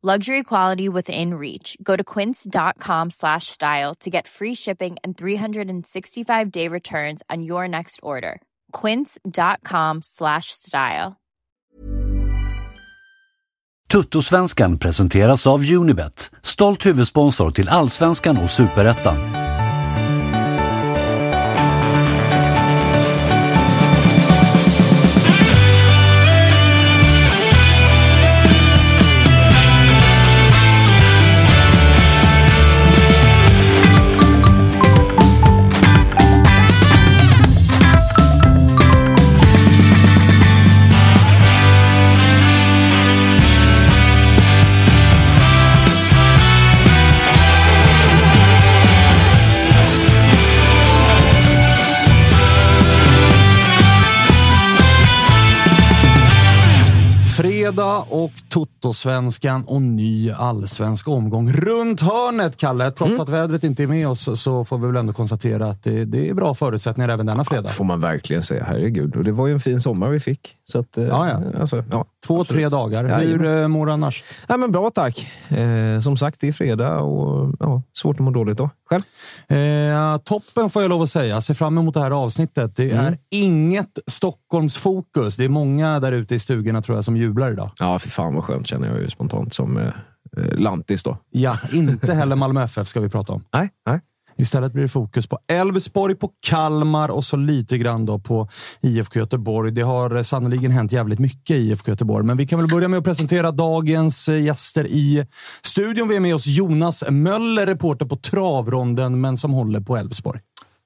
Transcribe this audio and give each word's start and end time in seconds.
Luxury 0.00 0.44
quality 0.44 0.88
within 0.88 1.34
reach. 1.34 1.76
Go 1.82 1.96
to 1.96 2.04
quince.com 2.04 3.10
slash 3.10 3.48
style 3.48 3.96
to 3.96 4.10
get 4.10 4.28
free 4.28 4.54
shipping 4.54 4.96
and 5.02 5.16
365 5.16 6.52
day 6.52 6.68
returns 6.68 7.24
on 7.28 7.42
your 7.42 7.66
next 7.66 7.98
order. 8.00 8.40
Quince.com 8.70 9.98
slash 10.02 10.52
style. 10.52 11.16
Tuttosvenskan 13.92 14.78
presenteras 14.78 15.46
av 15.46 15.60
Unibet, 15.60 16.30
stolt 16.42 16.86
huvudsponsor 16.86 17.50
till 17.50 17.68
Allsvenskan 17.68 18.36
och 18.44 18.50
Superettan. 18.50 19.47
Och 58.28 58.48
Toto-svenskan 58.48 59.64
och 59.66 59.82
ny 59.82 60.30
allsvensk 60.30 61.08
omgång 61.08 61.52
runt 61.52 62.00
hörnet, 62.00 62.56
Kalle. 62.56 62.90
Trots 62.90 63.10
Mm. 63.10 63.20
att 63.22 63.28
vädret 63.28 63.64
inte 63.64 63.82
är 63.82 63.86
med 63.86 64.08
oss 64.08 64.28
så 64.42 64.64
får 64.64 64.78
vi 64.78 64.86
väl 64.86 64.96
ändå 64.96 65.12
konstatera 65.12 65.66
att 65.66 65.82
det, 65.82 66.04
det 66.04 66.28
är 66.28 66.34
bra 66.34 66.54
förutsättningar 66.54 67.08
även 67.08 67.26
denna 67.26 67.44
fredag. 67.44 67.68
får 67.68 67.84
man 67.84 68.00
verkligen 68.00 68.42
säga. 68.42 68.64
Herregud. 68.64 69.16
Och 69.16 69.24
det 69.24 69.32
var 69.32 69.46
ju 69.46 69.52
en 69.52 69.60
fin 69.60 69.80
sommar 69.80 70.08
vi 70.08 70.20
fick. 70.20 70.54
Så 70.64 70.78
att, 70.78 70.98
eh, 70.98 71.04
Ja, 71.04 71.28
ja. 71.28 71.60
Alltså, 71.60 71.84
ja 71.90 72.04
Två, 72.26 72.40
absolut. 72.40 72.48
tre 72.48 72.68
dagar. 72.68 73.04
Ja, 73.04 73.16
Hur 73.16 73.44
eh, 73.46 73.68
mår 73.68 73.86
du 73.86 73.92
annars? 73.92 74.24
Ja, 74.48 74.56
men 74.56 74.72
bra 74.72 74.90
tack. 74.90 75.28
Eh, 75.48 76.00
som 76.00 76.16
sagt, 76.16 76.40
det 76.40 76.48
är 76.48 76.52
fredag 76.52 76.98
och 77.00 77.54
ja, 77.60 77.82
svårt 77.98 78.16
att 78.16 78.20
må 78.20 78.30
dåligt 78.30 78.58
då. 78.58 78.70
Själv? 78.90 79.02
Eh, 79.58 80.16
toppen 80.18 80.70
får 80.70 80.82
jag 80.82 80.88
lov 80.88 81.02
att 81.02 81.10
säga. 81.10 81.34
Jag 81.34 81.42
ser 81.42 81.54
fram 81.54 81.78
emot 81.78 81.94
det 81.94 82.00
här 82.00 82.10
avsnittet. 82.10 82.76
Det 82.76 82.90
Mm. 82.90 83.04
är 83.06 83.16
inget 83.30 83.98
Stockholmsfokus. 84.06 85.36
Det 85.36 85.44
är 85.44 85.48
många 85.48 86.00
där 86.00 86.12
ute 86.12 86.34
i 86.34 86.38
stugorna 86.38 86.82
tror 86.82 86.98
jag 86.98 87.04
som 87.04 87.16
jublar 87.16 87.52
idag. 87.52 87.70
Ja, 87.78 87.98
fan 88.18 88.34
vad 88.34 88.44
skönt 88.44 88.66
känner 88.66 88.88
jag 88.88 89.00
ju 89.00 89.10
spontant 89.10 89.54
som 89.54 89.76
eh, 89.76 89.84
eh, 90.36 90.58
lantis 90.58 91.02
då. 91.02 91.16
Ja, 91.30 91.58
inte 91.72 92.14
heller 92.14 92.36
Malmö 92.36 92.62
FF 92.62 92.88
ska 92.88 93.00
vi 93.00 93.08
prata 93.08 93.32
om. 93.32 93.44
Nej, 93.52 93.70
nej. 93.86 94.00
Istället 94.36 94.72
blir 94.72 94.82
det 94.82 94.88
fokus 94.88 95.26
på 95.26 95.38
Elfsborg, 95.48 96.14
på 96.14 96.30
Kalmar 96.46 97.08
och 97.08 97.24
så 97.24 97.36
lite 97.36 97.78
grann 97.78 98.06
då 98.06 98.18
på 98.18 98.48
IFK 98.80 99.18
Göteborg. 99.18 99.72
Det 99.72 99.82
har 99.82 100.16
eh, 100.16 100.22
sannoliken 100.22 100.70
hänt 100.70 100.92
jävligt 100.92 101.18
mycket 101.18 101.56
i 101.56 101.60
IFK 101.60 101.90
Göteborg, 101.90 102.26
men 102.26 102.36
vi 102.36 102.46
kan 102.46 102.58
väl 102.58 102.68
börja 102.68 102.88
med 102.88 102.98
att 102.98 103.04
presentera 103.04 103.50
dagens 103.50 104.28
eh, 104.28 104.42
gäster 104.42 104.86
i 104.86 105.26
studion. 105.62 106.08
Vi 106.08 106.16
är 106.16 106.20
med 106.20 106.34
oss 106.34 106.46
Jonas 106.46 107.04
Möller, 107.10 107.66
reporter 107.66 108.06
på 108.06 108.16
Travronden, 108.16 109.20
men 109.20 109.36
som 109.36 109.52
håller 109.52 109.80
på 109.80 109.96
Elfsborg. 109.96 110.40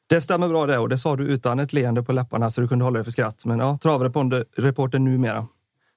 Det 0.09 0.20
stämmer 0.20 0.49
bra 0.49 0.66
det 0.66 0.78
och 0.78 0.88
det 0.88 0.99
sa 0.99 1.16
du 1.16 1.25
utan 1.25 1.60
ett 1.60 1.72
leende 1.72 2.03
på 2.03 2.12
läpparna 2.12 2.50
så 2.50 2.60
du 2.60 2.69
kunde 2.69 2.84
hålla 2.84 2.99
dig 2.99 3.04
för 3.04 3.10
skratt. 3.10 3.44
Men 3.44 3.59
ja, 3.59 3.78
travreporter 3.82 4.99
numera. 4.99 5.47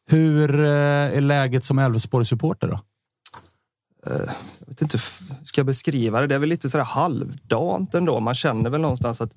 Hur 0.07 0.59
eh, 0.59 0.65
är 1.17 1.21
läget 1.21 1.63
som 1.63 1.79
Elfsborg-supporter 1.79 2.67
då? 2.67 2.79
Eh, 4.07 4.31
jag 4.59 4.67
vet 4.67 4.81
inte, 4.81 4.97
f- 4.97 5.19
ska 5.43 5.59
jag 5.59 5.65
beskriva 5.65 6.21
det? 6.21 6.27
Det 6.27 6.35
är 6.35 6.39
väl 6.39 6.49
lite 6.49 6.69
sådär 6.69 6.83
halvdant 6.85 7.95
ändå. 7.95 8.19
Man 8.19 8.35
känner 8.35 8.69
väl 8.69 8.81
någonstans 8.81 9.21
att 9.21 9.31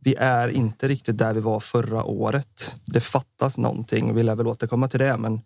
vi 0.00 0.14
är 0.14 0.48
inte 0.48 0.88
riktigt 0.88 1.18
där 1.18 1.34
vi 1.34 1.40
var 1.40 1.60
förra 1.60 2.04
året. 2.04 2.76
Det 2.84 3.00
fattas 3.00 3.58
någonting. 3.58 4.14
Vi 4.14 4.22
lär 4.22 4.34
väl 4.36 4.46
återkomma 4.46 4.88
till 4.88 5.00
det, 5.00 5.16
men 5.16 5.40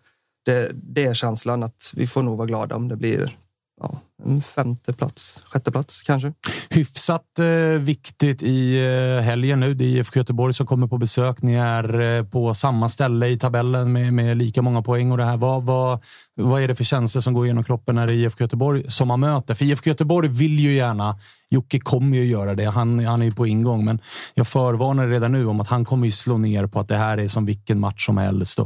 det, 0.45 0.71
det 0.75 1.05
är 1.05 1.15
känslan 1.15 1.63
att 1.63 1.93
vi 1.97 2.07
får 2.07 2.23
nog 2.23 2.37
vara 2.39 2.47
glada 2.49 2.77
om 2.77 2.89
det 2.89 2.97
blir 2.97 3.37
ja, 3.81 4.01
en 4.25 4.43
femte 4.43 4.93
plats, 4.93 5.41
sjätte 5.45 5.73
plats 5.73 6.03
kanske. 6.03 6.33
Hyfsat 6.71 7.39
eh, 7.39 7.81
viktigt 7.81 8.43
i 8.43 8.87
eh, 8.87 9.23
helgen 9.23 9.61
nu. 9.61 9.75
Det 9.75 9.85
är 9.85 9.89
IFK 9.89 10.19
Göteborg 10.19 10.55
som 10.55 10.67
kommer 10.67 10.87
på 10.87 10.99
besök. 10.99 11.43
Ni 11.43 11.55
är 11.55 12.01
eh, 12.01 12.25
på 12.25 12.55
samma 12.55 12.89
ställe 12.89 13.27
i 13.27 13.39
tabellen 13.39 13.93
med, 13.93 14.13
med 14.13 14.37
lika 14.37 14.63
många 14.63 14.83
poäng. 14.83 15.13
och 15.13 15.19
det 15.19 15.25
här. 15.25 15.37
Vad, 15.37 15.63
vad, 15.63 16.03
vad 16.37 16.63
är 16.63 16.69
det 16.69 16.75
för 16.75 16.85
känslor 16.85 17.21
som 17.21 17.35
går 17.35 17.45
igenom 17.45 17.65
kroppen 17.65 17.95
när 17.95 18.07
det 18.07 18.13
är 18.13 18.17
IFK 18.17 18.45
Göteborg 18.45 18.91
som 18.91 19.09
man 19.09 19.21
möter? 19.21 19.55
För 19.55 19.65
IFK 19.65 19.91
Göteborg 19.91 20.29
vill 20.29 20.59
ju 20.59 20.75
gärna, 20.75 21.19
Jocke 21.51 21.81
kommer 21.81 22.17
ju 22.17 22.25
göra 22.25 22.55
det, 22.55 22.65
han, 22.65 23.05
han 23.05 23.21
är 23.23 23.27
ju 23.27 23.33
på 23.33 23.47
ingång, 23.47 23.85
men 23.85 23.99
jag 24.35 24.47
förvarnar 24.47 25.09
redan 25.09 25.33
nu 25.33 25.47
om 25.47 25.61
att 25.61 25.69
han 25.69 25.85
kommer 25.85 26.07
ju 26.07 26.13
slå 26.13 26.39
ner 26.39 26.67
på 26.67 26.81
att 26.81 26.89
det 26.89 26.97
här 26.97 27.19
är 27.19 27.29
som 27.29 27.47
vilken 27.47 27.81
match 27.81 28.07
som 28.07 28.19
helst. 28.19 28.59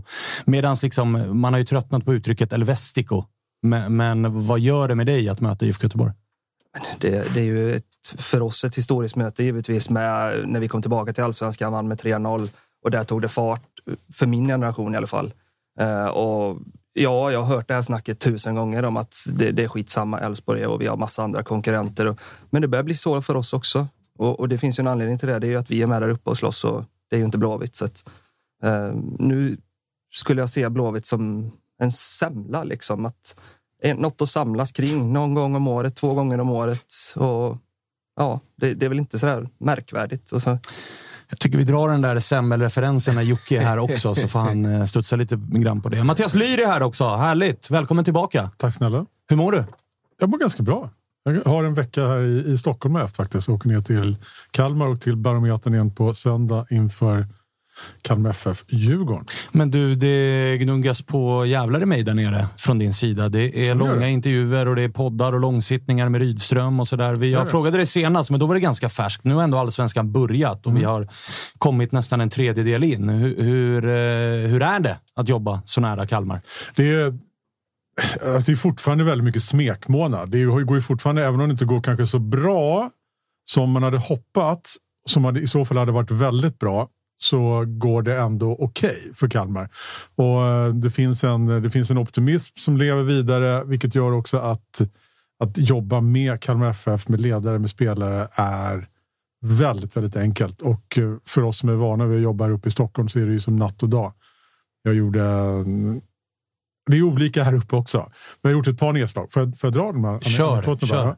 Medan 0.44 0.76
liksom, 0.82 1.40
man 1.40 1.52
har 1.52 1.58
ju 1.58 1.66
tröttnat 1.66 2.04
på 2.04 2.14
uttrycket 2.14 2.52
El 2.52 2.64
Vestico. 2.64 3.24
Men, 3.62 3.96
men 3.96 4.46
vad 4.46 4.60
gör 4.60 4.88
det 4.88 4.94
med 4.94 5.06
dig 5.06 5.28
att 5.28 5.40
möta 5.40 5.66
IFK 5.66 5.84
Göteborg? 5.84 6.12
Det, 6.98 7.34
det 7.34 7.40
är 7.40 7.44
ju 7.44 7.74
ett, 7.74 7.84
för 8.18 8.42
oss 8.42 8.64
ett 8.64 8.76
historiskt 8.76 9.16
möte 9.16 9.44
givetvis 9.44 9.90
med 9.90 10.48
när 10.48 10.60
vi 10.60 10.68
kom 10.68 10.82
tillbaka 10.82 11.12
till 11.12 11.24
allsvenskan, 11.24 11.72
vann 11.72 11.88
med 11.88 12.00
3-0 12.00 12.48
och 12.84 12.90
där 12.90 13.04
tog 13.04 13.22
det 13.22 13.28
fart 13.28 13.62
för 14.14 14.26
min 14.26 14.48
generation 14.48 14.94
i 14.94 14.96
alla 14.96 15.06
fall. 15.06 15.32
Eh, 15.80 16.06
och 16.06 16.58
ja, 16.92 17.32
jag 17.32 17.42
har 17.42 17.56
hört 17.56 17.68
det 17.68 17.74
här 17.74 17.82
snacket 17.82 18.20
tusen 18.20 18.54
gånger 18.54 18.84
om 18.84 18.96
att 18.96 19.14
det, 19.26 19.52
det 19.52 19.64
är 19.64 19.68
skitsamma 19.68 20.20
Elfsborg 20.20 20.66
och 20.66 20.80
vi 20.80 20.86
har 20.86 20.96
massa 20.96 21.22
andra 21.22 21.42
konkurrenter. 21.42 22.06
Och, 22.06 22.20
men 22.50 22.62
det 22.62 22.68
börjar 22.68 22.82
bli 22.82 22.94
så 22.94 23.22
för 23.22 23.36
oss 23.36 23.52
också. 23.52 23.88
Och, 24.18 24.40
och 24.40 24.48
det 24.48 24.58
finns 24.58 24.78
ju 24.78 24.80
en 24.80 24.88
anledning 24.88 25.18
till 25.18 25.28
det. 25.28 25.38
Det 25.38 25.46
är 25.46 25.50
ju 25.50 25.56
att 25.56 25.70
vi 25.70 25.82
är 25.82 25.86
med 25.86 26.02
där 26.02 26.08
uppe 26.08 26.30
och 26.30 26.36
slåss 26.36 26.64
och 26.64 26.84
det 27.10 27.16
är 27.16 27.18
ju 27.18 27.24
inte 27.24 27.38
Blåvitt. 27.38 27.76
Så 27.76 27.84
att, 27.84 28.08
eh, 28.62 28.92
nu 29.18 29.56
skulle 30.12 30.42
jag 30.42 30.50
se 30.50 30.68
Blåvitt 30.68 31.06
som 31.06 31.52
en 31.80 31.92
semla 31.92 32.64
liksom. 32.64 33.06
Att, 33.06 33.40
är 33.82 33.94
något 33.94 34.22
att 34.22 34.30
samlas 34.30 34.72
kring 34.72 35.12
någon 35.12 35.34
gång 35.34 35.54
om 35.54 35.68
året, 35.68 35.96
två 35.96 36.14
gånger 36.14 36.40
om 36.40 36.50
året. 36.50 36.94
Och 37.16 37.58
ja, 38.16 38.40
det, 38.56 38.74
det 38.74 38.84
är 38.84 38.88
väl 38.88 38.98
inte 38.98 39.18
så 39.18 39.26
där 39.26 39.48
märkvärdigt. 39.58 40.32
Och 40.32 40.42
så, 40.42 40.58
Jag 41.28 41.38
tycker 41.38 41.58
vi 41.58 41.64
drar 41.64 41.88
den 41.88 42.02
där 42.02 42.20
semmelreferensen 42.20 43.14
när 43.14 43.22
Jocke 43.22 43.56
är 43.56 43.60
här 43.60 43.78
också, 43.90 44.14
så 44.14 44.28
får 44.28 44.40
han 44.40 44.64
eh, 44.64 44.84
studsa 44.84 45.16
lite 45.16 45.36
grann 45.36 45.82
på 45.82 45.88
det. 45.88 46.04
Mattias 46.04 46.34
Lyr 46.34 46.60
är 46.60 46.66
här 46.66 46.82
också. 46.82 47.04
Härligt! 47.04 47.70
Välkommen 47.70 48.04
tillbaka. 48.04 48.50
Tack 48.56 48.74
snälla. 48.74 49.06
Hur 49.28 49.36
mår 49.36 49.52
du? 49.52 49.64
Jag 50.18 50.30
mår 50.30 50.38
ganska 50.38 50.62
bra. 50.62 50.90
Jag 51.24 51.44
har 51.44 51.64
en 51.64 51.74
vecka 51.74 52.06
här 52.06 52.20
i, 52.20 52.52
i 52.52 52.58
Stockholm 52.58 52.96
efter 52.96 53.16
faktiskt. 53.16 53.48
Jag 53.48 53.54
åker 53.54 53.68
ner 53.68 53.80
till 53.80 54.16
Kalmar 54.50 54.86
och 54.86 55.00
till 55.00 55.16
Barometern 55.16 55.74
igen 55.74 55.94
på 55.94 56.14
söndag 56.14 56.66
inför 56.70 57.26
Kalmar 58.02 58.30
FF 58.30 58.64
Djurgården. 58.68 59.26
Men 59.52 59.70
du, 59.70 59.94
det 59.94 60.58
gnuggas 60.58 61.02
på 61.02 61.46
jävlar 61.46 61.82
i 61.82 61.86
mig 61.86 62.02
där 62.02 62.14
nere 62.14 62.46
från 62.56 62.78
din 62.78 62.94
sida. 62.94 63.28
Det 63.28 63.68
är 63.68 63.74
långa 63.74 64.08
intervjuer 64.08 64.68
och 64.68 64.76
det 64.76 64.82
är 64.82 64.88
poddar 64.88 65.32
och 65.32 65.40
långsittningar 65.40 66.08
med 66.08 66.20
Rydström 66.20 66.80
och 66.80 66.88
sådär. 66.88 67.24
Jag 67.24 67.50
frågade 67.50 67.76
dig 67.76 67.86
senast, 67.86 68.30
men 68.30 68.40
då 68.40 68.46
var 68.46 68.54
det 68.54 68.60
ganska 68.60 68.88
färskt. 68.88 69.24
Nu 69.24 69.34
har 69.34 69.42
ändå 69.42 69.58
allsvenskan 69.58 70.12
börjat 70.12 70.66
och 70.66 70.70
mm. 70.70 70.80
vi 70.80 70.84
har 70.84 71.08
kommit 71.58 71.92
nästan 71.92 72.20
en 72.20 72.30
tredjedel 72.30 72.84
in. 72.84 73.08
Hur, 73.08 73.42
hur, 73.42 73.84
eh, 73.84 74.50
hur 74.50 74.62
är 74.62 74.80
det 74.80 74.96
att 75.14 75.28
jobba 75.28 75.62
så 75.64 75.80
nära 75.80 76.06
Kalmar? 76.06 76.40
Det 76.74 76.90
är 76.90 77.18
Alltså 78.00 78.50
det 78.50 78.52
är 78.52 78.56
fortfarande 78.56 79.04
väldigt 79.04 79.24
mycket 79.24 79.42
smekmånad. 79.42 80.30
Det 80.30 80.44
går 80.44 80.74
ju 80.74 80.82
fortfarande, 80.82 81.26
även 81.26 81.40
om 81.40 81.48
det 81.48 81.52
inte 81.52 81.64
går 81.64 81.82
kanske 81.82 82.06
så 82.06 82.18
bra 82.18 82.90
som 83.44 83.70
man 83.70 83.82
hade 83.82 83.98
hoppats, 83.98 84.76
som 85.06 85.24
hade, 85.24 85.40
i 85.40 85.46
så 85.46 85.64
fall 85.64 85.76
hade 85.76 85.92
varit 85.92 86.10
väldigt 86.10 86.58
bra, 86.58 86.88
så 87.22 87.64
går 87.66 88.02
det 88.02 88.16
ändå 88.16 88.52
okej 88.52 88.90
okay 88.90 89.14
för 89.14 89.28
Kalmar. 89.28 89.68
Och 90.14 90.46
eh, 90.46 90.74
det 90.74 90.90
finns, 90.90 91.24
en, 91.24 91.46
det 91.46 91.70
finns 91.70 91.90
en 91.90 91.98
optimism 91.98 92.56
som 92.56 92.76
lever 92.76 93.02
vidare, 93.02 93.64
vilket 93.64 93.94
gör 93.94 94.12
också 94.12 94.38
att, 94.38 94.80
att 95.38 95.58
jobba 95.58 96.00
med 96.00 96.40
Kalmar 96.40 96.70
FF, 96.70 97.08
med 97.08 97.20
ledare, 97.20 97.58
med 97.58 97.70
spelare 97.70 98.28
är 98.32 98.88
väldigt, 99.42 99.96
väldigt 99.96 100.16
enkelt. 100.16 100.60
Och 100.60 100.98
eh, 100.98 101.16
för 101.24 101.42
oss 101.42 101.58
som 101.58 101.68
är 101.68 101.74
vana 101.74 102.06
vid 102.06 102.16
att 102.16 102.22
jobba 102.22 102.44
här 102.44 102.52
uppe 102.52 102.68
i 102.68 102.72
Stockholm 102.72 103.08
så 103.08 103.18
är 103.18 103.26
det 103.26 103.32
ju 103.32 103.40
som 103.40 103.56
natt 103.56 103.82
och 103.82 103.88
dag. 103.88 104.12
Jag 104.82 104.94
gjorde 104.94 105.20
det 106.90 106.96
är 106.96 107.02
olika 107.02 107.44
här 107.44 107.54
uppe 107.54 107.76
också. 107.76 107.98
Men 107.98 108.50
jag 108.50 108.50
har 108.50 108.58
gjort 108.58 108.66
ett 108.66 108.78
par 108.78 108.92
nedslag. 108.92 109.32
Får 109.32 109.42
jag, 109.42 109.58
får 109.58 109.68
jag 109.68 109.74
dra 109.74 109.92
de 109.92 110.04
här 110.04 110.20
kör, 110.20 110.86
kör. 110.86 111.16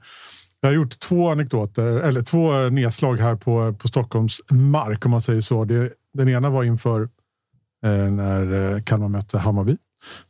Jag 0.64 0.69
har 0.69 0.75
gjort 0.75 0.99
två 0.99 1.31
anekdoter, 1.31 1.87
eller 1.87 2.23
två 2.23 2.55
eh, 2.55 2.70
nedslag 2.70 3.17
här 3.17 3.37
på, 3.37 3.73
på 3.73 3.88
Stockholms 3.88 4.41
mark 4.50 5.05
om 5.05 5.11
man 5.11 5.20
säger 5.20 5.41
så. 5.41 5.64
Det, 5.64 5.93
den 6.14 6.29
ena 6.29 6.50
var 6.50 6.64
inför 6.64 7.03
eh, 7.85 8.11
när 8.11 8.75
eh, 8.75 8.82
Kalmar 8.82 9.09
mötte 9.09 9.38
Hammarby. 9.38 9.76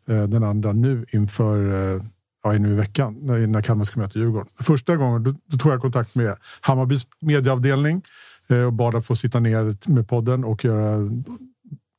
Eh, 0.08 0.22
den 0.22 0.44
andra 0.44 0.72
nu 0.72 1.04
inför 1.12 1.72
eh, 1.94 2.02
ja, 2.42 2.52
nu 2.52 2.72
i 2.72 2.74
veckan 2.74 3.18
när, 3.20 3.46
när 3.46 3.62
Kalmar 3.62 3.84
ska 3.84 4.00
möta 4.00 4.18
Djurgården. 4.18 4.48
Första 4.60 4.96
gången 4.96 5.22
då, 5.22 5.34
då 5.46 5.56
tog 5.56 5.72
jag 5.72 5.80
kontakt 5.80 6.14
med 6.14 6.36
Hammarbys 6.60 7.06
medieavdelning 7.20 8.02
eh, 8.48 8.62
och 8.62 8.72
bad 8.72 8.94
att 8.94 9.06
få 9.06 9.16
sitta 9.16 9.40
ner 9.40 9.90
med 9.92 10.08
podden 10.08 10.44
och 10.44 10.64
göra. 10.64 11.10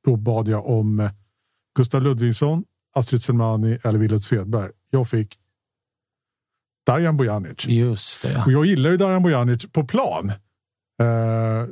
Då 0.06 0.16
bad 0.16 0.48
jag 0.48 0.68
om 0.68 1.00
eh, 1.00 1.12
Gustav 1.76 2.02
Ludvigsson, 2.02 2.64
Astrid 2.96 3.24
Selmani 3.24 3.78
eller 3.84 4.00
Willard 4.00 4.22
Svedberg. 4.22 4.72
Jag 4.90 5.10
fick 5.10 5.38
Darjan 6.86 7.18
Bojanic. 7.18 7.66
Just 7.68 8.22
det. 8.22 8.44
Och 8.46 8.52
jag 8.52 8.66
gillar 8.66 8.90
ju 8.90 8.98
Darjan 8.98 9.24
Bojanic 9.24 9.72
på 9.72 9.84
plan. 9.84 10.32
Uh, 11.02 11.68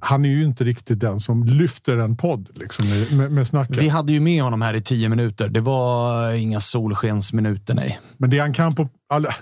han 0.00 0.24
är 0.24 0.28
ju 0.28 0.44
inte 0.44 0.64
riktigt 0.64 1.00
den 1.00 1.20
som 1.20 1.44
lyfter 1.44 1.96
en 1.96 2.16
podd 2.16 2.48
liksom, 2.54 2.86
med, 3.18 3.32
med 3.32 3.46
snacket. 3.46 3.76
Vi 3.76 3.88
hade 3.88 4.12
ju 4.12 4.20
med 4.20 4.42
honom 4.42 4.62
här 4.62 4.74
i 4.74 4.82
tio 4.82 5.08
minuter. 5.08 5.48
Det 5.48 5.60
var 5.60 6.32
inga 6.34 6.60
solskensminuter, 6.60 7.74
nej. 7.74 8.00
Men 8.16 8.30
det 8.30 8.38
han 8.38 8.52
kan 8.52 8.74
på, 8.74 8.88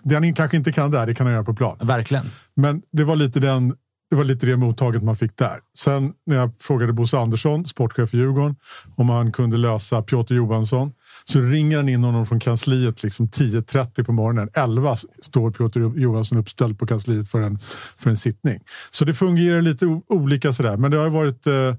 det 0.03 0.15
han 0.15 0.35
kanske 0.35 0.57
inte 0.57 0.73
kan 0.73 0.91
där, 0.91 1.07
det 1.07 1.15
kan 1.15 1.27
han 1.27 1.35
göra 1.35 1.45
på 1.45 1.55
plan. 1.55 1.77
Verkligen. 1.81 2.31
Men 2.57 2.83
det 2.93 3.05
var 3.05 3.17
lite 3.17 3.41
den 3.41 3.75
det 4.11 4.17
var 4.17 4.25
lite 4.25 4.47
det 4.47 4.57
mottaget 4.57 5.03
man 5.03 5.17
fick 5.17 5.37
där. 5.37 5.59
Sen 5.79 6.13
när 6.27 6.37
jag 6.37 6.51
frågade 6.61 6.93
Bosse 6.93 7.19
Andersson, 7.19 7.67
sportchef 7.67 8.15
i 8.15 8.17
Djurgården, 8.17 8.57
om 8.97 9.09
han 9.09 9.33
kunde 9.33 9.57
lösa 9.57 10.03
Piotr 10.03 10.35
Johansson 10.35 10.93
så 11.29 11.41
ringer 11.41 11.77
han 11.77 11.89
in 11.89 12.05
honom 12.05 12.27
från 12.27 12.41
kansliet 12.41 13.03
liksom 13.03 13.29
10.30 13.29 14.05
på 14.05 14.13
morgonen. 14.13 14.49
11 14.55 14.97
står 15.23 15.51
Piotr 15.51 15.99
Johansson 15.99 16.39
uppställd 16.39 16.79
på 16.79 16.87
kansliet 16.87 17.29
för 17.29 17.41
en, 17.41 17.59
för 17.97 18.11
en 18.11 18.17
sittning. 18.17 18.61
Så 18.91 19.05
det 19.05 19.15
fungerar 19.15 19.63
lite 19.63 20.01
olika 20.09 20.53
sådär. 20.53 20.77
Men 20.77 20.91
det 20.91 20.97
har 20.97 21.09
varit 21.09 21.47
eh, 21.47 21.75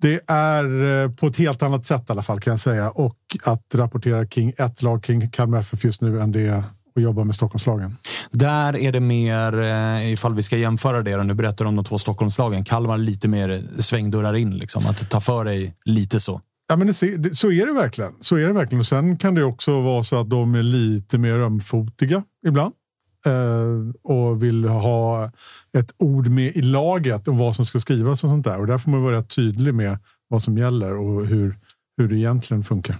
det 0.00 0.20
är 0.30 1.02
eh, 1.04 1.10
på 1.10 1.26
ett 1.26 1.36
helt 1.36 1.62
annat 1.62 1.86
sätt 1.86 2.02
i 2.08 2.12
alla 2.12 2.22
fall 2.22 2.40
kan 2.40 2.50
jag 2.50 2.60
säga. 2.60 2.90
Och 2.90 3.18
att 3.44 3.74
rapportera 3.74 4.26
kring 4.26 4.52
ett 4.58 4.82
lag 4.82 5.02
kring 5.02 5.30
Kalmar 5.30 5.58
FF 5.58 5.84
just 5.84 6.00
nu 6.00 6.20
än 6.20 6.32
det 6.32 6.64
och 6.94 7.02
jobba 7.02 7.24
med 7.24 7.34
Stockholmslagen. 7.34 7.96
Där 8.30 8.76
är 8.76 8.92
det 8.92 9.00
mer, 9.00 9.62
eh, 9.62 10.12
ifall 10.12 10.34
vi 10.34 10.42
ska 10.42 10.56
jämföra 10.56 11.02
det, 11.02 11.16
och 11.16 11.26
nu 11.26 11.34
berättar 11.34 11.64
om 11.64 11.76
de 11.76 11.84
två 11.84 11.98
Stockholmslagen, 11.98 12.64
Kalmar 12.64 12.98
lite 12.98 13.28
mer 13.28 13.62
svängdörrar 13.78 14.34
in, 14.36 14.50
liksom, 14.50 14.86
att 14.86 15.10
ta 15.10 15.20
för 15.20 15.44
dig 15.44 15.74
lite 15.84 16.20
så. 16.20 16.40
Ja, 16.68 16.76
men 16.76 16.86
det, 16.86 17.34
så 17.36 17.52
är 17.52 17.66
det 17.66 17.72
verkligen. 17.72 18.12
Så 18.20 18.36
är 18.36 18.46
det 18.46 18.52
verkligen. 18.52 18.80
Och 18.80 18.86
sen 18.86 19.16
kan 19.16 19.34
det 19.34 19.44
också 19.44 19.80
vara 19.80 20.02
så 20.02 20.20
att 20.20 20.30
de 20.30 20.54
är 20.54 20.62
lite 20.62 21.18
mer 21.18 21.38
ömfotiga 21.38 22.24
ibland. 22.46 22.74
Eh, 23.26 24.10
och 24.12 24.42
vill 24.42 24.64
ha 24.64 25.30
ett 25.78 25.94
ord 25.98 26.28
med 26.28 26.56
i 26.56 26.62
laget 26.62 27.28
om 27.28 27.38
vad 27.38 27.56
som 27.56 27.66
ska 27.66 27.80
skrivas 27.80 28.24
och 28.24 28.30
sånt 28.30 28.44
där. 28.44 28.60
Och 28.60 28.66
där 28.66 28.78
får 28.78 28.90
man 28.90 29.02
vara 29.02 29.22
tydlig 29.22 29.74
med 29.74 29.98
vad 30.28 30.42
som 30.42 30.58
gäller 30.58 30.96
och 30.96 31.26
hur, 31.26 31.58
hur 31.96 32.08
det 32.08 32.16
egentligen 32.16 32.64
funkar. 32.64 32.96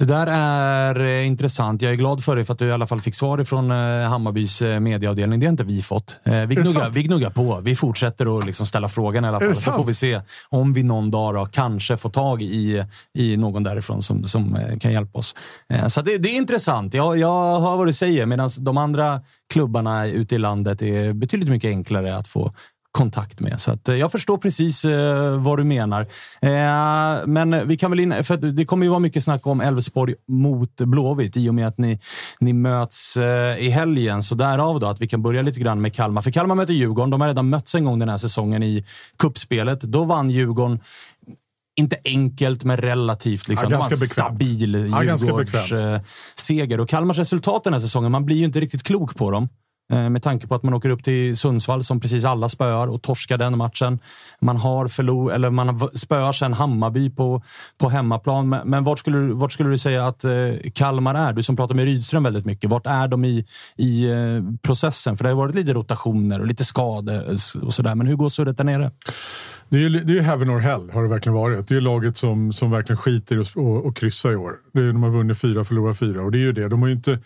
Det 0.00 0.06
där 0.06 0.26
är 0.26 1.00
eh, 1.00 1.26
intressant. 1.26 1.82
Jag 1.82 1.92
är 1.92 1.96
glad 1.96 2.24
för 2.24 2.36
det 2.36 2.44
för 2.44 2.52
att 2.52 2.58
du 2.58 2.66
i 2.66 2.72
alla 2.72 2.86
fall 2.86 3.00
fick 3.00 3.14
svar 3.14 3.44
från 3.44 3.70
eh, 3.70 4.08
Hammarbys 4.08 4.62
eh, 4.62 4.80
medieavdelning. 4.80 5.40
Det 5.40 5.46
har 5.46 5.50
inte 5.50 5.64
vi 5.64 5.82
fått. 5.82 6.18
Vi 6.24 6.54
gnuggar, 6.54 6.90
vi 6.90 7.02
gnuggar 7.02 7.30
på. 7.30 7.60
Vi 7.60 7.76
fortsätter 7.76 8.38
att 8.38 8.46
liksom 8.46 8.66
ställa 8.66 8.88
frågan 8.88 9.24
i 9.24 9.28
alla 9.28 9.40
fall. 9.40 9.56
Så 9.56 9.72
får 9.72 9.84
vi 9.84 9.94
se 9.94 10.20
om 10.48 10.72
vi 10.72 10.82
någon 10.82 11.10
dag 11.10 11.34
då, 11.34 11.46
kanske 11.46 11.96
får 11.96 12.10
tag 12.10 12.42
i, 12.42 12.84
i 13.14 13.36
någon 13.36 13.62
därifrån 13.62 14.02
som, 14.02 14.24
som 14.24 14.58
kan 14.80 14.92
hjälpa 14.92 15.18
oss. 15.18 15.34
Så 15.88 16.02
det, 16.02 16.18
det 16.18 16.28
är 16.28 16.36
intressant. 16.36 16.94
Jag, 16.94 17.18
jag 17.18 17.60
hör 17.60 17.76
vad 17.76 17.86
du 17.86 17.92
säger 17.92 18.26
medan 18.26 18.50
de 18.58 18.76
andra 18.76 19.20
klubbarna 19.52 20.06
ute 20.06 20.34
i 20.34 20.38
landet 20.38 20.82
är 20.82 21.12
betydligt 21.12 21.48
mycket 21.48 21.68
enklare 21.68 22.16
att 22.16 22.28
få 22.28 22.52
kontakt 22.92 23.40
med. 23.40 23.60
Så 23.60 23.72
att, 23.72 23.88
eh, 23.88 23.96
jag 23.96 24.12
förstår 24.12 24.38
precis 24.38 24.84
eh, 24.84 25.38
vad 25.38 25.58
du 25.58 25.64
menar. 25.64 26.00
Eh, 26.40 27.26
men 27.26 27.68
vi 27.68 27.76
kan 27.76 27.90
väl 27.90 28.00
in, 28.00 28.24
för 28.24 28.36
det 28.36 28.64
kommer 28.64 28.86
ju 28.86 28.90
vara 28.90 29.00
mycket 29.00 29.24
snack 29.24 29.46
om 29.46 29.60
Elfsborg 29.60 30.14
mot 30.28 30.76
Blåvitt 30.76 31.36
i 31.36 31.48
och 31.48 31.54
med 31.54 31.66
att 31.66 31.78
ni, 31.78 32.00
ni 32.40 32.52
möts 32.52 33.16
eh, 33.16 33.66
i 33.66 33.70
helgen. 33.70 34.22
Så 34.22 34.34
därav 34.34 34.80
då 34.80 34.86
att 34.86 35.00
vi 35.00 35.08
kan 35.08 35.22
börja 35.22 35.42
lite 35.42 35.60
grann 35.60 35.80
med 35.80 35.94
Kalmar. 35.94 36.22
För 36.22 36.30
Kalmar 36.30 36.54
möter 36.54 36.74
Djurgården. 36.74 37.10
De 37.10 37.20
har 37.20 37.28
redan 37.28 37.48
mötts 37.48 37.74
en 37.74 37.84
gång 37.84 37.98
den 37.98 38.08
här 38.08 38.18
säsongen 38.18 38.62
i 38.62 38.84
kuppspelet. 39.18 39.80
Då 39.80 40.04
vann 40.04 40.30
Djurgården 40.30 40.80
inte 41.76 41.96
enkelt, 42.04 42.64
men 42.64 42.76
relativt 42.76 43.48
liksom, 43.48 43.72
ja, 43.72 43.78
ganska 43.78 43.96
stabil 43.96 44.74
Djurgårds 44.74 45.70
ja, 45.70 46.00
seger. 46.36 46.80
Och 46.80 46.88
Kalmars 46.88 47.18
resultat 47.18 47.64
den 47.64 47.72
här 47.72 47.80
säsongen, 47.80 48.12
man 48.12 48.24
blir 48.24 48.36
ju 48.36 48.44
inte 48.44 48.60
riktigt 48.60 48.82
klok 48.82 49.16
på 49.16 49.30
dem. 49.30 49.48
Eh, 49.90 50.10
med 50.10 50.22
tanke 50.22 50.46
på 50.46 50.54
att 50.54 50.62
man 50.62 50.74
åker 50.74 50.90
upp 50.90 51.04
till 51.04 51.36
Sundsvall 51.36 51.84
som 51.84 52.00
precis 52.00 52.24
alla 52.24 52.48
spöar 52.48 52.86
och 52.86 53.02
torskar 53.02 53.38
den 53.38 53.58
matchen. 53.58 53.98
Man 54.40 54.56
har 54.56 54.88
förlor, 54.88 55.32
eller 55.32 55.50
man 55.50 55.88
spöar 55.94 56.32
sen 56.32 56.52
Hammarby 56.52 57.10
på, 57.10 57.42
på 57.78 57.88
hemmaplan. 57.88 58.48
Men, 58.48 58.68
men 58.68 58.84
vart, 58.84 58.98
skulle, 58.98 59.34
vart 59.34 59.52
skulle 59.52 59.70
du 59.70 59.78
säga 59.78 60.06
att 60.06 60.24
eh, 60.24 60.30
Kalmar 60.74 61.14
är? 61.14 61.32
Du 61.32 61.42
som 61.42 61.56
pratar 61.56 61.74
med 61.74 61.84
Rydström 61.84 62.22
väldigt 62.22 62.44
mycket. 62.44 62.70
Vart 62.70 62.86
är 62.86 63.08
de 63.08 63.24
i, 63.24 63.44
i 63.76 64.10
eh, 64.10 64.58
processen? 64.62 65.16
För 65.16 65.24
det 65.24 65.30
har 65.30 65.36
varit 65.36 65.54
lite 65.54 65.72
rotationer 65.72 66.40
och 66.40 66.46
lite 66.46 66.64
skador 66.64 67.14
eh, 67.14 67.64
och 67.66 67.74
sådär. 67.74 67.94
Men 67.94 68.06
hur 68.06 68.16
går 68.16 68.28
surret 68.28 68.56
där 68.56 68.64
nere? 68.64 68.90
Det 69.70 69.76
är 69.76 69.80
ju 69.80 69.88
det 69.88 70.18
är 70.18 70.22
heaven 70.22 70.50
or 70.50 70.58
hell 70.58 70.90
har 70.90 71.02
det 71.02 71.08
verkligen 71.08 71.34
varit. 71.34 71.68
Det 71.68 71.74
är 71.74 71.76
ju 71.76 71.80
laget 71.80 72.16
som, 72.16 72.52
som 72.52 72.70
verkligen 72.70 72.96
skiter 72.96 73.36
i 73.36 73.40
att 73.40 73.56
och 73.56 73.96
kryssa 73.96 74.32
i 74.32 74.36
år. 74.36 74.56
Det 74.72 74.80
är, 74.82 74.86
de 74.86 75.02
har 75.02 75.10
vunnit 75.10 75.38
fyra, 75.38 75.64
förlorat 75.64 75.98
fyra 75.98 76.22
och 76.22 76.32
det 76.32 76.38
är 76.38 76.40
ju 76.40 76.52
det. 76.52 76.68
De 76.68 76.80
har 76.80 76.88
ju 76.88 76.94
inte, 76.94 77.18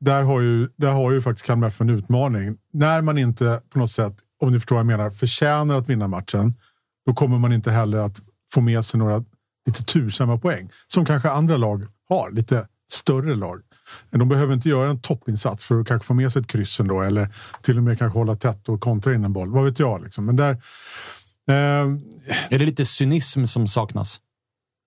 där, 0.00 0.22
har 0.22 0.40
ju, 0.40 0.68
där 0.76 0.92
har 0.92 1.12
ju 1.12 1.22
faktiskt 1.22 1.46
Kalmar 1.46 1.68
FF 1.68 1.80
en 1.80 1.90
utmaning. 1.90 2.56
När 2.72 3.02
man 3.02 3.18
inte 3.18 3.60
på 3.72 3.78
något 3.78 3.90
sätt, 3.90 4.14
om 4.40 4.52
ni 4.52 4.58
förstår 4.58 4.76
vad 4.76 4.80
jag 4.80 4.86
menar, 4.86 5.10
förtjänar 5.10 5.74
att 5.74 5.88
vinna 5.88 6.08
matchen, 6.08 6.54
då 7.06 7.14
kommer 7.14 7.38
man 7.38 7.52
inte 7.52 7.70
heller 7.70 7.98
att 7.98 8.20
få 8.50 8.60
med 8.60 8.84
sig 8.84 8.98
några 8.98 9.24
lite 9.66 9.84
tursamma 9.84 10.38
poäng 10.38 10.70
som 10.86 11.04
kanske 11.04 11.30
andra 11.30 11.56
lag 11.56 11.86
har, 12.08 12.30
lite 12.30 12.66
större 12.90 13.34
lag. 13.34 13.60
De 14.10 14.28
behöver 14.28 14.54
inte 14.54 14.68
göra 14.68 14.90
en 14.90 15.00
toppinsats 15.00 15.64
för 15.64 15.80
att 15.80 15.86
kanske 15.86 16.06
få 16.06 16.14
med 16.14 16.32
sig 16.32 16.42
ett 16.42 16.48
kryss 16.48 16.80
ändå 16.80 17.00
eller 17.00 17.28
till 17.62 17.76
och 17.76 17.82
med 17.82 17.98
kanske 17.98 18.18
hålla 18.18 18.34
tätt 18.34 18.68
och 18.68 18.80
kontra 18.80 19.14
in 19.14 19.24
en 19.24 19.32
boll. 19.32 19.50
Vad 19.50 19.64
vet 19.64 19.78
jag? 19.78 20.02
Liksom. 20.02 20.26
Men 20.26 20.36
där, 20.36 20.56
Ehm, 21.50 22.00
är 22.50 22.58
det 22.58 22.64
lite 22.64 22.84
cynism 22.84 23.44
som 23.44 23.68
saknas? 23.68 24.20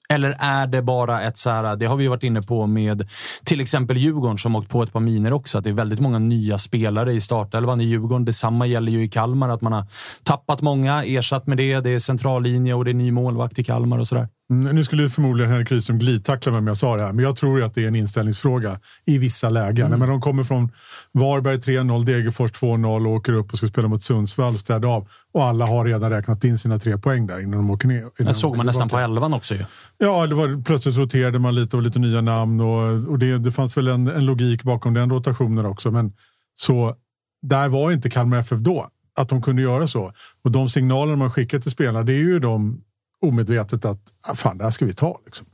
Eller 0.09 0.35
är 0.39 0.67
det 0.67 0.81
bara 0.81 1.21
ett 1.21 1.37
så 1.37 1.49
här, 1.49 1.75
det 1.75 1.85
har 1.85 1.95
vi 1.95 2.07
varit 2.07 2.23
inne 2.23 2.41
på 2.41 2.67
med 2.67 3.09
till 3.43 3.61
exempel 3.61 3.97
Djurgården 3.97 4.37
som 4.37 4.55
åkt 4.55 4.69
på 4.69 4.83
ett 4.83 4.93
par 4.93 4.99
miner 4.99 5.33
också, 5.33 5.57
att 5.57 5.63
det 5.63 5.69
är 5.69 5.73
väldigt 5.73 5.99
många 5.99 6.19
nya 6.19 6.57
spelare 6.57 7.13
i 7.13 7.21
startelvan 7.21 7.81
i 7.81 7.83
Djurgården. 7.83 8.25
Detsamma 8.25 8.65
gäller 8.65 8.91
ju 8.91 9.03
i 9.03 9.09
Kalmar, 9.09 9.49
att 9.49 9.61
man 9.61 9.73
har 9.73 9.85
tappat 10.23 10.61
många, 10.61 11.03
ersatt 11.03 11.47
med 11.47 11.57
det. 11.57 11.79
Det 11.79 11.89
är 11.89 11.99
centrallinje 11.99 12.73
och 12.73 12.85
det 12.85 12.91
är 12.91 12.93
ny 12.93 13.11
målvakt 13.11 13.59
i 13.59 13.63
Kalmar 13.63 13.99
och 13.99 14.07
sådär. 14.07 14.27
Nu 14.49 14.83
skulle 14.83 15.09
förmodligen 15.09 15.51
Henrik 15.51 15.71
Rydström 15.71 15.99
glidtackla 15.99 16.51
mig 16.51 16.59
om 16.59 16.67
jag 16.67 16.77
sa 16.77 16.97
det 16.97 17.03
här, 17.03 17.13
men 17.13 17.25
jag 17.25 17.35
tror 17.35 17.63
att 17.63 17.75
det 17.75 17.83
är 17.83 17.87
en 17.87 17.95
inställningsfråga 17.95 18.79
i 19.05 19.17
vissa 19.17 19.49
lägen. 19.49 19.87
Mm. 19.87 19.99
Men 19.99 20.09
de 20.09 20.21
kommer 20.21 20.43
från 20.43 20.71
Varberg 21.11 21.57
3-0, 21.57 22.05
Degerfors 22.05 22.51
2-0 22.51 23.07
och 23.07 23.13
åker 23.13 23.33
upp 23.33 23.51
och 23.51 23.57
ska 23.57 23.67
spela 23.67 23.87
mot 23.87 24.03
Sundsvall 24.03 24.53
och 24.53 24.59
städa 24.59 24.87
av. 24.87 25.07
Och 25.33 25.43
alla 25.43 25.65
har 25.65 25.85
redan 25.85 26.09
räknat 26.09 26.43
in 26.43 26.57
sina 26.57 26.77
tre 26.77 26.97
poäng 26.97 27.27
där 27.27 27.39
innan 27.39 27.57
de 27.57 27.69
åker 27.69 27.87
ner. 27.87 28.09
Det 28.17 28.33
såg 28.33 28.57
man 28.57 28.65
nästan 28.65 28.89
på 28.89 28.97
elvan 28.97 29.33
också 29.33 29.53
ju. 29.55 29.65
Ja, 29.97 30.27
det 30.27 30.35
var, 30.35 30.63
plötsligt 30.63 30.97
roterade 30.97 31.39
man 31.39 31.55
lite 31.55 31.77
och 31.77 31.83
lite 31.83 31.99
nya 31.99 32.21
namn 32.21 32.61
och, 32.61 33.09
och 33.11 33.19
det, 33.19 33.37
det 33.37 33.51
fanns 33.51 33.77
väl 33.77 33.87
en, 33.87 34.07
en 34.07 34.25
logik 34.25 34.63
bakom 34.63 34.93
den 34.93 35.09
rotationen 35.09 35.65
också. 35.65 35.91
Men 35.91 36.13
så 36.55 36.95
där 37.41 37.69
var 37.69 37.91
inte 37.91 38.09
Kalmar 38.09 38.37
FF 38.37 38.59
då 38.59 38.89
att 39.17 39.29
de 39.29 39.41
kunde 39.41 39.61
göra 39.61 39.87
så. 39.87 40.11
Och 40.43 40.51
de 40.51 40.69
signaler 40.69 41.15
man 41.15 41.31
skickar 41.31 41.59
till 41.59 41.71
spelarna, 41.71 42.03
det 42.03 42.13
är 42.13 42.17
ju 42.17 42.39
de 42.39 42.81
omedvetet 43.21 43.85
att 43.85 44.01
ah, 44.27 44.35
fan, 44.35 44.57
det 44.57 44.63
här 44.63 44.71
ska 44.71 44.85
vi 44.85 44.93
ta. 44.93 45.19
Liksom. 45.25 45.45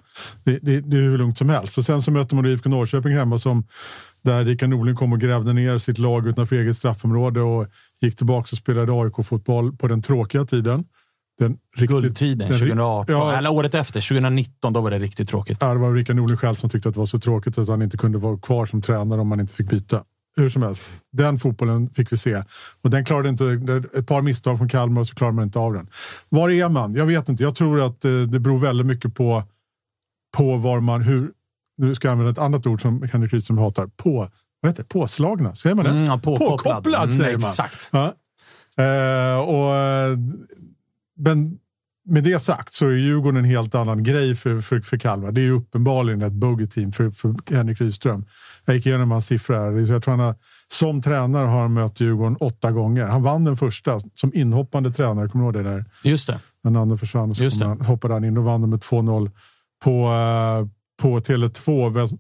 Det, 0.44 0.60
det, 0.62 0.82
det, 0.82 0.98
är 0.98 1.02
hur 1.02 1.18
lugnt 1.18 1.38
som 1.38 1.50
helst. 1.50 1.78
Och 1.78 1.86
sen 1.86 2.02
så 2.02 2.12
möter 2.12 2.36
man 2.36 2.46
IFK 2.46 2.70
Norrköping 2.70 3.14
hemma 3.14 3.38
som 3.38 3.64
där 4.22 4.46
Rickard 4.46 4.70
Norling 4.70 4.96
kom 4.96 5.14
och 5.14 5.20
grävde 5.20 5.54
ner 5.54 5.78
sitt 5.78 5.98
lag 5.98 6.28
utanför 6.28 6.56
eget 6.56 6.78
straffområde 6.78 7.42
och 7.42 7.68
gick 8.02 8.18
tillbaka 8.18 8.50
och 8.52 8.58
spelade 8.58 8.92
AIK-fotboll 8.92 9.78
på 9.78 9.88
den 9.88 10.02
tråkiga 10.02 10.46
tiden. 10.46 10.86
Den 11.40 11.52
riktigt, 11.52 11.90
Guldtiden, 11.90 12.38
den, 12.38 12.58
2018. 12.58 13.16
Ja, 13.16 13.34
eller 13.34 13.52
året 13.52 13.74
efter, 13.74 14.10
2019, 14.10 14.74
då 14.74 14.82
var 14.82 14.92
det 14.92 15.00
riktigt 15.00 15.30
tråkigt. 15.30 15.60
Det 15.60 15.76
var 15.76 15.94
Rickard 15.94 16.16
Norling 16.16 16.38
själv 16.38 16.56
som 16.56 16.70
tyckte 16.70 16.90
att 16.90 16.96
det 16.96 17.00
var 17.00 17.06
så 17.06 17.20
tråkigt 17.20 17.58
att 17.58 17.68
han 17.68 17.82
inte 17.82 17.98
kunde 17.98 18.18
vara 18.18 18.38
kvar 18.38 18.66
som 18.66 18.82
tränare 18.82 19.22
om 19.22 19.28
man 19.28 19.40
inte 19.40 19.54
fick 19.54 19.70
byta 19.70 20.04
hur 20.36 20.50
som 20.50 20.64
helst, 20.64 20.84
den 21.12 21.40
fotbollen 21.40 21.90
fick 21.90 22.12
vi 22.12 22.18
se. 22.18 22.44
Och 22.82 22.90
den 22.90 23.06
klarade 23.06 23.30
inte, 23.30 23.46
ett 23.94 24.08
par 24.08 24.22
misstag 24.22 24.58
från 24.58 24.70
Kalmar 24.70 25.02
och 25.02 25.08
så 25.08 25.16
klarar 25.16 25.32
man 25.32 25.44
inte 25.44 25.60
av 25.60 25.74
den. 25.74 25.88
Var 26.30 26.50
är 26.50 26.70
man? 26.70 26.94
Jag 26.94 27.06
vet 27.06 27.30
inte. 27.30 27.44
Jag 27.44 27.56
tror 27.56 27.82
att 27.82 28.06
eh, 28.06 28.12
det 28.12 28.40
beror 28.40 28.58
väldigt 28.58 28.88
mycket 28.88 29.16
på, 29.16 29.44
på 30.38 30.58
var 30.58 30.80
man, 30.80 31.02
hur, 31.02 31.32
nu 31.78 31.96
ska 31.96 32.08
jag 32.08 32.12
använda 32.12 32.32
ett 32.32 32.38
annat 32.38 32.68
ord 32.68 32.82
som 32.82 33.04
Henrik 33.12 33.34
Rydström 33.34 33.58
hatar, 33.58 33.88
på, 33.88 34.30
vad 34.62 34.72
heter 34.72 34.84
det? 34.84 34.90
påslagna, 34.90 35.56
säger 35.56 35.76
man 35.76 35.86
det? 35.86 35.92
Mm, 35.92 36.04
ja, 36.04 36.18
påkopplad, 36.18 36.58
påkopplad 36.58 37.04
mm, 37.04 37.16
säger 37.16 37.38
man. 37.38 37.50
Exakt. 37.50 37.90
Ja. 37.92 38.16
Eh, 38.84 39.40
och, 39.40 39.74
men 41.18 41.60
med 42.06 42.24
det 42.24 42.40
sagt 42.40 42.74
så 42.74 42.88
är 42.88 42.92
Djurgården 42.92 43.38
en 43.38 43.46
helt 43.46 43.76
annan 43.76 44.04
grej 44.04 44.36
för, 44.36 44.62
för, 44.62 44.80
för 44.80 44.98
Kalmar. 44.98 45.32
Det 45.32 45.42
är 45.42 45.52
uppenbarligen 45.52 46.22
ett 46.22 46.34
buggy-team 46.34 46.92
för, 46.92 47.12
för 47.12 47.56
Henrik 47.56 47.82
Rydström. 47.82 48.26
Jag 48.66 48.76
gick 48.76 48.86
igenom 48.86 49.12
hans 49.12 49.26
siffror 49.26 49.56
här. 49.56 49.92
Jag 49.92 50.04
tror 50.04 50.12
han 50.12 50.26
har, 50.26 50.36
som 50.68 51.02
tränare 51.02 51.48
har 51.48 51.62
han 51.62 51.74
mött 51.74 52.00
Djurgården 52.00 52.36
åtta 52.36 52.72
gånger. 52.72 53.06
Han 53.06 53.24
vann 53.24 53.44
den 53.44 53.58
första 53.58 54.00
som 54.16 54.32
inhoppande 54.34 54.92
tränare. 54.92 55.30
Kommer 55.30 55.52
du 55.52 55.60
ihåg 55.60 55.66
det? 55.66 55.72
Där? 55.72 55.86
Just 56.04 56.28
det. 56.28 56.40
När 56.64 56.72
Nanne 56.72 56.98
försvann 56.98 57.30
och 57.30 57.38
så 57.38 57.66
han, 57.66 57.82
hoppade 57.82 58.14
han 58.14 58.24
in 58.24 58.38
och 58.38 58.44
vann 58.44 58.70
med 58.70 58.80
2-0 58.80 59.32
på, 59.84 60.08
uh, 60.08 60.68
på 61.02 61.20
Tele2. 61.20 62.20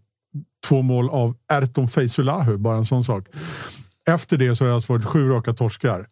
Två 0.65 0.81
mål 0.81 1.09
av 1.09 1.35
Erton 1.51 1.89
Feyzulahu, 1.89 2.57
bara 2.57 2.77
en 2.77 2.85
sån 2.85 3.03
sak. 3.03 3.27
Efter 4.07 4.37
det 4.37 4.55
så 4.55 4.63
har 4.63 4.69
det 4.69 4.75
alltså 4.75 4.93
varit 4.93 5.05
sju 5.05 5.29
raka 5.29 5.53
torskar. 5.53 6.07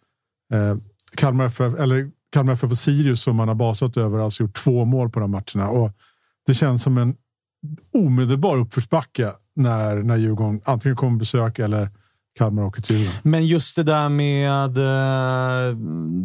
Eh, 0.53 0.75
Kalmar 1.15 1.45
FF, 1.45 1.73
eller 1.73 2.11
Kalmar 2.31 2.53
FF 2.53 2.71
och 2.71 2.77
Sirius 2.77 3.21
som 3.21 3.35
man 3.35 3.47
har 3.47 3.55
basat 3.55 3.97
över 3.97 4.17
har 4.17 4.25
alltså 4.25 4.43
gjort 4.43 4.55
två 4.55 4.85
mål 4.85 5.09
på 5.09 5.19
de 5.19 5.31
matcherna. 5.31 5.69
Och 5.69 5.91
det 6.45 6.53
känns 6.53 6.83
som 6.83 6.97
en 6.97 7.15
omedelbar 7.93 8.57
uppförsbacke 8.57 9.33
när, 9.55 9.96
när 9.96 10.17
Djurgården 10.17 10.62
antingen 10.65 10.96
kommer 10.96 11.20
besök 11.20 11.60
eller 11.60 11.89
Kalmar 12.38 12.63
åker 12.63 12.81
till 12.81 12.96
Djurgården. 12.96 13.22
Men 13.24 13.48
just 13.48 13.75
det 13.75 13.84
där 13.84 14.10
med 14.10 14.77
eh, 14.77 15.75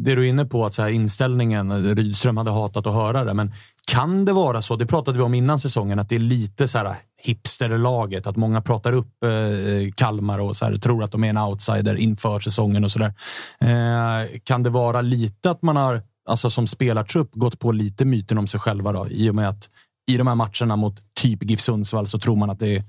det 0.04 0.14
du 0.14 0.24
är 0.24 0.28
inne 0.28 0.44
på, 0.44 0.64
att 0.64 0.74
så 0.74 0.82
här, 0.82 0.88
inställningen. 0.88 1.70
Eh, 1.70 1.94
Rydström 1.94 2.36
hade 2.36 2.50
hatat 2.50 2.86
att 2.86 2.94
höra 2.94 3.24
det, 3.24 3.34
men 3.34 3.52
kan 3.86 4.24
det 4.24 4.32
vara 4.32 4.62
så? 4.62 4.76
Det 4.76 4.86
pratade 4.86 5.18
vi 5.18 5.24
om 5.24 5.34
innan 5.34 5.58
säsongen, 5.58 5.98
att 5.98 6.08
det 6.08 6.14
är 6.14 6.20
lite 6.20 6.68
så 6.68 6.78
här 6.78 6.96
hipsterlaget. 7.22 8.26
Att 8.26 8.36
många 8.36 8.62
pratar 8.62 8.92
upp 8.92 9.24
eh, 9.24 9.92
Kalmar 9.94 10.38
och 10.38 10.56
så 10.56 10.64
här, 10.64 10.76
tror 10.76 11.04
att 11.04 11.12
de 11.12 11.24
är 11.24 11.28
en 11.28 11.38
outsider 11.38 11.94
inför 11.94 12.40
säsongen 12.40 12.84
och 12.84 12.90
sådär. 12.90 13.14
Eh, 13.60 14.28
kan 14.44 14.62
det 14.62 14.70
vara 14.70 15.00
lite 15.00 15.50
att 15.50 15.62
man 15.62 15.76
har, 15.76 16.02
alltså 16.28 16.50
som 16.50 16.66
spelartrupp, 16.66 17.30
gått 17.34 17.58
på 17.58 17.72
lite 17.72 18.04
myten 18.04 18.38
om 18.38 18.46
sig 18.46 18.60
själva 18.60 18.92
då? 18.92 19.08
I 19.08 19.30
och 19.30 19.34
med 19.34 19.48
att 19.48 19.68
i 20.10 20.16
de 20.16 20.26
här 20.26 20.34
matcherna 20.34 20.76
mot 20.76 20.94
typ 21.14 21.50
GIF 21.50 21.60
Sundsvall 21.60 22.06
så 22.06 22.18
tror 22.18 22.36
man 22.36 22.50
att 22.50 22.58
det 22.58 22.76
är 22.76 22.84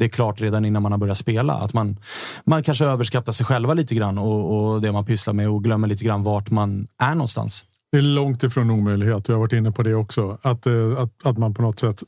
det 0.00 0.06
är 0.06 0.08
klart 0.08 0.40
redan 0.40 0.64
innan 0.64 0.82
man 0.82 0.92
har 0.92 0.98
börjat 0.98 1.18
spela. 1.18 1.54
Att 1.54 1.72
man, 1.72 1.96
man 2.44 2.62
kanske 2.62 2.84
överskattar 2.84 3.32
sig 3.32 3.46
själva 3.46 3.74
lite 3.74 3.94
grann 3.94 4.18
och, 4.18 4.72
och 4.72 4.80
det 4.80 4.92
man 4.92 5.04
pysslar 5.04 5.34
med 5.34 5.48
och 5.48 5.64
glömmer 5.64 5.88
lite 5.88 6.04
grann 6.04 6.22
vart 6.22 6.50
man 6.50 6.88
är 6.98 7.14
någonstans. 7.14 7.64
Det 7.92 7.98
är 7.98 8.02
långt 8.02 8.42
ifrån 8.42 8.70
omöjlighet 8.70 9.16
och 9.16 9.28
jag 9.28 9.34
har 9.34 9.40
varit 9.40 9.52
inne 9.52 9.72
på 9.72 9.82
det 9.82 9.94
också. 9.94 10.38
Att, 10.42 10.66
eh, 10.66 10.98
att, 10.98 11.26
att 11.26 11.38
man 11.38 11.54
på 11.54 11.62
något 11.62 11.80
sätt, 11.80 12.02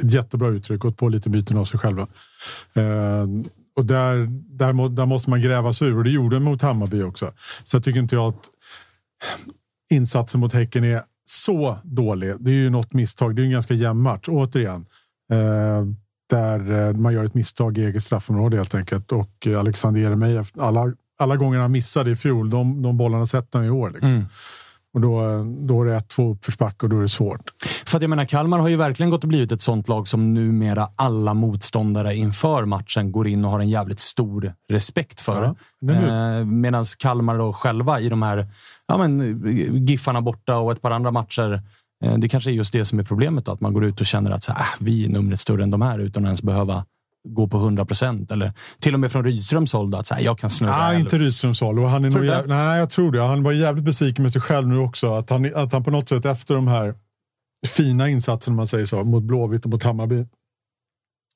ett 0.00 0.12
jättebra 0.12 0.48
uttryck, 0.48 0.80
gått 0.80 0.96
på 0.96 1.08
lite 1.08 1.30
byten 1.30 1.56
av 1.56 1.64
sig 1.64 1.80
själva. 1.80 2.02
Eh, 2.74 3.26
och 3.76 3.84
där, 3.84 4.26
där, 4.56 4.88
där 4.88 5.06
måste 5.06 5.30
man 5.30 5.40
gräva 5.40 5.72
sig 5.72 5.88
ur 5.88 5.98
och 5.98 6.04
det 6.04 6.10
gjorde 6.10 6.40
mot 6.40 6.62
Hammarby 6.62 7.02
också. 7.02 7.32
Så 7.64 7.76
jag 7.76 7.84
tycker 7.84 8.00
inte 8.00 8.14
jag 8.14 8.28
att 8.28 8.50
insatsen 9.90 10.40
mot 10.40 10.52
Häcken 10.52 10.84
är 10.84 11.02
så 11.24 11.78
dålig. 11.84 12.34
Det 12.40 12.50
är 12.50 12.54
ju 12.54 12.70
något 12.70 12.92
misstag. 12.92 13.36
Det 13.36 13.42
är 13.42 13.44
en 13.44 13.50
ganska 13.50 13.74
jämn 13.74 14.02
match, 14.02 14.28
återigen. 14.28 14.86
Eh, 15.32 15.84
där 16.30 16.88
eh, 16.88 16.94
man 16.94 17.12
gör 17.12 17.24
ett 17.24 17.34
misstag 17.34 17.78
i 17.78 17.84
eget 17.84 18.02
straffområde 18.02 18.56
helt 18.56 18.74
enkelt. 18.74 19.12
Och 19.12 19.46
Alexander 19.58 20.00
Jeremejeff, 20.00 20.52
alla, 20.58 20.92
alla 21.18 21.36
gånger 21.36 21.58
han 21.58 21.72
missade 21.72 22.10
i 22.10 22.16
fjol, 22.16 22.50
de, 22.50 22.82
de 22.82 22.96
bollarna 22.96 23.26
sätter 23.26 23.58
han 23.58 23.68
i 23.68 23.70
år. 23.70 23.90
Liksom. 23.90 24.10
Mm. 24.10 24.26
Och 24.94 25.00
då, 25.00 25.44
då 25.60 25.82
är 25.82 25.86
det 25.86 25.96
ett, 25.96 26.08
två 26.08 26.32
uppförsbacke 26.32 26.86
och 26.86 26.90
då 26.90 26.98
är 26.98 27.02
det 27.02 27.08
svårt. 27.08 27.50
För 27.86 27.98
att 27.98 28.02
jag 28.02 28.08
menar, 28.08 28.24
Kalmar 28.24 28.58
har 28.58 28.68
ju 28.68 28.76
verkligen 28.76 29.10
gått 29.10 29.22
och 29.22 29.28
blivit 29.28 29.52
ett 29.52 29.62
sånt 29.62 29.88
lag 29.88 30.08
som 30.08 30.34
numera 30.34 30.88
alla 30.96 31.34
motståndare 31.34 32.14
inför 32.16 32.64
matchen 32.64 33.12
går 33.12 33.28
in 33.28 33.44
och 33.44 33.50
har 33.50 33.60
en 33.60 33.70
jävligt 33.70 34.00
stor 34.00 34.54
respekt 34.68 35.20
för. 35.20 35.54
Ja, 35.78 35.92
eh, 35.92 36.44
Medan 36.44 36.84
Kalmar 36.98 37.38
då 37.38 37.52
själva 37.52 38.00
i 38.00 38.08
de 38.08 38.22
här 38.22 38.48
ja, 38.86 38.98
men, 38.98 39.42
Giffarna 39.86 40.20
borta 40.20 40.58
och 40.58 40.72
ett 40.72 40.82
par 40.82 40.90
andra 40.90 41.10
matcher 41.10 41.52
Eh, 41.52 41.60
det 42.18 42.28
kanske 42.28 42.50
är 42.50 42.52
just 42.52 42.72
det 42.72 42.84
som 42.84 42.98
är 42.98 43.02
problemet, 43.02 43.44
då, 43.44 43.52
att 43.52 43.60
man 43.60 43.72
går 43.72 43.84
ut 43.84 44.00
och 44.00 44.06
känner 44.06 44.30
att 44.30 44.44
så 44.44 44.52
här, 44.52 44.60
äh, 44.60 44.66
vi 44.80 45.04
är 45.04 45.08
numret 45.08 45.40
större 45.40 45.62
än 45.62 45.70
de 45.70 45.82
här 45.82 45.98
utan 45.98 46.24
att 46.24 46.28
ens 46.28 46.42
behöva 46.42 46.84
gå 47.28 47.48
på 47.48 47.56
100 47.56 47.84
procent. 47.84 48.30
Eller 48.30 48.52
till 48.80 48.94
och 48.94 49.00
med 49.00 49.12
från 49.12 49.24
Rydströms 49.24 49.72
håll, 49.72 49.90
då, 49.90 49.98
att 49.98 50.06
så 50.06 50.14
här, 50.14 50.22
jag 50.22 50.38
kan 50.38 50.50
snurra. 50.50 50.76
Nej, 50.76 51.00
inte 51.00 51.18
Rydströms 51.18 51.60
håll. 51.60 51.84
Han 51.84 52.04
är 52.04 52.10
nog 52.10 52.24
jäv... 52.24 52.48
Nej, 52.48 52.78
jag 52.78 52.90
tror 52.90 53.12
det. 53.12 53.22
Han 53.22 53.42
var 53.42 53.52
jävligt 53.52 53.84
besviken 53.84 54.22
med 54.22 54.32
sig 54.32 54.40
själv 54.40 54.68
nu 54.68 54.78
också. 54.78 55.14
Att 55.14 55.30
han, 55.30 55.54
att 55.54 55.72
han 55.72 55.84
på 55.84 55.90
något 55.90 56.08
sätt 56.08 56.24
efter 56.24 56.54
de 56.54 56.68
här 56.68 56.94
fina 57.66 58.08
insatserna, 58.08 58.56
man 58.56 58.66
säger 58.66 58.86
så, 58.86 59.04
mot 59.04 59.22
Blåvitt 59.22 59.64
och 59.64 59.70
mot 59.70 59.82
Hammarby, 59.82 60.26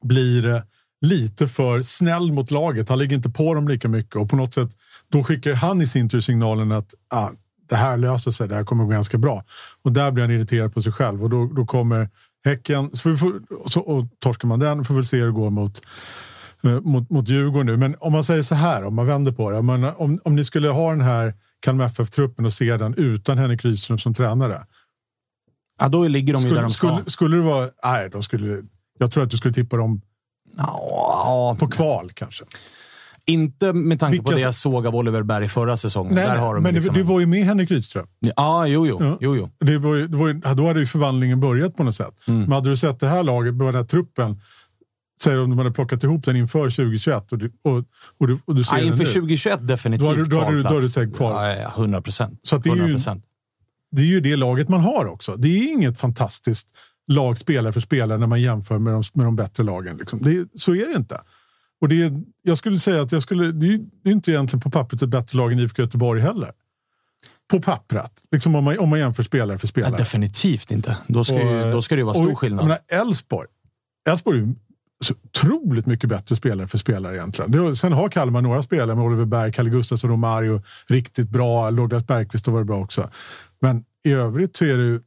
blir 0.04 0.48
eh, 0.48 0.62
lite 1.00 1.48
för 1.48 1.82
snäll 1.82 2.32
mot 2.32 2.50
laget. 2.50 2.88
Han 2.88 2.98
ligger 2.98 3.16
inte 3.16 3.30
på 3.30 3.54
dem 3.54 3.68
lika 3.68 3.88
mycket 3.88 4.16
och 4.16 4.30
på 4.30 4.36
något 4.36 4.54
sätt 4.54 4.70
då 5.08 5.24
skickar 5.24 5.54
han 5.54 5.82
i 5.82 5.86
sin 5.86 6.08
tur 6.08 6.20
signalen 6.20 6.72
att 6.72 6.94
ah, 7.10 7.28
det 7.68 7.76
här 7.76 7.96
löser 7.96 8.30
sig, 8.30 8.48
det 8.48 8.54
här 8.54 8.64
kommer 8.64 8.84
gå 8.84 8.90
ganska 8.90 9.18
bra. 9.18 9.44
Och 9.82 9.92
där 9.92 10.10
blir 10.10 10.24
han 10.24 10.30
irriterad 10.30 10.74
på 10.74 10.82
sig 10.82 10.92
själv 10.92 11.24
och 11.24 11.30
då, 11.30 11.46
då 11.46 11.66
kommer 11.66 12.08
Häcken, 12.44 12.90
så 12.96 13.16
får, 13.16 13.68
så, 13.70 13.80
och 13.80 14.06
torskar 14.18 14.48
man 14.48 14.58
den 14.58 14.84
får 14.84 14.94
vi 14.94 15.04
se 15.04 15.16
hur 15.16 15.26
det 15.26 15.32
går 15.32 15.50
mot, 15.50 15.80
eh, 16.64 16.80
mot, 16.80 17.10
mot 17.10 17.28
Djurgården 17.28 17.66
nu. 17.66 17.76
Men 17.76 17.96
om 18.00 18.12
man 18.12 18.24
säger 18.24 18.42
så 18.42 18.54
här, 18.54 18.84
om 18.84 18.94
man 18.94 19.06
vänder 19.06 19.32
på 19.32 19.50
det. 19.50 19.58
Om, 19.58 19.92
om, 19.96 20.20
om 20.24 20.34
ni 20.34 20.44
skulle 20.44 20.68
ha 20.68 20.90
den 20.90 21.00
här 21.00 21.34
Kalmar 21.60 21.84
FF-truppen 21.84 22.44
och 22.44 22.52
se 22.52 22.76
den 22.76 22.94
utan 22.94 23.38
Henrik 23.38 23.64
Rydström 23.64 23.98
som 23.98 24.14
tränare. 24.14 24.66
Ja, 25.80 25.88
då 25.88 26.08
ligger 26.08 26.32
de 26.32 26.42
ju 26.42 26.54
där 26.54 26.62
de 26.62 26.70
ska. 26.70 26.86
Skulle, 26.88 27.10
skulle 27.10 27.36
det 27.36 27.42
vara... 27.42 27.70
Nej, 27.84 28.10
de 28.10 28.22
skulle, 28.22 28.62
jag 28.98 29.12
tror 29.12 29.22
att 29.22 29.30
du 29.30 29.36
skulle 29.36 29.54
tippa 29.54 29.76
dem 29.76 30.00
ja, 30.56 31.56
på 31.58 31.68
kval 31.68 32.10
kanske. 32.14 32.44
Inte 33.28 33.72
med 33.72 34.00
tanke 34.00 34.12
Vilka... 34.12 34.24
på 34.24 34.32
det 34.32 34.40
jag 34.40 34.54
såg 34.54 34.86
av 34.86 34.96
Oliver 34.96 35.22
Berg 35.22 35.48
förra 35.48 35.76
säsongen. 35.76 36.14
Nej, 36.14 36.26
Där 36.26 36.36
har 36.36 36.54
de 36.54 36.62
men 36.62 36.74
liksom 36.74 36.94
det, 36.94 37.00
det 37.00 37.04
var 37.04 37.20
ju 37.20 37.26
med 37.26 37.44
Henrik 37.44 37.70
Rydström. 37.70 38.06
Ja, 38.20 38.66
jo, 38.66 38.86
jo. 38.86 38.96
Ja. 39.00 39.18
jo, 39.20 39.36
jo. 39.36 39.50
Det 39.58 39.78
var 39.78 39.94
ju, 39.94 40.08
det 40.08 40.16
var 40.16 40.28
ju, 40.28 40.34
då 40.34 40.66
hade 40.66 40.80
ju 40.80 40.86
förvandlingen 40.86 41.40
börjat 41.40 41.76
på 41.76 41.84
något 41.84 41.96
sätt. 41.96 42.14
Mm. 42.26 42.40
Men 42.40 42.52
hade 42.52 42.70
du 42.70 42.76
sett 42.76 43.00
det 43.00 43.08
här 43.08 43.22
laget, 43.22 43.58
den 43.58 43.74
här 43.74 43.84
truppen, 43.84 44.40
Säg 45.22 45.38
om 45.38 45.50
de 45.50 45.58
hade 45.58 45.70
plockat 45.70 46.04
ihop 46.04 46.24
den 46.24 46.36
inför 46.36 46.70
2021 46.70 47.32
och 47.32 47.38
du, 47.38 47.52
och, 47.62 47.84
och 48.18 48.28
du, 48.28 48.38
och 48.44 48.54
du 48.54 48.64
ser 48.64 48.76
ja, 48.76 48.82
Inför 48.82 49.04
2021 49.04 49.58
definitivt 49.62 50.02
då 50.02 50.08
har 50.08 50.16
du, 50.16 50.24
då 50.24 50.40
har 50.40 50.52
du, 50.52 50.62
då 50.62 50.68
har 50.68 50.80
du 50.80 50.88
tänkt 50.88 51.16
kvar. 51.16 51.46
Ja, 51.46 51.56
ja, 51.56 51.72
100 51.76 52.02
procent. 52.02 52.40
Så 52.42 52.58
det, 52.58 52.70
är 52.70 52.76
ju, 52.76 52.98
det 53.90 54.02
är 54.02 54.06
ju 54.06 54.20
det 54.20 54.36
laget 54.36 54.68
man 54.68 54.80
har 54.80 55.06
också. 55.06 55.36
Det 55.36 55.48
är 55.48 55.72
inget 55.72 55.98
fantastiskt 55.98 56.68
lag 57.08 57.38
spelare 57.38 57.72
för 57.72 57.80
spelare 57.80 58.18
när 58.18 58.26
man 58.26 58.40
jämför 58.40 58.78
med 58.78 58.92
de, 58.92 59.02
med 59.12 59.26
de 59.26 59.36
bättre 59.36 59.62
lagen. 59.62 59.96
Liksom. 59.96 60.18
Det, 60.22 60.48
så 60.54 60.74
är 60.74 60.88
det 60.88 60.96
inte. 60.96 61.20
Och 61.80 61.88
det, 61.88 62.12
jag 62.42 62.58
skulle 62.58 62.78
säga 62.78 63.02
att 63.02 63.12
jag 63.12 63.22
skulle, 63.22 63.52
det 63.52 63.66
är, 63.66 63.80
det 64.02 64.10
är 64.10 64.12
inte 64.12 64.30
egentligen 64.30 64.60
på 64.60 64.70
pappret 64.70 65.02
ett 65.02 65.08
bättre 65.08 65.38
lag 65.38 65.52
än 65.52 65.58
IFK 65.58 65.82
Göteborg 65.82 66.20
heller. 66.20 66.52
På 67.50 67.62
pappret, 67.62 68.12
liksom 68.30 68.54
om, 68.54 68.64
man, 68.64 68.78
om 68.78 68.88
man 68.88 68.98
jämför 68.98 69.22
spelare 69.22 69.58
för 69.58 69.66
spelare. 69.66 69.92
Ja, 69.92 69.98
definitivt 69.98 70.70
inte. 70.70 70.96
Då 71.06 71.24
ska, 71.24 71.34
och, 71.34 71.40
ju, 71.40 71.72
då 71.72 71.82
ska 71.82 71.94
det 71.94 71.98
ju 71.98 72.04
vara 72.04 72.14
stor 72.14 72.32
och, 72.32 72.38
skillnad. 72.38 72.78
Elfsborg 72.88 73.48
Elfsborg 74.08 74.40
är 74.40 74.54
så 75.04 75.14
otroligt 75.24 75.86
mycket 75.86 76.10
bättre 76.10 76.36
spelare 76.36 76.68
för 76.68 76.78
spelare 76.78 77.16
egentligen. 77.16 77.50
Det, 77.50 77.76
sen 77.76 77.92
har 77.92 78.08
Kalmar 78.08 78.42
några 78.42 78.62
spelare 78.62 78.96
med 78.96 79.04
Oliver 79.04 79.24
Berg, 79.24 79.52
Kalle 79.52 79.70
Gustafsson, 79.70 80.10
Romario. 80.10 80.62
Riktigt 80.88 81.28
bra. 81.28 81.70
Douglas 81.70 82.06
Bergqvist 82.06 82.46
har 82.46 82.52
varit 82.52 82.66
bra 82.66 82.80
också. 82.80 83.10
Men 83.60 83.84
i 84.04 84.12
övrigt 84.12 84.56
så 84.56 84.64
är 84.64 84.78
det 84.78 85.00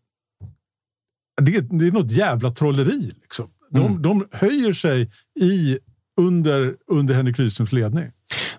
det, 1.42 1.56
är, 1.56 1.62
det 1.62 1.88
är 1.88 1.92
något 1.92 2.12
jävla 2.12 2.52
trolleri. 2.52 3.12
Liksom. 3.22 3.48
De, 3.70 3.86
Mm. 3.86 4.02
de 4.02 4.28
höjer 4.32 4.74
sig 4.74 5.12
i, 5.40 5.80
under, 6.18 6.76
under 6.88 7.14
Henrik 7.14 7.40
Rydströms 7.40 7.74
ledning. 7.74 8.06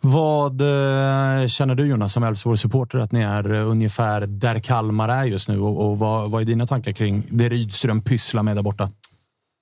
Vad 0.01 0.61
eh, 0.61 1.47
känner 1.47 1.75
du 1.75 1.87
Jonas 1.87 2.13
som 2.13 2.23
Elfsborgs-supporter 2.23 2.99
att 2.99 3.13
ni 3.13 3.21
är 3.21 3.55
eh, 3.55 3.71
ungefär 3.71 4.21
där 4.21 4.59
Kalmar 4.59 5.09
är 5.09 5.25
just 5.25 5.49
nu? 5.49 5.61
Och, 5.61 5.91
och 5.91 5.99
vad, 5.99 6.31
vad 6.31 6.43
är 6.43 6.47
dina 6.47 6.67
tankar 6.67 6.93
kring 6.93 7.23
det 7.31 7.49
Rydström 7.49 8.03
pysslar 8.03 8.43
med 8.43 8.57
där 8.57 8.63
borta? 8.63 8.91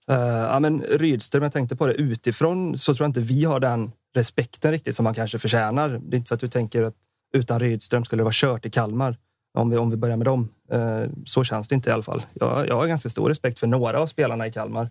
Eh, 0.09 0.17
ja, 0.19 0.61
men 0.61 0.83
Rydström, 0.83 1.43
jag 1.43 1.53
tänkte 1.53 1.77
på 1.77 1.87
det 1.87 1.95
utifrån, 1.95 2.79
så 2.79 2.95
tror 2.95 3.05
jag 3.05 3.09
inte 3.09 3.21
vi 3.21 3.45
har 3.45 3.61
den 3.61 3.93
respekten 4.15 4.71
riktigt 4.71 4.97
som 4.97 5.05
man 5.05 5.15
kanske 5.15 5.39
förtjänar. 5.39 5.89
Det 5.89 6.17
är 6.17 6.19
inte 6.19 6.29
så 6.29 6.35
att 6.35 6.41
du 6.41 6.49
tänker 6.49 6.85
att 6.85 6.95
utan 7.33 7.61
Rydström 7.61 8.05
skulle 8.05 8.21
det 8.21 8.25
vara 8.25 8.35
kört 8.35 8.67
i 8.67 8.71
Kalmar. 8.71 9.17
Om 9.59 9.71
vi, 9.71 9.77
om 9.77 9.91
vi 9.91 9.97
börjar 9.97 10.17
med 10.17 10.27
dem. 10.27 10.49
Eh, 10.73 11.03
så 11.25 11.45
känns 11.45 11.69
det 11.69 11.75
inte 11.75 11.91
i 11.91 11.93
alla 11.93 12.03
fall. 12.03 12.23
Jag, 12.35 12.69
jag 12.69 12.77
har 12.77 12.87
ganska 12.87 13.11
stor 13.11 13.29
respekt 13.29 13.59
för 13.59 13.67
några 13.67 14.01
av 14.01 14.07
spelarna 14.07 14.47
i 14.47 14.53
Kalmar. 14.53 14.89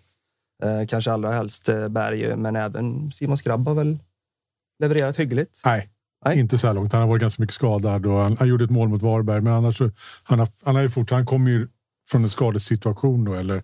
Eh, 0.62 0.86
kanske 0.86 1.12
allra 1.12 1.32
helst 1.32 1.68
eh, 1.68 1.88
Berg, 1.88 2.36
men 2.36 2.56
även 2.56 3.12
Simon 3.12 3.38
Skrabb 3.38 3.68
har 3.68 3.74
väl 3.74 3.98
levererat 4.78 5.16
hyggligt. 5.16 5.60
Nej, 5.64 5.88
Nej. 6.24 6.38
inte 6.38 6.58
så 6.58 6.66
här 6.66 6.74
långt. 6.74 6.92
Han 6.92 7.00
har 7.00 7.08
varit 7.08 7.20
ganska 7.20 7.42
mycket 7.42 7.54
skadad 7.54 8.06
och 8.06 8.18
han, 8.18 8.36
han 8.38 8.48
gjorde 8.48 8.64
ett 8.64 8.70
mål 8.70 8.88
mot 8.88 9.02
Varberg. 9.02 9.40
Men 9.40 9.52
annars 9.52 9.78
så, 9.78 9.90
han, 10.22 10.38
har, 10.38 10.48
han, 10.64 10.74
har 10.74 10.82
ju 10.82 10.90
fort, 10.90 11.10
han 11.10 11.26
kommer 11.26 11.50
ju 11.50 11.68
från 12.10 12.24
en 12.24 12.30
skadesituation 12.30 13.24
då. 13.24 13.34
Eller, 13.34 13.62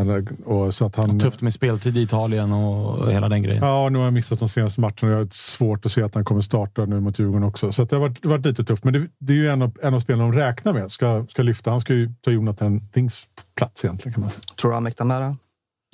eller, 0.00 0.26
och 0.44 0.74
så 0.74 0.84
att 0.84 0.96
han, 0.96 1.20
Tufft 1.20 1.42
med 1.42 1.54
speltid 1.54 1.96
i 1.96 2.02
Italien 2.02 2.52
och 2.52 3.12
hela 3.12 3.28
den 3.28 3.42
grejen. 3.42 3.64
Ja, 3.64 3.88
nu 3.88 3.98
har 3.98 4.04
jag 4.04 4.14
missat 4.14 4.38
de 4.38 4.48
senaste 4.48 4.80
matcherna. 4.80 4.96
Jag 5.02 5.16
har 5.16 5.28
svårt 5.30 5.86
att 5.86 5.92
se 5.92 6.02
att 6.02 6.14
han 6.14 6.24
kommer 6.24 6.40
starta 6.40 6.84
nu 6.84 7.00
mot 7.00 7.18
Djurgården 7.18 7.48
också. 7.48 7.72
Så 7.72 7.82
att 7.82 7.90
det 7.90 7.96
har 7.96 8.00
varit, 8.00 8.26
varit 8.26 8.46
lite 8.46 8.64
tufft. 8.64 8.84
Men 8.84 8.92
det, 8.92 9.08
det 9.18 9.32
är 9.32 9.36
ju 9.36 9.48
en 9.48 9.62
av, 9.62 9.78
en 9.82 9.94
av 9.94 10.00
spelarna 10.00 10.30
de 10.30 10.38
räknar 10.38 10.72
med 10.72 10.90
ska, 10.90 11.26
ska 11.28 11.42
lyfta. 11.42 11.70
Han 11.70 11.80
ska 11.80 11.94
ju 11.94 12.12
ta 12.20 12.30
Jonathan 12.30 12.88
Rings 12.92 13.26
plats 13.54 13.84
egentligen 13.84 14.14
kan 14.14 14.20
man 14.20 14.30
säga. 14.30 14.42
Tror 14.60 14.70
du 14.70 14.74
han 14.74 14.82
mäktar 14.82 15.04
med 15.04 15.22
det? 15.22 15.36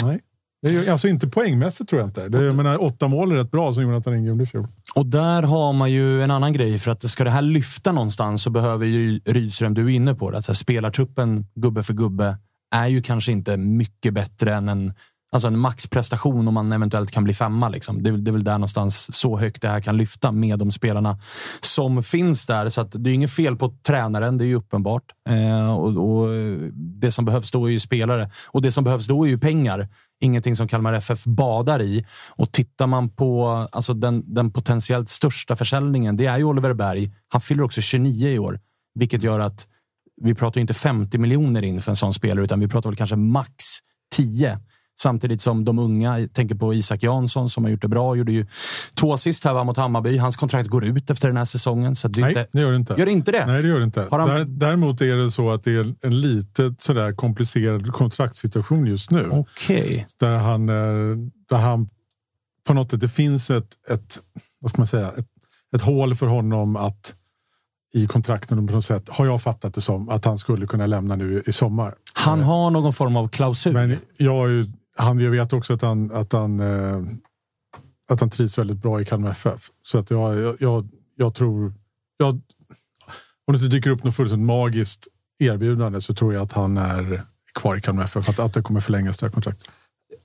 Nej. 0.07 0.21
Det 0.63 0.71
är 0.71 0.73
ju, 0.73 0.89
alltså 0.89 1.09
inte 1.09 1.29
poängmässigt 1.29 1.91
tror 1.91 2.01
jag 2.01 2.09
inte. 2.09 2.29
Det, 2.29 2.45
jag 2.45 2.57
menar, 2.57 2.83
åtta 2.83 3.09
mål 3.09 3.33
är 3.33 3.37
rätt 3.37 3.51
bra 3.51 3.73
som 3.75 3.83
Jonathan 3.83 4.13
Ring 4.13 4.25
gjorde 4.25 4.43
i 4.43 4.47
fjol. 4.47 4.67
Och 4.95 5.07
där 5.07 5.43
har 5.43 5.73
man 5.73 5.93
ju 5.93 6.23
en 6.23 6.31
annan 6.31 6.53
grej. 6.53 6.79
För 6.79 6.91
att 6.91 7.11
ska 7.11 7.25
det 7.25 7.31
här 7.31 7.43
lyfta 7.43 7.93
någonstans 7.93 8.43
så 8.43 8.51
behöver 8.51 8.87
ju 8.87 9.21
Rydström, 9.25 9.75
du 9.75 9.85
är 9.85 9.89
inne 9.89 10.15
på 10.15 10.31
det, 10.31 10.39
att 10.39 10.45
så 10.45 10.53
här, 10.53 10.55
spelartruppen 10.55 11.47
gubbe 11.55 11.83
för 11.83 11.93
gubbe 11.93 12.39
är 12.75 12.87
ju 12.87 13.03
kanske 13.03 13.33
inte 13.33 13.57
mycket 13.57 14.15
bättre 14.15 14.55
än 14.55 14.69
en, 14.69 14.93
alltså 15.35 15.49
en 15.49 15.59
maxprestation 15.59 16.49
om 16.49 16.55
man 16.55 16.73
eventuellt 16.73 17.11
kan 17.11 17.25
bli 17.25 17.35
femma. 17.35 17.69
Liksom. 17.69 18.03
Det, 18.03 18.11
är, 18.11 18.13
väl- 18.13 18.25
det 18.25 18.31
är 18.31 18.33
väl 18.33 18.45
där 18.45 18.53
någonstans 18.53 19.17
så 19.17 19.39
högt 19.39 19.63
det 19.63 19.69
här 19.69 19.81
kan 19.81 19.97
lyfta 19.97 20.33
med 20.33 20.59
de 20.59 20.73
spelarna 20.73 21.19
som 21.61 22.03
finns 22.03 22.47
där. 22.47 22.69
Så 22.69 22.81
att 22.81 22.93
det 22.93 23.11
är 23.11 23.15
inget 23.15 23.31
fel 23.31 23.57
på 23.57 23.75
tränaren, 23.87 24.39
det 24.39 24.45
är 24.45 24.47
ju 24.47 24.55
uppenbart. 24.55 25.03
Eh, 25.29 25.75
och, 25.75 25.89
och 26.11 26.29
Det 26.75 27.13
som 27.13 27.25
behövs 27.25 27.51
då 27.51 27.67
är 27.67 27.71
ju 27.73 27.81
spelare 27.81 28.31
och 28.51 28.63
det 28.63 28.73
som 28.73 28.85
behövs 28.85 29.07
då 29.07 29.25
är 29.25 29.29
ju 29.29 29.39
pengar. 29.39 29.89
Ingenting 30.21 30.57
som 30.57 30.69
Kalmar 30.69 30.93
FF 30.93 31.25
badar 31.25 31.83
i. 31.83 32.07
Och 32.37 32.53
tittar 32.53 32.87
man 32.87 33.11
på 33.11 33.47
alltså 33.73 33.95
den, 33.95 34.35
den 34.35 34.53
potentiellt 34.53 35.09
största 35.09 35.57
försäljningen, 35.57 36.17
det 36.17 36.27
är 36.27 36.39
ju 36.39 36.45
Oliver 36.45 36.75
Berg. 36.75 37.13
Han 37.29 37.41
fyller 37.41 37.63
också 37.63 37.81
29 37.81 38.29
i 38.29 38.39
år, 38.39 38.61
vilket 38.95 39.23
gör 39.23 39.41
att 39.41 39.67
vi 40.23 40.35
pratar 40.35 40.61
inte 40.61 40.75
50 40.75 41.19
miljoner 41.19 41.63
in 41.63 41.81
för 41.81 41.93
en 41.93 41.97
sån 41.97 42.15
spelare, 42.15 42.45
utan 42.45 42.61
vi 42.61 42.69
pratar 42.69 42.91
väl 42.91 42.97
kanske 42.97 43.17
max 43.17 43.55
10. 44.15 44.59
Samtidigt 45.01 45.43
som 45.43 45.65
de 45.65 45.79
unga, 45.79 46.21
jag 46.21 46.33
tänker 46.33 46.55
på 46.55 46.75
Isak 46.75 47.03
Jansson 47.03 47.51
som 47.51 47.65
har 47.65 47.71
gjort 47.71 47.83
det 47.83 47.89
bra, 47.89 48.17
gjorde 48.17 48.33
ju 48.33 48.47
två 48.95 49.13
assist 49.13 49.45
här 49.45 49.55
va, 49.55 49.65
mot 49.65 49.77
Hammarby. 49.77 50.17
Hans 50.17 50.37
kontrakt 50.37 50.69
går 50.69 50.85
ut 50.85 51.11
efter 51.11 51.29
den 51.29 51.37
här 51.37 51.45
säsongen. 51.45 51.97
Så 51.97 52.09
det 52.09 52.21
Nej, 52.21 52.31
inte, 52.31 52.47
det 52.53 52.61
gör 52.61 52.71
det 52.71 52.77
inte. 52.77 52.95
gör 52.99 53.07
det 53.07 53.13
inte 53.13 53.33
det? 53.33 53.47
Nej, 53.47 53.63
det 53.63 53.69
gör 53.69 53.79
det 53.79 53.85
inte. 53.85 54.09
Han- 54.11 54.29
Där, 54.29 54.45
däremot 54.45 55.01
är 55.01 55.17
det 55.17 55.31
så 55.31 55.51
att 55.51 55.65
det 55.65 55.73
är 55.73 55.95
en 56.03 56.21
lite 56.21 56.75
sådär 56.79 57.13
komplicerad 57.13 57.93
kontraktssituation 57.93 58.87
just 58.87 59.11
nu. 59.11 59.29
Okej. 59.33 60.07
Där 60.21 60.33
han, 60.33 60.69
eh, 60.69 61.17
där 61.49 61.59
han 61.59 61.89
på 62.67 62.75
något 62.75 62.91
sätt, 62.91 63.01
det 63.01 63.09
finns 63.09 63.51
ett, 63.51 63.69
ett, 63.91 64.19
vad 64.61 64.71
ska 64.71 64.81
man 64.81 64.87
säga, 64.87 65.09
ett, 65.17 65.27
ett 65.77 65.83
hål 65.83 66.15
för 66.15 66.27
honom 66.27 66.77
att 66.77 67.15
i 67.95 68.07
kontrakten 68.07 68.67
på 68.67 68.73
något 68.73 68.85
sätt, 68.85 69.09
har 69.09 69.27
jag 69.27 69.43
fattat 69.43 69.75
det 69.75 69.81
som, 69.81 70.09
att 70.09 70.25
han 70.25 70.39
skulle 70.39 70.67
kunna 70.67 70.87
lämna 70.87 71.17
nu 71.17 71.43
i 71.47 71.53
sommar. 71.53 71.95
Han 72.15 72.41
har 72.41 72.71
någon 72.71 72.93
form 72.93 73.17
av 73.17 73.29
klausul. 73.29 73.73
Men 73.73 73.97
jag, 74.17 74.49
han, 74.99 75.19
jag 75.19 75.31
vet 75.31 75.53
också 75.53 75.75
att 75.75 75.83
han, 75.83 76.13
att 76.13 76.33
han, 76.33 76.61
eh, 76.61 77.03
att 78.11 78.21
han 78.21 78.31
trivs 78.31 78.59
väldigt 78.59 78.77
bra 78.77 79.01
i 79.01 79.05
Kalmar 79.05 79.31
FF. 79.31 79.71
Så 79.83 79.99
att 79.99 80.11
jag, 80.11 80.41
jag, 80.41 80.57
jag, 80.61 80.89
jag 81.17 81.35
tror, 81.35 81.75
jag, 82.17 82.29
om 83.47 83.55
det 83.55 83.55
inte 83.55 83.77
dyker 83.77 83.91
upp 83.91 84.05
något 84.05 84.17
fullständigt 84.17 84.47
magiskt 84.47 85.09
erbjudande 85.39 86.01
så 86.01 86.15
tror 86.15 86.35
jag 86.35 86.43
att 86.43 86.53
han 86.53 86.77
är 86.77 87.23
kvar 87.55 87.77
i 87.77 87.81
Kalmar 87.81 88.05
FF. 88.05 88.29
Att, 88.29 88.39
att 88.39 88.55
det 88.55 88.63
kommer 88.63 88.81
förlängas 88.81 89.19
det 89.19 89.27
här 89.27 89.33
kontraktet. 89.33 89.71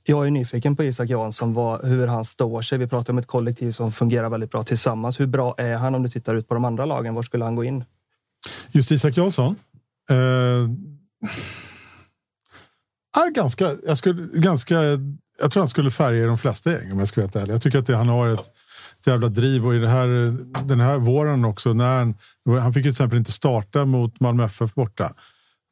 Jag 0.04 0.28
är 0.28 0.32
nyfiken 0.32 0.76
på 0.76 0.84
Isak 0.84 1.10
Jansson, 1.10 1.54
vad, 1.54 1.86
hur 1.86 2.08
han 2.08 2.26
står 2.26 2.62
sig. 2.62 2.78
Vi 2.78 2.88
pratar 2.88 3.14
om 3.14 3.18
ett 3.18 3.28
kollektiv 3.28 3.72
som 3.72 3.92
fungerar 3.92 4.30
väldigt 4.30 4.52
bra 4.52 4.64
tillsammans. 4.64 5.20
Hur 5.20 5.28
bra 5.28 5.56
är 5.58 5.78
han 5.78 5.96
om 5.96 6.04
du 6.04 6.10
tittar 6.10 6.36
ut 6.36 6.48
på 6.48 6.54
de 6.54 6.66
andra 6.66 6.86
lagen? 6.86 7.16
Var 7.16 7.24
skulle 7.24 7.44
han 7.44 7.56
gå 7.56 7.64
in? 7.64 7.84
Just 8.72 8.92
Isak 8.92 9.18
Jansson. 9.18 9.56
Eh, 10.10 10.70
är 13.16 13.32
ganska, 13.32 13.76
jag, 13.86 13.98
skulle, 13.98 14.28
ganska, 14.34 14.76
jag 15.40 15.52
tror 15.52 15.62
han 15.62 15.70
skulle 15.70 15.92
färga 15.92 16.24
i 16.24 16.26
de 16.26 16.38
flesta 16.38 16.72
gäng 16.72 16.92
om 16.92 17.00
jag 17.00 17.08
ska 17.08 17.22
vara 17.22 17.28
helt 17.28 17.36
ärlig. 17.36 17.54
Jag 17.54 17.62
tycker 17.62 17.80
att 17.80 17.88
det, 17.88 17.96
han 17.96 18.10
har 18.10 18.30
ett, 18.30 18.50
ett 19.00 19.08
jävla 19.08 19.28
driv 19.28 19.68
och 19.68 19.76
i 19.76 19.80
det 19.80 19.90
här, 19.90 20.08
den 20.64 20.80
här 20.80 20.98
våren 20.98 21.46
också. 21.46 21.74
När 21.74 21.98
han, 21.98 22.16
han 22.62 22.74
fick 22.74 22.86
ju 22.86 22.92
till 22.92 22.92
exempel 22.92 23.18
inte 23.20 23.32
starta 23.32 23.86
mot 23.86 24.20
Malmö 24.20 24.44
FF 24.46 24.74
borta. 24.74 25.14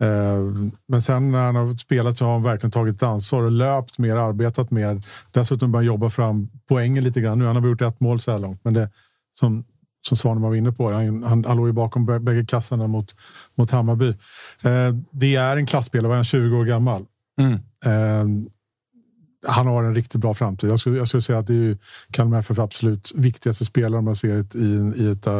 Eh, 0.04 0.69
Men 0.88 1.02
sen 1.02 1.32
när 1.32 1.45
han 1.45 1.56
har 1.56 1.78
spelat 1.78 2.17
så 2.17 2.26
har 2.26 2.32
han 2.32 2.43
verkligen 2.43 2.71
tagit 2.71 2.95
ett 2.95 3.04
ansvar 3.04 3.43
och 3.43 3.52
löpt 3.52 3.97
mer, 4.00 4.15
arbetat 4.15 4.71
mer. 4.71 5.02
Dessutom 5.32 5.71
börjat 5.71 5.86
jobba 5.86 6.10
fram 6.10 6.50
poängen 6.69 7.04
lite 7.04 7.21
grann. 7.21 7.39
Nu 7.39 7.45
han 7.45 7.56
har 7.56 7.62
han 7.62 7.69
gjort 7.71 7.82
ett 7.82 8.00
mål 8.00 8.19
så 8.19 8.32
här 8.32 8.39
långt, 8.39 8.60
men 8.63 8.73
det 8.73 8.89
som, 9.39 9.65
som 10.08 10.17
Svanemar 10.17 10.50
var 10.50 10.56
inne 10.56 10.71
på, 10.71 10.91
han, 10.91 11.23
han, 11.23 11.45
han 11.45 11.58
låg 11.58 11.67
ju 11.67 11.73
bakom 11.73 12.06
bägge 12.06 12.45
kassarna 12.45 12.88
mot, 12.88 13.15
mot 13.56 13.71
Hammarby. 13.71 14.10
Eh, 14.63 14.95
det 15.12 15.36
är 15.36 15.58
en 15.58 15.65
klassspelare, 15.65 16.08
var 16.08 16.15
han 16.15 16.26
20 16.26 16.58
år 16.58 16.65
gammal. 16.65 17.06
Mm. 17.38 17.54
Eh, 17.86 18.50
han 19.47 19.67
har 19.67 19.84
en 19.84 19.95
riktigt 19.95 20.21
bra 20.21 20.34
framtid. 20.34 20.69
Jag 20.69 20.80
skulle, 20.80 20.97
jag 20.97 21.08
skulle 21.08 21.21
säga 21.21 21.39
att 21.39 21.47
det 21.47 21.54
är 21.54 21.58
ju 21.58 21.78
Kalmar 22.12 22.39
FF 22.39 22.60
absolut 22.60 23.12
viktigaste 23.15 23.65
spelare 23.65 24.00
om 24.00 24.06
man 24.06 24.15
ser 24.15 24.36
det 24.36 24.56
i, 24.56 25.04
i, 25.06 25.12
ett, 25.12 25.28
äh, 25.28 25.34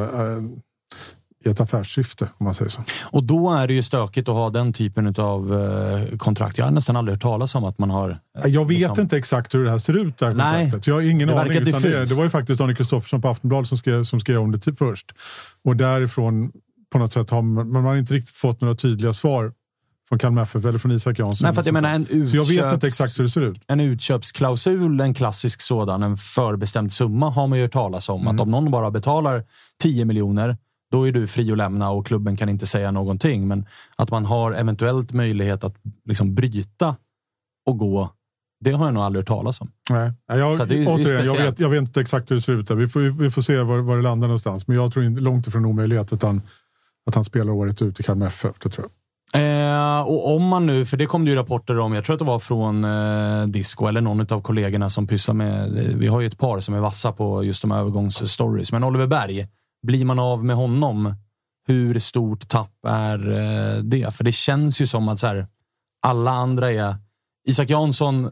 i 1.46 1.50
ett 1.50 1.62
affärssyfte. 1.62 2.30
Om 2.38 2.44
man 2.44 2.54
säger 2.54 2.70
så. 2.72 2.82
Och 3.06 3.24
då 3.24 3.52
är 3.52 3.68
det 3.68 3.74
ju 3.74 3.84
stökigt 3.84 4.30
att 4.30 4.36
ha 4.36 4.50
den 4.50 4.74
typen 4.74 5.16
av 5.18 5.54
eh, 5.54 6.18
kontrakt. 6.18 6.58
Jag 6.58 6.66
har 6.66 6.72
nästan 6.72 6.96
aldrig 6.96 7.14
hört 7.16 7.22
talas 7.22 7.56
om 7.56 7.64
att 7.64 7.78
man 7.80 7.90
har... 7.90 8.10
eh, 8.10 8.52
Jag 8.52 8.66
vet 8.68 8.78
liksom- 8.80 9.00
inte 9.00 9.18
exakt 9.18 9.54
hur 9.56 9.64
det 9.64 9.70
här 9.70 9.78
ser 9.78 9.98
ut. 9.98 10.18
Det 10.18 10.26
här 10.26 10.34
Nej, 10.34 10.64
kontraktet. 10.64 10.88
jag 10.88 10.94
har 10.96 11.02
ingen 11.02 11.28
det 11.28 11.42
aning. 11.42 11.58
Utan 11.58 11.82
det, 11.82 12.06
det 12.06 12.16
var 12.16 12.24
ju 12.24 12.30
faktiskt 12.30 12.60
Daniel 12.60 12.76
Kristoffersson 12.78 13.22
på 13.22 13.28
Aftonbladet 13.30 13.68
som 13.68 13.78
skrev, 13.78 14.04
som 14.04 14.20
skrev 14.20 14.38
om 14.42 14.52
det 14.52 14.60
till 14.60 14.76
först. 14.76 15.12
Och 15.64 15.76
därifrån 15.76 16.52
på 16.92 16.98
något 16.98 17.14
sätt 17.14 17.30
har 17.30 17.42
man, 17.42 17.72
man 17.72 17.84
har 17.86 17.96
inte 17.96 18.14
riktigt 18.14 18.36
fått 18.36 18.62
några 18.62 18.76
tydliga 18.76 19.14
svar 19.14 19.54
från 20.10 20.20
Kalmar 20.20 20.42
FF 20.42 20.66
eller 20.66 20.80
från 20.80 20.92
Isak 20.92 21.20
Jansson. 21.20 21.46
Nej, 21.46 21.54
för 21.56 21.64
jag 21.66 21.74
menar 21.74 21.90
en 21.96 22.06
Så 22.06 22.36
jag 22.36 22.46
vet 22.46 22.52
utköps- 22.52 22.74
inte 22.74 22.88
exakt 22.88 23.20
hur 23.20 23.24
det 23.24 23.30
ser 23.30 23.42
ut. 23.42 23.62
En 23.68 23.80
utköpsklausul, 23.80 25.00
en 25.00 25.14
klassisk 25.14 25.62
sådan, 25.62 26.04
en 26.04 26.18
förbestämd 26.18 26.92
summa 26.94 27.30
har 27.30 27.48
man 27.48 27.58
ju 27.58 27.64
hört 27.64 27.74
talas 27.74 28.10
om. 28.10 28.22
Mm. 28.22 28.36
Att 28.36 28.42
om 28.42 28.52
någon 28.52 28.72
bara 28.72 28.92
betalar 28.92 29.44
10 29.84 30.06
miljoner, 30.06 30.58
då 30.92 31.08
är 31.08 31.12
du 31.12 31.28
fri 31.28 31.52
att 31.52 31.58
lämna 31.58 31.90
och 31.90 32.06
klubben 32.08 32.38
kan 32.38 32.50
inte 32.50 32.66
säga 32.66 32.92
någonting. 32.92 33.48
Men 33.48 33.66
att 33.96 34.12
man 34.12 34.26
har 34.26 34.52
eventuellt 34.52 35.14
möjlighet 35.14 35.64
att 35.64 35.76
liksom 36.06 36.36
bryta 36.36 36.96
och 37.66 37.78
gå, 37.78 38.10
det 38.60 38.72
har 38.72 38.86
jag 38.86 38.94
nog 38.94 39.04
aldrig 39.04 39.22
hört 39.22 39.28
talas 39.28 39.62
om. 39.62 39.72
Nej, 39.90 40.12
jag, 40.28 40.68
det 40.68 40.84
är 40.84 40.88
återigen, 40.88 41.26
jag, 41.26 41.36
vet, 41.36 41.60
jag 41.60 41.70
vet 41.70 41.82
inte 41.82 42.02
exakt 42.02 42.32
hur 42.32 42.36
det 42.36 42.42
ser 42.42 42.54
ut. 42.54 42.68
Där. 42.68 42.76
Vi, 42.76 42.88
får, 42.88 43.00
vi 43.00 43.32
får 43.32 43.42
se 43.42 43.58
var, 43.58 43.78
var 43.78 43.98
det 43.98 44.04
landar 44.04 44.28
någonstans. 44.28 44.68
Men 44.68 44.76
jag 44.78 44.94
tror 44.94 45.20
långt 45.20 45.48
ifrån 45.48 45.66
omöjlighet 45.66 46.14
att 46.14 46.22
han, 46.24 46.42
att 47.06 47.16
han 47.16 47.24
spelar 47.24 47.52
året 47.54 47.82
ut 47.82 48.00
i 48.00 48.04
Kalmar 48.04 48.28
FF. 48.28 48.56
Det 48.64 48.70
tror 48.70 48.86
jag. 48.86 48.92
Eh, 49.68 50.02
och 50.02 50.36
om 50.36 50.44
man 50.44 50.66
nu, 50.66 50.86
för 50.86 50.98
det 50.98 51.06
kom 51.06 51.26
det 51.26 51.32
ju 51.32 51.38
rapporter 51.38 51.80
om, 51.80 51.94
jag 51.94 52.06
tror 52.06 52.14
att 52.14 52.20
det 52.20 52.26
var 52.26 52.40
från 52.40 52.84
eh, 52.84 53.48
Disco 53.48 53.88
eller 53.88 54.02
någon 54.02 54.34
av 54.34 54.42
kollegorna 54.42 54.90
som 54.90 55.08
pysslar 55.08 55.36
med, 55.36 55.78
eh, 55.78 55.96
vi 55.96 56.08
har 56.08 56.22
ju 56.22 56.28
ett 56.28 56.38
par 56.38 56.60
som 56.60 56.76
är 56.76 56.80
vassa 56.80 57.12
på 57.12 57.44
just 57.44 57.62
de 57.62 57.72
här 57.72 57.80
övergångsstories. 57.80 58.72
Men 58.72 58.84
Oliver 58.84 59.08
Berg, 59.08 59.48
blir 59.84 60.06
man 60.06 60.20
av 60.20 60.46
med 60.46 60.56
honom, 60.56 61.16
hur 61.68 62.00
stort 62.00 62.48
tapp 62.48 62.86
är 62.88 63.32
eh, 63.32 63.84
det? 63.84 64.16
För 64.16 64.24
det 64.24 64.32
känns 64.32 64.82
ju 64.82 64.88
som 64.88 65.10
att 65.10 65.20
så 65.20 65.28
här, 65.28 65.48
alla 66.02 66.32
andra 66.32 66.72
är, 66.72 66.96
Isak 67.48 67.70
Jansson, 67.70 68.32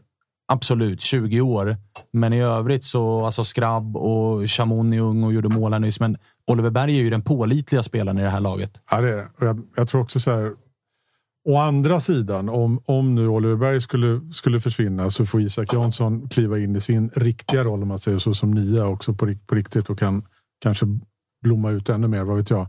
absolut 0.52 1.00
20 1.00 1.40
år, 1.40 1.76
men 2.12 2.32
i 2.32 2.42
övrigt 2.42 2.84
så, 2.84 3.24
alltså 3.24 3.44
Skrabb 3.44 3.96
och 3.96 4.50
Chamon 4.50 4.92
är 4.92 5.00
ung 5.00 5.24
och 5.24 5.32
gjorde 5.32 5.48
mål 5.48 5.72
här 5.72 5.80
nyss, 5.80 6.00
men 6.00 6.18
Oliver 6.46 6.70
Berg 6.70 6.98
är 6.98 7.02
ju 7.02 7.10
den 7.10 7.22
pålitliga 7.22 7.82
spelaren 7.82 8.18
i 8.18 8.22
det 8.22 8.30
här 8.30 8.40
laget. 8.40 8.80
Ja, 8.90 9.00
det 9.00 9.08
är 9.08 9.16
det. 9.16 9.28
Och 9.38 9.46
Jag, 9.46 9.62
jag 9.76 9.88
tror 9.88 10.00
också 10.00 10.20
så 10.20 10.30
här. 10.30 10.52
Å 11.46 11.56
andra 11.58 12.00
sidan, 12.00 12.48
om, 12.48 12.80
om 12.84 13.14
nu 13.14 13.28
Oliver 13.28 13.56
Berg 13.56 13.80
skulle, 13.80 14.20
skulle 14.32 14.60
försvinna 14.60 15.10
så 15.10 15.26
får 15.26 15.40
Isak 15.40 15.72
Jansson 15.72 16.28
kliva 16.28 16.58
in 16.58 16.76
i 16.76 16.80
sin 16.80 17.10
riktiga 17.14 17.64
roll 17.64 17.82
om 17.82 17.88
man 17.88 17.98
säger 17.98 18.18
så 18.18 18.34
som 18.34 18.50
nia 18.50 18.86
också 18.86 19.14
på, 19.14 19.34
på 19.46 19.54
riktigt 19.54 19.90
och 19.90 19.98
kan 19.98 20.22
kanske 20.60 20.86
blomma 21.42 21.70
ut 21.70 21.88
ännu 21.88 22.08
mer, 22.08 22.22
vad 22.22 22.36
vet 22.36 22.50
jag. 22.50 22.68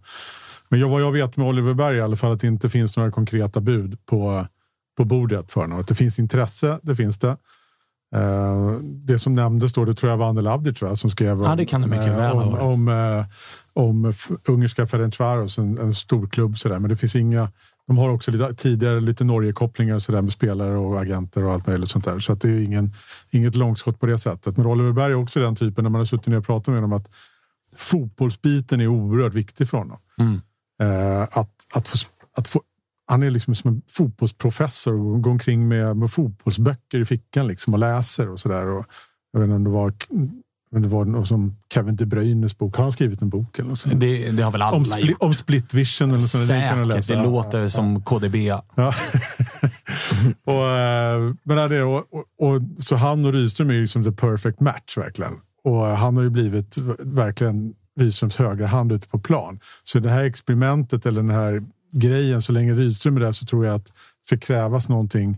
Men 0.69 0.79
jag, 0.79 0.89
vad 0.89 1.01
jag 1.01 1.11
vet 1.11 1.37
med 1.37 1.47
Oliver 1.47 1.73
Berg 1.73 1.97
i 1.97 2.01
alla 2.01 2.15
fall 2.15 2.31
att 2.31 2.41
det 2.41 2.47
inte 2.47 2.69
finns 2.69 2.97
några 2.97 3.11
konkreta 3.11 3.61
bud 3.61 4.05
på, 4.05 4.47
på 4.97 5.05
bordet 5.05 5.51
för 5.51 5.61
honom. 5.61 5.79
Att 5.79 5.87
det 5.87 5.95
finns 5.95 6.19
intresse, 6.19 6.79
det 6.83 6.95
finns 6.95 7.17
det. 7.17 7.37
Uh, 8.15 8.79
det 8.81 9.19
som 9.19 9.35
nämndes 9.35 9.73
då, 9.73 9.85
det 9.85 9.93
tror 9.93 10.09
jag 10.09 10.17
var 10.17 10.29
Anel 10.29 10.47
Avdic 10.47 10.81
va? 10.81 10.95
som 10.95 11.09
skrev 11.09 11.41
ja, 11.41 11.55
det 11.55 11.65
kan 11.65 11.81
det 11.81 11.87
mycket 11.87 12.07
uh, 12.07 12.17
väl 12.17 12.35
om, 12.35 12.53
om, 12.53 12.87
uh, 12.87 13.25
om 13.73 14.13
ungerska 14.45 14.87
Ferencvaros, 14.87 15.57
en, 15.57 15.77
en 15.77 15.95
stor 15.95 16.27
klubb. 16.27 16.57
Sådär. 16.57 16.79
Men 16.79 16.89
det 16.89 16.95
finns 16.95 17.15
inga 17.15 17.51
de 17.88 17.97
har 17.97 18.10
också 18.10 18.32
lite, 18.32 18.54
tidigare 18.54 19.02
lite 19.02 19.23
Norge-kopplingar 19.23 20.00
så 20.00 20.12
där 20.12 20.21
med 20.21 20.34
spelare 20.34 20.78
och 20.78 21.02
agenter 21.02 21.43
och 21.43 21.54
allt 21.54 21.67
möjligt 21.67 21.89
sånt 21.89 22.06
där. 22.06 22.19
Så 22.19 22.34
att 22.34 22.41
det 22.41 22.50
är 22.50 22.62
ingen, 22.62 22.93
inget 23.30 23.56
långskott 23.56 24.00
på 24.00 24.06
det 24.06 24.17
sättet. 24.17 24.58
Men 24.58 24.65
Oliver 24.65 24.91
Berg 24.91 25.12
är 25.12 25.15
också 25.15 25.39
den 25.39 25.56
typen 25.56 25.84
när 25.84 25.89
man 25.89 26.00
har 26.00 26.06
suttit 26.06 26.28
ner 26.28 26.38
och 26.38 26.45
pratat 26.45 26.67
med 26.67 26.76
honom 26.76 26.93
att 26.93 27.12
fotbollsbiten 27.76 28.82
är 28.82 28.88
oerhört 28.88 29.34
viktig 29.34 29.69
för 29.69 29.78
honom. 29.78 29.97
Mm. 30.19 30.41
Eh, 30.82 31.21
att, 31.21 31.52
att, 31.73 31.88
få, 31.88 31.97
att 32.34 32.47
få, 32.47 32.62
han 33.08 33.23
är 33.23 33.32
liksom 33.32 33.56
som 33.56 33.69
en 33.69 33.82
fotbollsprofessor 33.88 34.93
och 34.93 35.21
går 35.21 35.32
omkring 35.32 35.67
med, 35.67 35.97
med 35.97 36.12
fotbollsböcker 36.12 37.00
i 37.00 37.06
fickan 37.06 37.47
liksom 37.47 37.73
och 37.73 37.80
läser 37.80 38.30
och 38.30 38.39
sådär. 38.39 38.65
Jag 39.32 39.39
vet 39.39 39.43
inte 39.43 39.56
om 39.56 39.63
det 39.63 39.69
var 39.69 39.93
men 40.71 40.82
det 40.82 40.88
var 40.88 41.06
något 41.06 41.27
som 41.27 41.56
Kevin 41.73 41.95
De 41.95 42.06
Bruynes 42.06 42.58
bok. 42.58 42.75
Har 42.75 42.84
han 42.84 42.91
skrivit 42.91 43.21
en 43.21 43.30
bok? 43.30 43.60
Eller 43.60 43.69
något 43.69 43.99
det, 43.99 44.32
det 44.32 44.43
har 44.43 44.51
väl 44.51 44.62
alla 44.62 44.77
om, 44.77 44.84
gjort. 44.97 45.17
Om 45.19 45.34
split 45.34 45.73
vision 45.73 46.10
eller 46.10 46.19
sånt. 46.19 46.45
Säkert. 46.45 47.08
Det, 47.08 47.15
det 47.15 47.23
låter 47.23 47.60
ja. 47.60 47.69
som 47.69 48.01
KDB. 48.01 48.36
Ja. 48.36 48.63
och, 50.43 50.67
eh, 50.69 51.34
men 51.43 51.69
det, 51.69 51.84
och, 51.84 52.06
och, 52.13 52.25
och, 52.39 52.62
så 52.80 52.95
han 52.95 53.25
och 53.25 53.34
Rydström 53.34 53.69
är 53.69 53.73
ju 53.73 53.82
liksom 53.82 54.03
the 54.03 54.12
perfect 54.12 54.60
match 54.60 54.97
verkligen. 54.97 55.34
Och 55.63 55.86
han 55.86 56.15
har 56.17 56.23
ju 56.23 56.30
blivit 56.30 56.77
verkligen 56.99 57.73
Rydströms 57.99 58.36
högra 58.36 58.67
hand 58.67 58.91
ute 58.91 59.08
på 59.08 59.19
plan. 59.19 59.60
Så 59.84 59.99
det 59.99 60.10
här 60.10 60.23
experimentet 60.23 61.06
eller 61.06 61.21
den 61.21 61.36
här 61.36 61.63
grejen, 61.93 62.41
så 62.41 62.51
länge 62.51 62.73
Rydström 62.73 63.17
är 63.17 63.21
där 63.21 63.32
så 63.32 63.45
tror 63.45 63.65
jag 63.65 63.75
att 63.75 63.86
det 63.86 63.91
ska 64.25 64.38
krävas 64.38 64.89
någonting 64.89 65.38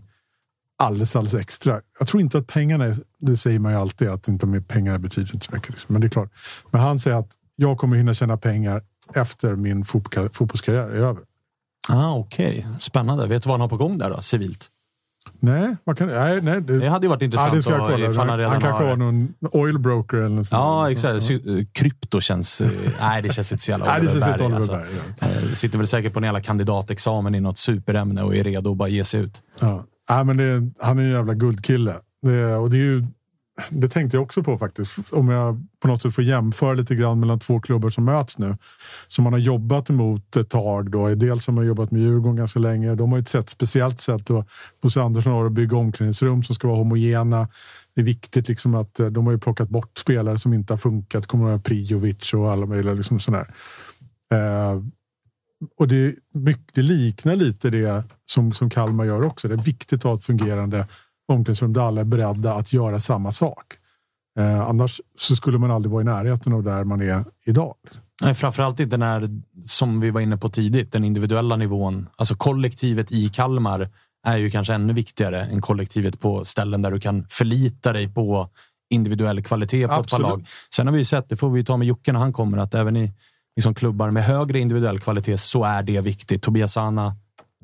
alldeles, 0.80 1.16
alldeles 1.16 1.34
extra. 1.34 1.80
Jag 1.98 2.08
tror 2.08 2.20
inte 2.20 2.38
att 2.38 2.46
pengarna, 2.46 2.84
är, 2.84 2.96
det 3.18 3.36
säger 3.36 3.58
man 3.58 3.72
ju 3.72 3.78
alltid, 3.78 4.08
att 4.08 4.28
inte 4.28 4.46
med 4.46 4.68
pengar 4.68 4.98
betyder 4.98 5.34
inte 5.34 5.46
så 5.46 5.54
mycket. 5.54 5.70
Liksom. 5.70 5.92
Men 5.92 6.00
det 6.00 6.06
är 6.06 6.08
klart. 6.08 6.30
Men 6.70 6.80
han 6.80 6.98
säger 6.98 7.16
att 7.16 7.32
jag 7.56 7.78
kommer 7.78 7.96
hinna 7.96 8.14
tjäna 8.14 8.36
pengar 8.36 8.82
efter 9.14 9.56
min 9.56 9.84
fotbollskarriär 9.84 10.82
är 10.82 10.94
över. 10.94 11.22
Ah, 11.88 12.14
Okej, 12.14 12.58
okay. 12.58 12.64
spännande. 12.80 13.26
Vet 13.26 13.42
du 13.42 13.48
vad 13.48 13.54
han 13.54 13.60
har 13.60 13.68
på 13.68 13.76
gång 13.76 13.98
där 13.98 14.10
då, 14.10 14.20
civilt? 14.22 14.70
Nej, 15.40 15.76
man 15.84 15.96
kan, 15.96 16.08
nej, 16.08 16.40
nej 16.40 16.60
det, 16.60 16.78
det 16.78 16.88
hade 16.88 17.06
ju 17.06 17.08
varit 17.08 17.22
intressant. 17.22 17.50
Ja, 17.50 17.56
det 17.56 17.62
ska 17.62 17.70
jag 17.72 18.14
kolla. 18.14 18.36
Han, 18.36 18.50
han 18.50 18.60
kanske 18.60 18.84
har 18.84 18.96
någon 18.96 19.34
oil 19.40 19.78
broker 19.78 20.16
eller 20.16 20.28
något 20.28 20.48
Ja, 20.50 20.90
exakt. 20.90 21.30
Ja. 21.30 21.38
Krypto 21.72 22.20
känns... 22.20 22.60
Eh, 22.60 22.70
nej, 23.00 23.22
det 23.22 23.32
känns 23.32 23.52
inte 23.52 23.64
så 23.64 23.70
jävla 23.70 23.86
nej, 23.92 24.00
det 24.00 24.08
känns 24.08 24.24
Berg. 24.24 24.44
Oliver 24.44 24.56
alltså. 24.56 24.72
Berg 24.72 24.88
ja. 25.20 25.26
Eh, 25.26 25.52
sitter 25.52 25.78
väl 25.78 25.86
säkert 25.86 26.12
på 26.12 26.18
en 26.18 26.24
jävla 26.24 26.40
kandidatexamen 26.40 27.34
i 27.34 27.40
något 27.40 27.58
superämne 27.58 28.22
och 28.22 28.36
är 28.36 28.44
redo 28.44 28.70
att 28.70 28.76
bara 28.76 28.88
ge 28.88 29.04
sig 29.04 29.20
ut. 29.20 29.42
Ja. 29.60 29.84
Nej, 30.10 30.24
men 30.24 30.36
det, 30.36 30.70
han 30.78 30.98
är 30.98 31.02
en 31.02 31.10
jävla 31.10 31.34
guldkille. 31.34 31.94
Det, 32.22 32.54
och 32.54 32.70
det, 32.70 32.76
är 32.76 32.80
ju, 32.80 33.04
det 33.70 33.88
tänkte 33.88 34.16
jag 34.16 34.22
också 34.22 34.42
på 34.42 34.58
faktiskt. 34.58 34.98
Om 35.10 35.28
jag 35.28 35.66
på 35.80 35.88
något 35.88 36.02
sätt 36.02 36.14
får 36.14 36.24
jämföra 36.24 36.74
lite 36.74 36.94
grann 36.94 37.20
mellan 37.20 37.38
två 37.38 37.60
klubbar 37.60 37.90
som 37.90 38.04
möts 38.04 38.38
nu. 38.38 38.56
Som 39.06 39.24
man 39.24 39.32
har 39.32 39.40
jobbat 39.40 39.90
emot 39.90 40.36
ett 40.36 40.50
tag. 40.50 40.90
Då. 40.90 41.14
Dels 41.14 41.46
har 41.46 41.54
man 41.54 41.66
jobbat 41.66 41.90
med 41.90 42.02
Djurgården 42.02 42.36
ganska 42.36 42.58
länge. 42.58 42.94
De 42.94 43.12
har 43.12 43.18
ett 43.18 43.28
sätt, 43.28 43.50
speciellt 43.50 44.00
sätt. 44.00 44.26
Då, 44.26 44.44
Bosse 44.82 45.02
Andersson 45.02 45.32
har 45.32 45.46
att 45.46 45.52
bygga 45.52 45.76
omklädningsrum 45.76 46.42
som 46.42 46.54
ska 46.54 46.68
vara 46.68 46.78
homogena. 46.78 47.48
Det 47.94 48.00
är 48.00 48.04
viktigt 48.04 48.48
liksom 48.48 48.74
att 48.74 49.00
eh, 49.00 49.06
de 49.06 49.26
har 49.26 49.32
ju 49.32 49.38
plockat 49.38 49.68
bort 49.68 49.98
spelare 49.98 50.38
som 50.38 50.54
inte 50.54 50.72
har 50.72 50.78
funkat. 50.78 51.26
kommer 51.26 51.44
att 51.44 51.50
vara 51.50 51.60
Prijovic 51.60 52.34
och 52.34 52.52
alla 52.52 52.66
möjliga 52.66 52.94
liksom 52.94 53.20
sådär. 53.20 53.46
Eh, 54.32 54.80
och 55.76 55.88
det, 55.88 56.14
det, 56.72 56.82
liknar 56.82 57.36
lite 57.36 57.70
det 57.70 58.04
som, 58.24 58.52
som 58.52 58.70
Kalmar 58.70 59.04
gör 59.04 59.26
också. 59.26 59.48
Det 59.48 59.54
är 59.54 59.62
viktigt 59.62 59.98
att 59.98 60.04
ha 60.04 60.14
ett 60.14 60.22
fungerande 60.22 60.86
omklädningsrum 61.28 61.72
där 61.72 61.80
alla 61.80 62.00
är 62.00 62.04
beredda 62.04 62.54
att 62.54 62.72
göra 62.72 63.00
samma 63.00 63.32
sak. 63.32 63.74
Eh, 64.38 64.60
annars 64.60 65.00
så 65.18 65.36
skulle 65.36 65.58
man 65.58 65.70
aldrig 65.70 65.92
vara 65.92 66.02
i 66.02 66.04
närheten 66.04 66.52
av 66.52 66.62
där 66.62 66.84
man 66.84 67.00
är 67.00 67.24
idag. 67.44 67.74
Nej, 68.22 68.34
framförallt 68.34 68.80
inte 68.80 68.96
när, 68.96 69.28
som 69.64 70.00
vi 70.00 70.10
var 70.10 70.20
inne 70.20 70.36
på 70.36 70.48
tidigt, 70.48 70.92
den 70.92 71.04
individuella 71.04 71.56
nivån. 71.56 72.08
Alltså 72.16 72.34
kollektivet 72.34 73.12
i 73.12 73.28
Kalmar 73.28 73.88
är 74.26 74.36
ju 74.36 74.50
kanske 74.50 74.74
ännu 74.74 74.92
viktigare 74.92 75.42
än 75.42 75.60
kollektivet 75.60 76.20
på 76.20 76.44
ställen 76.44 76.82
där 76.82 76.90
du 76.90 77.00
kan 77.00 77.26
förlita 77.28 77.92
dig 77.92 78.14
på 78.14 78.48
individuell 78.90 79.42
kvalitet 79.42 79.86
på 79.86 79.92
Absolut. 79.92 80.26
ett 80.26 80.30
par 80.30 80.36
lag. 80.36 80.46
Sen 80.74 80.86
har 80.86 80.92
vi 80.92 80.98
ju 80.98 81.04
sett, 81.04 81.28
det 81.28 81.36
får 81.36 81.50
vi 81.50 81.64
ta 81.64 81.76
med 81.76 81.88
Jocke 81.88 82.12
när 82.12 82.20
han 82.20 82.32
kommer, 82.32 82.58
att 82.58 82.74
även 82.74 82.96
i 82.96 83.12
liksom 83.56 83.74
klubbar 83.74 84.10
med 84.10 84.24
högre 84.24 84.58
individuell 84.58 84.98
kvalitet 84.98 85.38
så 85.38 85.64
är 85.64 85.82
det 85.82 86.00
viktigt. 86.00 86.42
Tobias 86.42 86.76
Anna 86.76 87.16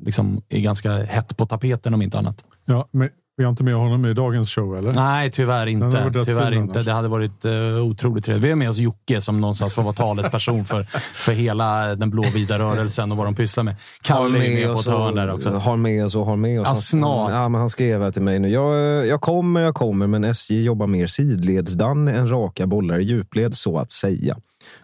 liksom 0.03 0.43
är 0.49 0.61
ganska 0.61 0.93
hett 0.93 1.37
på 1.37 1.47
tapeten 1.47 1.95
om 1.95 2.03
inte 2.03 2.19
annat. 2.19 2.45
Ja, 2.65 2.89
men 2.91 3.09
vi 3.39 3.45
har 3.45 3.51
inte 3.51 3.65
med 3.65 3.75
honom 3.75 4.05
i 4.05 4.15
dagens 4.15 4.51
show, 4.51 4.79
eller? 4.79 4.93
Nej, 4.93 5.31
tyvärr 5.31 5.67
inte. 5.67 6.25
Tyvärr 6.25 6.53
inte. 6.53 6.83
Det 6.83 6.93
hade 6.93 7.09
varit 7.09 7.45
uh, 7.45 7.85
otroligt 7.85 8.25
trevligt. 8.25 8.45
Vi 8.45 8.49
har 8.49 8.57
med 8.57 8.71
oss 8.71 8.79
Jocke 8.79 9.21
som 9.21 9.41
någonstans 9.41 9.75
får 9.75 9.83
vara 9.83 9.93
talesperson 9.93 10.65
för, 10.65 10.83
för 11.15 11.33
hela 11.33 11.95
den 11.95 12.11
blåvita 12.11 12.59
rörelsen 12.59 13.13
och 13.13 13.19
vad 13.19 13.27
de 13.27 13.35
pysslar 13.35 13.65
med. 13.65 13.77
Kalle 14.03 14.39
är 14.39 14.55
med 14.55 14.75
på 14.75 14.81
ett 14.81 14.87
hörn 14.87 15.15
där 15.15 15.35
också. 15.35 15.51
Har 15.51 15.77
med 15.77 16.05
oss 16.05 16.15
och 16.15 16.27
har 16.27 16.37
med 16.37 16.61
oss. 16.61 16.69
Ja, 16.69 16.75
snart. 16.75 17.31
Ja, 17.31 17.49
men 17.49 17.61
han 17.61 17.71
skrev 17.71 18.03
här 18.03 18.13
till 18.13 18.23
mig 18.23 18.39
nu. 18.39 18.49
Jag, 18.49 19.07
jag 19.07 19.21
kommer, 19.21 19.61
jag 19.61 19.75
kommer, 19.75 20.07
men 20.07 20.25
SJ 20.25 20.63
jobbar 20.63 20.87
mer 20.87 21.07
sidledsdanne 21.07 22.13
än 22.13 22.29
raka 22.31 22.67
bollar 22.67 22.99
i 22.99 23.03
djupled, 23.03 23.57
så 23.57 23.79
att 23.79 23.91
säga. 23.91 24.37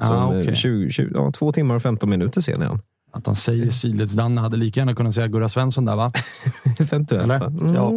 Ah, 0.02 0.28
okay. 0.28 0.54
20, 0.54 0.90
20, 0.90 1.10
ja, 1.14 1.30
två 1.30 1.52
timmar 1.52 1.74
och 1.74 1.82
15 1.82 2.10
minuter 2.10 2.40
sen 2.40 2.62
är 2.62 2.66
han. 2.66 2.82
Att 3.14 3.26
han 3.26 3.36
säger 3.36 3.70
Sileds-Danne 3.70 4.40
hade 4.40 4.56
lika 4.56 4.80
gärna 4.80 4.94
kunnat 4.94 5.14
säga 5.14 5.28
Gurra 5.28 5.48
Svensson 5.48 5.84
där 5.84 5.96
va? 5.96 6.12
Eventuellt. 6.78 7.60
Mm. 7.60 7.74
Ja. 7.74 7.92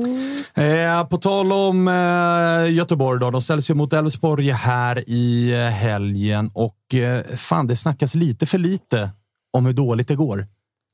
Eh, 0.63 1.07
på 1.07 1.17
tal 1.17 1.51
om 1.51 1.87
eh, 1.87 2.73
Göteborg 2.73 3.19
då. 3.19 3.31
De 3.31 3.41
ställs 3.41 3.69
ju 3.69 3.73
mot 3.73 3.93
Elfsborg 3.93 4.49
här 4.49 5.09
i 5.09 5.53
eh, 5.53 5.59
helgen 5.59 6.51
och 6.53 6.95
eh, 6.95 7.23
fan, 7.35 7.67
det 7.67 7.75
snackas 7.75 8.15
lite 8.15 8.45
för 8.45 8.57
lite 8.57 9.09
om 9.53 9.65
hur 9.65 9.73
dåligt 9.73 10.07
det 10.07 10.15
går 10.15 10.47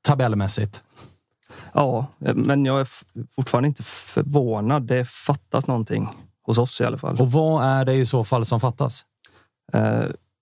tabellmässigt. 0.03 0.83
Ja, 1.73 2.05
men 2.19 2.65
jag 2.65 2.81
är 2.81 2.87
fortfarande 3.35 3.67
inte 3.67 3.83
förvånad. 3.83 4.87
Det 4.87 5.07
fattas 5.09 5.67
någonting 5.67 6.09
hos 6.43 6.57
oss 6.57 6.81
i 6.81 6.85
alla 6.85 6.97
fall. 6.97 7.17
Och 7.21 7.31
vad 7.31 7.65
är 7.65 7.85
det 7.85 7.93
i 7.93 8.05
så 8.05 8.23
fall 8.23 8.45
som 8.45 8.59
fattas? 8.59 9.05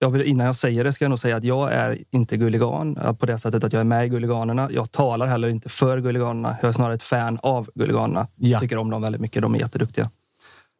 Eh, 0.01 0.05
jag 0.05 0.09
vill, 0.09 0.21
innan 0.21 0.45
jag 0.45 0.55
säger 0.55 0.83
det 0.83 0.93
ska 0.93 1.05
jag 1.05 1.09
nog 1.09 1.19
säga 1.19 1.35
att 1.35 1.43
jag 1.43 1.73
är 1.73 1.97
inte 2.11 2.37
gulligan 2.37 3.15
på 3.19 3.25
det 3.25 3.37
sättet 3.37 3.63
att 3.63 3.73
jag 3.73 3.79
är 3.79 3.83
med 3.83 4.05
i 4.05 4.09
Gulliganerna. 4.09 4.69
Jag 4.71 4.91
talar 4.91 5.27
heller 5.27 5.49
inte 5.49 5.69
för 5.69 6.01
Gulliganerna. 6.01 6.57
Jag 6.61 6.69
är 6.69 6.73
snarare 6.73 6.93
ett 6.93 7.03
fan 7.03 7.39
av 7.43 7.69
Gulliganerna. 7.75 8.27
Ja. 8.35 8.59
Tycker 8.59 8.77
om 8.77 8.89
dem 8.89 9.01
väldigt 9.01 9.21
mycket. 9.21 9.41
De 9.41 9.55
är 9.55 9.59
jätteduktiga. 9.59 10.09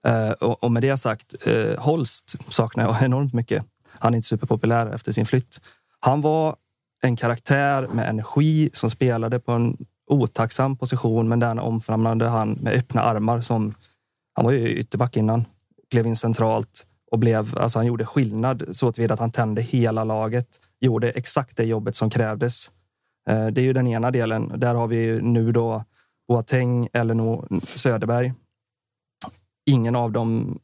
Uh, 0.08 0.32
och, 0.32 0.64
och, 0.64 0.72
med 0.72 0.84
det 0.84 0.98
sagt, 0.98 1.48
uh, 1.48 1.78
Holst 1.78 2.36
saknar 2.50 2.84
jag 2.84 3.04
enormt 3.04 3.34
mycket. 3.34 3.64
Han 4.00 4.14
är 4.14 4.16
inte 4.16 4.28
superpopulär 4.28 4.94
efter 4.94 5.12
sin 5.12 5.26
flytt. 5.26 5.62
Han 6.00 6.22
var 6.22 6.56
en 7.02 7.16
karaktär 7.16 7.88
med 7.94 8.10
energi 8.10 8.70
som 8.74 8.90
spelade 8.90 9.40
på 9.40 9.52
en 9.52 9.78
otacksam 10.08 10.78
position, 10.78 11.30
men 11.30 11.40
den 11.40 11.60
omfamnade 11.60 12.28
han 12.28 12.52
med 12.52 12.74
öppna 12.74 13.02
armar. 13.02 13.42
Som, 13.42 13.74
han 14.34 14.46
var 14.46 14.52
ju 14.52 14.70
ytterback 14.70 15.18
innan, 15.18 15.46
klev 15.92 16.08
in 16.08 16.16
centralt 16.16 16.86
och 17.12 17.20
blev, 17.20 17.58
alltså 17.58 17.80
han 17.80 17.86
gjorde 17.86 18.06
skillnad 18.06 18.64
så 18.72 18.92
tillvida 18.92 19.14
att 19.14 19.20
han 19.20 19.32
tände 19.32 19.62
hela 19.62 20.04
laget. 20.04 20.48
Gjorde 20.80 21.12
exakt 21.12 21.58
det 21.58 21.64
jobbet 21.66 21.96
som 21.96 22.10
krävdes. 22.10 22.72
Eh, 23.30 23.48
det 23.48 23.62
är 23.62 23.66
ju 23.66 23.74
den 23.74 23.88
ena 23.88 24.12
delen. 24.12 24.52
Där 24.56 24.76
har 24.76 24.88
vi 24.88 25.22
nu 25.22 25.52
då 25.52 25.84
Boateng 26.28 26.90
eller 26.94 27.42
Söderberg. 27.78 28.34
Ingen 29.66 29.96
av 29.96 30.12
dem 30.12 30.60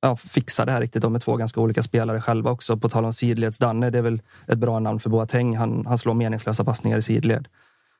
ja, 0.00 0.16
fixar 0.16 0.66
det 0.66 0.72
här 0.72 0.80
riktigt. 0.80 1.02
De 1.02 1.14
är 1.14 1.18
två 1.18 1.36
ganska 1.36 1.60
olika 1.60 1.82
spelare 1.82 2.20
själva 2.20 2.50
också. 2.50 2.76
På 2.76 2.88
tal 2.88 3.04
om 3.04 3.12
sidleds-Danne, 3.12 3.90
det 3.90 3.98
är 3.98 4.02
väl 4.02 4.22
ett 4.46 4.58
bra 4.58 4.78
namn 4.78 5.00
för 5.00 5.10
Boateng. 5.10 5.56
Han, 5.56 5.86
han 5.86 5.98
slår 5.98 6.14
meningslösa 6.14 6.64
passningar 6.64 6.98
i 6.98 7.02
sidled. 7.02 7.48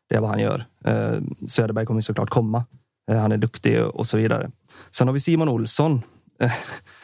Det 0.08 0.16
är 0.16 0.20
vad 0.20 0.30
han 0.30 0.40
gör. 0.40 0.64
Eh, 0.84 1.20
Söderberg 1.48 1.86
kommer 1.86 2.00
såklart 2.00 2.30
komma. 2.30 2.64
Eh, 3.10 3.18
han 3.18 3.32
är 3.32 3.36
duktig 3.36 3.82
och 3.84 4.06
så 4.06 4.16
vidare. 4.16 4.50
Sen 4.90 5.08
har 5.08 5.14
vi 5.14 5.20
Simon 5.20 5.48
Olsson 5.48 6.02
eh, 6.38 6.52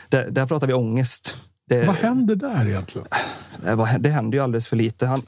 där, 0.09 0.31
där 0.31 0.47
pratar 0.47 0.66
vi 0.66 0.73
ångest. 0.73 1.37
Det, 1.69 1.87
vad 1.87 1.97
händer 1.97 2.37
där 2.37 2.66
egentligen? 2.66 3.09
Det 3.99 4.09
händer 4.09 4.38
ju 4.38 4.45
alldeles 4.45 4.66
för 4.66 4.77
lite. 4.77 5.07
Han, 5.07 5.23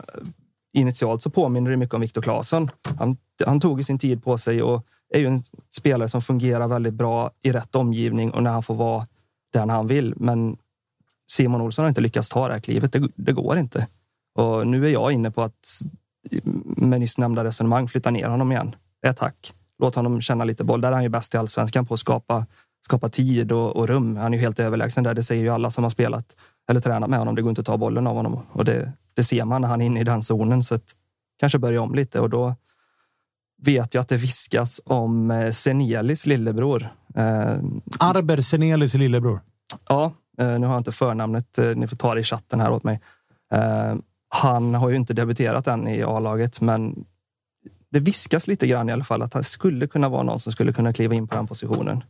initialt 0.73 1.23
så 1.23 1.31
påminner 1.31 1.71
det 1.71 1.77
mycket 1.77 1.95
om 1.95 2.01
Viktor 2.01 2.23
Claesson. 2.23 2.71
Han, 2.99 3.17
han 3.47 3.61
tog 3.61 3.85
sin 3.85 3.99
tid 3.99 4.25
på 4.25 4.39
sig 4.39 4.63
och 4.63 4.87
är 5.15 5.19
ju 5.19 5.27
en 5.27 5.43
spelare 5.71 6.09
som 6.09 6.23
fungerar 6.23 6.69
väldigt 6.69 6.95
bra 6.95 7.31
i 7.43 7.53
rätt 7.53 7.75
omgivning 7.75 8.31
och 8.31 8.43
när 8.43 8.51
han 8.51 8.63
får 8.63 8.75
vara 8.75 9.07
den 9.53 9.71
han 9.71 9.87
vill. 9.87 10.15
Men 10.17 10.57
Simon 11.31 11.61
Olsson 11.61 11.83
har 11.83 11.89
inte 11.89 12.01
lyckats 12.01 12.29
ta 12.29 12.49
det 12.49 12.55
här 12.55 12.61
klivet. 12.61 12.93
Det, 12.93 13.09
det 13.15 13.33
går 13.33 13.59
inte. 13.59 13.87
Och 14.35 14.67
nu 14.67 14.87
är 14.87 14.91
jag 14.91 15.13
inne 15.13 15.31
på 15.31 15.43
att 15.43 15.83
med 16.65 17.01
nyss 17.01 17.19
nämnda 17.19 17.45
resonemang 17.45 17.89
flytta 17.89 18.11
ner 18.11 18.29
honom 18.29 18.53
igen. 18.53 18.77
Ett 19.07 19.17
tack. 19.17 19.53
Låt 19.79 19.95
honom 19.95 20.21
känna 20.21 20.45
lite 20.45 20.65
boll. 20.65 20.81
Där 20.81 20.89
är 20.89 20.93
han 20.93 21.03
ju 21.03 21.09
bäst 21.09 21.35
i 21.35 21.37
allsvenskan 21.37 21.87
på 21.87 21.95
att 21.95 22.01
skapa 22.01 22.47
skapa 22.89 23.09
tid 23.09 23.53
och, 23.53 23.77
och, 23.77 23.89
rum. 23.89 24.17
Han 24.17 24.35
är 24.35 24.39
ju 24.39 24.43
helt 24.43 24.61
överlägsen 24.61 25.05
där. 25.05 25.15
Det 25.15 25.23
säger 25.23 25.43
ju 25.43 25.49
alla 25.49 25.71
som 25.71 25.85
har 25.85 25.91
spelat 25.91 26.37
eller 26.71 26.81
tränat 26.81 27.11
med 27.11 27.19
honom. 27.19 27.35
Det 27.35 27.43
går 27.43 27.51
inte 27.51 27.61
att 27.61 27.67
ta 27.67 27.77
bollen 27.77 28.07
av 28.07 28.17
honom 28.17 28.41
och 28.53 28.65
det, 28.65 28.93
det 29.15 29.25
ser 29.25 29.45
man 29.45 29.61
när 29.61 29.69
han 29.69 29.81
är 29.81 29.87
inne 29.87 30.01
i 30.01 30.05
den 30.05 30.23
zonen. 30.23 30.63
Så 30.63 30.75
att, 30.75 30.95
kanske 31.39 31.59
börja 31.59 31.83
om 31.83 31.95
lite 31.95 32.21
och 32.21 32.31
då 32.31 32.55
vet 33.63 33.95
jag 33.95 34.01
att 34.01 34.09
det 34.09 34.17
viskas 34.17 34.81
om 34.85 35.31
eh, 35.31 35.51
Senelis 35.51 36.27
lillebror. 36.27 36.89
Eh, 37.15 37.59
Arber 37.99 38.41
Senelis 38.41 38.95
lillebror. 38.95 39.41
Ja, 39.89 40.13
eh, 40.39 40.59
nu 40.59 40.67
har 40.67 40.75
jag 40.75 40.81
inte 40.81 40.93
förnamnet. 40.93 41.59
Ni 41.77 41.87
får 41.87 41.97
ta 41.97 42.15
det 42.15 42.21
i 42.21 42.25
chatten 42.25 42.61
här 42.61 42.71
åt 42.71 42.85
mig. 42.85 43.01
Han 44.29 44.75
har 44.75 44.89
ju 44.91 44.97
inte 44.97 45.15
debuterat 45.15 45.67
än 45.67 45.89
i 45.89 46.03
A-laget, 46.03 46.61
men 46.61 47.05
det 47.91 48.01
viskas 48.01 48.47
lite 48.47 48.67
grann 48.67 48.89
i 48.89 48.93
alla 48.93 49.05
fall 49.05 49.23
att 49.23 49.35
han 49.35 49.45
skulle 49.45 49.87
kunna 49.87 50.09
vara 50.09 50.23
någon 50.23 50.39
som 50.39 50.53
skulle 50.53 50.73
kunna 50.73 50.93
kliva 50.93 51.15
in 51.15 51.29
på 51.29 51.37
den 51.37 51.47
positionen. 51.47 52.05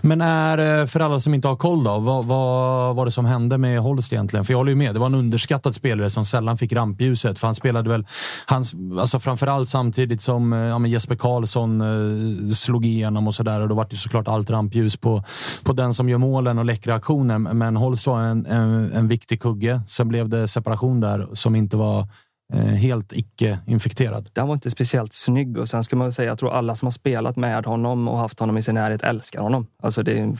Men 0.00 0.20
är, 0.20 0.80
eh, 0.80 0.86
för 0.86 1.00
alla 1.00 1.20
som 1.20 1.34
inte 1.34 1.48
har 1.48 1.56
koll 1.56 1.84
då, 1.84 1.98
vad, 1.98 2.24
vad 2.24 2.96
var 2.96 3.04
det 3.04 3.12
som 3.12 3.24
hände 3.24 3.58
med 3.58 3.80
Holst 3.80 4.12
egentligen? 4.12 4.44
För 4.44 4.52
jag 4.52 4.58
håller 4.58 4.72
ju 4.72 4.76
med, 4.76 4.94
det 4.94 4.98
var 4.98 5.06
en 5.06 5.14
underskattad 5.14 5.74
spelare 5.74 6.10
som 6.10 6.24
sällan 6.24 6.58
fick 6.58 6.72
rampljuset. 6.72 7.38
För 7.38 7.46
han 7.46 7.54
spelade 7.54 7.90
väl, 7.90 8.06
han, 8.46 8.64
alltså 9.00 9.20
framförallt 9.20 9.68
samtidigt 9.68 10.20
som 10.20 10.52
eh, 10.52 10.58
ja, 10.58 10.86
Jesper 10.86 11.16
Karlsson 11.16 11.80
eh, 11.80 12.54
slog 12.54 12.86
igenom 12.86 13.28
och 13.28 13.34
sådär. 13.34 13.60
Och 13.60 13.68
då 13.68 13.74
var 13.74 13.86
det 13.90 13.96
såklart 13.96 14.28
allt 14.28 14.50
rampljus 14.50 14.96
på, 14.96 15.24
på 15.64 15.72
den 15.72 15.94
som 15.94 16.08
gör 16.08 16.18
målen 16.18 16.58
och 16.58 16.64
läckra 16.64 16.94
aktionen. 16.94 17.42
Men 17.42 17.76
Holst 17.76 18.06
var 18.06 18.20
en, 18.20 18.46
en, 18.46 18.92
en 18.92 19.08
viktig 19.08 19.42
kugge. 19.42 19.80
Sen 19.88 20.08
blev 20.08 20.28
det 20.28 20.48
separation 20.48 21.00
där 21.00 21.28
som 21.32 21.54
inte 21.56 21.76
var 21.76 22.08
Eh, 22.52 22.60
helt 22.60 23.12
icke-infekterad. 23.12 24.30
Den 24.32 24.46
var 24.46 24.54
inte 24.54 24.70
speciellt 24.70 25.12
snygg 25.12 25.58
och 25.58 25.68
sen 25.68 25.84
ska 25.84 25.96
man 25.96 26.12
säga, 26.12 26.28
jag 26.28 26.38
tror 26.38 26.52
alla 26.52 26.74
som 26.74 26.86
har 26.86 26.90
spelat 26.90 27.36
med 27.36 27.66
honom 27.66 28.08
och 28.08 28.18
haft 28.18 28.40
honom 28.40 28.56
i 28.56 28.62
sin 28.62 28.74
närhet 28.74 29.02
älskar 29.02 29.40
honom. 29.40 29.66
Alltså 29.82 30.02
det 30.02 30.18
är 30.18 30.22
en, 30.22 30.36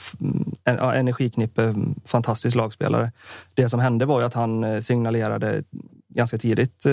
en 0.65 0.79
energiknippe, 0.79 1.75
fantastisk 2.05 2.57
lagspelare. 2.57 3.13
Det 3.55 3.69
som 3.69 3.81
hände 3.81 4.07
var 4.07 4.21
ju 4.21 4.27
att 4.27 4.35
han 4.35 4.65
eh, 4.65 4.81
signalerade 4.81 5.65
ganska 6.15 6.39
tidigt 6.39 6.87
eh, 6.87 6.93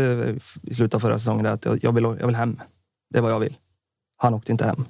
i 0.61 0.73
slutet 0.73 0.93
av 0.93 0.99
förra 0.99 1.19
säsongen 1.19 1.45
att 1.45 1.65
jag 1.81 1.91
vill, 1.91 2.03
jag 2.03 2.27
vill 2.27 2.35
hem. 2.35 2.59
Det 3.09 3.17
är 3.17 3.21
vad 3.21 3.31
jag 3.31 3.39
vill. 3.39 3.57
Han 4.17 4.33
åkte 4.33 4.51
inte 4.51 4.65
hem. 4.65 4.85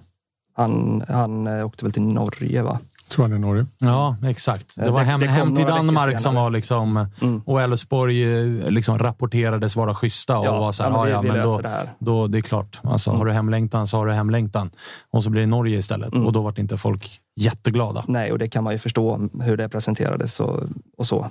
Han, 0.54 1.04
han 1.08 1.48
åkte 1.48 1.86
väl 1.86 1.92
till 1.94 2.02
Norge 2.02 2.62
va? 2.62 2.80
Tror 3.12 3.26
han 3.26 3.34
i 3.34 3.40
Norge. 3.40 3.66
Ja, 3.80 4.18
exakt. 4.24 4.76
Det 4.76 4.92
var 4.92 5.00
det, 5.00 5.06
hem, 5.06 5.20
det 5.20 5.28
hem 5.28 5.56
till 5.56 5.66
Danmark 5.66 6.20
som 6.20 6.36
var 6.36 6.50
liksom... 6.50 7.08
Mm. 7.22 7.42
Och 7.46 7.62
Elfsborg 7.62 8.24
eh, 8.24 8.70
liksom 8.70 9.00
rapporterades 9.00 9.76
vara 9.76 9.96
schyssta 9.96 10.40
och 10.40 10.46
ja, 10.46 10.60
var 10.60 10.72
så 10.72 10.84
här, 10.84 10.90
ja, 10.90 11.10
ja, 11.10 11.22
men 11.22 11.48
då, 11.48 11.58
det 11.62 11.90
då, 12.00 12.28
det 12.28 12.38
är 12.38 12.42
klart. 12.42 12.80
Alltså, 12.84 13.10
mm. 13.10 13.20
Har 13.20 13.26
du 13.26 13.32
hemlängtan 13.32 13.88
så 13.88 13.98
har 13.98 14.06
du 14.06 14.14
hemlängtan. 14.14 14.70
Och 15.12 15.24
så 15.24 15.30
blir 15.30 15.42
det 15.42 15.48
Norge 15.48 15.78
istället. 15.78 16.14
Mm. 16.14 16.28
Och 16.28 16.34
då 16.34 16.42
var 16.42 16.60
inte 16.60 16.78
folk 16.78 17.20
jätteglada. 17.36 18.04
Nej, 18.08 18.32
och 18.32 18.40
det 18.40 18.48
kan 18.48 18.64
man 18.64 18.74
ju 18.74 18.80
förstå 18.80 19.30
hur 19.42 19.58
det 19.58 19.70
presenterades 19.70 20.40
och, 20.40 20.64
och 20.98 21.08
så. 21.08 21.30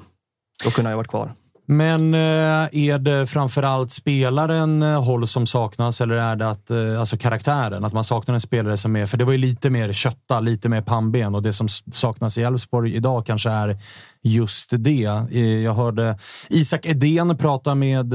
Då 0.65 0.71
kunde 0.71 0.91
ju 0.91 0.97
varit 0.97 1.09
kvar. 1.09 1.33
Men 1.73 2.15
eh, 2.15 2.69
är 2.73 2.99
det 2.99 3.27
framförallt 3.27 3.93
spelaren 3.93 4.83
eh, 4.83 5.05
håll 5.05 5.27
som 5.27 5.47
saknas 5.47 6.01
eller 6.01 6.15
är 6.15 6.37
det 6.37 6.51
att, 6.51 6.71
eh, 6.71 7.01
alltså 7.01 7.17
karaktären? 7.17 7.85
Att 7.85 7.93
man 7.93 8.05
saknar 8.05 8.35
en 8.35 8.41
spelare 8.41 8.77
som 8.77 8.97
är, 8.97 9.07
för 9.07 9.17
det 9.17 9.25
var 9.25 9.33
ju 9.33 9.39
lite 9.39 9.71
mer 9.71 9.93
kötta, 9.93 10.41
lite 10.41 10.69
mer 10.69 10.83
pannben 10.83 11.35
och 11.35 11.43
det 11.43 11.53
som 11.53 11.69
saknas 11.93 12.39
i 12.39 12.43
Elfsborg 12.43 12.95
idag 12.95 13.27
kanske 13.27 13.51
är 13.51 13.79
just 14.23 14.71
det. 14.73 15.23
Jag 15.65 15.75
hörde 15.75 16.19
Isak 16.49 16.87
Edén 16.87 17.37
prata 17.37 17.75
med 17.75 18.15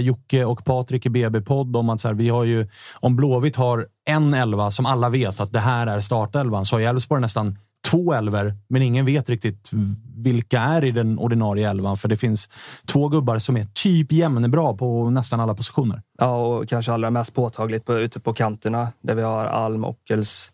Jocke 0.00 0.44
och 0.44 0.64
Patrik 0.64 1.06
i 1.06 1.10
BB-podd 1.10 1.76
om 1.76 1.88
att 1.88 2.00
så 2.00 2.08
här, 2.08 2.14
vi 2.14 2.28
har 2.28 2.44
ju, 2.44 2.68
om 2.94 3.16
Blåvitt 3.16 3.56
har 3.56 3.86
en 4.08 4.34
elva 4.34 4.70
som 4.70 4.86
alla 4.86 5.08
vet 5.08 5.40
att 5.40 5.52
det 5.52 5.60
här 5.60 5.86
är 5.86 6.00
startelvan 6.00 6.66
så 6.66 6.76
har 6.76 6.80
Elfsborg 6.80 7.20
nästan 7.20 7.58
två 7.90 8.12
elver, 8.12 8.54
men 8.68 8.82
ingen 8.82 9.06
vet 9.06 9.30
riktigt 9.30 9.70
vilka 10.16 10.60
är 10.60 10.84
i 10.84 10.90
den 10.90 11.18
ordinarie 11.18 11.70
elvan. 11.70 11.96
För 11.96 12.08
det 12.08 12.16
finns 12.16 12.48
två 12.86 13.08
gubbar 13.08 13.38
som 13.38 13.56
är 13.56 13.64
typ 13.64 14.12
jämnbra 14.12 14.74
på 14.74 15.10
nästan 15.10 15.40
alla 15.40 15.54
positioner. 15.54 16.02
Ja, 16.18 16.36
och 16.46 16.68
kanske 16.68 16.92
allra 16.92 17.10
mest 17.10 17.34
påtagligt 17.34 17.84
på, 17.84 17.98
ute 17.98 18.20
på 18.20 18.32
kanterna 18.32 18.88
där 19.00 19.14
vi 19.14 19.22
har 19.22 19.44
Alm, 19.46 19.84
Ockels, 19.84 20.52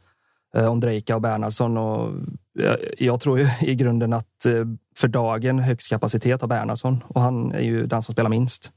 eh, 0.57 0.73
Ondrejka 0.73 1.15
och 1.15 1.23
Bernhardsson. 1.23 1.77
Och 1.77 2.13
jag, 2.53 2.79
jag 2.99 3.21
tror 3.21 3.39
ju 3.39 3.47
i 3.61 3.75
grunden 3.75 4.13
att 4.13 4.47
eh, 4.47 4.53
för 4.97 5.09
dagen 5.09 5.59
högst 5.59 5.89
kapacitet 5.89 6.41
har 6.41 6.49
Bernhardsson 6.49 7.05
och 7.09 7.21
han 7.21 7.53
är 7.53 7.63
ju 7.63 7.87
den 7.87 8.03
som 8.03 8.13
spelar 8.13 8.31
minst. 8.31 8.73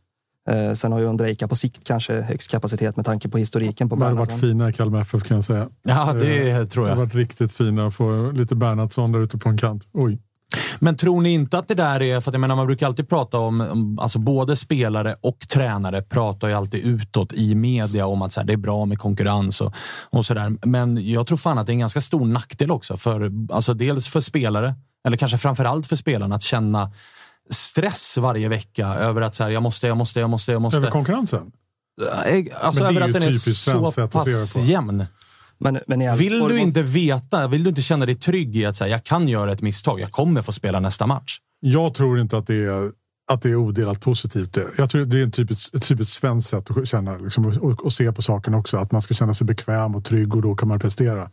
Eh, 0.49 0.73
sen 0.73 0.91
har 0.91 0.99
ju 0.99 1.07
Ondrejka 1.07 1.47
på 1.47 1.55
sikt 1.55 1.83
kanske 1.83 2.21
högst 2.21 2.51
kapacitet 2.51 2.95
med 2.95 3.05
tanke 3.05 3.29
på 3.29 3.37
historiken 3.37 3.89
på 3.89 3.95
Bernhardsson. 3.95 4.25
De 4.25 4.31
har 4.31 4.41
varit 4.41 4.41
fina 4.41 4.69
i 4.69 4.73
Kalmar 4.73 5.01
FF 5.01 5.23
kan 5.23 5.37
jag 5.37 5.43
säga. 5.43 5.69
Ja, 5.83 6.13
det 6.13 6.49
eh, 6.49 6.65
tror 6.65 6.87
jag. 6.87 6.95
De 6.95 6.99
har 6.99 7.05
varit 7.05 7.15
riktigt 7.15 7.53
fina 7.53 7.87
att 7.87 7.95
få 7.95 8.31
lite 8.31 8.55
Bernhardsson 8.55 9.11
där 9.11 9.19
ute 9.19 9.37
på 9.37 9.49
en 9.49 9.57
kant. 9.57 9.87
Oj. 9.93 10.19
Men 10.79 10.97
tror 10.97 11.21
ni 11.21 11.33
inte 11.33 11.57
att 11.57 11.67
det 11.67 11.73
där 11.73 12.01
är, 12.01 12.21
för 12.21 12.31
att 12.31 12.33
jag 12.33 12.41
menar 12.41 12.55
man 12.55 12.65
brukar 12.65 12.87
alltid 12.87 13.09
prata 13.09 13.39
om, 13.39 13.97
alltså 14.01 14.19
både 14.19 14.55
spelare 14.55 15.15
och 15.21 15.39
tränare 15.39 16.01
pratar 16.01 16.47
ju 16.47 16.53
alltid 16.53 16.85
utåt 16.85 17.33
i 17.33 17.55
media 17.55 18.05
om 18.05 18.21
att 18.21 18.33
så 18.33 18.39
här, 18.39 18.47
det 18.47 18.53
är 18.53 18.57
bra 18.57 18.85
med 18.85 18.99
konkurrens 18.99 19.61
och, 19.61 19.73
och 20.09 20.25
sådär. 20.25 20.51
Men 20.67 21.11
jag 21.11 21.27
tror 21.27 21.37
fan 21.37 21.57
att 21.57 21.65
det 21.65 21.71
är 21.71 21.73
en 21.73 21.79
ganska 21.79 22.01
stor 22.01 22.25
nackdel 22.25 22.71
också 22.71 22.97
för, 22.97 23.31
alltså 23.51 23.73
dels 23.73 24.07
för 24.07 24.19
spelare, 24.19 24.75
eller 25.07 25.17
kanske 25.17 25.37
framförallt 25.37 25.87
för 25.87 25.95
spelarna 25.95 26.35
att 26.35 26.43
känna 26.43 26.91
stress 27.49 28.17
varje 28.17 28.49
vecka 28.49 28.87
över 28.87 29.21
att 29.21 29.35
så 29.35 29.43
här, 29.43 29.51
jag 29.51 29.63
måste, 29.63 29.87
jag 29.87 29.97
måste, 29.97 30.19
jag 30.19 30.29
måste, 30.29 30.51
jag 30.51 30.61
måste. 30.61 30.77
Över 30.77 30.91
konkurrensen? 30.91 31.51
Eh, 32.27 32.45
alltså 32.61 32.83
över 32.83 33.01
att 33.01 33.13
den 33.13 33.23
är 33.23 33.31
så 33.31 34.07
pass 34.07 34.55
jämn. 34.55 35.05
Men, 35.57 35.79
men 35.87 36.17
vill 36.17 36.39
du 36.39 36.59
inte 36.59 36.81
veta, 36.81 37.47
vill 37.47 37.63
du 37.63 37.69
inte 37.69 37.81
känna 37.81 38.05
dig 38.05 38.15
trygg 38.15 38.57
i 38.57 38.65
att 38.65 38.75
säga 38.75 38.89
jag 38.89 39.03
kan 39.03 39.27
göra 39.27 39.51
ett 39.51 39.61
misstag, 39.61 39.99
jag 39.99 40.11
kommer 40.11 40.41
få 40.41 40.51
spela 40.51 40.79
nästa 40.79 41.07
match? 41.07 41.37
Jag 41.59 41.93
tror 41.93 42.19
inte 42.19 42.37
att 42.37 42.47
det 42.47 42.65
är, 42.65 42.91
att 43.31 43.41
det 43.41 43.49
är 43.49 43.55
odelat 43.55 44.01
positivt. 44.01 44.57
Jag 44.77 44.89
tror 44.89 45.05
det 45.05 45.19
är 45.19 45.23
en 45.23 45.31
typiskt, 45.31 45.75
ett 45.75 45.87
typiskt 45.87 46.13
svenskt 46.13 46.49
sätt 46.49 46.71
att 46.71 46.87
känna 46.87 47.17
liksom, 47.17 47.45
och, 47.45 47.85
och, 47.85 47.93
se 47.93 48.11
på 48.11 48.21
saken 48.21 48.53
också. 48.53 48.77
Att 48.77 48.91
man 48.91 49.01
ska 49.01 49.13
känna 49.13 49.33
sig 49.33 49.47
bekväm 49.47 49.95
och 49.95 50.05
trygg 50.05 50.35
och 50.35 50.41
då 50.41 50.55
kan 50.55 50.67
man 50.67 50.79
prestera. 50.79 51.29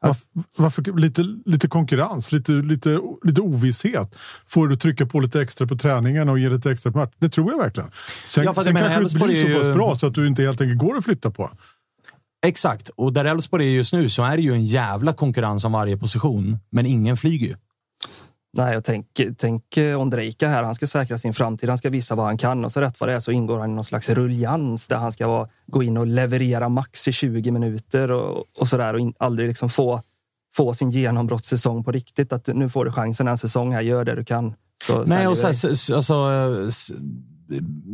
Varför, 0.00 0.26
varför, 0.56 1.00
lite, 1.00 1.22
lite 1.44 1.68
konkurrens, 1.68 2.32
lite, 2.32 2.52
lite, 2.52 3.00
lite 3.22 3.40
ovisshet. 3.40 4.16
Får 4.46 4.68
du 4.68 4.76
trycka 4.76 5.06
på 5.06 5.20
lite 5.20 5.42
extra 5.42 5.66
på 5.66 5.76
träningen 5.76 6.28
och 6.28 6.38
ge 6.38 6.50
lite 6.50 6.70
extra 6.70 6.92
på 6.92 6.98
match? 6.98 7.12
Det 7.18 7.28
tror 7.28 7.52
jag 7.52 7.58
verkligen. 7.58 7.90
Sen, 8.24 8.44
ja, 8.44 8.54
sen 8.54 8.76
kanske 8.76 9.18
det 9.18 9.24
blir 9.24 9.54
så 9.54 9.60
pass 9.60 9.74
bra 9.74 9.96
så 9.96 10.06
att 10.06 10.14
du 10.14 10.26
inte 10.26 10.42
helt 10.42 10.60
enkelt 10.60 10.78
går 10.78 10.96
att 10.96 11.04
flytta 11.04 11.30
på. 11.30 11.50
Exakt, 12.46 12.88
och 12.88 13.12
där 13.12 13.24
Elfsborg 13.24 13.66
är 13.66 13.70
just 13.70 13.92
nu 13.92 14.08
så 14.08 14.22
är 14.22 14.36
det 14.36 14.42
ju 14.42 14.52
en 14.52 14.66
jävla 14.66 15.12
konkurrens 15.12 15.64
om 15.64 15.72
varje 15.72 15.96
position. 15.96 16.58
Men 16.70 16.86
ingen 16.86 17.16
flyger 17.16 17.46
ju. 17.46 17.54
Nej, 18.52 18.76
och 18.76 18.84
tänk, 18.84 19.20
tänk 19.38 19.76
eh, 19.76 20.00
Ondrejka 20.00 20.48
här. 20.48 20.62
Han 20.62 20.74
ska 20.74 20.86
säkra 20.86 21.18
sin 21.18 21.34
framtid. 21.34 21.68
Han 21.68 21.78
ska 21.78 21.90
visa 21.90 22.14
vad 22.14 22.26
han 22.26 22.38
kan 22.38 22.64
och 22.64 22.72
så 22.72 22.80
rätt 22.80 23.00
vad 23.00 23.08
det 23.08 23.12
är 23.12 23.20
så 23.20 23.30
ingår 23.30 23.58
han 23.58 23.70
i 23.70 23.74
någon 23.74 23.84
slags 23.84 24.08
ruljans 24.08 24.88
där 24.88 24.96
han 24.96 25.12
ska 25.12 25.28
vara, 25.28 25.48
gå 25.66 25.82
in 25.82 25.96
och 25.96 26.06
leverera 26.06 26.68
max 26.68 27.08
i 27.08 27.12
20 27.12 27.50
minuter 27.50 28.10
och, 28.10 28.44
och 28.58 28.68
där 28.70 28.94
och 28.94 29.00
in, 29.00 29.14
aldrig 29.18 29.48
liksom 29.48 29.70
få, 29.70 30.02
få 30.56 30.74
sin 30.74 30.90
genombrottssäsong 30.90 31.84
på 31.84 31.92
riktigt. 31.92 32.32
Att 32.32 32.46
nu 32.46 32.68
får 32.68 32.84
du 32.84 32.92
chansen 32.92 33.28
en 33.28 33.38
säsong 33.38 33.72
här, 33.72 33.80
gör 33.80 34.04
det 34.04 34.14
du 34.14 34.24
kan. 34.24 34.54
Så 34.86 35.04
Nej, 35.04 35.26
och 35.26 35.38
så 35.38 35.46
här, 35.46 35.94
alltså, 35.96 36.94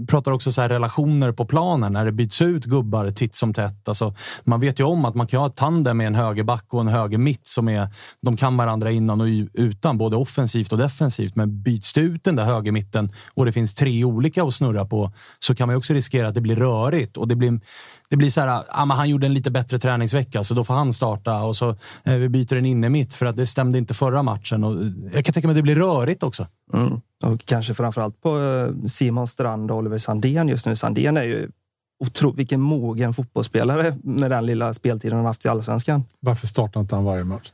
pratar 0.09 0.33
också 0.33 0.53
så 0.53 0.63
relationer 0.63 1.33
på 1.33 1.45
planen 1.45 1.93
när 1.93 2.05
det 2.05 2.13
byts 2.13 2.43
ut 2.43 2.65
gubbar 2.65 3.11
titt 3.11 3.35
som 3.35 3.55
tätt. 3.55 3.89
Alltså, 3.89 4.15
man 4.45 4.61
vet 4.61 4.81
ju 4.81 4.85
om 4.85 5.05
att 5.05 5.15
man 5.15 5.27
kan 5.27 5.41
ha 5.41 5.47
ett 5.47 5.57
tandem 5.57 5.97
med 5.97 6.07
en 6.07 6.15
högerback 6.15 6.65
och 6.71 6.81
en 6.81 6.89
höger 6.89 7.19
mitt 7.19 7.47
som 7.47 7.69
är, 7.69 7.89
de 8.21 8.37
kan 8.37 8.57
varandra 8.57 8.91
innan 8.91 9.21
och 9.21 9.27
utan, 9.53 9.99
både 9.99 10.17
offensivt 10.17 10.73
och 10.73 10.79
defensivt. 10.79 11.37
Men 11.37 11.63
byts 11.63 11.93
det 11.93 12.01
ut 12.01 12.25
den 12.25 12.37
där 12.37 12.45
högermitten 12.45 13.13
och 13.35 13.45
det 13.45 13.53
finns 13.53 13.75
tre 13.75 14.05
olika 14.05 14.43
att 14.43 14.55
snurra 14.55 14.85
på 14.85 15.13
så 15.39 15.55
kan 15.55 15.69
man 15.69 15.77
också 15.77 15.95
riskera 15.95 16.29
att 16.29 16.35
det 16.35 16.41
blir 16.41 16.57
rörigt 16.57 17.17
och 17.17 17.29
det 17.29 17.37
blir 17.37 17.61
det 18.09 18.17
blir 18.17 18.31
så 18.31 18.41
här, 18.41 18.65
ah, 18.69 18.95
han 18.95 19.09
gjorde 19.09 19.27
en 19.27 19.35
lite 19.35 19.51
bättre 19.51 19.79
träningsvecka 19.79 20.45
så 20.45 20.55
då 20.55 20.65
får 20.65 20.75
han 20.75 20.93
starta 20.93 21.43
och 21.43 21.57
så 21.57 21.69
eh, 22.05 22.15
vi 22.15 22.29
byter 22.29 22.55
en 22.55 22.67
inne 22.67 22.89
mitt 22.89 23.15
för 23.15 23.27
att 23.27 23.37
det 23.37 23.47
stämde 23.47 23.79
inte 23.79 23.95
förra 23.95 24.23
matchen. 24.23 24.65
Och 24.65 24.77
jag 25.15 25.25
kan 25.25 25.33
tänka 25.33 25.49
mig 25.49 25.53
att 25.53 25.57
det 25.57 25.63
blir 25.63 25.77
rörigt 25.77 26.23
också. 26.23 26.47
Mm. 26.73 27.01
Och 27.23 27.45
kanske 27.45 27.75
framförallt 27.75 28.21
på 28.21 28.41
eh, 28.41 28.87
Simon 28.87 29.29
Strand 29.29 29.71
och 29.71 29.77
Oliver 29.77 29.99
Sandén 29.99 30.49
just 30.49 30.67
nu. 30.67 30.77
Sandén 30.77 31.17
är 31.17 31.23
ju 31.23 31.51
otro, 32.05 32.33
vilken 32.33 32.61
mogen 32.61 33.15
fotbollsspelare 33.15 33.97
med 34.03 34.31
den 34.31 34.47
lilla 34.47 34.75
speltiden 34.75 35.17
han 35.17 35.27
haft 35.27 35.45
i 35.45 35.49
allsvenskan. 35.49 36.05
Varför 36.21 36.47
startar 36.47 36.81
inte 36.81 36.95
han 36.95 37.05
varje 37.05 37.25
match? 37.25 37.53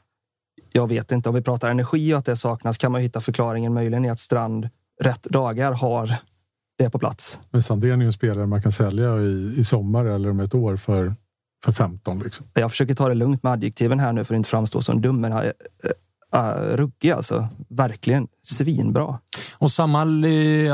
Jag 0.72 0.88
vet 0.88 1.12
inte. 1.12 1.28
Om 1.28 1.34
vi 1.34 1.42
pratar 1.42 1.70
energi 1.70 2.14
och 2.14 2.18
att 2.18 2.24
det 2.24 2.36
saknas 2.36 2.78
kan 2.78 2.92
man 2.92 3.00
hitta 3.00 3.20
förklaringen 3.20 3.74
möjligen 3.74 4.04
i 4.04 4.10
att 4.10 4.20
Strand 4.20 4.68
rätt 5.00 5.22
dagar 5.22 5.72
har 5.72 6.14
det 6.84 6.90
på 6.90 6.98
plats. 6.98 7.40
Men 7.50 7.62
Sandén 7.62 7.92
är 7.92 8.04
ju 8.04 8.06
en 8.06 8.12
spelare 8.12 8.46
man 8.46 8.62
kan 8.62 8.72
sälja 8.72 9.16
i, 9.16 9.54
i 9.56 9.64
sommar 9.64 10.04
eller 10.04 10.30
om 10.30 10.40
ett 10.40 10.54
år 10.54 10.76
för, 10.76 11.14
för 11.64 11.72
15. 11.72 12.18
Liksom. 12.18 12.46
Jag 12.54 12.70
försöker 12.70 12.94
ta 12.94 13.08
det 13.08 13.14
lugnt 13.14 13.42
med 13.42 13.52
adjektiven 13.52 14.00
här 14.00 14.12
nu 14.12 14.24
för 14.24 14.34
att 14.34 14.36
inte 14.36 14.48
framstå 14.48 14.82
som 14.82 15.00
dum. 15.00 15.20
Men 15.20 15.32
äh, 15.32 15.50
äh, 16.34 16.76
ruggig 16.76 17.10
alltså. 17.10 17.48
Verkligen 17.68 18.28
svinbra. 18.42 19.18
Och 19.58 19.72
samma, 19.72 20.06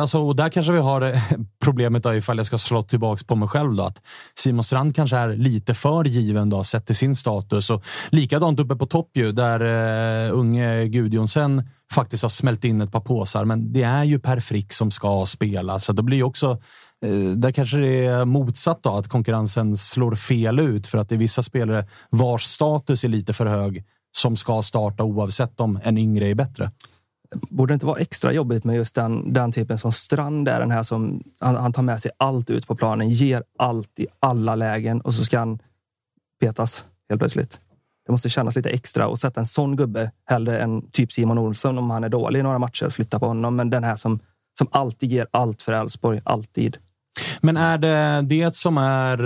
alltså, 0.00 0.20
och 0.20 0.36
där 0.36 0.48
kanske 0.48 0.72
vi 0.72 0.78
har 0.78 1.02
eh, 1.02 1.20
problemet 1.64 2.02
då, 2.02 2.14
ifall 2.14 2.36
jag 2.36 2.46
ska 2.46 2.58
slå 2.58 2.82
tillbaks 2.82 3.24
på 3.24 3.34
mig 3.34 3.48
själv. 3.48 3.74
Då, 3.74 3.82
att 3.82 4.02
Simon 4.34 4.64
Strand 4.64 4.96
kanske 4.96 5.16
är 5.16 5.28
lite 5.28 5.74
för 5.74 6.04
given 6.04 6.50
då, 6.50 6.64
sett 6.64 6.86
till 6.86 6.96
sin 6.96 7.16
status. 7.16 7.70
Och 7.70 7.84
likadant 8.10 8.60
uppe 8.60 8.76
på 8.76 8.86
topp 8.86 9.10
ju, 9.14 9.32
där 9.32 9.62
uh, 9.62 10.38
unge 10.38 10.86
Gudjonsen 10.86 11.62
faktiskt 11.92 12.22
har 12.22 12.30
smält 12.30 12.64
in 12.64 12.80
ett 12.80 12.92
par 12.92 13.00
påsar. 13.00 13.44
Men 13.44 13.72
det 13.72 13.82
är 13.82 14.04
ju 14.04 14.18
Per 14.18 14.40
Frick 14.40 14.72
som 14.72 14.90
ska 14.90 15.26
spela, 15.26 15.78
så 15.78 15.92
det 15.92 16.02
blir 16.02 16.22
också 16.22 16.50
eh, 17.04 17.30
där 17.36 17.52
kanske 17.52 17.76
det 17.76 18.06
är 18.06 18.24
motsatt 18.24 18.82
då, 18.82 18.90
att 18.90 19.08
konkurrensen 19.08 19.76
slår 19.76 20.14
fel 20.14 20.58
ut 20.58 20.86
för 20.86 20.98
att 20.98 21.08
det 21.08 21.14
är 21.14 21.18
vissa 21.18 21.42
spelare 21.42 21.86
vars 22.10 22.42
status 22.44 23.04
är 23.04 23.08
lite 23.08 23.32
för 23.32 23.46
hög 23.46 23.84
som 24.16 24.36
ska 24.36 24.62
starta 24.62 25.04
oavsett 25.04 25.60
om 25.60 25.80
en 25.82 25.98
yngre 25.98 26.28
är 26.28 26.34
bättre. 26.34 26.70
Borde 27.50 27.72
det 27.72 27.74
inte 27.74 27.86
vara 27.86 28.00
extra 28.00 28.32
jobbigt 28.32 28.64
med 28.64 28.76
just 28.76 28.94
den, 28.94 29.32
den 29.32 29.52
typen 29.52 29.78
som 29.78 29.92
Strand 29.92 30.48
är? 30.48 30.60
Den 30.60 30.70
här 30.70 30.82
som 30.82 31.22
han, 31.38 31.56
han 31.56 31.72
tar 31.72 31.82
med 31.82 32.00
sig 32.00 32.10
allt 32.16 32.50
ut 32.50 32.66
på 32.66 32.76
planen, 32.76 33.08
ger 33.08 33.42
allt 33.58 33.98
i 33.98 34.06
alla 34.20 34.54
lägen 34.54 35.00
och 35.00 35.14
så 35.14 35.24
ska 35.24 35.38
han 35.38 35.58
petas 36.40 36.86
helt 37.08 37.20
plötsligt. 37.20 37.60
Det 38.06 38.12
måste 38.12 38.28
kännas 38.28 38.56
lite 38.56 38.70
extra 38.70 39.06
att 39.06 39.18
sätta 39.18 39.40
en 39.40 39.46
sån 39.46 39.76
gubbe 39.76 40.10
hellre 40.26 40.60
än 40.60 40.90
typ 40.90 41.12
Simon 41.12 41.38
Olsson 41.38 41.78
om 41.78 41.90
han 41.90 42.04
är 42.04 42.08
dålig 42.08 42.40
i 42.40 42.42
några 42.42 42.58
matcher. 42.58 42.90
Flytta 42.90 43.18
på 43.18 43.26
honom. 43.26 43.56
Men 43.56 43.70
den 43.70 43.84
här 43.84 43.96
som, 43.96 44.18
som 44.58 44.68
alltid 44.70 45.12
ger 45.12 45.26
allt 45.30 45.62
för 45.62 45.72
Elfsborg. 45.72 46.20
Alltid. 46.24 46.76
Men 47.40 47.56
är 47.56 47.78
det 47.78 48.22
det 48.22 48.56
som 48.56 48.78
är 48.78 49.18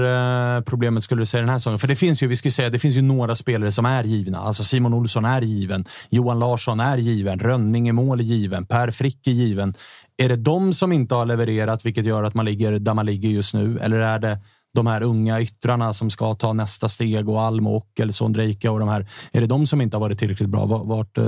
eh, 0.57 0.63
problemet, 0.63 1.05
skulle 1.05 1.23
du 1.23 1.27
säga, 1.27 1.41
den 1.41 1.49
här 1.49 1.59
säsongen? 1.59 1.79
För 1.79 1.89
det 1.89 1.97
finns 1.97 2.23
ju, 2.23 2.27
vi 2.27 2.37
skulle 2.37 2.53
säga, 2.53 2.71
det 2.71 2.79
finns 2.79 2.97
ju 2.97 3.03
några 3.03 3.35
spelare 3.35 3.73
som 3.73 3.87
är 3.87 4.05
givna. 4.05 4.39
Alltså 4.39 4.65
Simon 4.65 4.95
Olsson 4.95 5.25
är 5.25 5.43
given. 5.43 5.85
Johan 6.11 6.39
Larsson 6.39 6.81
är 6.81 6.97
given. 6.97 7.39
Rönning 7.39 7.89
i 7.89 7.93
mål 7.93 8.21
är 8.21 8.25
given. 8.25 8.67
Per 8.67 8.91
Frick 8.91 9.27
är 9.27 9.33
given. 9.33 9.75
Är 10.17 10.29
det 10.29 10.37
de 10.37 10.73
som 10.73 10.93
inte 10.93 11.15
har 11.15 11.27
levererat, 11.27 11.87
vilket 11.87 12.05
gör 12.05 12.23
att 12.23 12.35
man 12.35 12.45
ligger 12.45 12.73
där 12.73 12.95
man 12.95 13.07
ligger 13.07 13.29
just 13.29 13.55
nu? 13.55 13.79
Eller 13.79 13.99
är 13.99 14.19
det 14.19 14.39
de 14.75 14.87
här 14.87 15.03
unga 15.03 15.41
yttrarna 15.41 15.95
som 15.95 16.11
ska 16.11 16.35
ta 16.35 16.53
nästa 16.53 16.89
steg 16.89 17.29
och 17.29 17.41
Alm 17.41 17.67
och 17.67 17.77
Ockelson, 17.77 18.33
Drejka 18.33 18.73
och 18.73 18.81
de 18.81 18.89
här. 18.89 19.07
Är 19.33 19.41
det 19.41 19.47
de 19.47 19.67
som 19.67 19.81
inte 19.81 19.97
har 19.97 20.01
varit 20.01 20.19
tillräckligt 20.19 20.49
bra? 20.49 20.67
Vart, 20.67 21.19
eh, 21.19 21.25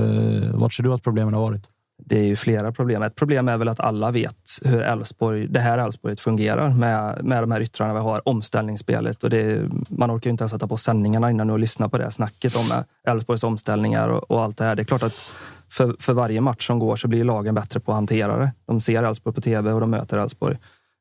vart 0.53 0.73
ser 0.73 0.83
du 0.83 0.93
att 0.93 1.03
problemen 1.03 1.33
har 1.33 1.41
varit? 1.41 1.69
Det 2.05 2.19
är 2.19 2.23
ju 2.23 2.35
flera 2.35 2.71
problem. 2.71 3.03
Ett 3.03 3.15
problem 3.15 3.47
är 3.47 3.57
väl 3.57 3.67
att 3.67 3.79
alla 3.79 4.11
vet 4.11 4.37
hur 4.65 4.81
Elfsborg, 4.81 5.47
det 5.47 5.59
här 5.59 5.77
Elfsborg 5.77 6.15
fungerar 6.15 6.69
med, 6.69 7.25
med 7.25 7.43
de 7.43 7.51
här 7.51 7.61
yttrarna 7.61 7.93
vi 7.93 7.99
har, 7.99 8.29
omställningsspelet. 8.29 9.23
Och 9.23 9.29
det, 9.29 9.69
man 9.89 10.11
orkar 10.11 10.29
ju 10.29 10.31
inte 10.31 10.41
ens 10.41 10.51
sätta 10.51 10.67
på 10.67 10.77
sändningarna 10.77 11.31
innan 11.31 11.49
och 11.49 11.59
lyssna 11.59 11.89
på 11.89 11.97
det 11.97 12.11
snacket 12.11 12.55
om 12.55 12.71
eh, 12.71 13.11
Elfsborgs 13.11 13.43
omställningar 13.43 14.09
och, 14.09 14.31
och, 14.31 14.43
allt 14.43 14.57
det 14.57 14.65
här. 14.65 14.75
Det 14.75 14.81
är 14.81 14.85
klart 14.85 15.03
att 15.03 15.35
för, 15.69 15.95
för 15.99 16.13
varje 16.13 16.41
match 16.41 16.67
som 16.67 16.79
går 16.79 16.95
så 16.95 17.07
blir 17.07 17.23
lagen 17.23 17.55
bättre 17.55 17.79
på 17.79 17.91
att 17.91 17.95
hantera 17.95 18.37
det. 18.37 18.51
De 18.65 18.81
ser 18.81 19.03
Elfsborg 19.03 19.35
på 19.35 19.41
tv 19.41 19.71
och 19.71 19.79
de 19.79 19.89
möter 19.89 20.17
Elfsborg. 20.17 20.57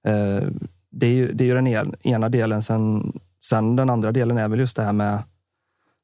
Eh, 0.08 0.48
det 0.92 1.06
är 1.06 1.10
ju, 1.10 1.32
det 1.32 1.44
är 1.44 1.46
ju 1.46 1.54
den 1.54 1.94
ena 2.02 2.28
delen. 2.28 2.62
Sen, 2.62 3.12
sen 3.44 3.76
den 3.76 3.90
andra 3.90 4.12
delen 4.12 4.38
är 4.38 4.48
väl 4.48 4.58
just 4.58 4.76
det 4.76 4.82
här 4.82 4.92
med, 4.92 5.22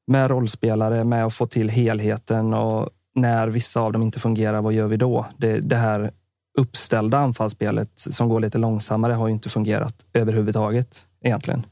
med 0.07 0.31
rollspelare, 0.31 1.05
med 1.05 1.25
att 1.25 1.35
få 1.35 1.47
till 1.47 1.69
helheten 1.69 2.55
och 2.55 2.91
när 3.15 3.49
vissa 3.49 3.81
av 3.81 3.93
dem 3.93 4.03
inte 4.03 4.21
fungerar, 4.21 4.63
vad 4.63 4.73
gör 4.73 4.87
vi 4.87 4.97
då? 4.97 5.27
Det, 5.37 5.61
det 5.61 5.77
här 5.77 6.11
uppställda 6.59 7.19
anfallsspelet 7.19 7.91
som 7.95 8.29
går 8.29 8.41
lite 8.41 8.59
långsammare 8.59 9.13
har 9.13 9.29
ju 9.29 9.35
inte 9.35 9.49
fungerat 9.49 10.07
överhuvudtaget 10.13 11.07
egentligen. 11.25 11.63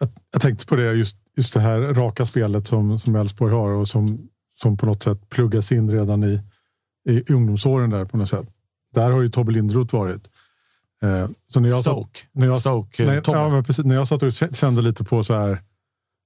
Jag, 0.00 0.08
jag 0.32 0.42
tänkte 0.42 0.66
på 0.66 0.76
det, 0.76 0.92
just, 0.92 1.16
just 1.36 1.54
det 1.54 1.60
här 1.60 1.80
raka 1.80 2.26
spelet 2.26 2.66
som, 2.66 2.98
som 2.98 3.16
Elfsborg 3.16 3.52
har 3.52 3.70
och 3.70 3.88
som, 3.88 4.28
som 4.60 4.76
på 4.76 4.86
något 4.86 5.02
sätt 5.02 5.28
pluggas 5.28 5.72
in 5.72 5.90
redan 5.90 6.24
i, 6.24 6.40
i 7.08 7.32
ungdomsåren 7.32 7.90
där 7.90 8.04
på 8.04 8.16
något 8.16 8.28
sätt. 8.28 8.46
Där 8.94 9.10
har 9.10 9.22
ju 9.22 9.28
Tobbe 9.28 9.52
Lindroth 9.52 9.94
varit. 9.94 10.30
Eh, 11.04 11.28
så 11.48 11.60
när 11.60 11.68
jag 11.68 11.80
Stoke. 11.80 12.20
Satt, 12.20 12.28
när 12.32 12.46
jag, 12.46 12.60
Stoke 12.60 13.04
när, 13.04 13.22
ja, 13.26 13.62
precis, 13.66 13.84
när 13.84 13.94
jag 13.94 14.08
satt 14.08 14.22
och 14.22 14.32
kände 14.32 14.82
lite 14.82 15.04
på 15.04 15.24
så 15.24 15.34
här. 15.34 15.62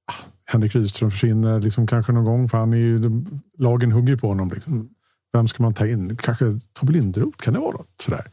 Ah, 0.07 0.15
Henrik 0.45 0.75
Rydström 0.75 1.11
försvinner 1.11 1.61
liksom 1.61 1.87
kanske 1.87 2.13
någon 2.13 2.25
gång 2.25 2.49
för 2.49 2.59
han 2.59 2.73
är 2.73 2.77
ju, 2.77 3.25
lagen 3.59 3.93
hugger 3.93 4.17
på 4.17 4.29
honom. 4.29 4.51
Liksom. 4.55 4.89
Vem 5.33 5.49
ska 5.49 5.63
man 5.63 5.75
ta 5.75 5.87
in? 5.87 6.17
Kanske 6.17 6.61
Tobbe 6.73 6.93
Linderoth, 6.93 7.39
kan 7.39 7.55
det 7.55 7.61
vara 7.61 7.73
något 7.73 8.01
sådär? 8.01 8.25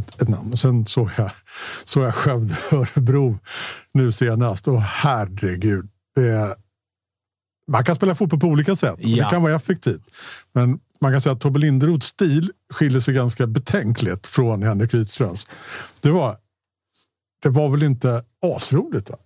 Ett, 0.00 0.22
ett 0.22 0.28
namn. 0.28 0.52
Och 0.52 0.58
sen 0.58 0.86
såg 0.86 1.10
jag, 1.16 1.30
såg 1.84 2.04
jag 2.04 2.14
Skövde 2.14 2.56
Örebro 2.72 3.38
nu 3.92 4.12
senast 4.12 4.68
och 4.68 4.82
herregud. 4.82 5.88
Det, 6.14 6.56
man 7.68 7.84
kan 7.84 7.94
spela 7.94 8.14
fotboll 8.14 8.40
på 8.40 8.46
olika 8.46 8.76
sätt. 8.76 8.96
Ja. 8.98 9.24
Det 9.24 9.30
kan 9.30 9.42
vara 9.42 9.54
effektivt. 9.54 10.02
Men 10.52 10.80
man 11.00 11.12
kan 11.12 11.20
säga 11.20 11.32
att 11.32 11.40
Tobbe 11.40 11.58
Linderoths 11.58 12.06
stil 12.06 12.52
skiljer 12.72 13.00
sig 13.00 13.14
ganska 13.14 13.46
betänkligt 13.46 14.26
från 14.26 14.62
Henrik 14.62 14.94
Rydströms. 14.94 15.46
Det 16.02 16.10
var, 16.10 16.36
det 17.42 17.48
var 17.48 17.70
väl 17.70 17.82
inte 17.82 18.22
asroligt? 18.56 19.10
Va? 19.10 19.16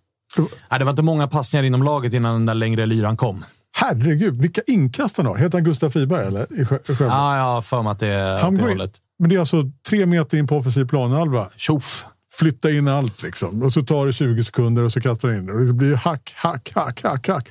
Nej, 0.71 0.79
det 0.79 0.85
var 0.85 0.91
inte 0.91 1.03
många 1.03 1.29
passningar 1.29 1.65
inom 1.65 1.83
laget 1.83 2.13
innan 2.13 2.35
den 2.35 2.47
där 2.47 2.55
längre 2.55 2.87
lyran 2.87 3.17
kom. 3.17 3.45
Herregud, 3.77 4.43
vilka 4.43 4.61
inkast 4.67 5.17
han 5.17 5.27
har. 5.27 5.37
Heter 5.37 5.59
han 5.59 5.65
Gustav 5.65 5.91
Friberg 5.91 6.27
eller? 6.27 6.61
I 6.61 6.65
Skövde? 6.65 7.05
Ja, 7.05 7.37
jag 7.37 7.45
har 7.45 7.63
för 7.63 7.83
mig 7.83 7.91
att 7.91 8.01
det 8.01 8.07
är 8.07 8.39
han 8.39 8.55
åt 8.55 8.61
det 8.61 8.69
hållet. 8.69 9.01
Men 9.19 9.29
det 9.29 9.35
är 9.35 9.41
alltså 9.41 9.63
tre 9.89 10.07
meter 10.07 10.39
in 10.39 10.47
på 10.47 10.57
offensiv 10.57 10.85
planhalva. 10.89 11.49
Tjoff! 11.57 12.07
Flytta 12.33 12.71
in 12.71 12.89
allt 12.89 13.23
liksom. 13.23 13.63
Och 13.63 13.73
så 13.73 13.83
tar 13.83 14.07
det 14.07 14.13
20 14.13 14.45
sekunder 14.45 14.83
och 14.83 14.93
så 14.93 15.01
kastar 15.01 15.29
han 15.29 15.39
in 15.39 15.47
det. 15.47 15.53
Och 15.53 15.67
det 15.67 15.73
blir 15.73 15.95
hack, 15.95 16.35
hack, 16.37 16.73
hack, 16.75 17.03
hack, 17.03 17.29
hack. 17.29 17.49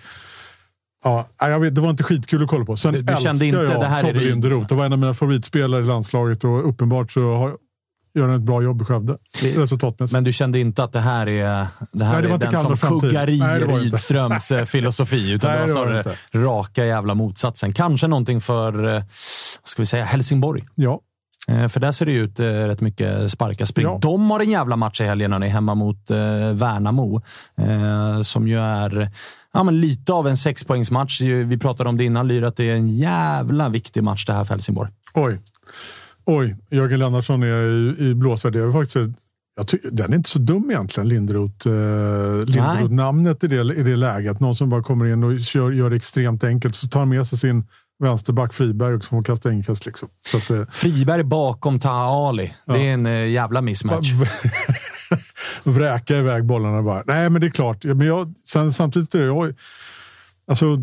Ja, 1.03 1.27
jag 1.39 1.59
vet, 1.59 1.75
det 1.75 1.81
var 1.81 1.89
inte 1.89 2.03
skitkul 2.03 2.43
att 2.43 2.49
kolla 2.49 2.65
på. 2.65 2.77
Sen 2.77 2.93
du, 2.93 3.01
du 3.01 3.13
älskar 3.13 3.31
inte, 3.31 3.45
jag 3.45 3.81
det 3.81 3.85
här 3.85 4.01
Tobbe 4.01 4.19
Linderoth. 4.19 4.67
Det 4.67 4.75
var 4.75 4.85
en 4.85 4.93
av 4.93 4.99
mina 4.99 5.13
favoritspelare 5.13 5.81
i 5.81 5.85
landslaget 5.85 6.43
och 6.43 6.69
uppenbart 6.69 7.11
så 7.11 7.33
har, 7.33 7.57
gör 8.13 8.27
han 8.27 8.35
ett 8.35 8.41
bra 8.41 8.63
jobb 8.63 8.81
i 8.81 8.85
Skövde. 8.85 9.17
Resultatmässigt. 9.41 10.13
Men 10.13 10.23
du 10.23 10.33
kände 10.33 10.59
inte 10.59 10.83
att 10.83 10.93
det 10.93 10.99
här 10.99 11.27
är, 11.27 11.67
det 11.91 12.05
här 12.05 12.13
Nej, 12.21 12.37
det 12.39 12.47
är 12.47 12.51
den 12.51 12.77
som 12.77 12.99
kuggar 12.99 13.29
i 13.29 13.41
Rydströms 13.41 14.51
eh, 14.51 14.65
filosofi, 14.65 15.31
utan 15.31 15.51
Nej, 15.51 15.59
det 15.59 15.73
var 15.73 15.83
snarare 15.83 16.03
det 16.31 16.39
raka 16.39 16.85
jävla 16.85 17.15
motsatsen. 17.15 17.73
Kanske 17.73 18.07
någonting 18.07 18.41
för, 18.41 18.95
eh, 18.95 19.03
ska 19.63 19.81
vi 19.81 19.85
säga, 19.85 20.05
Helsingborg. 20.05 20.63
Ja. 20.75 20.99
Eh, 21.47 21.67
för 21.67 21.79
där 21.79 21.91
ser 21.91 22.05
det 22.05 22.11
ut 22.11 22.39
rätt 22.39 22.81
mycket 22.81 23.31
sparka 23.31 23.65
spring. 23.65 23.85
Ja. 23.85 23.99
De 24.01 24.31
har 24.31 24.39
en 24.39 24.49
jävla 24.49 24.75
match 24.75 25.01
i 25.01 25.03
helgen 25.03 25.31
när 25.31 25.39
ni 25.39 25.45
är 25.45 25.51
hemma 25.51 25.75
mot 25.75 26.11
Värnamo. 26.53 27.21
Som 28.23 28.47
ju 28.47 28.59
är 28.59 29.11
ja, 29.53 29.63
men 29.63 29.81
lite 29.81 30.13
av 30.13 30.27
en 30.27 30.37
sexpoängsmatch. 30.37 31.21
Vi 31.21 31.57
pratade 31.57 31.89
om 31.89 31.97
det 31.97 32.03
innan, 32.03 32.27
Lyra, 32.27 32.47
att 32.47 32.55
det 32.55 32.69
är 32.69 32.75
en 32.75 32.89
jävla 32.89 33.69
viktig 33.69 34.03
match 34.03 34.25
det 34.25 34.33
här 34.33 34.43
för 34.43 34.53
Helsingborg. 34.53 34.91
Oj. 35.13 35.39
Oj, 36.25 36.55
Jörgen 36.69 36.99
Lennartsson 36.99 37.43
är 37.43 37.47
i, 37.47 38.09
i 38.09 38.15
blåsvärd. 38.15 38.55
Är 38.55 38.71
faktiskt 38.71 39.17
den 39.91 40.13
är 40.13 40.17
inte 40.17 40.29
så 40.29 40.39
dum 40.39 40.71
egentligen, 40.71 41.09
Lindroth. 41.09 41.67
Eh, 41.67 42.45
Lindroth-namnet 42.45 43.43
i 43.43 43.47
det, 43.47 43.75
i 43.75 43.83
det 43.83 43.95
läget. 43.95 44.39
Någon 44.39 44.55
som 44.55 44.69
bara 44.69 44.83
kommer 44.83 45.05
in 45.05 45.23
och 45.23 45.39
kör, 45.39 45.71
gör 45.71 45.89
det 45.89 45.95
extremt 45.95 46.43
enkelt. 46.43 46.75
Så 46.75 46.87
tar 46.87 47.05
med 47.05 47.27
sig 47.27 47.37
sin 47.37 47.63
vänsterback 48.03 48.53
Friberg 48.53 48.95
och 48.95 49.05
får 49.05 49.23
kasta 49.23 49.51
inkast. 49.51 49.85
Liksom. 49.85 50.09
Så 50.31 50.37
att, 50.37 50.49
eh, 50.49 50.65
Friberg 50.71 51.23
bakom 51.23 51.79
Taha 51.79 52.29
Ali. 52.29 52.53
Ja. 52.65 52.73
Det 52.73 52.87
är 52.87 52.93
en 52.93 53.05
eh, 53.05 53.27
jävla 53.29 53.61
mismatch. 53.61 54.11
Vräka 55.63 56.17
iväg 56.17 56.45
bollarna 56.45 56.81
bara. 56.81 57.03
Nej, 57.07 57.29
men 57.29 57.41
det 57.41 57.47
är 57.47 57.51
klart. 57.51 57.83
Men 57.83 58.07
jag, 58.07 58.33
sen, 58.45 58.73
samtidigt 58.73 59.15
är 59.15 59.19
det 59.19 59.25
jag... 59.25 59.53
Alltså, 60.47 60.77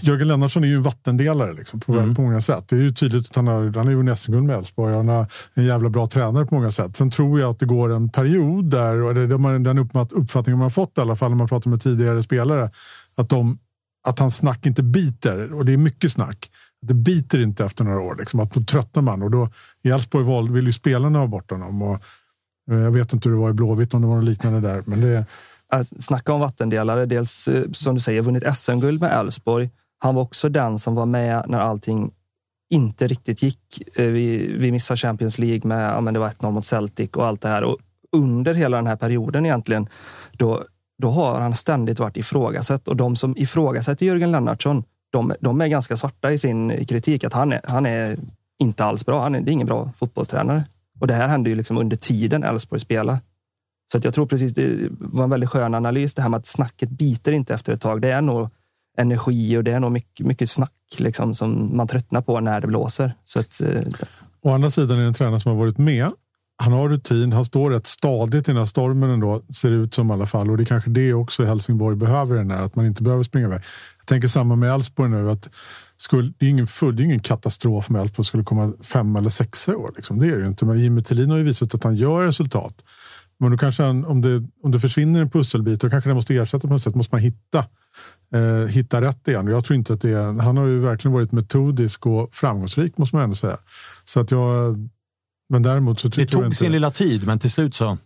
Jörgen 0.00 0.28
Lennartsson 0.28 0.64
är 0.64 0.68
ju 0.68 0.74
en 0.74 0.82
vattendelare 0.82 1.52
liksom, 1.52 1.80
på, 1.80 1.92
mm. 1.92 2.14
på 2.14 2.22
många 2.22 2.40
sätt. 2.40 2.68
Det 2.68 2.76
är 2.76 2.80
ju 2.80 2.90
tydligt 2.90 3.30
att 3.30 3.36
han 3.36 3.46
har, 3.46 3.76
han 3.76 3.94
vunnit 3.96 4.18
SM-guld 4.18 4.44
med 4.44 4.56
Elfsborg. 4.56 4.94
Han 4.94 5.08
är 5.08 5.26
en 5.54 5.64
jävla 5.64 5.88
bra 5.88 6.06
tränare 6.06 6.46
på 6.46 6.54
många 6.54 6.70
sätt. 6.70 6.96
Sen 6.96 7.10
tror 7.10 7.40
jag 7.40 7.50
att 7.50 7.58
det 7.58 7.66
går 7.66 7.92
en 7.92 8.08
period 8.08 8.70
där, 8.70 9.02
och 9.02 9.14
det 9.14 9.20
är 9.20 9.58
den 9.58 9.78
uppfattningen 10.10 10.58
man 10.58 10.64
har 10.64 10.70
fått 10.70 10.98
i 10.98 11.00
alla 11.00 11.16
fall 11.16 11.30
när 11.30 11.36
man 11.36 11.48
pratar 11.48 11.70
med 11.70 11.82
tidigare 11.82 12.22
spelare, 12.22 12.70
att, 13.16 13.28
de, 13.28 13.58
att 14.08 14.18
hans 14.18 14.36
snack 14.36 14.66
inte 14.66 14.82
biter. 14.82 15.52
Och 15.52 15.64
det 15.64 15.72
är 15.72 15.76
mycket 15.76 16.12
snack. 16.12 16.50
Det 16.82 16.94
biter 16.94 17.42
inte 17.42 17.64
efter 17.64 17.84
några 17.84 18.00
år. 18.00 18.16
Liksom, 18.18 18.40
att 18.40 18.54
då 18.54 18.64
tröttnar 18.64 19.02
man. 19.02 19.22
Och 19.22 19.30
då, 19.30 19.48
I 19.82 19.88
Elfsborg 19.88 20.52
vill 20.52 20.66
ju 20.66 20.72
spelarna 20.72 21.18
ha 21.18 21.26
bort 21.26 21.50
honom. 21.50 21.82
Och, 21.82 21.98
Eh, 22.70 22.78
jag 22.78 22.90
vet 22.90 23.12
inte 23.12 23.28
hur 23.28 23.36
det 23.36 23.42
var 23.42 23.50
i 23.50 23.52
Blåvitt, 23.52 23.94
om 23.94 24.02
det 24.02 24.08
var 24.08 24.16
något 24.16 24.24
liknande 24.24 24.60
där. 24.60 24.82
Men 24.86 25.00
det, 25.00 25.26
snacka 25.98 26.32
om 26.32 26.40
vattendelare. 26.40 27.06
Dels 27.06 27.48
eh, 27.48 27.70
som 27.72 27.94
du 27.94 28.00
säger, 28.00 28.22
vunnit 28.22 28.56
SM-guld 28.56 29.00
med 29.00 29.12
Elfsborg. 29.12 29.70
Han 29.98 30.14
var 30.14 30.22
också 30.22 30.48
den 30.48 30.78
som 30.78 30.94
var 30.94 31.06
med 31.06 31.44
när 31.48 31.58
allting 31.58 32.12
inte 32.70 33.06
riktigt 33.06 33.42
gick. 33.42 33.82
Eh, 33.94 34.06
vi, 34.06 34.56
vi 34.56 34.72
missade 34.72 34.98
Champions 34.98 35.38
League 35.38 35.68
med, 35.68 35.90
ja, 35.90 36.00
men 36.00 36.14
det 36.14 36.20
var 36.20 36.28
1-0 36.28 36.50
mot 36.50 36.66
Celtic 36.66 37.10
och 37.10 37.26
allt 37.26 37.40
det 37.40 37.48
här. 37.48 37.62
Och 37.62 37.78
under 38.12 38.54
hela 38.54 38.76
den 38.76 38.86
här 38.86 38.96
perioden 38.96 39.46
egentligen, 39.46 39.88
då, 40.32 40.64
då 40.98 41.10
har 41.10 41.40
han 41.40 41.54
ständigt 41.54 41.98
varit 41.98 42.16
ifrågasatt. 42.16 42.88
Och 42.88 42.96
de 42.96 43.16
som 43.16 43.36
ifrågasätter 43.36 44.06
Jörgen 44.06 44.32
Lennartsson, 44.32 44.84
de, 45.10 45.34
de 45.40 45.60
är 45.60 45.68
ganska 45.68 45.96
svarta 45.96 46.32
i 46.32 46.38
sin 46.38 46.86
kritik. 46.86 47.24
Att 47.24 47.32
han 47.32 47.52
är, 47.52 47.60
han 47.64 47.86
är 47.86 48.16
inte 48.58 48.84
alls 48.84 49.06
bra. 49.06 49.22
Han 49.22 49.34
är, 49.34 49.40
det 49.40 49.50
är 49.50 49.52
ingen 49.52 49.66
bra 49.66 49.90
fotbollstränare. 49.96 50.64
Och 51.02 51.08
det 51.08 51.14
här 51.14 51.28
hände 51.28 51.50
ju 51.50 51.56
liksom 51.56 51.78
under 51.78 51.96
tiden 51.96 52.44
Elfsborg 52.44 52.80
spelade. 52.80 53.20
Så 53.92 53.98
att 53.98 54.04
jag 54.04 54.14
tror 54.14 54.26
precis, 54.26 54.54
det 54.54 54.88
var 54.90 55.24
en 55.24 55.30
väldigt 55.30 55.50
skön 55.50 55.74
analys 55.74 56.14
det 56.14 56.22
här 56.22 56.28
med 56.28 56.38
att 56.38 56.46
snacket 56.46 56.90
biter 56.90 57.32
inte 57.32 57.54
efter 57.54 57.72
ett 57.72 57.80
tag. 57.80 58.02
Det 58.02 58.10
är 58.10 58.20
nog 58.20 58.50
energi 58.98 59.56
och 59.56 59.64
det 59.64 59.72
är 59.72 59.80
nog 59.80 59.92
mycket, 59.92 60.26
mycket 60.26 60.50
snack 60.50 60.72
liksom, 60.98 61.34
som 61.34 61.76
man 61.76 61.88
tröttnar 61.88 62.20
på 62.20 62.40
när 62.40 62.60
det 62.60 62.66
blåser. 62.66 63.14
Så 63.24 63.40
att, 63.40 63.60
eh, 63.60 63.80
Å 64.42 64.50
andra 64.50 64.70
sidan 64.70 64.98
är 64.98 65.02
det 65.02 65.08
en 65.08 65.14
tränare 65.14 65.40
som 65.40 65.50
har 65.50 65.58
varit 65.58 65.78
med. 65.78 66.10
Han 66.56 66.72
har 66.72 66.88
rutin, 66.88 67.32
han 67.32 67.44
står 67.44 67.70
rätt 67.70 67.86
stadigt 67.86 68.48
i 68.48 68.52
den 68.52 68.58
här 68.58 68.64
stormen 68.64 69.10
ändå, 69.10 69.42
ser 69.54 69.70
det 69.70 69.76
ut 69.76 69.94
som 69.94 70.10
i 70.10 70.12
alla 70.12 70.26
fall. 70.26 70.50
Och 70.50 70.56
det 70.56 70.62
är 70.62 70.64
kanske 70.64 70.90
det 70.90 71.14
också 71.14 71.44
Helsingborg 71.44 71.96
behöver, 71.96 72.36
den 72.36 72.50
här, 72.50 72.62
att 72.62 72.76
man 72.76 72.86
inte 72.86 73.02
behöver 73.02 73.22
springa 73.22 73.46
iväg. 73.46 73.62
Jag 73.98 74.06
tänker 74.06 74.28
samma 74.28 74.56
med 74.56 74.74
Elfsborg 74.74 75.10
nu. 75.10 75.30
Att 75.30 75.48
skulle, 75.96 76.32
det, 76.38 76.46
är 76.46 76.50
ingen 76.50 76.66
full, 76.66 76.96
det 76.96 77.02
är 77.02 77.04
ingen 77.04 77.20
katastrof 77.20 77.90
om 77.90 77.96
Elfsborg 77.96 78.26
skulle 78.26 78.44
komma 78.44 78.72
fem 78.80 79.16
eller 79.16 79.30
sexa 79.30 79.72
i 79.72 79.74
år. 79.74 79.92
Liksom. 79.96 80.18
Det 80.18 80.26
är 80.26 80.36
det 80.36 80.42
ju 80.42 80.48
inte. 80.48 80.64
Men 80.64 80.80
Jimmy 80.80 81.02
Tillin 81.02 81.30
har 81.30 81.38
ju 81.38 81.44
visat 81.44 81.74
att 81.74 81.84
han 81.84 81.96
gör 81.96 82.26
resultat. 82.26 82.84
Men 83.42 83.50
då 83.50 83.56
kanske 83.56 83.82
han, 83.82 84.04
om, 84.04 84.20
det, 84.20 84.42
om 84.62 84.70
det 84.70 84.80
försvinner 84.80 85.20
en 85.20 85.30
pusselbit, 85.30 85.80
då 85.80 85.90
kanske 85.90 86.10
det 86.10 86.14
måste 86.14 86.34
ersättas 86.34 86.62
på 86.62 86.68
något 86.68 86.82
sätt. 86.82 86.94
måste 86.94 87.14
man 87.14 87.22
hitta, 87.22 87.64
eh, 88.34 88.68
hitta 88.68 89.00
rätt 89.00 89.28
igen. 89.28 89.46
Jag 89.46 89.64
tror 89.64 89.76
inte 89.76 89.92
att 89.92 90.00
det 90.00 90.10
är, 90.10 90.42
han 90.42 90.56
har 90.56 90.66
ju 90.66 90.78
verkligen 90.80 91.12
varit 91.12 91.32
metodisk 91.32 92.06
och 92.06 92.34
framgångsrik, 92.34 92.98
måste 92.98 93.16
man 93.16 93.24
ändå 93.24 93.36
säga. 93.36 93.56
Så 94.04 94.20
att 94.20 94.30
jag, 94.30 94.76
men 95.48 95.62
däremot 95.62 96.00
så 96.00 96.08
det 96.08 96.26
tog 96.26 96.56
sin 96.56 96.72
lilla 96.72 96.90
tid, 96.90 97.26
men 97.26 97.38
till 97.38 97.50
slut 97.50 97.74
så... 97.74 97.98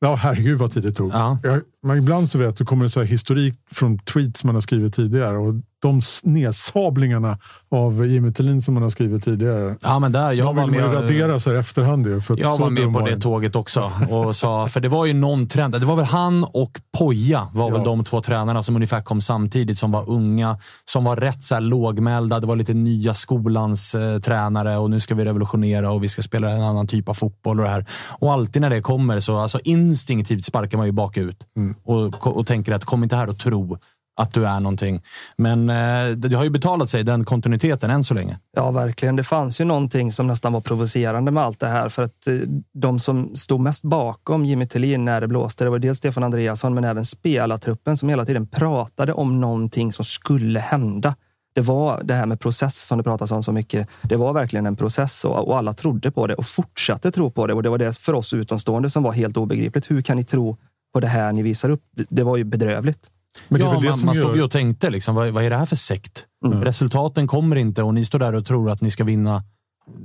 Ja, 0.00 0.14
herregud 0.14 0.58
vad 0.58 0.72
tid 0.72 0.82
det 0.82 0.92
tog. 0.92 1.10
Ja. 1.12 1.38
Jag, 1.42 1.60
men 1.82 1.98
ibland 1.98 2.30
så 2.30 2.38
vet 2.38 2.56
du 2.56 2.64
kommer 2.64 2.84
det 2.84 2.90
så 2.90 3.02
historik 3.02 3.54
från 3.70 3.98
tweets 3.98 4.44
man 4.44 4.54
har 4.54 4.60
skrivit 4.60 4.94
tidigare 4.94 5.36
och 5.36 5.54
de 5.84 6.00
nedsablingarna 6.22 7.38
av 7.70 8.06
Jimmy 8.06 8.32
Tillin 8.32 8.62
som 8.62 8.74
man 8.74 8.82
har 8.82 8.90
skrivit 8.90 9.24
tidigare. 9.24 9.76
Ja, 9.82 9.98
men 9.98 10.12
där, 10.12 10.32
jag 10.32 10.56
de 10.56 10.70
vill 10.70 10.80
med, 10.80 10.94
radera 10.94 11.40
så 11.40 11.50
här 11.50 11.56
efterhand. 11.56 12.24
För 12.24 12.40
jag 12.40 12.58
var 12.58 12.70
med 12.70 12.92
på 12.92 13.00
det 13.00 13.20
tåget 13.20 13.56
också. 13.56 13.92
Och 14.10 14.36
sa, 14.36 14.66
för 14.66 14.80
det 14.80 14.88
var 14.88 15.06
ju 15.06 15.14
någon 15.14 15.48
trend. 15.48 15.80
Det 15.80 15.86
var 15.86 15.96
väl 15.96 16.04
han 16.04 16.44
och 16.44 16.80
Poja 16.98 17.48
var 17.52 17.68
ja. 17.68 17.76
väl 17.76 17.84
de 17.84 18.04
två 18.04 18.20
tränarna 18.20 18.62
som 18.62 18.74
ungefär 18.74 19.00
kom 19.00 19.20
samtidigt, 19.20 19.78
som 19.78 19.92
var 19.92 20.10
unga, 20.10 20.58
som 20.84 21.04
var 21.04 21.16
rätt 21.16 21.42
så 21.42 21.54
här 21.54 21.62
lågmälda. 21.62 22.40
Det 22.40 22.46
var 22.46 22.56
lite 22.56 22.74
nya 22.74 23.14
skolans 23.14 23.94
eh, 23.94 24.18
tränare 24.18 24.78
och 24.78 24.90
nu 24.90 25.00
ska 25.00 25.14
vi 25.14 25.24
revolutionera 25.24 25.90
och 25.90 26.02
vi 26.02 26.08
ska 26.08 26.22
spela 26.22 26.50
en 26.50 26.62
annan 26.62 26.86
typ 26.86 27.08
av 27.08 27.14
fotboll 27.14 27.60
och 27.60 27.64
det 27.64 27.70
här. 27.70 27.86
Och 28.18 28.32
alltid 28.32 28.62
när 28.62 28.70
det 28.70 28.80
kommer 28.80 29.20
så 29.20 29.36
alltså 29.36 29.58
instinktivt 29.64 30.44
sparkar 30.44 30.78
man 30.78 30.86
ju 30.86 30.92
bakut 30.92 31.36
mm. 31.56 31.74
och, 31.84 32.36
och 32.36 32.46
tänker 32.46 32.72
att 32.72 32.84
kom 32.84 33.02
inte 33.02 33.16
här 33.16 33.28
och 33.28 33.38
tro 33.38 33.78
att 34.16 34.34
du 34.34 34.46
är 34.46 34.60
någonting. 34.60 35.02
Men 35.36 35.70
eh, 35.70 36.16
det 36.16 36.36
har 36.36 36.44
ju 36.44 36.50
betalat 36.50 36.90
sig, 36.90 37.04
den 37.04 37.24
kontinuiteten, 37.24 37.90
än 37.90 38.04
så 38.04 38.14
länge. 38.14 38.38
Ja, 38.56 38.70
verkligen. 38.70 39.16
Det 39.16 39.24
fanns 39.24 39.60
ju 39.60 39.64
någonting 39.64 40.12
som 40.12 40.26
nästan 40.26 40.52
var 40.52 40.60
provocerande 40.60 41.30
med 41.30 41.42
allt 41.42 41.60
det 41.60 41.68
här. 41.68 41.88
För 41.88 42.02
att 42.02 42.26
eh, 42.26 42.34
de 42.74 42.98
som 42.98 43.36
stod 43.36 43.60
mest 43.60 43.82
bakom 43.82 44.44
Jimmy 44.44 44.68
Tillin 44.68 45.04
när 45.04 45.20
det 45.20 45.28
blåste, 45.28 45.64
det 45.64 45.70
var 45.70 45.78
dels 45.78 45.98
Stefan 45.98 46.24
Andreasson, 46.24 46.74
men 46.74 46.84
även 46.84 47.04
spelartruppen 47.04 47.96
som 47.96 48.08
hela 48.08 48.26
tiden 48.26 48.46
pratade 48.46 49.12
om 49.12 49.40
någonting 49.40 49.92
som 49.92 50.04
skulle 50.04 50.60
hända. 50.60 51.14
Det 51.54 51.60
var 51.60 52.02
det 52.02 52.14
här 52.14 52.26
med 52.26 52.40
process 52.40 52.86
som 52.86 52.98
det 52.98 53.04
pratas 53.04 53.30
om 53.30 53.42
så 53.42 53.52
mycket. 53.52 53.88
Det 54.02 54.16
var 54.16 54.32
verkligen 54.32 54.66
en 54.66 54.76
process 54.76 55.24
och, 55.24 55.48
och 55.48 55.58
alla 55.58 55.74
trodde 55.74 56.10
på 56.10 56.26
det 56.26 56.34
och 56.34 56.46
fortsatte 56.46 57.10
tro 57.10 57.30
på 57.30 57.46
det. 57.46 57.54
Och 57.54 57.62
det 57.62 57.68
var 57.68 57.78
det 57.78 57.98
för 57.98 58.12
oss 58.12 58.32
utomstående 58.32 58.90
som 58.90 59.02
var 59.02 59.12
helt 59.12 59.36
obegripligt. 59.36 59.90
Hur 59.90 60.02
kan 60.02 60.16
ni 60.16 60.24
tro 60.24 60.56
på 60.92 61.00
det 61.00 61.06
här 61.06 61.32
ni 61.32 61.42
visar 61.42 61.70
upp? 61.70 61.82
Det, 61.96 62.06
det 62.08 62.22
var 62.22 62.36
ju 62.36 62.44
bedrövligt. 62.44 63.10
Men 63.48 63.60
ja, 63.60 63.80
man, 63.80 64.04
man 64.04 64.14
stod 64.14 64.36
ju 64.36 64.42
och 64.42 64.50
tänkte, 64.50 64.90
liksom, 64.90 65.14
vad, 65.14 65.28
vad 65.28 65.44
är 65.44 65.50
det 65.50 65.56
här 65.56 65.66
för 65.66 65.76
sekt? 65.76 66.26
Mm. 66.46 66.64
Resultaten 66.64 67.26
kommer 67.26 67.56
inte 67.56 67.82
och 67.82 67.94
ni 67.94 68.04
står 68.04 68.18
där 68.18 68.32
och 68.32 68.46
tror 68.46 68.70
att 68.70 68.80
ni 68.80 68.90
ska 68.90 69.04
vinna 69.04 69.42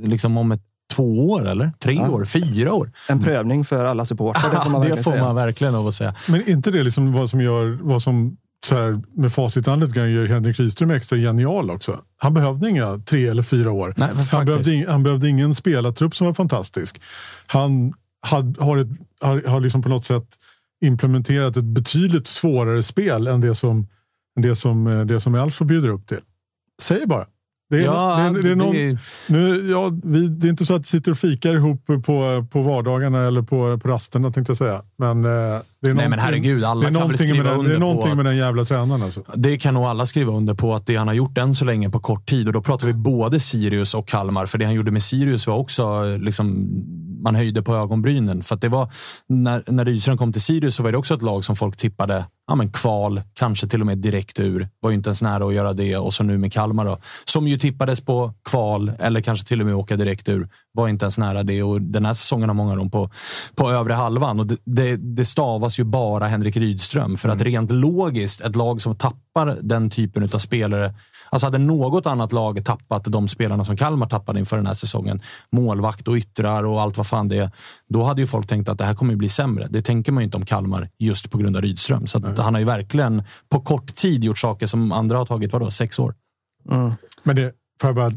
liksom, 0.02 0.38
om 0.38 0.52
ett 0.52 0.62
två 0.94 1.30
år, 1.30 1.48
eller? 1.48 1.72
Tre 1.80 1.94
ja. 1.94 2.10
år? 2.10 2.26
Fyra 2.26 2.74
år? 2.74 2.92
En 3.10 3.24
prövning 3.24 3.66
för 3.66 3.86
alla 3.86 4.06
supportrar, 4.06 4.50
det 4.54 4.62
får 4.62 4.72
man 4.72 4.82
verkligen 4.82 4.98
det 4.98 5.04
får 5.04 5.12
säga. 5.12 5.24
man 5.24 5.36
verkligen 5.36 5.74
lov 5.74 5.88
att 5.88 5.94
säga. 5.94 6.16
Men 6.28 6.50
inte 6.50 6.72
det 6.72 6.84
liksom 6.84 7.14
vad 7.14 7.30
som 7.30 7.42
gör, 7.42 7.80
vad 7.82 8.02
som 8.02 8.38
så 8.66 8.76
här, 8.76 9.02
med 9.16 9.34
facit 9.34 9.68
i 9.68 9.70
hand 9.70 9.96
gör 9.96 10.28
Henrik 10.28 10.60
Rydström 10.60 10.92
extra 10.92 11.18
genial 11.18 11.72
också. 11.72 12.00
Han 12.18 12.34
behövde 12.34 12.70
inga 12.70 12.98
tre 12.98 13.28
eller 13.28 13.44
fyra 13.44 13.72
år. 13.72 13.94
Nej, 13.98 14.10
han, 14.32 14.46
behövde, 14.46 14.86
han 14.92 15.04
behövde 15.04 15.30
ingen 15.30 15.56
spelartrupp 15.56 16.16
som 16.16 16.28
var 16.28 16.34
fantastisk. 16.34 17.02
Han 17.48 17.94
had, 18.22 18.58
har, 18.60 18.78
ett, 18.78 18.88
har, 19.22 19.44
har 19.48 19.62
liksom 19.62 19.82
på 19.82 19.90
något 19.90 20.06
sätt 20.06 20.26
implementerat 20.82 21.58
ett 21.58 21.64
betydligt 21.64 22.28
svårare 22.28 22.84
spel 22.84 23.28
än 23.28 23.42
det 23.42 23.56
som, 23.56 23.88
det 24.36 24.56
som, 24.56 24.88
eh, 24.88 25.06
det 25.06 25.20
som 25.20 25.36
Elfsborg 25.36 25.68
bjuder 25.68 25.90
upp 25.90 26.08
till. 26.08 26.22
Säg 26.82 27.08
bara. 27.08 27.26
Det 27.70 27.78
är, 27.78 27.82
ja, 27.82 28.30
det 28.34 28.40
är, 28.40 28.44
det 28.44 28.52
är 28.52 28.56
någon, 28.56 28.76
det... 28.76 28.98
Nu, 29.28 29.72
ja, 29.72 29.92
vi, 30.04 30.28
det 30.28 30.48
är 30.48 30.50
inte 30.50 30.66
så 30.66 30.76
att 30.76 30.82
vi 30.82 30.86
sitter 30.86 31.12
och 31.12 31.18
fikar 31.18 31.56
ihop 31.56 31.86
på, 31.86 32.46
på 32.52 32.62
vardagarna 32.62 33.28
eller 33.28 33.42
på, 33.42 33.78
på 33.78 33.88
rasterna 33.88 34.32
tänkte 34.32 34.52
jag 34.52 34.58
säga. 34.58 34.82
Men, 34.98 35.26
eh, 35.26 35.30
det 35.82 35.90
är 35.90 35.94
Nej 35.94 36.10
men 36.10 36.20
herregud, 36.20 36.64
alla 36.64 36.92
kan 36.92 37.08
väl 37.08 37.18
skriva 37.18 37.44
den, 37.44 37.60
under 37.60 37.70
Det 37.70 37.76
är 37.76 37.80
någonting 37.80 38.10
på, 38.10 38.16
med 38.16 38.26
den 38.26 38.38
jävla 38.38 38.66
tränaren. 38.66 39.04
Alltså. 39.04 39.24
Det 39.34 39.58
kan 39.58 39.74
nog 39.74 39.84
alla 39.84 40.06
skriva 40.06 40.34
under 40.34 40.54
på 40.54 40.76
att 40.76 40.86
det 40.86 40.96
han 40.96 41.08
har 41.08 41.16
gjort 41.16 41.38
än 41.38 41.56
så 41.56 41.66
länge 41.66 41.90
på 41.90 42.00
kort 42.00 42.30
tid 42.30 42.48
och 42.48 42.54
då 42.54 42.62
pratar 42.62 42.88
vi 42.88 42.94
både 42.94 43.40
Sirius 43.40 43.94
och 43.94 44.08
Kalmar. 44.08 44.46
För 44.46 44.58
det 44.58 44.66
han 44.66 44.74
gjorde 44.74 44.92
med 44.92 45.04
Sirius 45.04 45.48
var 45.48 45.56
också 45.56 46.16
liksom, 46.18 46.70
man 47.24 47.36
höjde 47.36 47.62
på 47.62 47.76
ögonbrynen. 47.76 48.44
För 48.44 48.56
det 48.56 48.68
var, 48.68 48.92
när, 49.28 49.64
när 49.68 49.86
Rydström 49.86 50.18
kom 50.18 50.34
till 50.34 50.42
Sirius 50.42 50.76
så 50.76 50.84
var 50.84 50.92
det 50.92 50.98
också 50.98 51.14
ett 51.14 51.22
lag 51.22 51.46
som 51.46 51.56
folk 51.56 51.78
tippade 51.78 52.26
ja, 52.50 52.56
men 52.56 52.72
kval, 52.72 53.22
kanske 53.34 53.68
till 53.68 53.82
och 53.82 53.88
med 53.88 53.98
direkt 53.98 54.40
ur. 54.40 54.70
Var 54.82 54.90
ju 54.90 54.96
inte 54.96 55.10
ens 55.10 55.22
nära 55.22 55.46
att 55.46 55.54
göra 55.54 55.74
det. 55.74 55.98
Och 55.98 56.14
så 56.14 56.24
nu 56.24 56.38
med 56.38 56.54
Kalmar 56.54 56.86
då, 56.86 56.98
som 57.26 57.48
ju 57.48 57.58
tippades 57.58 58.02
på 58.02 58.34
kval 58.44 58.92
eller 59.00 59.22
kanske 59.22 59.48
till 59.48 59.60
och 59.60 59.66
med 59.66 59.76
åka 59.76 59.96
direkt 59.96 60.30
ur. 60.30 60.50
Var 60.74 60.88
inte 60.88 61.06
ens 61.06 61.18
nära 61.18 61.44
det 61.44 61.64
och 61.64 61.82
den 61.82 62.06
här 62.06 62.14
säsongen 62.14 62.50
har 62.50 62.54
många 62.54 62.76
dem 62.76 62.92
på, 62.92 63.10
på 63.56 63.72
övre 63.72 63.94
halvan. 63.94 64.40
Och 64.40 64.48
det, 64.48 64.58
det, 64.66 64.96
det 64.96 65.26
stavas 65.26 65.80
ju 65.80 65.84
bara 65.84 66.28
Henrik 66.28 66.58
Rydström. 66.58 67.18
För 67.18 67.30
att 67.30 67.42
mm. 67.42 67.46
rent 67.46 67.72
logiskt, 67.72 68.42
ett 68.42 68.56
lag 68.56 68.82
som 68.82 68.96
tappar 68.96 69.58
den 69.62 69.90
typen 69.90 70.24
av 70.24 70.38
spelare 70.38 70.94
Alltså 71.30 71.48
hade 71.48 71.58
något 71.58 72.06
annat 72.06 72.34
lag 72.34 72.66
tappat 72.66 73.04
de 73.04 73.28
spelarna 73.28 73.66
som 73.66 73.78
Kalmar 73.78 74.08
tappade 74.08 74.40
inför 74.40 74.58
den 74.58 74.66
här 74.66 74.74
säsongen, 74.74 75.22
målvakt 75.50 76.08
och 76.08 76.16
yttrar 76.16 76.64
och 76.64 76.82
allt 76.82 76.98
vad 76.98 77.08
fan 77.08 77.28
det 77.28 77.38
är, 77.38 77.52
då 77.90 78.04
hade 78.04 78.22
ju 78.22 78.28
folk 78.28 78.48
tänkt 78.48 78.70
att 78.70 78.78
det 78.78 78.86
här 78.86 78.96
kommer 78.96 79.16
bli 79.16 79.30
sämre. 79.30 79.68
Det 79.70 79.82
tänker 79.82 80.12
man 80.12 80.22
ju 80.22 80.26
inte 80.26 80.38
om 80.38 80.46
Kalmar 80.46 80.90
just 81.00 81.32
på 81.32 81.38
grund 81.38 81.56
av 81.56 81.62
Rydström. 81.62 82.08
Så 82.08 82.18
mm. 82.18 82.36
han 82.38 82.54
har 82.54 82.60
ju 82.60 82.66
verkligen 82.66 83.24
på 83.50 83.62
kort 83.62 83.96
tid 83.96 84.24
gjort 84.24 84.38
saker 84.38 84.68
som 84.68 84.92
andra 84.92 85.18
har 85.18 85.26
tagit, 85.26 85.54
vadå, 85.54 85.72
sex 85.72 86.00
år? 86.00 86.16
Mm. 86.70 86.92
Men 87.24 87.36
det, 87.36 87.54
får 87.82 87.88
jag 87.88 87.96
bara, 87.96 88.12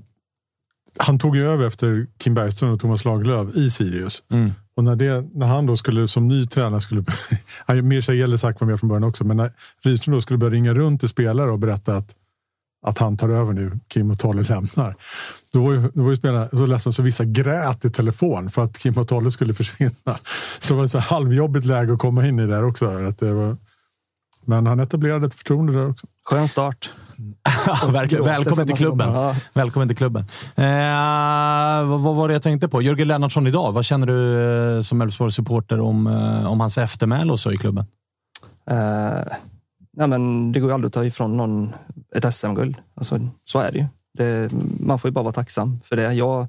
han 0.99 1.19
tog 1.19 1.37
ju 1.37 1.51
över 1.51 1.67
efter 1.67 2.07
Kim 2.19 2.35
Bergström 2.35 2.73
och 2.73 2.81
Thomas 2.81 3.05
Lagerlöf 3.05 3.57
i 3.57 3.71
Sirius. 3.71 4.23
Mm. 4.33 4.53
Och 4.75 4.85
när, 4.85 4.97
det, 4.97 5.25
när 5.35 5.47
han 5.47 5.67
då 5.67 5.77
skulle 5.77 6.09
som 6.09 6.29
ny 6.29 6.47
tränare, 6.47 6.81
skulle, 6.81 7.05
Mirza 7.83 8.13
Jelesak 8.13 8.61
var 8.61 8.69
med 8.69 8.81
från 8.81 8.89
början 8.89 9.05
också, 9.05 9.25
men 9.25 9.37
när 9.37 9.53
Rydström 9.83 10.15
då 10.15 10.21
skulle 10.21 10.39
börja 10.39 10.55
ringa 10.55 10.75
runt 10.75 11.01
till 11.01 11.09
spelare 11.09 11.51
och 11.51 11.59
berätta 11.59 11.97
att 11.97 12.15
att 12.83 12.99
han 12.99 13.17
tar 13.17 13.29
över 13.29 13.53
nu, 13.53 13.79
Kim 13.89 14.11
och 14.11 14.19
Tolle 14.19 14.43
lämnar. 14.43 14.95
Då 15.53 15.65
var 15.65 15.73
ju, 15.73 15.91
då 15.95 16.03
var 16.03 16.11
ju 16.11 16.17
spelarna 16.17 16.49
så 16.49 16.67
ledsna 16.67 16.93
så 16.93 17.03
vissa 17.03 17.25
grät 17.25 17.85
i 17.85 17.91
telefon 17.91 18.51
för 18.51 18.65
att 18.65 18.79
Kim 18.79 18.99
och 18.99 19.09
Tolle 19.09 19.31
skulle 19.31 19.55
försvinna. 19.55 20.19
Så 20.59 20.75
det 20.75 20.79
var 20.79 20.85
ett 20.85 20.91
så 20.91 20.99
halvjobbigt 20.99 21.67
läge 21.67 21.93
att 21.93 21.99
komma 21.99 22.27
in 22.27 22.39
i 22.39 22.47
där 22.47 22.65
också. 22.65 22.87
Att 22.87 23.19
det 23.19 23.33
var, 23.33 23.57
men 24.45 24.67
han 24.67 24.81
etablerade 24.81 25.27
ett 25.27 25.35
förtroende 25.35 25.73
där 25.73 25.91
också. 25.91 26.07
Skön 26.31 26.49
start. 26.49 26.91
verkligen. 27.93 28.25
Välkommen 28.45 28.67
till 28.67 28.77
klubben. 28.77 29.15
Ja. 29.15 29.35
Välkommen 29.53 29.89
till 29.89 29.97
klubben. 29.97 30.25
Eh, 30.55 31.87
vad, 31.89 32.01
vad, 32.01 32.15
var 32.15 32.29
det 32.29 32.35
jag 32.35 32.43
tänkte 32.43 32.69
på? 32.69 32.83
Jörgen 32.83 33.09
Lennartsson 33.09 33.47
idag. 33.47 33.73
Vad 33.73 33.85
känner 33.85 34.07
du 34.07 34.45
eh, 34.77 34.81
som 34.81 35.03
Elfsborg-supporter 35.03 35.81
om, 35.81 36.07
eh, 36.07 36.47
om 36.47 36.61
hans 36.61 36.79
eftermäle 36.79 37.33
och 37.33 37.41
så 37.41 37.53
i 37.53 37.59
klubben? 37.59 37.87
Nej 39.97 40.09
men 40.09 40.53
det 40.53 40.61
går 40.61 40.71
ju 40.71 40.75
aldrig 40.75 40.89
att 40.89 40.95
ta 40.95 41.05
ifrån 41.05 41.37
någon 41.37 41.75
ett 42.15 42.35
SM-guld. 42.35 42.77
Alltså, 42.95 43.29
så 43.45 43.59
är 43.59 43.73
det 43.73 43.79
ju. 43.79 43.85
Det, 44.15 44.53
man 44.81 44.99
får 44.99 45.09
ju 45.09 45.13
bara 45.13 45.23
vara 45.23 45.33
tacksam 45.33 45.81
för 45.85 45.97
det. 45.97 46.15
Jag, 46.15 46.47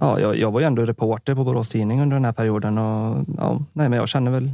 ja, 0.00 0.20
jag, 0.20 0.38
jag 0.38 0.50
var 0.50 0.60
ju 0.60 0.66
ändå 0.66 0.86
reporter 0.86 1.34
på 1.34 1.44
Borås 1.44 1.68
Tidning 1.68 2.02
under 2.02 2.16
den 2.16 2.24
här 2.24 2.32
perioden. 2.32 2.78
Och, 2.78 3.24
ja, 3.36 3.58
nej, 3.72 3.88
men 3.88 3.92
jag 3.92 4.08
känner 4.08 4.30
väl... 4.30 4.50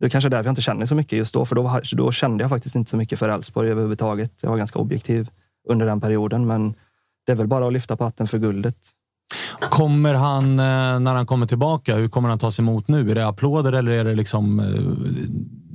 Det 0.00 0.06
är 0.06 0.10
kanske 0.10 0.30
därför 0.30 0.44
jag 0.44 0.52
inte 0.52 0.62
känner 0.62 0.86
så 0.86 0.94
mycket 0.94 1.18
just 1.18 1.34
då, 1.34 1.44
för 1.44 1.56
då, 1.56 1.80
då 1.92 2.12
kände 2.12 2.44
jag 2.44 2.50
faktiskt 2.50 2.74
inte 2.74 2.90
så 2.90 2.96
mycket 2.96 3.18
för 3.18 3.28
Elfsborg 3.28 3.70
överhuvudtaget. 3.70 4.32
Jag 4.40 4.50
var 4.50 4.56
ganska 4.56 4.78
objektiv 4.78 5.30
under 5.68 5.86
den 5.86 6.00
perioden, 6.00 6.46
men 6.46 6.74
det 7.26 7.32
är 7.32 7.36
väl 7.36 7.46
bara 7.46 7.66
att 7.66 7.72
lyfta 7.72 7.96
på 7.96 8.04
hatten 8.04 8.28
för 8.28 8.38
guldet. 8.38 8.76
Kommer 9.60 10.14
han, 10.14 10.44
eh, 10.44 11.00
när 11.00 11.14
han 11.14 11.26
kommer 11.26 11.46
tillbaka, 11.46 11.96
hur 11.96 12.08
kommer 12.08 12.28
han 12.28 12.38
tas 12.38 12.58
emot 12.58 12.88
nu? 12.88 13.10
Är 13.10 13.14
det 13.14 13.26
applåder 13.26 13.72
eller 13.72 13.92
är 13.92 14.04
det 14.04 14.14
liksom 14.14 14.60
eh, 14.60 14.66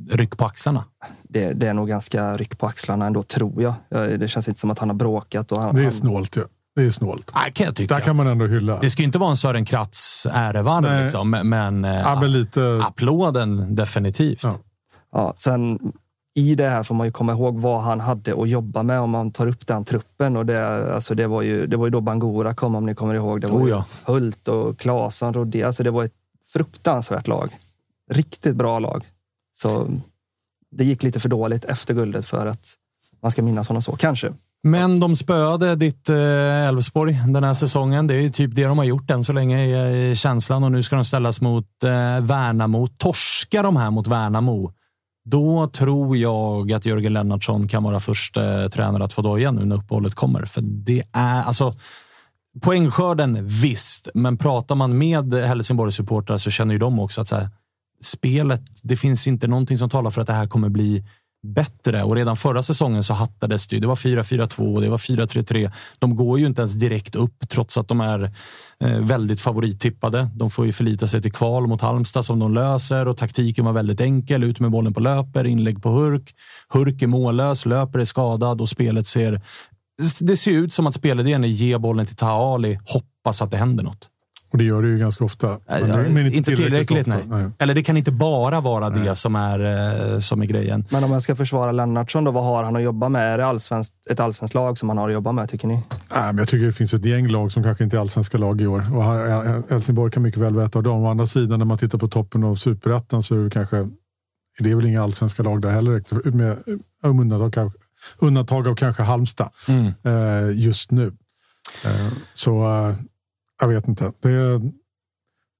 ryck 0.09 0.37
på 0.37 0.45
axlarna? 0.45 0.83
Det, 1.23 1.53
det 1.53 1.67
är 1.67 1.73
nog 1.73 1.87
ganska 1.87 2.37
ryck 2.37 2.57
på 2.57 2.67
axlarna 2.67 3.05
ändå, 3.05 3.23
tror 3.23 3.61
jag. 3.61 3.73
Det 4.19 4.27
känns 4.27 4.47
inte 4.47 4.59
som 4.59 4.71
att 4.71 4.79
han 4.79 4.89
har 4.89 4.95
bråkat. 4.95 5.51
Och 5.51 5.61
han, 5.61 5.75
det 5.75 5.85
är 5.85 5.89
snålt 5.89 6.37
ju. 6.37 6.45
Det 6.75 6.81
är 6.81 6.89
snålt. 6.89 7.31
Ja, 7.33 7.39
kan 7.53 7.65
jag 7.65 7.75
tycka. 7.75 7.93
Där 7.95 8.01
kan 8.01 8.15
man 8.15 8.27
ändå 8.27 8.45
hylla. 8.45 8.79
Det 8.79 8.89
ska 8.89 9.01
ju 9.01 9.05
inte 9.05 9.19
vara 9.19 9.29
en 9.29 9.37
Sören 9.37 9.65
Kratz 9.65 10.27
ärevarv, 10.31 11.03
liksom, 11.03 11.29
men, 11.29 11.85
eh, 11.85 11.91
ja, 11.91 12.19
men 12.21 12.31
lite... 12.31 12.81
applåden 12.83 13.75
definitivt. 13.75 14.43
Ja. 14.43 14.57
Ja, 15.11 15.33
sen 15.37 15.79
i 16.35 16.55
det 16.55 16.69
här 16.69 16.83
får 16.83 16.95
man 16.95 17.07
ju 17.07 17.11
komma 17.11 17.31
ihåg 17.31 17.59
vad 17.59 17.81
han 17.81 17.99
hade 17.99 18.41
att 18.41 18.49
jobba 18.49 18.83
med 18.83 18.99
om 18.99 19.09
man 19.09 19.31
tar 19.31 19.47
upp 19.47 19.67
den 19.67 19.85
truppen. 19.85 20.37
Och 20.37 20.45
det, 20.45 20.93
alltså 20.93 21.15
det, 21.15 21.27
var, 21.27 21.41
ju, 21.41 21.67
det 21.67 21.77
var 21.77 21.85
ju 21.85 21.89
då 21.89 22.01
Bangura 22.01 22.53
kom, 22.53 22.75
om 22.75 22.85
ni 22.85 22.95
kommer 22.95 23.15
ihåg. 23.15 23.41
Det 23.41 23.47
var 23.47 23.61
oh 23.61 23.69
ja. 23.69 23.85
Hult 24.05 24.47
och 24.47 24.77
Claesson, 24.77 25.33
Rodé. 25.33 25.63
Alltså 25.63 25.83
det 25.83 25.91
var 25.91 26.03
ett 26.03 26.13
fruktansvärt 26.53 27.27
lag. 27.27 27.49
Riktigt 28.11 28.55
bra 28.55 28.79
lag. 28.79 29.05
Så 29.53 29.87
det 30.71 30.83
gick 30.83 31.03
lite 31.03 31.19
för 31.19 31.29
dåligt 31.29 31.65
efter 31.65 31.93
guldet 31.93 32.25
för 32.25 32.47
att 32.47 32.73
man 33.21 33.31
ska 33.31 33.41
minnas 33.41 33.67
honom 33.67 33.81
så, 33.81 33.95
kanske. 33.95 34.33
Men 34.63 34.99
de 34.99 35.15
spöade 35.15 35.75
ditt 35.75 36.09
eh, 36.09 36.67
Elfsborg 36.67 37.19
den 37.27 37.43
här 37.43 37.53
säsongen. 37.53 38.07
Det 38.07 38.15
är 38.15 38.29
typ 38.29 38.55
det 38.55 38.65
de 38.65 38.77
har 38.77 38.85
gjort 38.85 39.11
än 39.11 39.23
så 39.23 39.33
länge 39.33 39.65
i 39.65 40.09
eh, 40.09 40.15
känslan 40.15 40.63
och 40.63 40.71
nu 40.71 40.83
ska 40.83 40.95
de 40.95 41.05
ställas 41.05 41.41
mot 41.41 41.83
eh, 41.83 41.89
Värnamo. 42.21 42.87
Torskar 42.87 43.63
de 43.63 43.75
här 43.75 43.91
mot 43.91 44.07
Värnamo, 44.07 44.71
då 45.25 45.67
tror 45.67 46.17
jag 46.17 46.71
att 46.71 46.85
Jörgen 46.85 47.13
Lennartsson 47.13 47.67
kan 47.67 47.83
vara 47.83 47.99
första 47.99 48.69
tränare 48.69 49.03
att 49.03 49.13
få 49.13 49.21
dojan 49.21 49.55
nu 49.55 49.65
när 49.65 49.75
uppehållet 49.75 50.15
kommer. 50.15 50.45
För 50.45 50.61
det 50.61 51.03
är 51.11 51.43
alltså 51.43 51.73
poängskörden 52.61 53.47
visst, 53.47 54.07
men 54.13 54.37
pratar 54.37 54.75
man 54.75 54.97
med 54.97 55.33
Helsingborgs 55.33 55.95
supportrar 55.95 56.37
så 56.37 56.51
känner 56.51 56.73
ju 56.73 56.79
de 56.79 56.99
också 56.99 57.21
att 57.21 57.27
så 57.27 57.35
här, 57.35 57.49
spelet, 58.05 58.61
det 58.83 58.97
finns 58.97 59.27
inte 59.27 59.47
någonting 59.47 59.77
som 59.77 59.89
talar 59.89 60.11
för 60.11 60.21
att 60.21 60.27
det 60.27 60.33
här 60.33 60.47
kommer 60.47 60.69
bli 60.69 61.03
bättre. 61.43 62.03
Och 62.03 62.15
redan 62.15 62.37
förra 62.37 62.63
säsongen 62.63 63.03
så 63.03 63.13
hattades 63.13 63.67
det. 63.67 63.79
Det 63.79 63.87
var 63.87 63.95
4-4-2 63.95 64.75
och 64.75 64.81
det 64.81 64.89
var 64.89 64.97
4-3-3. 64.97 65.71
De 65.99 66.15
går 66.15 66.39
ju 66.39 66.45
inte 66.45 66.61
ens 66.61 66.73
direkt 66.73 67.15
upp 67.15 67.49
trots 67.49 67.77
att 67.77 67.87
de 67.87 68.01
är 68.01 68.31
eh, 68.79 68.99
väldigt 68.99 69.41
favorittippade. 69.41 70.29
De 70.35 70.51
får 70.51 70.65
ju 70.65 70.71
förlita 70.71 71.07
sig 71.07 71.21
till 71.21 71.31
kval 71.31 71.67
mot 71.67 71.81
Halmstad 71.81 72.25
som 72.25 72.39
de 72.39 72.53
löser 72.53 73.07
och 73.07 73.17
taktiken 73.17 73.65
var 73.65 73.73
väldigt 73.73 74.01
enkel. 74.01 74.43
Ut 74.43 74.59
med 74.59 74.71
bollen 74.71 74.93
på 74.93 74.99
löper, 74.99 75.45
inlägg 75.45 75.83
på 75.83 75.89
Hurk. 75.89 76.33
Hurk 76.69 77.01
är 77.01 77.07
mållös, 77.07 77.65
löper 77.65 77.99
är 77.99 78.05
skadad 78.05 78.61
och 78.61 78.69
spelet 78.69 79.07
ser... 79.07 79.41
Det 80.19 80.37
ser 80.37 80.51
ut 80.51 80.73
som 80.73 80.87
att 80.87 80.95
spelidén 80.95 81.43
är 81.43 81.47
ge 81.47 81.77
bollen 81.77 82.05
till 82.05 82.15
Taha 82.15 82.53
Ali, 82.53 82.79
hoppas 82.85 83.41
att 83.41 83.51
det 83.51 83.57
händer 83.57 83.83
något. 83.83 84.09
Och 84.53 84.59
det 84.59 84.63
gör 84.63 84.81
det 84.81 84.87
ju 84.87 84.97
ganska 84.97 85.23
ofta. 85.23 85.59
Men, 85.67 85.91
äh, 85.91 85.97
men 85.97 86.25
inte, 86.25 86.37
inte 86.37 86.55
tillräckligt, 86.55 86.87
tillräckligt 86.87 87.07
nej. 87.07 87.41
nej. 87.43 87.51
Eller 87.59 87.73
det 87.73 87.83
kan 87.83 87.97
inte 87.97 88.11
bara 88.11 88.61
vara 88.61 88.89
nej. 88.89 89.07
det 89.07 89.15
som 89.15 89.35
är, 89.35 89.59
eh, 90.13 90.19
som 90.19 90.41
är 90.41 90.45
grejen. 90.45 90.85
Men 90.89 91.03
om 91.03 91.11
jag 91.11 91.21
ska 91.21 91.35
försvara 91.35 91.71
Lennartsson, 91.71 92.23
då, 92.23 92.31
vad 92.31 92.43
har 92.43 92.63
han 92.63 92.75
att 92.75 92.83
jobba 92.83 93.09
med? 93.09 93.33
Är 93.33 93.37
det 93.37 93.45
allsvenskt, 93.45 93.93
ett 94.09 94.19
allsvenskt 94.19 94.53
lag 94.53 94.77
som 94.77 94.89
han 94.89 94.97
har 94.97 95.09
att 95.09 95.13
jobba 95.13 95.31
med, 95.31 95.49
tycker 95.49 95.67
ni? 95.67 95.73
Nej, 95.73 95.83
men 96.25 96.37
jag 96.37 96.47
tycker 96.47 96.65
det 96.65 96.73
finns 96.73 96.93
ett 96.93 97.05
gäng 97.05 97.27
lag 97.27 97.51
som 97.51 97.63
kanske 97.63 97.83
inte 97.83 97.97
är 97.97 98.01
allsvenska 98.01 98.37
lag 98.37 98.61
i 98.61 98.67
år. 98.67 98.95
Och 98.95 99.03
Helsingborg 99.69 100.11
kan 100.11 100.23
mycket 100.23 100.41
väl 100.41 100.55
veta 100.55 100.79
av 100.79 100.83
dem. 100.83 101.03
Å 101.03 101.09
andra 101.09 101.25
sidan, 101.25 101.59
när 101.59 101.65
man 101.65 101.77
tittar 101.77 101.97
på 101.97 102.07
toppen 102.07 102.43
av 102.43 102.55
superettan 102.55 103.23
så 103.23 103.35
är 103.35 103.43
det 103.43 103.49
kanske 103.49 103.89
det 104.59 104.71
är 104.71 104.75
väl 104.75 104.85
inga 104.85 105.03
allsvenska 105.03 105.43
lag 105.43 105.61
där 105.61 105.69
heller. 105.69 106.31
Med 106.31 106.57
undantag, 107.03 107.71
undantag 108.17 108.67
av 108.67 108.75
kanske 108.75 109.03
Halmstad 109.03 109.49
mm. 109.67 109.85
eh, 110.03 110.59
just 110.59 110.91
nu. 110.91 111.11
Eh, 111.85 112.13
så 112.33 112.65
jag 113.63 113.67
vet 113.67 113.87
inte. 113.87 114.11
Det, 114.19 114.61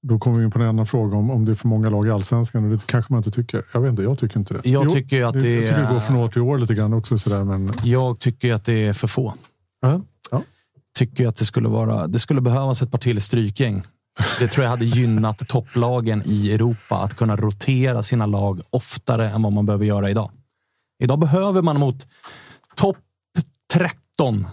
då 0.02 0.18
kommer 0.18 0.38
vi 0.38 0.44
in 0.44 0.50
på 0.50 0.58
en 0.58 0.68
annan 0.68 0.86
fråga 0.86 1.16
om, 1.16 1.30
om 1.30 1.44
det 1.44 1.50
är 1.52 1.54
för 1.54 1.68
många 1.68 1.90
lag 1.90 2.06
i 2.06 2.10
allsvenskan. 2.10 2.64
Och 2.64 2.70
det 2.70 2.86
kanske 2.86 3.12
man 3.12 3.18
inte 3.18 3.30
tycker. 3.30 3.64
Jag 3.72 3.80
vet 3.80 3.90
inte, 3.90 4.02
jag 4.02 4.18
tycker 4.18 4.38
inte 4.38 4.54
det. 4.54 4.70
Jag 4.70 4.90
tycker 4.90 5.24
att 5.24 5.32
det, 5.32 5.54
jag 5.54 5.66
tycker 5.66 5.80
det 5.80 5.92
går 5.92 6.00
från 6.00 6.16
år 6.16 6.28
till 6.28 6.42
år 6.42 6.58
lite 6.58 6.74
grann 6.74 6.92
också. 6.92 7.18
Sådär, 7.18 7.44
men... 7.44 7.72
Jag 7.82 8.18
tycker 8.18 8.54
att 8.54 8.64
det 8.64 8.86
är 8.86 8.92
för 8.92 9.08
få. 9.08 9.34
Uh 9.86 9.98
ja. 10.30 10.42
Tycker 10.98 11.28
att 11.28 11.36
det 11.36 11.44
skulle, 11.44 11.68
vara, 11.68 12.06
det 12.06 12.18
skulle 12.18 12.40
behövas 12.40 12.82
ett 12.82 12.90
par 12.90 12.98
till 12.98 13.20
strykgäng. 13.20 13.82
Det 14.38 14.48
tror 14.48 14.64
jag 14.64 14.70
hade 14.70 14.84
gynnat 14.84 15.38
topplagen 15.48 16.22
i 16.24 16.52
Europa 16.52 16.96
att 16.96 17.14
kunna 17.14 17.36
rotera 17.36 18.02
sina 18.02 18.26
lag 18.26 18.60
oftare 18.70 19.30
än 19.30 19.42
vad 19.42 19.52
man 19.52 19.66
behöver 19.66 19.84
göra 19.84 20.10
idag. 20.10 20.30
Idag 20.98 21.18
behöver 21.18 21.62
man 21.62 21.80
mot 21.80 22.06
topp 22.74 22.96
13 23.72 24.46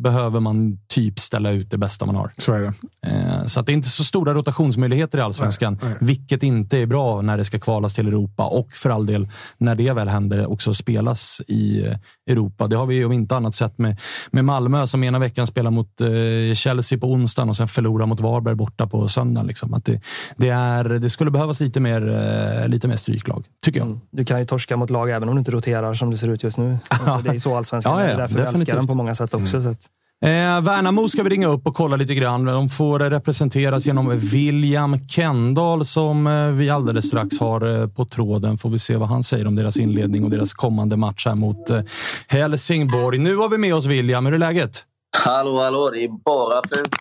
behöver 0.00 0.40
man 0.40 0.78
typ 0.88 1.18
ställa 1.18 1.50
ut 1.50 1.70
det 1.70 1.78
bästa 1.78 2.06
man 2.06 2.14
har. 2.14 2.32
Så 2.38 2.52
är 2.52 2.60
det. 2.60 2.72
Eh, 3.06 3.46
så 3.46 3.60
att 3.60 3.66
det 3.66 3.72
är 3.72 3.74
inte 3.74 3.88
så 3.88 4.04
stora 4.04 4.34
rotationsmöjligheter 4.34 5.18
i 5.18 5.20
allsvenskan, 5.20 5.78
nej, 5.82 5.90
nej. 5.90 5.98
vilket 6.00 6.42
inte 6.42 6.78
är 6.78 6.86
bra 6.86 7.22
när 7.22 7.36
det 7.36 7.44
ska 7.44 7.58
kvalas 7.58 7.94
till 7.94 8.08
Europa 8.08 8.46
och 8.46 8.72
för 8.72 8.90
all 8.90 9.06
del 9.06 9.28
när 9.58 9.74
det 9.74 9.92
väl 9.92 10.08
händer 10.08 10.52
också 10.52 10.74
spelas 10.74 11.40
i 11.48 11.86
eh, 11.86 11.96
Europa. 12.26 12.66
Det 12.66 12.76
har 12.76 12.86
vi 12.86 13.04
om 13.04 13.12
inte 13.12 13.36
annat 13.36 13.54
sett 13.54 13.78
med, 13.78 14.00
med 14.30 14.44
Malmö 14.44 14.86
som 14.86 15.04
ena 15.04 15.18
veckan 15.18 15.46
spelar 15.46 15.70
mot 15.70 16.00
eh, 16.00 16.54
Chelsea 16.54 16.98
på 16.98 17.12
onsdagen 17.12 17.48
och 17.48 17.56
sen 17.56 17.68
förlorar 17.68 18.06
mot 18.06 18.20
Varberg 18.20 18.54
borta 18.54 18.86
på 18.86 19.08
söndagen. 19.08 19.46
Liksom. 19.46 19.74
Att 19.74 19.84
det, 19.84 20.00
det, 20.36 20.48
är, 20.48 20.84
det 20.84 21.10
skulle 21.10 21.30
behövas 21.30 21.60
lite 21.60 21.80
mer, 21.80 22.68
lite 22.68 22.88
mer 22.88 22.96
stryklag, 22.96 23.44
tycker 23.64 23.80
jag. 23.80 23.86
Mm. 23.86 24.00
Du 24.10 24.24
kan 24.24 24.38
ju 24.38 24.44
torska 24.44 24.76
mot 24.76 24.90
lag 24.90 25.10
även 25.10 25.28
om 25.28 25.34
du 25.34 25.38
inte 25.38 25.50
roterar 25.50 25.94
som 25.94 26.10
det 26.10 26.18
ser 26.18 26.28
ut 26.28 26.42
just 26.42 26.58
nu. 26.58 26.78
Alltså, 26.88 27.30
det 27.30 27.36
är 27.36 27.38
så 27.38 27.56
allsvenskan 27.60 27.98
ja, 27.98 28.04
ja, 28.04 28.10
är. 28.10 28.16
Därför 28.16 28.34
definitivt. 28.34 28.54
vi 28.56 28.60
älskar 28.60 28.76
den 28.76 28.86
på 28.86 28.94
många 28.94 29.14
sätt 29.14 29.34
också. 29.34 29.56
Mm. 29.56 29.62
Så 29.62 29.70
att... 29.70 29.89
Eh, 30.24 30.60
Värnamo 30.60 31.08
ska 31.08 31.22
vi 31.22 31.30
ringa 31.30 31.46
upp 31.46 31.66
och 31.66 31.74
kolla 31.74 31.96
lite 31.96 32.14
grann. 32.14 32.44
De 32.44 32.68
får 32.68 32.98
representeras 32.98 33.86
genom 33.86 34.18
William 34.18 35.08
Kendall 35.08 35.84
som 35.84 36.26
eh, 36.26 36.46
vi 36.46 36.70
alldeles 36.70 37.06
strax 37.06 37.40
har 37.40 37.80
eh, 37.80 37.88
på 37.88 38.04
tråden. 38.04 38.58
Får 38.58 38.68
vi 38.68 38.78
se 38.78 38.96
vad 38.96 39.08
han 39.08 39.22
säger 39.22 39.46
om 39.46 39.54
deras 39.54 39.76
inledning 39.76 40.24
och 40.24 40.30
deras 40.30 40.54
kommande 40.54 40.96
match 40.96 41.26
här 41.26 41.34
mot 41.34 41.70
eh, 41.70 41.80
Helsingborg. 42.28 43.18
Nu 43.18 43.36
har 43.36 43.48
vi 43.48 43.58
med 43.58 43.74
oss 43.74 43.86
William. 43.86 44.26
Hur 44.26 44.34
är 44.34 44.38
läget? 44.38 44.84
Hallå, 45.26 45.62
hallå. 45.62 45.90
Det 45.90 46.04
är 46.04 46.08
bara 46.24 46.62
fint. 46.62 46.96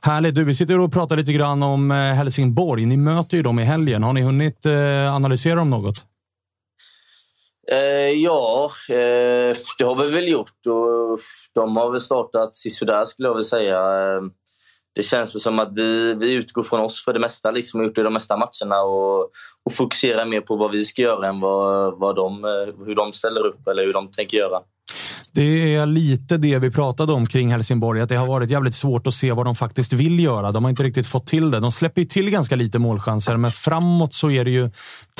Härligt. 0.00 0.34
Du, 0.34 0.44
vi 0.44 0.54
sitter 0.54 0.80
och 0.80 0.92
pratar 0.92 1.16
lite 1.16 1.32
grann 1.32 1.62
om 1.62 1.90
Helsingborg. 1.90 2.86
Ni 2.86 2.96
möter 2.96 3.36
ju 3.36 3.42
dem 3.42 3.58
i 3.58 3.64
helgen. 3.64 4.02
Har 4.02 4.12
ni 4.12 4.22
hunnit 4.22 4.66
analysera 5.14 5.54
dem 5.54 5.70
något? 5.70 6.04
Eh, 7.70 8.10
ja, 8.10 8.70
eh, 8.88 9.56
det 9.78 9.84
har 9.84 10.04
vi 10.04 10.10
väl 10.10 10.28
gjort. 10.28 10.66
Och 10.66 11.20
de 11.54 11.76
har 11.76 11.90
väl 11.90 12.00
startat 12.00 12.56
sisådär 12.56 13.04
skulle 13.04 13.28
jag 13.28 13.34
vilja 13.34 13.44
säga. 13.44 13.76
Eh, 13.76 14.22
det 14.94 15.02
känns 15.02 15.42
som 15.42 15.58
att 15.58 15.72
vi, 15.72 16.14
vi 16.14 16.32
utgår 16.32 16.62
från 16.62 16.80
oss 16.80 17.04
för 17.04 17.12
det 17.12 17.20
mesta. 17.20 17.50
Liksom, 17.50 17.80
och 17.80 17.86
gjort 17.86 17.94
det 17.94 18.00
i 18.00 18.04
de 18.04 18.12
mesta 18.12 18.36
matcherna 18.36 18.82
och, 18.82 19.20
och 19.64 19.72
fokuserar 19.72 20.24
mer 20.24 20.40
på 20.40 20.56
vad 20.56 20.70
vi 20.70 20.84
ska 20.84 21.02
göra 21.02 21.28
än 21.28 21.40
vad, 21.40 21.98
vad 21.98 22.16
de, 22.16 22.44
eh, 22.44 22.86
hur 22.86 22.94
de 22.94 23.12
ställer 23.12 23.46
upp 23.46 23.68
eller 23.68 23.84
hur 23.84 23.92
de 23.92 24.10
tänker 24.10 24.38
göra. 24.38 24.60
Det 25.32 25.74
är 25.74 25.86
lite 25.86 26.36
det 26.36 26.58
vi 26.58 26.70
pratade 26.70 27.12
om 27.12 27.26
kring 27.26 27.50
Helsingborg, 27.50 28.00
att 28.00 28.08
det 28.08 28.16
har 28.16 28.26
varit 28.26 28.50
jävligt 28.50 28.74
svårt 28.74 29.06
att 29.06 29.14
se 29.14 29.32
vad 29.32 29.46
de 29.46 29.54
faktiskt 29.54 29.92
vill 29.92 30.18
göra. 30.18 30.52
De 30.52 30.64
har 30.64 30.70
inte 30.70 30.82
riktigt 30.82 31.06
fått 31.06 31.26
till 31.26 31.50
det. 31.50 31.60
De 31.60 31.72
släpper 31.72 32.00
ju 32.00 32.06
till 32.06 32.30
ganska 32.30 32.56
lite 32.56 32.78
målchanser, 32.78 33.36
men 33.36 33.50
framåt 33.50 34.14
så 34.14 34.30
är 34.30 34.44
det 34.44 34.50
ju 34.50 34.70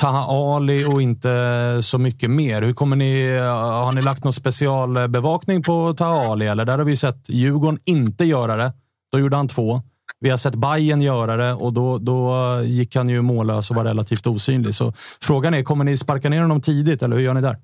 Taha 0.01 0.55
Ali 0.57 0.85
och 0.85 1.03
inte 1.03 1.79
så 1.83 1.99
mycket 1.99 2.31
mer. 2.31 2.63
Hur 2.63 2.75
kommer 2.75 2.97
ni, 2.97 3.39
har 3.39 3.93
ni 3.93 4.03
lagt 4.03 4.25
någon 4.25 4.33
specialbevakning 4.33 5.63
på 5.63 5.95
Taha 5.95 6.33
Ali? 6.33 6.47
Eller 6.47 6.65
där 6.65 6.79
har 6.79 6.85
vi 6.85 6.97
sett 6.97 7.29
Djurgården 7.29 7.81
inte 7.85 8.25
göra 8.25 8.57
det. 8.57 8.73
Då 9.13 9.19
gjorde 9.19 9.37
han 9.37 9.49
två. 9.49 9.83
Vi 10.21 10.31
har 10.31 10.39
sett 10.39 10.55
Bayern 10.55 11.03
göra 11.03 11.37
det 11.37 11.53
och 11.53 11.73
då, 11.73 11.99
då 11.99 12.35
gick 12.65 12.97
han 12.97 13.09
ju 13.09 13.23
mållös 13.23 13.71
och 13.71 13.77
var 13.77 13.85
relativt 13.85 14.27
osynlig. 14.27 14.75
Så 14.75 14.93
frågan 15.23 15.55
är, 15.55 15.63
kommer 15.63 15.85
ni 15.85 15.97
sparka 15.97 16.29
ner 16.29 16.43
honom 16.43 16.61
tidigt 16.61 17.03
eller 17.03 17.17
hur 17.17 17.23
gör 17.23 17.35
ni 17.35 17.41
där? 17.41 17.57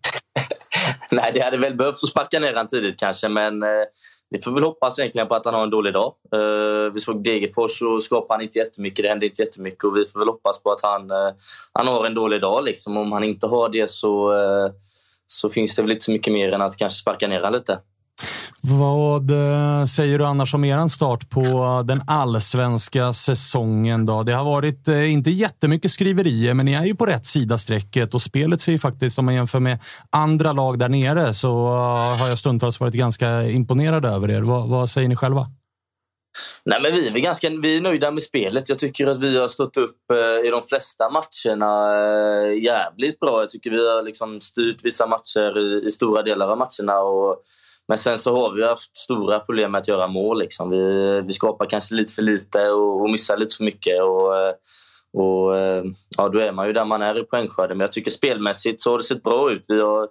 Nej, 1.23 1.31
det 1.35 1.41
hade 1.41 1.57
väl 1.57 1.75
behövts 1.75 2.05
att 2.05 2.11
sparka 2.11 2.39
ner 2.39 2.53
honom 2.53 2.67
tidigt 2.67 3.01
kanske, 3.01 3.29
men 3.29 3.63
eh, 3.63 3.69
vi 4.31 4.39
får 4.39 4.53
väl 4.53 4.65
hoppas 4.65 4.99
egentligen 4.99 5.29
på 5.29 5.35
att 5.35 5.45
han 5.45 5.55
har 5.55 5.63
en 5.63 5.71
dålig 5.71 5.93
dag. 5.93 6.15
Eh, 6.35 6.93
vi 6.95 7.01
såg 7.01 7.25
Degerfors 7.25 7.83
och 7.83 8.03
skapade 8.03 8.35
han 8.35 8.43
inte 8.43 8.59
jättemycket. 8.59 9.03
Det 9.03 9.09
hände 9.09 9.27
inte 9.27 9.43
jättemycket 9.43 9.85
och 9.85 9.97
vi 9.97 10.05
får 10.05 10.19
väl 10.19 10.29
hoppas 10.29 10.63
på 10.63 10.73
att 10.73 10.81
han, 10.83 11.11
eh, 11.11 11.35
han 11.73 11.89
har 11.89 12.07
en 12.07 12.15
dålig 12.15 12.41
dag. 12.41 12.65
Liksom. 12.65 12.97
Om 12.97 13.13
han 13.13 13.25
inte 13.25 13.47
har 13.47 13.69
det 13.69 13.91
så, 13.91 14.33
eh, 14.33 14.73
så 15.27 15.51
finns 15.51 15.77
det 15.77 15.83
väl 15.83 15.91
inte 15.91 16.05
så 16.05 16.13
mycket 16.13 16.33
mer 16.33 16.53
än 16.53 16.63
att 16.63 16.77
kanske 16.77 16.99
sparka 16.99 17.29
ner 17.29 17.37
honom 17.37 17.53
lite. 17.53 17.79
Vad 18.67 19.31
eh, 19.31 19.85
säger 19.85 20.19
du 20.19 20.25
annars 20.25 20.55
om 20.55 20.65
er 20.65 20.89
start 20.89 21.31
på 21.31 21.83
den 21.85 22.01
allsvenska 22.07 23.13
säsongen? 23.13 24.07
Då? 24.07 24.23
Det 24.23 24.33
har 24.33 24.45
varit, 24.45 24.89
eh, 24.89 25.13
inte 25.13 25.31
jättemycket 25.31 25.91
skriverier, 25.91 26.55
men 26.55 26.67
ni 26.67 26.73
är 26.73 26.85
ju 26.85 26.95
på 26.95 27.07
rätt 27.07 27.27
sida 27.27 27.59
strecket 27.59 28.15
och 28.15 28.23
spelet 28.23 28.61
ser 28.61 28.73
ju 28.73 28.79
faktiskt, 28.79 29.19
om 29.19 29.25
man 29.25 29.35
jämför 29.35 29.61
med 29.61 29.79
andra 30.11 30.53
lag 30.53 30.79
där 30.79 30.89
nere, 30.89 31.35
så 31.35 31.67
eh, 31.67 32.19
har 32.21 32.29
jag 32.29 32.39
stundtals 32.39 32.81
varit 32.81 32.95
ganska 32.95 33.43
imponerad 33.43 34.05
över 34.05 34.31
er. 34.31 34.43
Vad, 34.43 34.69
vad 34.69 34.91
säger 34.91 35.09
ni 35.09 35.17
själva? 35.17 35.47
Nej, 36.65 36.83
men 36.83 36.93
vi, 36.93 37.09
är 37.09 37.19
ganska, 37.19 37.51
vi 37.51 37.77
är 37.77 37.81
nöjda 37.81 38.11
med 38.11 38.23
spelet. 38.23 38.69
Jag 38.69 38.79
tycker 38.79 39.07
att 39.07 39.19
vi 39.19 39.39
har 39.39 39.49
stått 39.49 39.77
upp 39.77 40.13
i 40.47 40.51
de 40.51 40.63
flesta 40.63 41.05
matcherna 41.11 41.97
jävligt 42.53 43.21
bra. 43.21 43.41
Jag 43.41 43.49
tycker 43.49 43.71
vi 43.71 43.91
har 43.91 44.03
liksom 44.03 44.41
styrt 44.41 44.85
vissa 44.85 45.07
matcher 45.07 45.59
i, 45.59 45.87
i 45.87 45.91
stora 45.91 46.23
delar 46.23 46.49
av 46.49 46.59
matcherna. 46.59 47.01
Och 47.01 47.43
men 47.89 47.99
sen 47.99 48.19
så 48.19 48.37
har 48.37 48.55
vi 48.55 48.67
haft 48.67 48.97
stora 48.97 49.41
problem 49.41 49.73
med 49.73 49.79
att 49.81 49.89
göra 49.89 50.07
mål. 50.07 50.39
Liksom. 50.39 50.71
Vi, 50.71 51.21
vi 51.21 51.33
skapar 51.33 51.67
kanske 51.67 51.95
lite 51.95 52.15
för 52.15 52.23
lite 52.23 52.71
och, 52.71 53.01
och 53.01 53.11
missar 53.11 53.37
lite 53.37 53.57
för 53.57 53.65
mycket. 53.65 54.03
Och, 54.03 54.37
eh, 54.39 54.55
och, 55.13 55.59
eh, 55.59 55.85
ja, 56.19 56.29
då 56.29 56.39
är 56.39 56.53
man 56.53 56.67
ju 56.67 56.73
där 56.73 56.85
man 56.85 57.03
är 57.03 57.19
i 57.19 57.25
poängskörden. 57.25 57.77
Men 57.79 57.85
jag 57.85 57.93
tycker 57.93 58.11
spelmässigt 58.11 58.81
så 58.81 58.91
har 58.91 58.99
det 58.99 59.05
sett 59.05 59.23
bra 59.23 59.53
ut. 59.53 59.65
Vi 59.69 59.81
har 59.81 60.09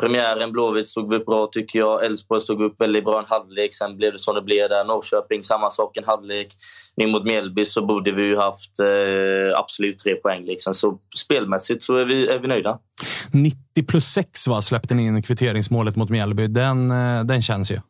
Premiären 0.00 0.52
Blåvitt 0.52 0.88
stod 0.88 1.14
upp 1.14 1.26
bra 1.26 1.48
tycker 1.52 1.78
jag. 1.78 2.04
Elfsborg 2.04 2.40
stod 2.40 2.62
upp 2.62 2.80
väldigt 2.80 3.04
bra 3.04 3.18
en 3.18 3.24
halvlek. 3.28 3.74
Sen 3.74 3.96
blev 3.96 4.12
det 4.12 4.18
som 4.18 4.34
det 4.34 4.42
blev 4.42 4.68
där. 4.68 4.84
Norrköping 4.84 5.42
samma 5.42 5.70
sak 5.70 5.96
en 5.96 6.04
halvlek. 6.04 6.48
Nu 6.96 7.06
mot 7.06 7.24
Mjällby 7.24 7.64
så 7.64 7.86
borde 7.86 8.12
vi 8.12 8.22
ju 8.22 8.36
haft 8.36 8.80
eh, 8.80 9.58
absolut 9.58 9.98
tre 9.98 10.14
poäng. 10.14 10.44
Liksom. 10.44 10.74
Så 10.74 10.98
spelmässigt 11.16 11.82
så 11.82 11.96
är 11.96 12.04
vi, 12.04 12.28
är 12.28 12.38
vi 12.38 12.48
nöjda. 12.48 12.78
90 13.32 13.86
plus 13.88 14.04
6 14.04 14.48
va, 14.48 14.62
släppte 14.62 14.94
ni 14.94 15.06
in 15.06 15.22
kvitteringsmålet 15.22 15.96
mot 15.96 16.10
Mjällby. 16.10 16.46
Den, 16.46 16.90
eh, 16.90 17.24
den 17.24 17.42
känns 17.42 17.70
ju. 17.70 17.80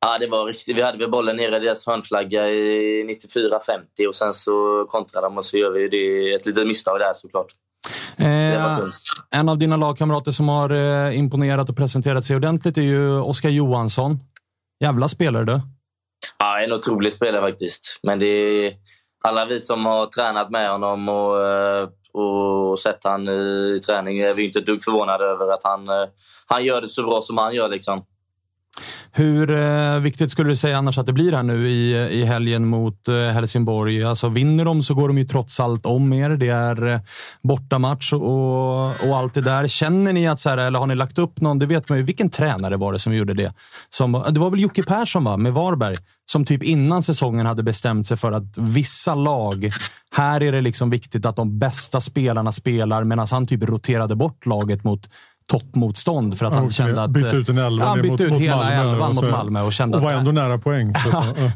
Ja, 0.00 0.18
det 0.18 0.26
var 0.26 0.44
riktigt. 0.44 0.76
Vi 0.76 0.82
hade 0.82 0.98
väl 0.98 1.10
bollen 1.10 1.36
nere 1.36 1.56
i 1.56 1.60
deras 1.60 1.86
hörnflagga 1.86 2.48
i 2.48 3.04
94-50 3.04 4.06
och 4.08 4.14
sen 4.14 4.32
så 4.32 4.86
kontrade 4.88 5.26
de 5.26 5.38
och 5.38 5.44
så 5.44 5.56
gör 5.56 5.70
vi 5.70 5.88
det, 5.88 6.34
ett 6.34 6.46
litet 6.46 6.66
misstag 6.66 7.00
där 7.00 7.12
såklart. 7.12 7.46
Eh, 8.18 8.78
en 9.30 9.48
av 9.48 9.58
dina 9.58 9.76
lagkamrater 9.76 10.30
som 10.30 10.48
har 10.48 10.70
eh, 10.70 11.18
imponerat 11.18 11.68
och 11.68 11.76
presenterat 11.76 12.24
sig 12.24 12.36
ordentligt 12.36 12.78
är 12.78 12.82
ju 12.82 13.20
Oskar 13.20 13.50
Johansson. 13.50 14.18
Jävla 14.80 15.08
spelare 15.08 15.44
du. 15.44 15.60
Ja, 16.38 16.60
en 16.60 16.72
otrolig 16.72 17.12
spelare 17.12 17.42
faktiskt. 17.42 18.00
Men 18.02 18.18
det 18.18 18.26
är 18.26 18.72
alla 19.24 19.44
vi 19.44 19.60
som 19.60 19.86
har 19.86 20.06
tränat 20.06 20.50
med 20.50 20.68
honom 20.68 21.08
och, 21.08 21.48
eh, 21.48 21.88
och 22.12 22.78
sett 22.78 23.04
han 23.04 23.28
i 23.28 23.80
träning 23.86 24.18
är 24.18 24.34
vi 24.34 24.44
inte 24.46 24.58
ett 24.58 24.66
dugg 24.66 24.82
förvånade 24.82 25.24
över 25.24 25.52
att 25.52 25.64
han, 25.64 25.88
eh, 25.88 26.08
han 26.46 26.64
gör 26.64 26.80
det 26.80 26.88
så 26.88 27.02
bra 27.02 27.20
som 27.20 27.38
han 27.38 27.54
gör. 27.54 27.68
Liksom. 27.68 28.04
Hur 29.12 29.50
eh, 29.50 29.98
viktigt 29.98 30.30
skulle 30.30 30.48
du 30.48 30.56
säga 30.56 30.78
annars 30.78 30.98
att 30.98 31.06
det 31.06 31.12
blir 31.12 31.32
här 31.32 31.42
nu 31.42 31.68
i, 31.68 31.92
i 31.94 32.24
helgen 32.24 32.66
mot 32.66 33.08
eh, 33.08 33.14
Helsingborg? 33.14 34.04
Alltså, 34.04 34.28
vinner 34.28 34.64
de 34.64 34.82
så 34.82 34.94
går 34.94 35.08
de 35.08 35.18
ju 35.18 35.24
trots 35.24 35.60
allt 35.60 35.86
om 35.86 36.12
er. 36.12 36.30
Det 36.30 36.48
är 36.48 36.86
eh, 36.86 37.00
bortamatch 37.42 38.12
och, 38.12 39.08
och 39.08 39.16
allt 39.16 39.34
det 39.34 39.40
där. 39.40 39.68
Känner 39.68 40.12
ni 40.12 40.28
att, 40.28 40.40
så 40.40 40.50
här, 40.50 40.58
eller 40.58 40.78
har 40.78 40.86
ni 40.86 40.94
lagt 40.94 41.18
upp 41.18 41.40
någon? 41.40 41.58
Det 41.58 41.66
vet 41.66 41.88
man 41.88 41.98
ju. 41.98 42.04
Vilken 42.04 42.30
tränare 42.30 42.76
var 42.76 42.92
det 42.92 42.98
som 42.98 43.14
gjorde 43.14 43.34
det? 43.34 43.52
Som, 43.90 44.24
det 44.30 44.40
var 44.40 44.50
väl 44.50 44.60
Jocke 44.60 44.82
Persson 44.82 45.24
va? 45.24 45.36
med 45.36 45.52
Varberg? 45.52 45.96
Som 46.26 46.44
typ 46.44 46.62
innan 46.62 47.02
säsongen 47.02 47.46
hade 47.46 47.62
bestämt 47.62 48.06
sig 48.06 48.16
för 48.16 48.32
att 48.32 48.58
vissa 48.58 49.14
lag, 49.14 49.70
här 50.16 50.42
är 50.42 50.52
det 50.52 50.60
liksom 50.60 50.90
viktigt 50.90 51.26
att 51.26 51.36
de 51.36 51.58
bästa 51.58 52.00
spelarna 52.00 52.52
spelar 52.52 53.04
medan 53.04 53.26
han 53.30 53.46
typ 53.46 53.62
roterade 53.62 54.16
bort 54.16 54.46
laget 54.46 54.84
mot 54.84 55.08
toppmotstånd 55.46 56.38
för 56.38 56.46
att 56.46 56.54
han 56.54 56.70
kände 56.70 57.02
att... 57.02 57.10
Bytte 57.10 57.36
ut 57.36 57.48
en 57.48 57.58
elva 57.58 57.84
ja, 57.84 57.94
bytte 57.94 58.08
mot, 58.08 58.20
ut 58.20 58.30
mot 58.30 58.40
hela 58.40 58.56
Malmö, 58.56 58.92
elvan 58.92 59.10
och, 59.10 59.14
mot 59.14 59.30
Malmö 59.30 59.62
och 59.62 59.72
kände 59.72 59.96
och 59.96 60.02
var 60.02 60.12
att, 60.12 60.18
ändå 60.18 60.32
nära 60.32 60.58
poäng. 60.58 60.92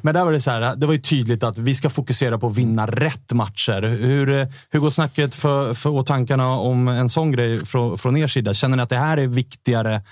Men 0.03 0.15
där 0.15 0.25
var 0.25 0.33
det 0.33 0.41
så 0.41 0.51
här, 0.51 0.77
det 0.77 0.87
var 0.87 0.93
ju 0.93 1.01
tydligt 1.01 1.43
att 1.43 1.59
vi 1.59 1.75
ska 1.75 1.91
fokusera 1.91 2.39
på 2.39 2.47
att 2.47 2.57
vinna 2.57 2.87
rätt 2.87 3.33
matcher. 3.33 3.83
Hur, 3.83 4.49
hur 4.71 4.81
går 4.81 4.91
snacket 4.91 5.35
för, 5.35 5.75
för, 5.75 5.91
och 5.91 6.07
tankarna 6.07 6.49
om 6.49 6.89
en 6.89 7.09
sån 7.09 7.33
grej 7.33 7.65
från, 7.65 7.99
från 7.99 8.17
er 8.17 8.27
sida? 8.27 8.55
Känner 8.55 8.77
ni 8.77 8.83
att 8.83 8.89
det 8.89 8.97
här 8.97 9.17
är 9.17 9.27
viktigare 9.27 10.03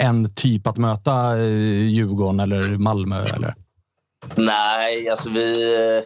än 0.00 0.34
typ 0.34 0.66
att 0.66 0.76
möta 0.76 1.38
eh, 1.38 1.44
Djurgården 1.86 2.40
eller 2.40 2.62
Malmö? 2.62 3.24
Eller? 3.24 3.54
Nej, 4.34 5.08
alltså 5.08 5.30
vi 5.30 6.02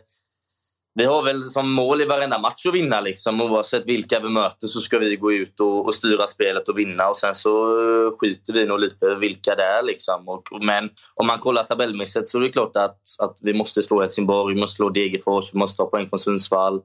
vi 0.95 1.05
har 1.05 1.23
väl 1.23 1.43
som 1.43 1.73
mål 1.73 2.01
i 2.01 2.05
varenda 2.05 2.39
match 2.39 2.67
att 2.67 2.75
vinna. 2.75 3.01
Liksom. 3.01 3.41
Oavsett 3.41 3.87
vilka 3.87 4.21
vi 4.21 4.29
möter 4.29 4.67
så 4.67 4.81
ska 4.81 4.99
vi 4.99 5.17
gå 5.17 5.33
ut 5.33 5.61
och, 5.61 5.87
och 5.87 5.95
styra 5.95 6.27
spelet 6.27 6.69
och 6.69 6.79
vinna. 6.79 7.09
Och 7.09 7.17
Sen 7.17 7.35
så 7.35 7.79
eh, 7.81 8.17
skiter 8.19 8.53
vi 8.53 8.67
nog 8.67 8.81
lite 8.81 9.15
vilka 9.15 9.55
det 9.55 9.63
är. 9.63 9.83
Liksom. 9.83 10.29
Och, 10.29 10.49
men 10.65 10.91
om 11.15 11.27
man 11.27 11.39
kollar 11.39 11.65
tabellmässigt 11.65 12.29
så 12.29 12.39
är 12.39 12.43
det 12.43 12.49
klart 12.49 12.77
att, 12.77 13.01
att 13.19 13.39
vi 13.43 13.55
måste 13.55 13.83
slå 13.83 14.01
Helsingborg, 14.01 14.55
vi 14.55 14.61
måste 14.61 14.77
slå 14.77 14.91
Degerfors, 14.91 15.55
vi 15.55 15.59
måste 15.59 15.77
ta 15.77 15.87
poäng 15.87 16.09
från 16.09 16.19
Sundsvall. 16.19 16.81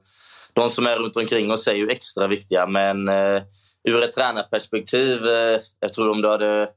De 0.52 0.70
som 0.70 0.86
är 0.86 0.96
runt 0.96 1.16
omkring 1.16 1.50
oss 1.50 1.68
är 1.68 1.74
ju 1.74 1.90
extra 1.90 2.26
viktiga. 2.26 2.66
Men 2.66 3.08
eh, 3.08 3.42
ur 3.88 4.04
ett 4.04 4.12
tränarperspektiv, 4.12 5.26
eh, 5.26 5.60
jag 5.80 5.92
tror 5.92 6.10
om 6.10 6.22
du 6.22 6.28
hade 6.28 6.68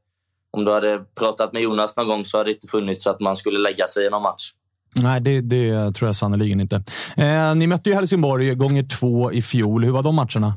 om 0.53 0.65
du 0.65 0.71
hade 0.71 1.05
pratat 1.15 1.53
med 1.53 1.61
Jonas 1.61 1.97
någon 1.97 2.07
gång 2.07 2.25
så 2.25 2.37
hade 2.37 2.49
det 2.49 2.53
inte 2.53 2.67
funnits 2.67 3.07
att 3.07 3.19
man 3.19 3.35
skulle 3.35 3.59
lägga 3.59 3.87
sig 3.87 4.05
i 4.05 4.09
någon 4.09 4.21
match. 4.21 4.51
Nej, 4.95 5.21
det, 5.21 5.41
det 5.41 5.95
tror 5.95 6.07
jag 6.07 6.15
sannerligen 6.15 6.61
inte. 6.61 6.83
Eh, 7.17 7.55
ni 7.55 7.67
mötte 7.67 7.89
ju 7.89 7.95
Helsingborg 7.95 8.55
gånger 8.55 8.83
två 8.83 9.31
i 9.31 9.41
fjol. 9.41 9.83
Hur 9.83 9.91
var 9.91 10.03
de 10.03 10.15
matcherna? 10.15 10.53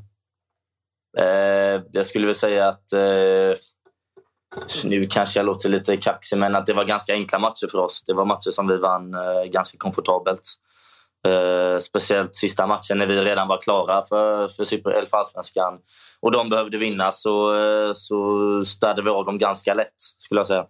Eh, 1.18 1.82
jag 1.93 2.07
skulle 2.07 2.26
väl 2.26 2.35
säga 2.35 2.68
att... 2.68 2.93
Eh, 2.93 3.59
nu 4.85 5.07
kanske 5.07 5.39
jag 5.39 5.47
låter 5.47 5.68
lite 5.68 5.97
kaxig, 5.97 6.39
men 6.39 6.57
att 6.57 6.66
det 6.66 6.72
var 6.72 6.85
ganska 6.85 7.12
enkla 7.12 7.39
matcher 7.39 7.68
för 7.70 7.78
oss. 7.78 8.05
Det 8.07 8.12
var 8.12 8.24
matcher 8.24 8.51
som 8.51 8.68
vi 8.68 8.76
vann 8.76 9.14
eh, 9.14 9.45
ganska 9.53 9.78
komfortabelt. 9.78 10.41
Eh, 11.26 11.78
speciellt 11.78 12.37
sista 12.37 12.66
matchen 12.66 12.99
när 12.99 13.07
vi 13.07 13.20
redan 13.20 13.49
var 13.49 13.62
klara 13.62 14.05
för, 14.05 14.49
för, 14.49 14.64
super, 14.64 15.05
för 15.11 15.16
allsvenskan. 15.16 15.78
Och 16.20 16.32
de 16.32 16.49
behövde 16.49 16.78
vinna, 16.78 17.11
så, 17.11 17.57
eh, 17.57 17.93
så 17.95 18.62
städade 18.64 19.03
vi 19.03 19.11
av 19.11 19.24
dem 19.24 19.39
ganska 19.39 19.74
lätt, 19.74 20.01
skulle 20.18 20.39
jag 20.39 20.47
säga. 20.47 20.66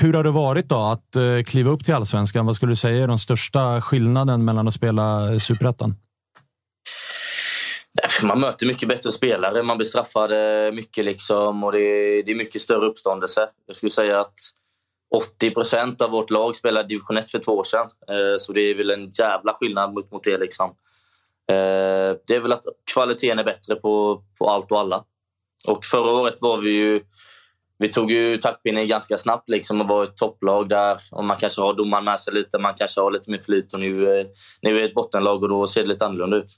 Hur 0.00 0.12
har 0.12 0.24
det 0.24 0.30
varit 0.30 0.68
då 0.68 0.76
att 0.76 1.16
eh, 1.16 1.42
kliva 1.46 1.70
upp 1.70 1.84
till 1.84 1.94
allsvenskan? 1.94 2.46
Vad 2.46 2.56
skulle 2.56 2.72
du 2.72 2.76
säga 2.76 3.02
är 3.02 3.08
den 3.08 3.18
största 3.18 3.80
skillnaden 3.80 4.44
mellan 4.44 4.68
att 4.68 4.74
spela 4.74 5.32
eh, 5.32 5.38
superettan? 5.38 5.94
Man 8.22 8.40
möter 8.40 8.66
mycket 8.66 8.88
bättre 8.88 9.12
spelare. 9.12 9.62
Man 9.62 9.76
blir 9.76 9.86
straffad 9.86 10.32
eh, 10.32 10.72
mycket 10.72 11.04
liksom 11.04 11.64
och 11.64 11.72
det 11.72 11.80
är, 11.80 12.22
det 12.22 12.32
är 12.32 12.36
mycket 12.36 12.62
större 12.62 12.86
uppståndelse. 12.86 13.48
Jag 13.66 13.76
skulle 13.76 13.90
säga 13.90 14.20
att 14.20 14.34
80 15.14 15.50
procent 15.50 16.00
av 16.00 16.10
vårt 16.10 16.30
lag 16.30 16.56
spelade 16.56 16.88
division 16.88 17.16
1 17.16 17.30
för 17.30 17.38
två 17.38 17.52
år 17.52 17.64
sedan. 17.64 17.88
Så 18.38 18.52
det 18.52 18.60
är 18.60 18.74
väl 18.74 18.90
en 18.90 19.10
jävla 19.10 19.54
skillnad 19.54 19.94
mot, 19.94 20.12
mot 20.12 20.24
det. 20.24 20.38
Liksom. 20.38 20.74
Det 22.26 22.34
är 22.34 22.40
väl 22.40 22.52
att 22.52 22.64
kvaliteten 22.92 23.38
är 23.38 23.44
bättre 23.44 23.74
på, 23.74 24.22
på 24.38 24.50
allt 24.50 24.72
och 24.72 24.80
alla. 24.80 25.04
Och 25.66 25.84
förra 25.84 26.10
året 26.10 26.34
var 26.40 26.58
vi 26.58 26.70
ju 26.70 27.00
vi 27.78 27.88
tog 27.88 28.12
ju 28.12 28.36
taktpinnen 28.36 28.86
ganska 28.86 29.18
snabbt 29.18 29.48
liksom 29.48 29.80
och 29.80 29.88
var 29.88 30.04
ett 30.04 30.16
topplag 30.16 30.68
där. 30.68 31.00
Och 31.10 31.24
man 31.24 31.36
kanske 31.36 31.60
har 31.60 31.74
domaren 31.74 32.04
med 32.04 32.20
sig 32.20 32.34
lite, 32.34 32.58
man 32.58 32.74
kanske 32.76 33.00
har 33.00 33.10
lite 33.10 33.30
mer 33.30 33.38
flyt. 33.38 33.72
Och 33.72 33.80
nu, 33.80 34.20
eh, 34.20 34.26
nu 34.62 34.70
är 34.70 34.74
vi 34.74 34.84
ett 34.84 34.94
bottenlag 34.94 35.42
och 35.42 35.48
då 35.48 35.66
ser 35.66 35.82
det 35.82 35.88
lite 35.88 36.06
annorlunda 36.06 36.36
ut. 36.36 36.56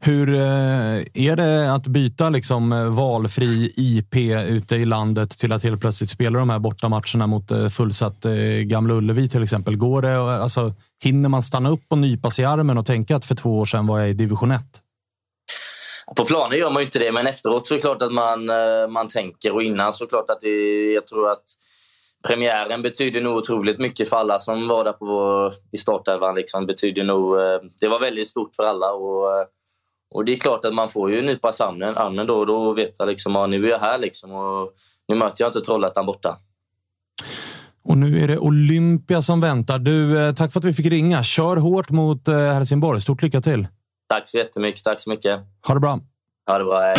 Hur 0.00 0.34
eh, 0.34 0.96
är 1.14 1.36
det 1.36 1.74
att 1.74 1.86
byta 1.86 2.30
liksom 2.30 2.94
valfri 2.96 3.72
IP 3.76 4.16
ute 4.48 4.76
i 4.76 4.84
landet 4.84 5.30
till 5.30 5.52
att 5.52 5.62
helt 5.62 5.80
plötsligt 5.80 6.10
spela 6.10 6.38
de 6.38 6.50
här 6.50 6.58
bortamatcherna 6.58 7.26
mot 7.26 7.50
eh, 7.50 7.68
fullsatt 7.68 8.26
Gamla 8.62 8.94
Ullevi 8.94 9.28
till 9.28 9.42
exempel? 9.42 9.76
Går 9.76 10.02
det, 10.02 10.20
alltså, 10.20 10.74
hinner 11.02 11.28
man 11.28 11.42
stanna 11.42 11.70
upp 11.70 11.84
och 11.88 11.98
nypa 11.98 12.30
sig 12.30 12.42
i 12.42 12.46
armen 12.46 12.78
och 12.78 12.86
tänka 12.86 13.16
att 13.16 13.24
för 13.24 13.34
två 13.34 13.58
år 13.58 13.66
sedan 13.66 13.86
var 13.86 13.98
jag 13.98 14.10
i 14.10 14.12
division 14.12 14.50
1? 14.50 14.62
På 16.16 16.24
planen 16.24 16.58
gör 16.58 16.70
man 16.70 16.82
ju 16.82 16.84
inte 16.84 16.98
det, 16.98 17.12
men 17.12 17.26
efteråt 17.26 17.66
så 17.66 17.74
är 17.74 17.76
det 17.76 17.82
klart 17.82 18.02
att 18.02 18.12
man, 18.12 18.50
eh, 18.50 18.88
man 18.88 19.08
tänker. 19.08 19.54
Och 19.54 19.62
innan 19.62 19.92
så 19.92 20.04
är 20.04 20.06
det 20.06 20.10
klart 20.10 20.30
att 20.30 20.40
det, 20.40 20.92
jag 20.92 21.06
tror 21.06 21.30
att 21.30 21.44
premiären 22.26 22.82
betyder 22.82 23.20
nog 23.20 23.36
otroligt 23.36 23.78
mycket 23.78 24.08
för 24.08 24.16
alla 24.16 24.40
som 24.40 24.68
var 24.68 24.84
där 24.84 24.92
på, 24.92 25.52
i 25.72 25.76
startelvan. 25.76 26.34
Liksom. 26.34 26.66
Betyder 26.66 27.04
nog, 27.04 27.40
eh, 27.40 27.60
det 27.80 27.88
var 27.88 28.00
väldigt 28.00 28.28
stort 28.28 28.54
för 28.56 28.62
alla. 28.62 28.92
Och, 28.92 29.40
eh, 29.40 29.46
och 30.10 30.24
det 30.24 30.32
är 30.32 30.38
klart 30.38 30.64
att 30.64 30.74
man 30.74 30.88
får 30.88 31.10
ju 31.10 31.22
nypa 31.22 31.52
sig 31.52 31.66
armen 31.66 32.26
då 32.26 32.34
och 32.34 32.46
då 32.46 32.56
och 32.56 32.78
veta 32.78 33.04
liksom, 33.04 33.36
att 33.36 33.50
nu 33.50 33.64
är 33.66 33.70
jag 33.70 33.78
här 33.78 33.98
liksom, 33.98 34.32
och 34.32 34.72
nu 35.08 35.14
möter 35.14 35.44
jag 35.44 35.48
inte 35.48 35.60
Trollhättan 35.60 36.06
borta. 36.06 36.38
Och 37.84 37.98
nu 37.98 38.24
är 38.24 38.28
det 38.28 38.38
Olympia 38.38 39.22
som 39.22 39.40
väntar. 39.40 39.78
Du, 39.78 40.32
tack 40.36 40.52
för 40.52 40.60
att 40.60 40.64
vi 40.64 40.72
fick 40.72 40.86
ringa. 40.86 41.22
Kör 41.22 41.56
hårt 41.56 41.90
mot 41.90 42.26
Helsingborg. 42.26 43.00
Stort 43.00 43.22
lycka 43.22 43.40
till! 43.40 43.66
Tack 44.08 44.28
så 44.28 44.38
jättemycket. 44.38 44.84
Tack 44.84 45.00
så 45.00 45.10
mycket. 45.10 45.40
Ha 45.66 45.74
det 45.74 45.80
bra. 45.80 46.00
Ha 46.46 46.58
det 46.58 46.64
bra. 46.64 46.80
Hej. 46.80 46.94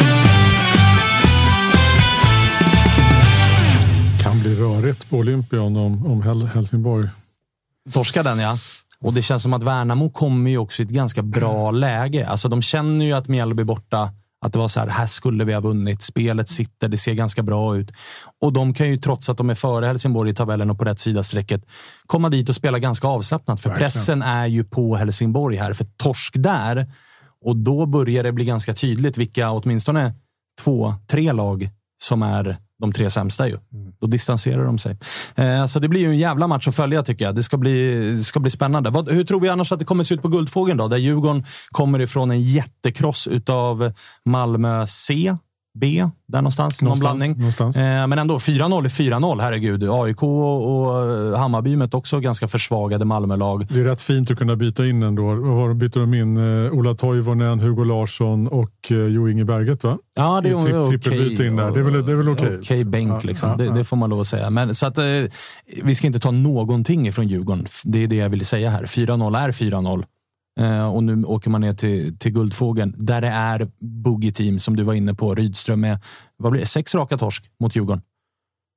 Kan 4.24 4.40
bli 4.40 4.56
rörigt 4.56 5.10
på 5.10 5.18
Olympion 5.18 5.78
om, 5.78 6.06
om 6.06 6.48
Helsingborg. 6.48 7.08
Torskar 7.94 8.24
den, 8.24 8.40
ja. 8.40 8.56
Och 9.02 9.14
det 9.14 9.22
känns 9.22 9.44
som 9.44 9.54
att 9.54 9.64
Värnamo 9.64 10.10
kommer 10.10 10.50
ju 10.52 10.58
också 10.58 10.82
i 10.82 10.86
ett 10.86 10.92
ganska 10.92 11.22
bra 11.22 11.72
läge. 11.72 12.28
Alltså, 12.28 12.50
de 12.50 12.62
känner 12.62 13.06
ju 13.06 13.14
att 13.14 13.28
Mjällby 13.28 13.64
borta. 13.64 14.10
Att 14.42 14.54
det 14.54 14.60
var 14.60 14.68
så 14.68 14.80
här, 14.80 14.88
här 14.88 15.06
skulle 15.06 15.44
vi 15.44 15.54
ha 15.54 15.62
vunnit. 15.62 16.02
Spelet 16.02 16.50
sitter, 16.50 16.88
det 16.88 16.98
ser 16.98 17.14
ganska 17.14 17.44
bra 17.44 17.78
ut. 17.78 17.92
Och 18.42 18.54
de 18.54 18.74
kan 18.74 18.90
ju, 18.90 18.98
trots 18.98 19.30
att 19.30 19.38
de 19.38 19.50
är 19.50 19.56
före 19.56 19.86
Helsingborg 19.86 20.32
i 20.32 20.34
tabellen 20.34 20.70
och 20.70 20.80
på 20.80 20.86
rätt 20.86 21.00
sida 21.00 21.24
strecket, 21.24 21.66
komma 22.06 22.30
dit 22.30 22.50
och 22.50 22.56
spela 22.56 22.80
ganska 22.80 23.08
avslappnat. 23.08 23.62
För 23.62 23.70
pressen 23.70 24.22
är 24.22 24.46
ju 24.46 24.64
på 24.64 24.96
Helsingborg 24.96 25.58
här. 25.58 25.74
För 25.74 25.86
torsk 25.98 26.34
där, 26.38 26.92
och 27.46 27.58
då 27.58 27.86
börjar 27.86 28.24
det 28.24 28.32
bli 28.32 28.46
ganska 28.46 28.74
tydligt 28.74 29.18
vilka 29.18 29.52
åtminstone 29.52 30.14
två, 30.64 30.94
tre 31.08 31.32
lag 31.32 31.70
som 32.04 32.22
är 32.22 32.58
de 32.80 32.92
tre 32.92 33.10
sämsta. 33.10 33.48
Ju. 33.48 33.58
Mm. 33.74 33.94
Då 34.02 34.08
distanserar 34.08 34.66
de 34.66 34.78
sig. 34.78 34.98
Eh, 35.36 35.66
så 35.66 35.80
det 35.80 35.88
blir 35.88 36.02
ju 36.02 36.08
en 36.08 36.18
jävla 36.18 36.48
match 36.48 36.68
att 36.68 36.76
följa 36.76 37.04
tycker 37.04 37.26
jag. 37.26 37.36
Det 37.36 37.44
ska 37.44 37.58
bli, 37.58 38.00
det 38.12 38.24
ska 38.24 38.40
bli 38.40 38.52
spännande. 38.52 38.90
Vad, 38.90 39.12
hur 39.12 39.24
tror 39.24 39.40
vi 39.40 39.50
annars 39.50 39.72
att 39.72 39.80
det 39.80 39.86
kommer 39.86 40.04
se 40.04 40.14
ut 40.14 40.22
på 40.22 40.28
Guldfågeln 40.28 40.78
då? 40.78 40.88
Där 40.88 40.98
Djurgården 40.98 41.46
kommer 41.72 42.02
ifrån 42.02 42.32
en 42.32 42.42
jättekross 42.42 43.28
utav 43.28 43.94
Malmö 44.26 44.88
C. 44.88 45.36
B, 45.80 46.10
där 46.28 46.42
någonstans. 46.42 46.82
någonstans 46.82 46.82
någon 46.82 47.18
blandning. 47.18 47.38
Någonstans. 47.38 47.78
Eh, 47.78 48.08
men 48.08 48.20
ändå 48.20 48.38
4-0 48.38 48.86
är 48.86 48.90
4-0, 48.90 49.42
herregud. 49.42 49.90
AIK 49.90 50.24
och, 50.24 51.40
Hammarby 51.40 51.76
mötte 51.76 51.98
också 51.98 52.20
ganska 52.20 52.48
försvagade 52.48 53.06
Malmölag. 53.06 53.68
Det 53.70 53.80
är 53.80 53.84
rätt 53.84 54.02
fint 54.02 54.32
att 54.32 54.38
kunna 54.38 54.56
byta 54.56 54.86
in 54.86 55.04
ändå. 55.04 55.24
Var 55.24 55.74
byter 55.74 56.00
de 56.00 56.14
in? 56.14 56.38
Eh, 56.38 56.74
Ola 56.74 56.94
Toivonen, 56.94 57.60
Hugo 57.60 57.84
Larsson 57.84 58.48
och 58.48 58.92
eh, 58.92 58.98
Jo 58.98 59.30
Inge 59.30 59.46
Berget, 59.46 59.84
va? 59.84 59.98
Ja, 60.16 60.42
det 60.44 60.50
är 60.50 60.60
okej. 60.60 60.74
Okay. 60.74 61.00
Trippelbyte 61.00 61.46
in 61.46 61.56
där. 61.56 61.72
Det 61.72 61.80
är 61.80 61.84
väl, 61.84 62.06
det 62.06 62.12
är 62.12 62.16
väl 62.16 62.30
okej? 62.30 62.46
Okay. 62.46 62.58
Okej 62.58 62.82
okay, 62.82 62.84
bänk, 62.84 63.24
liksom. 63.24 63.50
Ja, 63.50 63.56
det, 63.56 63.70
det, 63.70 63.84
får 63.84 63.98
man 63.98 64.10
lov 64.10 64.20
att 64.20 64.28
säga. 64.28 64.50
Men, 64.50 64.76
så 64.76 64.86
att, 64.86 64.98
eh, 64.98 65.04
vi 65.84 65.96
ska 65.96 66.08
inte 66.08 66.20
ta 66.20 66.32
någonting 66.32 67.08
ifrån 67.08 67.28
Djurgården. 67.28 67.66
Det 67.84 68.04
är 68.04 68.08
det 68.08 68.16
jag 68.16 68.30
vill 68.30 68.46
säga 68.46 68.70
här. 68.70 68.84
4-0 68.84 69.38
är 69.38 69.52
4-0. 69.52 70.04
Uh, 70.60 70.96
och 70.96 71.04
nu 71.04 71.24
åker 71.24 71.50
man 71.50 71.62
ner 71.62 71.74
till, 71.74 72.18
till 72.18 72.32
Guldfågeln 72.32 72.96
där 72.98 73.22
det 73.22 73.28
är 73.28 73.72
boogie-team 73.80 74.60
som 74.60 74.76
du 74.76 74.84
var 74.84 74.94
inne 74.94 75.14
på. 75.14 75.36
Rydström 75.36 75.82
med 75.82 76.00
vad 76.38 76.52
blir 76.52 76.62
det, 76.62 76.68
sex 76.68 76.96
raka 76.96 77.18
torsk 77.18 77.44
mot 77.60 77.76
Djurgården. 77.76 78.02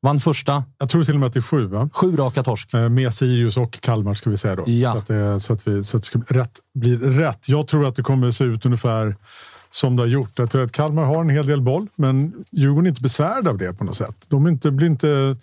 Vann 0.03 0.21
första. 0.21 0.65
Jag 0.79 0.91
tror 0.91 1.05
till 1.05 1.15
och 1.15 1.21
med 1.21 1.27
att 1.27 1.33
det 1.33 1.39
är 1.39 1.43
sju. 1.43 1.67
Va? 1.67 1.91
Sju 1.93 2.17
raka 2.17 2.43
torsk. 2.43 2.75
Uh, 2.75 2.89
med 2.89 3.15
Sirius 3.15 3.57
och 3.57 3.81
Kalmar 3.81 4.15
ska 4.15 4.31
vi 4.31 4.37
säga 4.37 4.57
då. 4.57 4.65
Ja. 4.67 4.93
Så, 4.93 4.99
att 4.99 5.07
det, 5.07 5.41
så, 5.41 5.53
att 5.53 5.69
vi, 5.69 5.85
så 5.85 5.97
att 5.97 6.03
det 6.03 6.07
ska 6.07 6.19
bli 6.19 6.39
rätt, 6.39 6.59
blir 6.75 6.99
rätt. 6.99 7.49
Jag 7.49 7.67
tror 7.67 7.87
att 7.87 7.97
det 7.97 8.03
kommer 8.03 8.29
att 8.29 8.35
se 8.35 8.45
ut 8.45 8.67
ungefär 8.67 9.17
som 9.71 9.97
det 9.97 10.03
har 10.03 10.09
gjort. 10.09 10.39
Jag 10.39 10.51
tror 10.51 10.65
att 10.65 10.73
Kalmar 10.73 11.05
har 11.05 11.21
en 11.21 11.31
hel 11.31 11.47
del 11.47 11.63
boll, 11.63 11.87
men 11.97 12.45
Djurgården 12.51 12.87
är 12.87 12.91
inte 12.91 13.03
besvärade 13.03 13.51
av 13.51 13.59
det 13.59 13.73
på 13.73 13.85
något 13.85 13.97
sätt. 13.97 14.17
De 14.29 14.47
inte, 14.47 14.71
blir 14.71 14.87
inte 14.87 15.37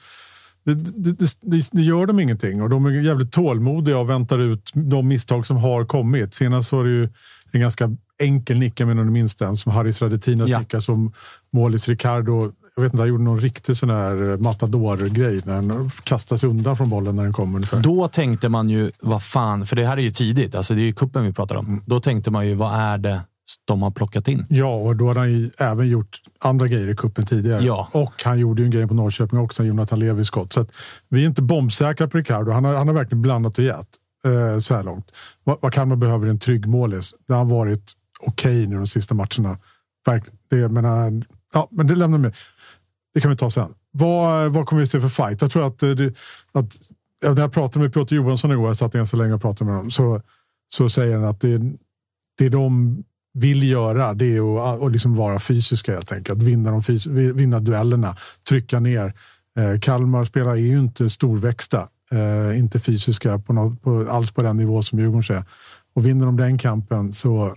det, 0.74 1.13
det, 1.13 1.38
det, 1.41 1.70
det, 1.72 1.82
gör 1.82 2.05
dem 2.05 2.20
ingenting 2.20 2.61
och 2.61 2.70
de 2.70 2.86
är 2.86 2.91
jävligt 2.91 3.32
tålmodiga 3.32 3.97
och 3.97 4.09
väntar 4.09 4.39
ut 4.39 4.72
de 4.74 5.07
misstag 5.07 5.45
som 5.45 5.57
har 5.57 5.86
kommit. 5.86 6.34
Senast 6.34 6.72
var 6.72 6.84
det 6.84 6.89
ju 6.89 7.09
en 7.51 7.61
ganska 7.61 7.95
enkel 8.20 8.59
nick, 8.59 8.80
jag 8.80 8.88
menar 8.88 9.03
du 9.03 9.11
minns 9.11 9.36
den, 9.36 9.57
som 9.57 9.72
Haris 9.72 10.01
Radetinas 10.01 10.49
ja. 10.49 10.59
nicka 10.59 10.82
som 10.82 11.13
målis 11.51 11.88
Ricardo. 11.88 12.51
Jag 12.76 12.84
vet 12.84 12.93
inte, 12.93 13.01
han 13.01 13.09
gjorde 13.09 13.24
någon 13.24 13.39
riktig 13.39 13.78
sån 13.78 13.89
här 13.89 14.38
matador-grej 14.38 15.41
när 15.45 15.53
han 15.53 15.91
kastade 16.03 16.39
sig 16.39 16.49
undan 16.49 16.78
från 16.78 16.89
bollen 16.89 17.15
när 17.15 17.24
den 17.24 17.34
kom. 17.34 17.55
Ungefär. 17.55 17.80
Då 17.80 18.07
tänkte 18.07 18.49
man 18.49 18.70
ju, 18.70 18.91
vad 18.99 19.24
fan, 19.24 19.65
för 19.65 19.76
det 19.76 19.86
här 19.86 19.97
är 19.97 20.01
ju 20.01 20.11
tidigt. 20.11 20.55
Alltså 20.55 20.74
det 20.74 20.82
är 20.82 20.86
ju 20.86 20.93
kuppen 20.93 21.24
vi 21.24 21.34
pratar 21.34 21.55
om. 21.55 21.65
Mm. 21.65 21.84
Då 21.86 21.99
tänkte 21.99 22.32
man 22.32 22.47
ju, 22.47 22.53
vad 22.53 22.80
är 22.80 22.97
det 22.97 23.22
de 23.66 23.82
har 23.82 23.91
plockat 23.91 24.28
in? 24.28 24.45
Ja, 24.50 24.76
och 24.76 24.95
då 24.95 25.08
hade 25.08 25.20
han 25.20 25.32
ju 25.32 25.50
även 25.58 25.88
gjort 25.88 26.22
andra 26.39 26.68
grejer 26.68 26.88
i 26.88 26.95
kuppen 26.95 27.26
tidigare. 27.26 27.64
Ja. 27.64 27.89
Och 27.91 28.24
han 28.24 28.39
gjorde 28.39 28.62
ju 28.62 28.66
en 28.66 28.72
grej 28.72 28.88
på 28.88 28.93
Norrköping 28.93 29.39
också, 29.39 29.64
Jonathan 29.64 30.00
Levi 30.00 30.26
skott. 30.26 30.54
Så 30.54 30.66
vi 31.10 31.24
är 31.24 31.28
inte 31.28 31.41
bombsäkra 31.41 32.08
på 32.08 32.18
Ricardo. 32.18 32.52
Han 32.52 32.66
har, 32.66 32.76
han 32.76 32.88
har 32.88 32.95
verkligen 32.95 33.22
blandat 33.22 33.58
och 33.58 33.64
gett 33.64 33.88
eh, 34.26 34.60
så 34.60 34.76
här 34.76 34.84
långt. 34.84 35.12
Vad, 35.43 35.58
vad 35.62 35.74
Kalmar 35.74 35.95
behöver 35.95 36.28
en 36.28 36.39
trygg 36.39 36.68
målis. 36.68 37.14
Det 37.28 37.34
har 37.34 37.45
varit 37.45 37.91
okej 38.20 38.64
okay 38.64 38.68
nu 38.68 38.76
de 38.76 38.88
sista 38.88 39.16
matcherna. 39.16 39.58
Det, 40.50 40.70
menar, 40.70 41.24
ja, 41.54 41.68
men 41.72 41.88
det 41.88 41.95
lämnar 41.95 42.18
mig. 42.18 42.34
Det 43.14 43.22
kan 43.22 43.32
vi 43.32 43.38
ta 43.38 43.50
sen. 43.50 43.74
Vad, 43.91 44.54
vad 44.54 44.66
kommer 44.66 44.82
vi 44.82 44.88
se 44.88 45.02
för 45.02 45.10
fight? 45.10 45.41
Jag 45.41 45.52
tror 45.52 45.68
att, 45.68 45.84
eh, 45.84 45.89
det, 45.89 46.14
att 46.52 46.78
när 47.22 47.41
jag 47.41 47.54
pratade 47.54 47.84
med 47.84 47.93
Piotr 47.93 48.16
Johansson 48.16 48.52
igår, 48.52 48.68
jag 48.68 48.78
satt 48.78 48.93
ganska 48.93 49.18
länge 49.18 49.34
och 49.34 49.41
pratade 49.41 49.66
med 49.66 49.76
honom, 49.76 49.91
så, 49.91 50.22
så 50.70 50.89
säger 50.89 51.16
han 51.16 51.26
att 51.26 51.41
det, 51.41 51.62
det 52.38 52.50
de 52.50 53.04
vill 53.40 53.64
göra 53.64 54.14
det 54.14 54.26
är 54.26 54.74
att, 54.74 54.80
och 54.80 54.92
liksom 54.92 55.16
vara 55.16 55.40
fysiska 55.40 55.94
helt 55.94 56.12
enkelt. 56.12 56.44
Vinna, 56.44 56.72
de 56.72 56.84
fys 56.84 57.08
vinna 57.08 57.60
duellerna, 57.60 58.18
trycka 58.50 58.80
ner. 58.80 59.14
Eh, 59.60 59.80
Kalmar 59.80 60.26
spelare 60.26 60.60
är 60.60 60.64
ju 60.64 60.80
inte 60.80 61.10
storväxta, 61.10 61.88
eh, 62.12 62.60
inte 62.60 62.80
fysiska 62.80 63.40
på 63.40 63.54
något, 63.54 63.82
på, 63.82 64.08
alls 64.10 64.32
på 64.32 64.44
den 64.44 64.58
nivå 64.58 64.82
som 64.82 65.00
Djurgården 65.00 65.38
är. 65.38 65.44
Och 65.94 66.06
vinner 66.06 66.26
de 66.26 66.38
den 66.38 66.58
kampen 66.58 67.14
så 67.14 67.56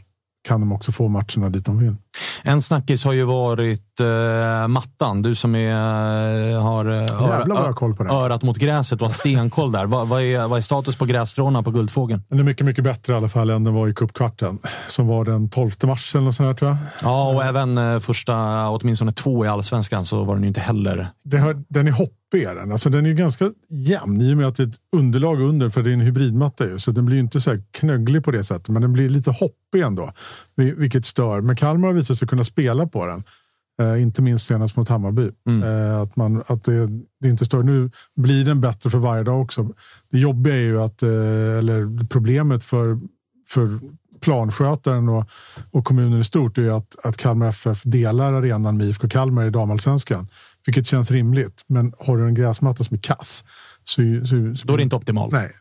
kan 0.49 0.61
de 0.61 0.73
också 0.73 0.93
få 0.93 1.09
matcherna 1.09 1.49
dit 1.49 1.65
de 1.65 1.79
vill. 1.79 1.97
En 2.43 2.63
snackis 2.63 3.05
har 3.05 3.13
ju 3.13 3.25
varit 3.25 4.01
uh, 4.01 4.69
mattan. 4.69 5.23
Du 5.23 5.35
som 5.35 5.55
är, 5.55 6.55
uh, 6.55 6.63
har 6.63 6.89
uh, 6.89 7.23
öra, 7.23 8.15
örat 8.15 8.43
mot 8.43 8.57
gräset 8.57 9.01
och 9.01 9.07
har 9.07 9.13
stenkoll 9.13 9.73
där. 9.73 9.87
vad, 9.87 10.09
vad, 10.09 10.23
är, 10.23 10.47
vad 10.47 10.59
är 10.59 10.63
status 10.63 10.97
på 10.97 11.05
grässtråna 11.05 11.63
på 11.63 11.71
Guldfågeln? 11.71 12.23
Den 12.29 12.39
är 12.39 12.43
mycket, 12.43 12.67
mycket 12.67 12.85
bättre 12.85 13.13
i 13.13 13.17
alla 13.17 13.29
fall 13.29 13.51
än 13.51 13.65
den 13.65 13.75
var 13.75 13.89
i 13.89 13.95
cupkvarten 13.95 14.59
som 14.87 15.07
var 15.07 15.25
den 15.25 15.51
12 15.51 15.71
mars 15.83 16.15
eller 16.15 16.25
något 16.25 16.35
sånt 16.35 16.47
här, 16.47 16.55
tror 16.55 16.71
jag. 16.71 16.79
Ja, 17.03 17.29
och 17.35 17.45
även 17.45 18.01
första, 18.01 18.69
åtminstone 18.69 19.13
två 19.13 19.45
i 19.45 19.49
allsvenskan 19.49 20.05
så 20.05 20.25
var 20.25 20.35
den 20.35 20.43
ju 20.43 20.49
inte 20.49 20.61
heller. 20.61 21.09
Har, 21.33 21.65
den 21.69 21.87
är 21.89 21.93
hoppig. 21.93 22.23
Den. 22.33 22.73
Alltså, 22.73 22.91
den 22.91 23.07
är 23.07 23.13
ganska 23.13 23.51
jämn 23.69 24.21
i 24.21 24.33
och 24.33 24.37
med 24.37 24.47
att 24.47 24.57
det 24.57 24.63
är 24.63 24.67
ett 24.67 24.81
underlag 24.97 25.41
under 25.41 25.69
för 25.69 25.83
det 25.83 25.91
är 25.91 25.95
en 25.95 26.01
hybridmatta. 26.01 26.67
Ju, 26.67 26.79
så 26.79 26.91
den 26.91 27.05
blir 27.05 27.19
inte 27.19 27.41
så 27.41 27.59
knögglig 27.71 28.25
på 28.25 28.31
det 28.31 28.45
sättet, 28.45 28.69
men 28.69 28.83
den 28.83 28.93
blir 28.93 29.09
lite 29.09 29.31
hoppig 29.31 29.81
ändå. 29.83 30.13
Vilket 30.55 31.07
stör. 31.07 31.41
Men 31.41 31.57
Kalmar 31.57 31.89
har 31.89 31.95
visat 32.03 32.19
sig 32.19 32.29
kunna 32.29 32.45
spela 32.45 32.87
på 32.87 33.07
den. 33.07 33.25
Eh, 33.83 34.03
inte 34.03 34.23
minst 34.23 34.47
senast 34.47 34.77
mot 34.77 34.89
Hammarby. 34.89 35.31
Mm. 35.47 35.63
Eh, 35.63 36.01
att 36.01 36.17
man, 36.17 36.43
att 36.47 36.65
det, 36.65 36.89
det 37.21 37.29
inte 37.29 37.45
står. 37.45 37.63
Nu 37.63 37.91
blir 38.17 38.45
den 38.45 38.61
bättre 38.61 38.91
för 38.91 38.99
varje 38.99 39.23
dag 39.23 39.43
också. 39.43 39.69
Det 40.11 40.19
jobbiga 40.19 40.55
är 40.55 40.61
ju 40.61 40.83
att, 40.83 41.03
eh, 41.03 41.09
eller 41.59 42.07
problemet 42.09 42.65
för, 42.65 43.01
för 43.49 43.79
planskötaren 44.21 45.09
och, 45.09 45.25
och 45.71 45.85
kommunen 45.85 46.21
i 46.21 46.25
stort 46.25 46.59
är 46.59 46.71
att, 46.71 46.97
att 47.05 47.17
Kalmar 47.17 47.49
FF 47.49 47.83
delar 47.85 48.33
arenan 48.33 48.77
med 48.77 48.87
IFK 48.87 49.09
Kalmar 49.09 49.47
i 49.47 49.51
damallsvenskan. 49.51 50.29
Vilket 50.67 50.87
känns 50.87 51.11
rimligt. 51.11 51.65
Men 51.67 51.93
har 51.99 52.17
du 52.17 52.27
en 52.27 52.35
gräsmatta 52.35 52.85
som 52.85 52.95
är 52.95 53.01
kass 53.01 53.45
så, 53.85 54.03
så, 54.25 54.57
så 54.57 54.67
då 54.67 54.73
är 54.73 54.77
det 54.77 54.83
inte 54.83 54.97
optimalt. 54.97 55.33
Nej, 55.33 55.53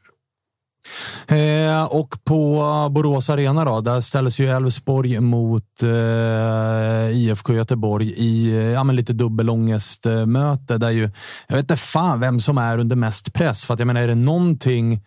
Eh, 1.27 1.83
och 1.83 2.23
på 2.23 2.63
Borås 2.91 3.29
Arena 3.29 3.65
då, 3.65 3.81
där 3.81 4.01
ställs 4.01 4.39
ju 4.39 4.47
Elfsborg 4.47 5.19
mot 5.19 5.83
eh, 5.83 7.17
IFK 7.17 7.53
Göteborg 7.53 8.13
i 8.17 8.49
eh, 8.49 8.63
ja, 8.63 8.83
men 8.83 8.95
lite 8.95 9.13
dubbelångestmöte. 9.13 10.77
Där 10.77 10.89
ju, 10.89 11.09
jag 11.47 11.55
vet 11.55 11.63
inte 11.63 11.77
fan 11.77 12.19
vem 12.19 12.39
som 12.39 12.57
är 12.57 12.77
under 12.77 12.95
mest 12.95 13.33
press. 13.33 13.65
För 13.65 13.73
att 13.73 13.79
jag 13.79 13.87
menar, 13.87 14.01
är 14.01 14.07
det 14.07 14.15
någonting 14.15 15.01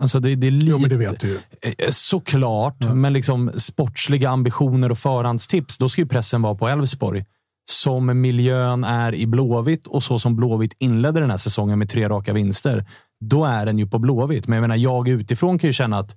Alltså 0.00 0.20
det, 0.20 0.34
det 0.34 0.46
är 0.46 0.50
lite, 0.50 0.66
jo, 0.66 0.78
men 0.78 0.90
det 0.90 0.96
vet 0.96 1.20
du 1.20 1.28
ju. 1.28 1.38
Eh, 1.62 1.90
såklart, 1.90 2.76
ja. 2.78 2.94
men 2.94 3.12
liksom 3.12 3.52
sportsliga 3.56 4.30
ambitioner 4.30 4.90
och 4.90 4.98
förhandstips, 4.98 5.78
då 5.78 5.88
ska 5.88 6.02
ju 6.02 6.08
pressen 6.08 6.42
vara 6.42 6.54
på 6.54 6.68
Elfsborg. 6.68 7.24
Som 7.70 8.20
miljön 8.20 8.84
är 8.84 9.14
i 9.14 9.26
Blåvitt 9.26 9.86
och 9.86 10.02
så 10.02 10.18
som 10.18 10.36
Blåvitt 10.36 10.74
inledde 10.78 11.20
den 11.20 11.30
här 11.30 11.36
säsongen 11.36 11.78
med 11.78 11.88
tre 11.90 12.08
raka 12.08 12.32
vinster 12.32 12.84
då 13.20 13.44
är 13.44 13.66
den 13.66 13.78
ju 13.78 13.86
på 13.86 13.98
Blåvitt. 13.98 14.48
Men 14.48 14.56
jag 14.56 14.62
menar, 14.62 14.76
jag 14.76 15.08
utifrån 15.08 15.58
kan 15.58 15.68
ju 15.68 15.74
känna 15.74 15.98
att 15.98 16.16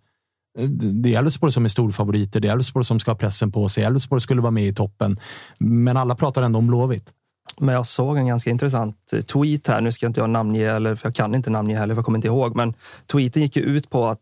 eh, 0.60 0.70
det 0.70 1.16
är 1.16 1.20
Elfsborg 1.20 1.51
som 1.51 1.66
är 1.66 1.70
storfavoriter. 1.70 2.39
Det 2.39 2.47
är 2.47 2.51
Elfsborg 2.54 2.86
som 2.86 2.99
ska 2.99 3.12
ha 3.12 3.18
pressen 3.18 3.51
på 3.51 3.70
sig. 3.70 3.84
Elfsborg 3.84 4.22
skulle 4.22 4.41
vara 4.41 4.51
med 4.51 4.68
i 4.68 4.74
toppen. 4.74 5.20
Men 5.60 5.97
alla 5.97 6.16
pratar 6.16 6.41
ändå 6.41 6.60
om 6.60 6.68
Blåvitt. 6.68 7.14
Men 7.60 7.76
jag 7.76 7.86
såg 7.86 8.18
en 8.18 8.28
ganska 8.28 8.49
intressant 8.49 9.14
eh, 9.14 9.22
tweet 9.22 9.68
här. 9.68 9.82
Nu 9.82 9.91
ska 9.91 10.06
inte 10.06 10.20
jag 10.20 10.30
namnge, 10.30 10.72
eller 10.72 10.95
för 10.95 11.08
jag 11.08 11.16
kan 11.16 11.36
inte 11.36 11.49
namnge 11.49 11.78
heller, 11.78 11.95
för 11.95 11.99
jag 11.99 12.06
kommer 12.06 12.18
inte 12.18 12.28
ihåg. 12.28 12.56
Men 12.56 12.74
tweeten 13.12 13.41
gick 13.41 13.56
ju 13.56 13.62
ut 13.62 13.89
på 13.89 14.08
att 14.08 14.20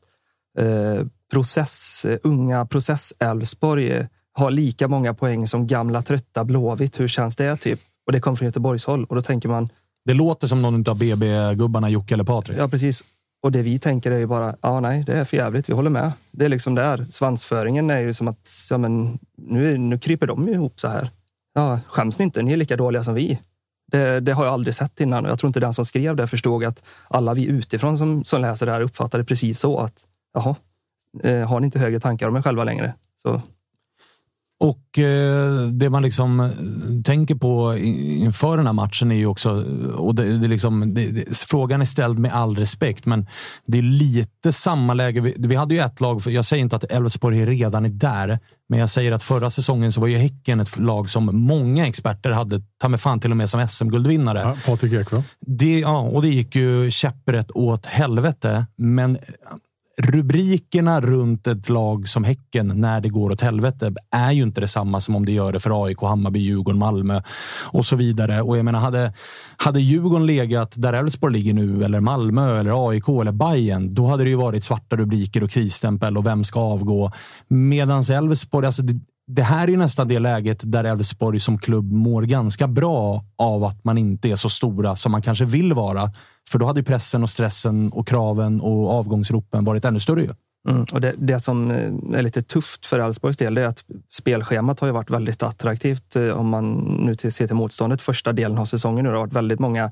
eh, 0.58 1.06
process, 1.32 2.06
eh, 2.06 2.18
unga 2.24 2.66
process-Elfsborg 2.66 4.08
har 4.34 4.52
lika 4.52 4.88
många 4.88 5.14
poäng 5.14 5.48
som 5.48 5.68
gamla 5.68 6.02
trötta 6.02 6.44
Blåvitt. 6.44 7.00
Hur 7.00 7.08
känns 7.08 7.36
det? 7.36 7.58
typ? 7.58 7.80
Och 8.06 8.12
det 8.12 8.20
kom 8.20 8.38
från 8.38 8.46
Göteborgshåll. 8.46 9.06
Och 9.06 9.16
då 9.16 9.22
tänker 9.22 9.50
man, 9.50 9.70
det 10.06 10.14
låter 10.14 10.48
som 10.48 10.62
någon 10.62 10.90
av 10.90 10.98
BB-gubbarna, 10.98 11.90
Jocke 11.90 12.14
eller 12.14 12.24
Patrik. 12.24 12.58
Ja, 12.58 12.68
precis. 12.68 13.04
Och 13.44 13.52
det 13.52 13.62
vi 13.62 13.80
tänker 13.80 14.12
är 14.12 14.18
ju 14.18 14.28
bara, 14.28 14.56
ja 14.62 14.80
nej, 14.80 15.04
det 15.08 15.14
är 15.14 15.26
för 15.26 15.38
jävligt. 15.38 15.70
Vi 15.70 15.74
håller 15.74 15.90
med. 15.90 16.12
Det 16.32 16.46
är 16.46 16.50
liksom 16.50 16.76
där. 16.76 17.06
Svansföringen 17.10 17.90
är 17.90 18.00
ju 18.00 18.14
som 18.14 18.28
att, 18.28 18.50
ja, 18.70 18.78
men, 18.78 19.20
nu, 19.38 19.78
nu 19.78 20.00
kryper 20.00 20.28
de 20.28 20.50
ihop 20.50 20.80
så 20.80 20.88
här. 20.88 21.10
Ja, 21.54 21.80
skäms 21.88 22.20
ni 22.20 22.26
inte? 22.26 22.42
Ni 22.42 22.54
är 22.54 22.58
lika 22.58 22.78
dåliga 22.78 23.04
som 23.04 23.14
vi. 23.14 23.40
Det, 23.92 24.20
det, 24.20 24.32
har 24.32 24.46
jag 24.46 24.54
aldrig 24.54 24.76
sett 24.76 25.02
innan. 25.02 25.26
Jag 25.26 25.40
tror 25.40 25.48
inte 25.48 25.60
den 25.60 25.74
som 25.74 25.86
skrev 25.86 26.16
det 26.16 26.28
förstod 26.28 26.64
att 26.64 26.84
alla 27.08 27.34
vi 27.34 27.46
utifrån 27.46 27.98
som, 27.98 28.26
som 28.26 28.42
läser 28.42 28.66
det 28.66 28.72
här 28.72 28.82
uppfattade 28.82 29.24
precis 29.24 29.60
så 29.60 29.80
att, 29.80 29.94
jaha, 30.34 30.56
eh, 31.24 31.48
har 31.48 31.60
ni 31.60 31.66
inte 31.66 31.80
högre 31.80 32.00
tankar 32.00 32.28
om 32.28 32.36
er 32.36 32.42
själva 32.42 32.64
längre? 32.64 32.94
Så 33.22 33.42
och 34.62 35.00
eh, 35.00 35.68
det 35.68 35.90
man 35.90 36.04
liksom 36.04 36.40
eh, 36.40 36.50
tänker 37.04 37.36
på 37.36 37.78
inför 37.78 38.58
den 38.58 38.66
här 38.66 38.74
matchen 38.74 39.12
är 39.12 39.16
ju 39.16 39.26
också, 39.26 39.66
och 39.96 40.16
det, 40.16 40.38
det 40.38 40.48
liksom, 40.48 40.94
det, 40.94 41.38
frågan 41.38 41.82
är 41.82 41.86
ställd 41.86 42.20
med 42.20 42.34
all 42.34 42.56
respekt, 42.56 43.06
men 43.06 43.28
det 43.66 43.78
är 43.78 43.82
lite 43.82 44.52
samma 44.52 44.94
läge. 44.94 45.22
Vi, 45.22 45.36
vi 45.38 45.56
hade 45.56 45.74
ju 45.74 45.80
ett 45.80 46.02
lag, 46.02 46.22
jag 46.26 46.46
säger 46.46 46.64
inte 46.64 46.76
att 46.76 46.84
Elfsborg 46.84 47.46
redan 47.46 47.86
är 47.86 47.90
där, 47.90 48.40
men 48.70 48.80
jag 48.80 48.90
säger 48.90 49.12
att 49.12 49.24
förra 49.24 49.50
säsongen 49.50 49.92
så 49.92 50.02
var 50.02 50.08
ju 50.08 50.18
Häcken 50.18 50.60
ett 50.60 50.80
lag 50.80 51.10
som 51.10 51.30
många 51.34 51.88
experter 51.88 52.30
hade, 52.30 52.62
ta 52.82 52.88
med 52.88 53.02
fan 53.02 53.20
till 53.20 53.32
och 53.32 53.38
med 53.38 53.50
som 53.50 53.68
SM-guldvinnare. 53.68 54.40
Ja, 54.40 54.56
Patrik 54.66 54.94
Ekwall. 54.94 55.24
ja, 55.82 56.00
och 56.00 56.22
det 56.22 56.30
gick 56.30 56.56
ju 56.56 56.92
käpprätt 56.92 57.52
åt 57.52 57.86
helvete, 57.86 58.66
men 58.76 59.18
rubrikerna 59.98 61.02
runt 61.02 61.48
ett 61.48 61.70
lag 61.70 62.10
som 62.10 62.24
Häcken 62.24 62.68
när 62.76 63.02
det 63.02 63.10
går 63.10 63.32
åt 63.32 63.42
helvete 63.42 63.94
är 64.12 64.32
ju 64.32 64.44
inte 64.44 64.62
detsamma 64.62 65.02
som 65.02 65.16
om 65.16 65.26
det 65.26 65.32
gör 65.32 65.54
det 65.54 65.60
för 65.60 65.86
AIK, 65.86 66.02
Hammarby, 66.02 66.40
Djurgården, 66.40 66.80
Malmö 66.80 67.22
och 67.66 67.86
så 67.86 67.96
vidare. 67.96 68.42
Och 68.42 68.58
jag 68.58 68.66
menar, 68.66 68.80
hade, 68.80 69.14
hade 69.58 69.82
Djurgården 69.82 70.28
legat 70.28 70.74
där 70.76 70.94
Elfsborg 70.94 71.34
ligger 71.34 71.54
nu, 71.54 71.84
eller 71.84 72.00
Malmö, 72.00 72.60
eller 72.60 72.90
AIK 72.90 73.08
eller 73.08 73.32
Bayern, 73.32 73.94
då 73.94 74.08
hade 74.08 74.24
det 74.24 74.30
ju 74.30 74.36
varit 74.36 74.64
svarta 74.64 74.96
rubriker 74.96 75.44
och 75.44 75.52
krisstämpel 75.52 76.18
och 76.18 76.26
vem 76.26 76.44
ska 76.44 76.60
avgå? 76.60 77.12
Medans 77.48 78.10
Elfsborg, 78.10 78.66
alltså 78.66 78.84
det, 79.36 79.42
här 79.42 79.64
är 79.64 79.72
ju 79.72 79.78
nästan 79.78 80.08
det 80.08 80.20
läget 80.20 80.60
där 80.64 80.84
Elfsborg 80.84 81.40
som 81.40 81.58
klubb 81.58 81.92
mår 81.92 82.22
ganska 82.24 82.68
bra 82.68 83.26
av 83.38 83.64
att 83.64 83.84
man 83.84 83.98
inte 83.98 84.30
är 84.30 84.36
så 84.36 84.50
stora 84.50 84.96
som 84.96 85.12
man 85.12 85.22
kanske 85.22 85.46
vill 85.46 85.74
vara. 85.74 86.12
För 86.50 86.60
då 86.60 86.66
hade 86.66 86.84
pressen 86.84 87.24
och 87.24 87.30
stressen 87.30 87.92
och 87.92 88.08
kraven 88.08 88.62
och 88.62 88.92
avgångsropen 88.92 89.66
varit 89.66 89.86
ännu 89.86 90.00
större. 90.00 90.36
Mm. 90.70 90.86
Och 90.94 91.02
det, 91.02 91.16
det, 91.18 91.40
som 91.40 91.72
eh, 91.72 92.20
är 92.20 92.22
lite 92.22 92.42
tufft 92.42 92.86
för 92.86 93.00
Elfsborgs 93.00 93.38
del 93.38 93.58
är 93.58 93.66
att 93.66 93.84
spelschemat 94.10 94.80
har 94.80 94.88
ju 94.88 94.94
varit 94.94 95.10
väldigt 95.10 95.44
attraktivt 95.44 96.16
eh, 96.16 96.30
om 96.30 96.50
man 96.50 96.72
nu 97.06 97.16
ser 97.16 97.48
till 97.48 97.56
motståndet 97.56 98.02
första 98.02 98.34
delen 98.34 98.58
av 98.58 98.66
säsongen. 98.66 99.04
Nu. 99.04 99.12
Det 99.12 99.18
har 99.18 99.26
varit 99.26 99.34
väldigt 99.34 99.60
många 99.60 99.92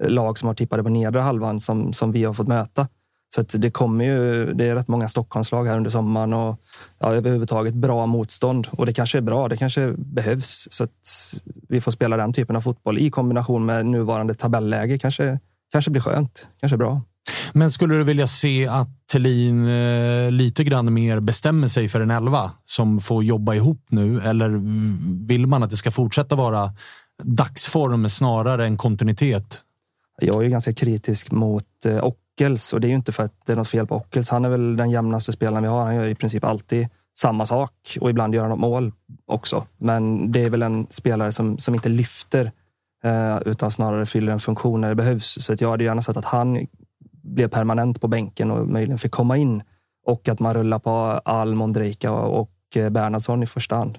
eh, 0.00 0.08
lag 0.08 0.38
som 0.38 0.46
har 0.46 0.54
tippade 0.54 0.82
på 0.82 0.88
nedre 0.88 1.20
halvan 1.20 1.60
som, 1.60 1.92
som 1.92 2.12
vi 2.12 2.24
har 2.24 2.32
fått 2.32 2.48
möta. 2.48 2.88
Så 3.34 3.42
det 3.42 3.70
kommer 3.70 4.04
ju, 4.04 4.52
det 4.52 4.64
är 4.64 4.74
rätt 4.74 4.88
många 4.88 5.08
Stockholmslag 5.08 5.64
här 5.66 5.76
under 5.76 5.90
sommaren 5.90 6.32
och 6.32 6.60
ja, 6.98 7.14
överhuvudtaget 7.14 7.74
bra 7.74 8.06
motstånd. 8.06 8.68
Och 8.70 8.86
det 8.86 8.92
kanske 8.92 9.18
är 9.18 9.22
bra, 9.22 9.48
det 9.48 9.56
kanske 9.56 9.92
behövs. 9.96 10.68
Så 10.70 10.84
att 10.84 10.90
vi 11.68 11.80
får 11.80 11.92
spela 11.92 12.16
den 12.16 12.32
typen 12.32 12.56
av 12.56 12.60
fotboll 12.60 12.98
i 12.98 13.10
kombination 13.10 13.66
med 13.66 13.86
nuvarande 13.86 14.34
tabelläge 14.34 14.98
kanske, 14.98 15.38
kanske 15.72 15.90
blir 15.90 16.02
skönt, 16.02 16.48
kanske 16.60 16.76
bra. 16.76 17.00
Men 17.52 17.70
skulle 17.70 17.94
du 17.94 18.02
vilja 18.02 18.26
se 18.26 18.66
att 18.66 18.88
Thelin 19.12 19.68
eh, 19.68 20.30
lite 20.30 20.64
grann 20.64 20.94
mer 20.94 21.20
bestämmer 21.20 21.68
sig 21.68 21.88
för 21.88 22.00
en 22.00 22.10
elva 22.10 22.50
som 22.64 23.00
får 23.00 23.24
jobba 23.24 23.54
ihop 23.54 23.86
nu? 23.88 24.20
Eller 24.20 24.60
vill 25.26 25.46
man 25.46 25.62
att 25.62 25.70
det 25.70 25.76
ska 25.76 25.90
fortsätta 25.90 26.34
vara 26.34 26.72
dagsform 27.22 28.08
snarare 28.08 28.66
än 28.66 28.76
kontinuitet? 28.76 29.62
Jag 30.20 30.44
är 30.44 30.48
ganska 30.48 30.72
kritisk 30.72 31.30
mot 31.30 31.84
eh, 31.84 31.98
Ockels 32.36 32.72
och 32.72 32.80
det 32.80 32.86
är 32.86 32.88
ju 32.88 32.94
inte 32.96 33.12
för 33.12 33.22
att 33.22 33.46
det 33.46 33.52
är 33.52 33.56
något 33.56 33.68
fel 33.68 33.86
på 33.86 33.96
Ockels. 33.96 34.30
Han 34.30 34.44
är 34.44 34.48
väl 34.48 34.76
den 34.76 34.90
jämnaste 34.90 35.32
spelaren 35.32 35.62
vi 35.62 35.68
har. 35.68 35.84
Han 35.84 35.94
gör 35.94 36.08
i 36.08 36.14
princip 36.14 36.44
alltid 36.44 36.88
samma 37.18 37.46
sak 37.46 37.98
och 38.00 38.10
ibland 38.10 38.34
gör 38.34 38.42
han 38.42 38.50
något 38.50 38.58
mål 38.58 38.92
också. 39.26 39.66
Men 39.76 40.32
det 40.32 40.44
är 40.44 40.50
väl 40.50 40.62
en 40.62 40.86
spelare 40.90 41.32
som, 41.32 41.58
som 41.58 41.74
inte 41.74 41.88
lyfter 41.88 42.52
eh, 43.04 43.38
utan 43.44 43.70
snarare 43.70 44.06
fyller 44.06 44.32
en 44.32 44.40
funktion 44.40 44.80
när 44.80 44.88
det 44.88 44.94
behövs. 44.94 45.38
Så 45.40 45.52
att 45.52 45.60
jag 45.60 45.70
hade 45.70 45.84
gärna 45.84 46.02
sett 46.02 46.16
att 46.16 46.24
han 46.24 46.66
blev 47.22 47.48
permanent 47.48 48.00
på 48.00 48.08
bänken 48.08 48.50
och 48.50 48.68
möjligen 48.68 48.98
fick 48.98 49.12
komma 49.12 49.36
in. 49.36 49.62
Och 50.06 50.28
att 50.28 50.40
man 50.40 50.54
rullar 50.54 50.78
på 50.78 50.90
Alm, 51.24 51.62
Ondrejka 51.62 52.12
och 52.12 52.50
eh, 52.74 52.90
Bernhardsson 52.90 53.42
i 53.42 53.46
första 53.46 53.76
hand. 53.76 53.98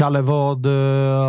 Kalle, 0.00 0.22
vad 0.22 0.66
uh, 0.66 0.72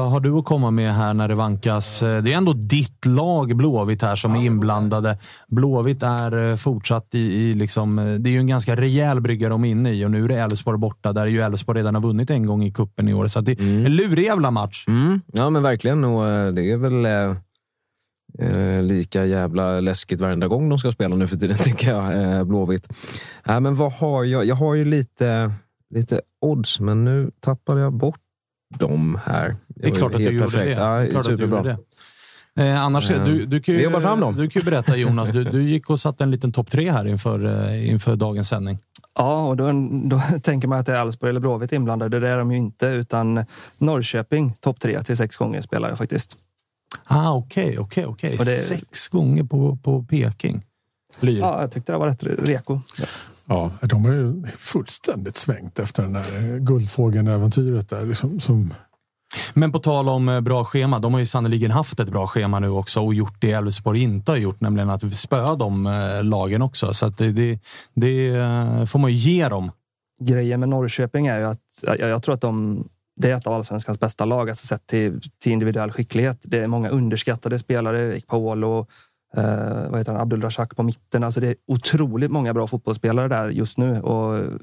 har 0.10 0.20
du 0.20 0.34
att 0.34 0.46
komma 0.46 0.72
med 0.72 0.94
här 0.94 1.14
när 1.14 1.28
det 1.28 1.36
vankas? 1.36 2.04
Uh, 2.04 2.24
det 2.24 2.34
är 2.34 2.38
ändå 2.38 2.54
ditt 2.54 3.06
lag 3.06 3.56
Blåvitt 3.56 4.02
här 4.02 4.16
som 4.16 4.36
är 4.36 4.46
inblandade. 4.46 5.18
Blåvitt 5.48 6.04
är 6.04 6.38
uh, 6.38 6.56
fortsatt 6.56 7.08
i, 7.16 7.20
i 7.20 7.54
liksom, 7.54 7.96
det 8.20 8.30
är 8.30 8.32
ju 8.32 8.40
en 8.40 8.48
ganska 8.48 8.76
rejäl 8.76 9.22
brygga 9.22 9.50
de 9.50 9.66
är 9.66 9.70
inne 9.70 9.92
i 9.92 10.06
och 10.06 10.12
nu 10.12 10.24
är 10.24 10.28
det 10.28 10.36
Elfsborg 10.36 10.78
borta 10.78 11.14
där 11.14 11.26
ju 11.26 11.42
Elfsborg 11.42 11.80
redan 11.80 11.96
har 11.96 12.02
vunnit 12.02 12.30
en 12.30 12.46
gång 12.46 12.64
i 12.64 12.72
kuppen 12.72 13.08
i 13.08 13.14
år. 13.14 13.28
Så 13.28 13.42
det 13.42 13.52
är 13.52 13.60
mm. 13.60 13.86
en 13.86 13.96
lurig 13.96 14.26
jävla 14.26 14.52
match. 14.52 14.86
Mm. 14.88 15.22
Ja, 15.34 15.50
men 15.50 15.64
verkligen. 15.64 16.04
Och 16.04 16.54
det 16.54 16.72
är 16.72 16.78
väl 16.78 17.08
lika 18.88 19.26
jävla 19.26 19.80
läskigt 19.80 20.20
varenda 20.20 20.48
gång 20.48 20.70
de 20.70 20.78
ska 20.78 20.92
spela 20.92 21.16
nu 21.16 21.28
för 21.28 21.38
tiden, 21.38 21.58
tycker 21.64 21.94
jag. 21.94 22.48
Blåvitt. 22.48 22.88
Äh, 23.48 23.60
men 23.60 23.76
vad 23.76 23.94
har 23.94 24.24
jag? 24.24 24.46
Jag 24.46 24.56
har 24.56 24.76
ju 24.76 24.86
lite 24.86 25.52
lite 25.94 26.22
odds, 26.42 26.80
men 26.80 27.06
nu 27.06 27.32
tappade 27.40 27.82
jag 27.82 27.94
bort 27.94 28.20
dem 28.80 29.20
här. 29.26 29.56
Det 29.68 29.88
är 29.88 29.92
klart 29.92 30.12
att 30.12 30.18
du 30.18 30.32
gjorde 30.32 30.58
det. 30.58 30.70
Ja, 30.70 31.00
det 31.00 31.08
klart 31.08 31.26
superbra. 31.26 31.58
Att 31.58 31.64
du 31.64 31.70
gjorde 31.70 31.78
det. 32.56 32.64
Eh, 32.64 32.82
annars, 32.82 33.08
du, 33.08 33.46
du, 33.46 33.62
kan 33.62 33.76
ju, 33.76 33.82
jobbar 33.82 34.02
fram 34.02 34.20
dem. 34.20 34.36
du 34.36 34.50
kan 34.50 34.62
ju 34.62 34.66
berätta 34.66 34.98
Jonas, 34.98 35.30
du, 35.30 35.44
du 35.44 35.64
gick 35.64 35.90
och 35.90 36.00
satte 36.00 36.24
en 36.24 36.32
liten 36.32 36.52
topp 36.52 36.70
tre 36.70 36.92
här 36.92 37.08
inför, 37.08 37.70
eh, 37.70 37.90
inför 37.90 38.16
dagens 38.16 38.50
sändning. 38.50 38.80
Ja, 39.18 39.48
och 39.48 39.58
då, 39.58 39.72
då 40.04 40.22
tänker 40.44 40.68
man 40.68 40.80
att 40.80 40.86
det 40.86 40.96
är 40.96 41.02
Elfsborg 41.02 41.30
eller 41.30 41.40
Blåvitt 41.40 41.72
inblandade. 41.72 42.20
Det 42.20 42.30
är 42.30 42.38
de 42.38 42.52
ju 42.52 42.58
inte, 42.58 42.88
utan 42.88 43.46
Norrköping 43.78 44.54
topp 44.60 44.80
tre 44.80 45.04
till 45.04 45.18
sex 45.18 45.38
gånger 45.38 45.62
spelar 45.62 45.90
jag 45.90 45.98
faktiskt. 45.98 46.38
Ah, 47.04 47.34
Okej, 47.34 47.80
okay, 47.80 48.06
okej, 48.06 48.38
okej. 48.38 48.58
Sex 48.58 49.08
gånger 49.08 49.44
på, 49.44 49.78
på 49.84 50.04
Peking. 50.04 50.64
Lyr. 51.20 51.40
Ja, 51.40 51.62
jag 51.62 51.72
tyckte 51.72 51.92
det 51.92 51.98
var 51.98 52.08
rätt 52.08 52.24
reko. 52.24 52.80
Ja, 52.98 53.06
de 53.82 54.06
har 54.06 54.14
ju 54.14 54.44
fullständigt 54.58 55.36
svängt 55.36 55.80
efter 55.80 56.04
den 56.04 56.14
där 56.14 56.60
Guldfågeln-äventyret 56.60 57.90
där. 57.90 58.06
Liksom, 58.06 58.40
som... 58.40 58.74
Men 59.54 59.72
på 59.72 59.80
tal 59.80 60.10
om 60.10 60.30
eh, 60.30 60.42
bra 60.42 60.66
schema. 60.66 61.00
De 61.00 61.14
har 61.14 61.20
ju 61.20 61.26
sannoliken 61.26 61.72
haft 61.72 62.00
ett 62.00 62.10
bra 62.10 62.28
schema 62.28 62.60
nu 62.60 62.70
också 62.70 63.00
och 63.00 63.14
gjort 63.14 63.36
det 63.40 63.52
Elfsborg 63.52 64.02
inte 64.02 64.32
har 64.32 64.38
gjort, 64.38 64.62
nämligen 64.62 64.90
att 64.90 65.14
spöa 65.14 65.56
de 65.56 65.88
eh, 65.88 66.24
lagen 66.24 66.62
också. 66.62 66.94
Så 66.94 67.10
det, 67.10 67.32
det, 67.32 67.60
det, 67.94 68.28
eh, 68.28 68.86
får 68.86 69.00
man 69.00 69.12
ju 69.12 69.18
ge 69.18 69.50
dem. 69.50 69.72
Grejen 70.22 70.60
med 70.60 70.70
Norrköping 70.70 71.28
är 71.28 71.40
ju 71.40 71.46
att 71.46 71.60
jag, 71.82 72.00
jag 72.00 72.24
tror 72.24 72.36
att 72.36 72.42
de 72.42 72.84
det 73.16 73.32
är 73.32 73.36
ett 73.36 73.48
av 73.48 73.54
allsvenskans 73.54 74.00
bästa 74.00 74.26
lag, 74.26 74.50
alltså 74.50 74.68
sett 74.68 74.88
till, 74.88 75.22
till 75.40 75.52
individuell 75.52 75.92
skicklighet. 75.92 76.40
Det 76.44 76.58
är 76.58 76.68
många 76.68 76.90
underskattade 76.90 77.60
spelare, 77.60 78.20
Paul 78.28 78.64
och 78.64 78.90
eh, 79.38 79.90
vad 79.90 80.00
heter 80.00 80.12
han, 80.12 80.22
Abdul 80.22 80.42
Rashak 80.42 80.76
på 80.76 80.84
mitten. 80.84 81.24
Alltså 81.24 81.40
det 81.40 81.48
är 81.48 81.56
otroligt 81.68 82.32
många 82.32 82.54
bra 82.54 82.68
fotbollsspelare 82.68 83.28
där 83.28 83.50
just 83.50 83.78
nu. 83.78 84.02
Och 84.02 84.60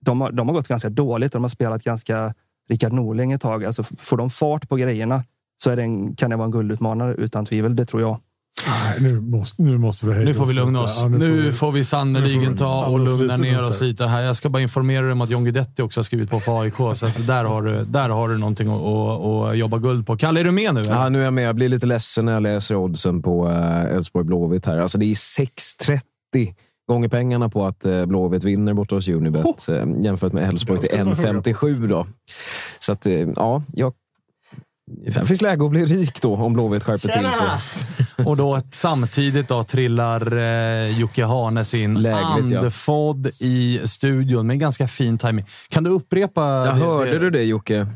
de, 0.00 0.20
har, 0.20 0.32
de 0.32 0.48
har 0.48 0.54
gått 0.54 0.68
ganska 0.68 0.88
dåligt. 0.88 1.32
De 1.32 1.42
har 1.42 1.48
spelat 1.48 1.84
ganska 1.84 2.34
Rickard 2.68 2.92
Norling 2.92 3.32
ett 3.32 3.40
tag. 3.40 3.64
Alltså 3.64 3.82
får 3.82 4.16
de 4.16 4.30
fart 4.30 4.68
på 4.68 4.76
grejerna 4.76 5.24
så 5.56 5.70
är 5.70 5.76
det 5.76 5.82
en, 5.82 6.16
kan 6.16 6.30
det 6.30 6.36
vara 6.36 6.44
en 6.44 6.50
guldutmanare 6.50 7.14
utan 7.14 7.46
tvivel. 7.46 7.76
Det 7.76 7.84
tror 7.84 8.02
jag. 8.02 8.20
Nej, 8.66 9.00
nu, 9.00 9.20
måste, 9.20 9.62
nu 9.62 9.78
måste 9.78 10.06
vi 10.06 10.24
Nu 10.24 10.34
får 10.34 10.46
vi 10.46 10.54
lugna 10.54 10.82
oss. 10.82 11.00
Ja, 11.02 11.08
nu, 11.08 11.18
nu, 11.18 11.52
får 11.52 11.72
vi, 11.72 11.78
vi 11.78 11.84
sannerligen 11.84 12.56
ta 12.56 12.86
och 12.86 13.00
lugna 13.00 13.36
ner 13.36 13.62
oss 13.62 13.80
lite 13.80 14.06
här. 14.06 14.22
Jag 14.22 14.36
ska 14.36 14.48
bara 14.48 14.62
informera 14.62 15.02
dig 15.02 15.12
om 15.12 15.20
att 15.20 15.30
John 15.30 15.44
Guidetti 15.44 15.82
också 15.82 16.00
har 16.00 16.04
skrivit 16.04 16.30
på 16.30 16.40
för 16.40 16.60
AIK, 16.60 16.74
så 16.74 17.10
där, 17.26 17.44
har 17.44 17.62
du, 17.62 17.84
där 17.84 18.08
har 18.08 18.28
du 18.28 18.38
någonting 18.38 18.68
att, 18.68 18.82
att, 18.82 19.50
att 19.50 19.58
jobba 19.58 19.78
guld 19.78 20.06
på. 20.06 20.16
Kalle, 20.16 20.40
är 20.40 20.44
du 20.44 20.50
med 20.50 20.74
nu? 20.74 20.80
Eller? 20.80 20.92
Ja, 20.92 21.08
nu 21.08 21.20
är 21.20 21.24
jag 21.24 21.34
med. 21.34 21.44
Jag 21.44 21.54
blir 21.54 21.68
lite 21.68 21.86
ledsen 21.86 22.24
när 22.24 22.32
jag 22.32 22.42
läser 22.42 22.74
oddsen 22.74 23.22
på 23.22 23.48
eh, 23.48 23.96
Elfsborg 23.96 24.24
Blåvitt 24.24 24.66
här. 24.66 24.78
Alltså, 24.78 24.98
det 24.98 25.06
är 25.06 25.14
6.30 25.14 26.54
gånger 26.88 27.08
pengarna 27.08 27.48
på 27.48 27.66
att 27.66 27.84
eh, 27.84 28.06
Blåvitt 28.06 28.44
vinner 28.44 28.74
borta 28.74 28.94
hos 28.94 29.08
Unibet 29.08 29.44
oh. 29.44 30.04
jämfört 30.04 30.32
med 30.32 30.48
Elfsborg 30.48 30.80
till 30.80 30.98
1,57 30.98 31.88
då. 31.88 32.06
Så 32.78 32.92
att, 32.92 33.06
ja, 33.36 33.62
jag 33.72 33.92
det 34.90 35.26
finns 35.26 35.40
läge 35.40 35.64
att 35.64 35.70
bli 35.70 35.84
rik 35.84 36.22
då 36.22 36.36
om 36.36 36.52
Blåvitt 36.52 36.84
skärper 36.84 37.08
till 37.08 37.30
sig. 37.30 38.26
Och 38.26 38.36
då 38.36 38.62
samtidigt 38.72 39.48
då 39.48 39.64
trillar 39.64 40.36
eh, 40.36 40.98
Jocke 40.98 41.24
Hanes 41.24 41.74
in 41.74 41.94
Lägligt, 41.94 42.58
andfådd 42.58 43.26
ja. 43.26 43.46
i 43.46 43.80
studion 43.84 44.46
med 44.46 44.60
ganska 44.60 44.88
fin 44.88 45.18
timing. 45.18 45.46
Kan 45.68 45.84
du 45.84 45.90
upprepa? 45.90 46.42
Jag 46.42 46.64
det, 46.64 46.72
hörde 46.72 47.12
det? 47.12 47.18
du 47.18 47.30
det 47.30 47.42
Jocke? 47.42 47.86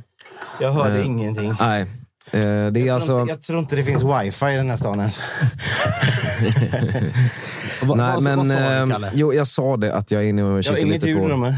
Jag 0.61 0.73
hörde 0.73 0.99
eh, 0.99 1.07
ingenting. 1.07 1.53
Nej. 1.61 1.83
Eh, 1.83 2.41
det 2.41 2.41
är 2.41 2.79
jag, 2.79 2.89
alltså... 2.95 3.07
tror 3.07 3.21
inte, 3.21 3.33
jag 3.33 3.43
tror 3.43 3.59
inte 3.59 3.77
det 3.77 3.85
finns 3.85 4.03
wifi 4.03 4.47
i 4.47 4.57
den 4.57 4.71
här 4.71 4.77
stan 4.77 5.01
ens. 5.01 5.21
Nej, 7.83 8.21
men, 8.21 8.39
vad 8.39 8.49
sa 8.49 8.85
du, 8.85 8.91
Kalle? 8.93 9.11
Jo, 9.15 9.35
jag 9.35 9.49
sa 9.49 9.77
det 9.77 9.95
att 9.95 10.11
jag 10.11 10.23
är 10.23 10.29
inne 10.29 10.43
och 10.43 10.65
kikar 10.65 10.77
lite 10.77 11.01
på... 11.01 11.09
Jag 11.09 11.15
har 11.15 11.29
inget 11.29 11.51
ljud 11.51 11.55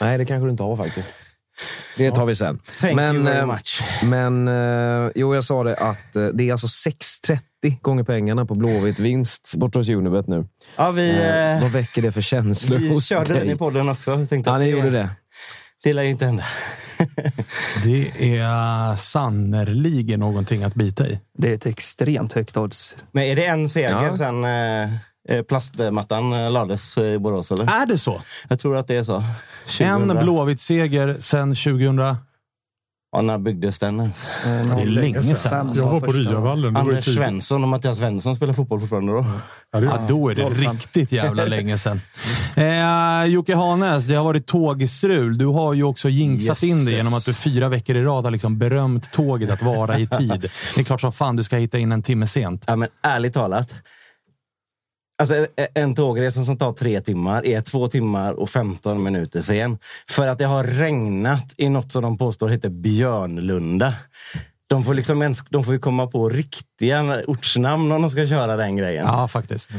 Nej, 0.00 0.18
det 0.18 0.24
kanske 0.24 0.46
du 0.46 0.50
inte 0.50 0.62
har 0.62 0.76
faktiskt. 0.76 1.08
Det 1.96 2.10
tar 2.10 2.26
vi 2.26 2.34
sen. 2.34 2.60
Thank 2.80 2.96
men, 2.96 3.16
you 3.16 3.24
very 3.24 3.38
eh, 3.38 3.46
much. 3.46 3.82
Men 4.02 4.48
uh, 4.48 5.10
jo, 5.14 5.34
jag 5.34 5.44
sa 5.44 5.64
det 5.64 5.74
att 5.76 6.16
uh, 6.16 6.26
det 6.26 6.48
är 6.48 6.52
alltså 6.52 6.90
6,30 6.90 7.80
gånger 7.80 8.04
pengarna 8.04 8.46
på 8.46 8.54
Blåvitt 8.54 8.98
vinst 8.98 9.54
borta 9.56 9.78
hos 9.78 9.88
Unibet 9.88 10.26
nu. 10.26 10.46
Ja, 10.76 10.90
vi, 10.90 11.10
uh, 11.10 11.62
vad 11.62 11.70
väcker 11.70 12.02
det 12.02 12.12
för 12.12 12.20
känslor 12.20 12.78
vi 12.78 12.88
hos 12.88 13.06
körde 13.06 13.34
dig? 13.34 13.40
den 13.40 13.50
i 13.50 13.56
podden 13.56 13.88
också. 13.88 14.26
tänkte 14.26 14.50
ja, 14.50 14.58
ni 14.58 14.68
gjorde 14.68 14.90
det. 14.90 15.10
Det 15.82 15.92
lär 15.92 16.02
ju 16.02 16.10
inte 16.10 16.24
hända. 16.24 16.44
det 17.84 18.36
är 18.38 18.96
sannerligen 18.96 20.20
någonting 20.20 20.64
att 20.64 20.74
bita 20.74 21.06
i. 21.06 21.20
Det 21.38 21.50
är 21.50 21.54
ett 21.54 21.66
extremt 21.66 22.32
högt 22.32 22.56
odds. 22.56 22.96
Men 23.12 23.24
är 23.24 23.36
det 23.36 23.46
en 23.46 23.68
seger 23.68 23.90
ja. 23.90 24.16
sen 24.16 24.44
plastmattan 25.48 26.52
lades 26.52 26.98
i 26.98 27.18
Borås? 27.18 27.50
Eller? 27.50 27.82
Är 27.82 27.86
det 27.86 27.98
så? 27.98 28.22
Jag 28.48 28.58
tror 28.58 28.76
att 28.76 28.88
det 28.88 28.96
är 28.96 29.02
så. 29.02 29.22
2000. 29.66 30.10
En 30.10 30.24
Blåvitt-seger 30.24 31.16
sen 31.20 31.54
2000. 31.54 32.16
Ja, 33.16 33.22
när 33.22 33.38
byggdes 33.38 33.78
den 33.78 34.00
ens? 34.00 34.28
det 34.44 34.82
är 34.82 34.86
länge 34.86 35.22
sedan. 35.22 35.72
Jag 35.74 35.88
var 35.88 36.00
på 36.00 36.12
Ryavallen. 36.12 36.76
Anders 36.76 37.04
Svensson 37.04 37.62
och 37.62 37.68
Mattias 37.68 37.98
Svensson 37.98 38.36
spelar 38.36 38.52
fotboll 38.52 38.80
fortfarande 38.80 39.12
då. 39.12 39.26
Ja, 39.72 39.80
ja 39.80 40.06
då 40.08 40.28
är 40.28 40.34
det 40.34 40.48
riktigt 40.48 41.12
jävla 41.12 41.44
länge 41.44 41.78
sedan. 41.78 42.00
Eh, 42.54 43.24
Jocke 43.24 43.54
Hanes, 43.54 44.06
det 44.06 44.14
har 44.14 44.24
varit 44.24 44.46
tågstrul. 44.46 45.38
Du 45.38 45.46
har 45.46 45.74
ju 45.74 45.84
också 45.84 46.08
jinxat 46.08 46.64
yes, 46.64 46.70
in 46.70 46.84
det 46.84 46.90
genom 46.90 47.14
att 47.14 47.24
du 47.24 47.34
fyra 47.34 47.68
veckor 47.68 47.96
i 47.96 48.02
rad 48.02 48.24
har 48.24 48.30
liksom 48.30 48.58
berömt 48.58 49.12
tåget 49.12 49.50
att 49.50 49.62
vara 49.62 49.98
i 49.98 50.06
tid. 50.06 50.50
Det 50.74 50.80
är 50.80 50.84
klart 50.84 51.00
som 51.00 51.12
fan 51.12 51.36
du 51.36 51.44
ska 51.44 51.56
hitta 51.56 51.78
in 51.78 51.92
en 51.92 52.02
timme 52.02 52.26
sent. 52.26 52.64
Ja, 52.66 52.76
men 52.76 52.88
ärligt 53.02 53.34
talat. 53.34 53.74
Alltså 55.18 55.46
en 55.74 55.94
tågresa 55.94 56.44
som 56.44 56.58
tar 56.58 56.72
tre 56.72 57.00
timmar 57.00 57.46
är 57.46 57.60
två 57.60 57.88
timmar 57.88 58.32
och 58.32 58.50
15 58.50 59.02
minuter 59.02 59.40
sen. 59.40 59.78
För 60.10 60.26
att 60.26 60.38
det 60.38 60.44
har 60.44 60.64
regnat 60.64 61.54
i 61.56 61.68
något 61.68 61.92
som 61.92 62.02
de 62.02 62.18
påstår 62.18 62.48
heter 62.48 62.68
Björnlunda. 62.70 63.94
De 64.66 64.84
får, 64.84 64.94
liksom 64.94 65.22
ens, 65.22 65.42
de 65.50 65.64
får 65.64 65.74
ju 65.74 65.80
komma 65.80 66.06
på 66.06 66.28
riktiga 66.28 67.22
ortsnamn 67.26 67.92
om 67.92 68.02
de 68.02 68.10
ska 68.10 68.26
köra 68.26 68.56
den 68.56 68.76
grejen. 68.76 69.06
Ja, 69.06 69.28
faktiskt. 69.28 69.70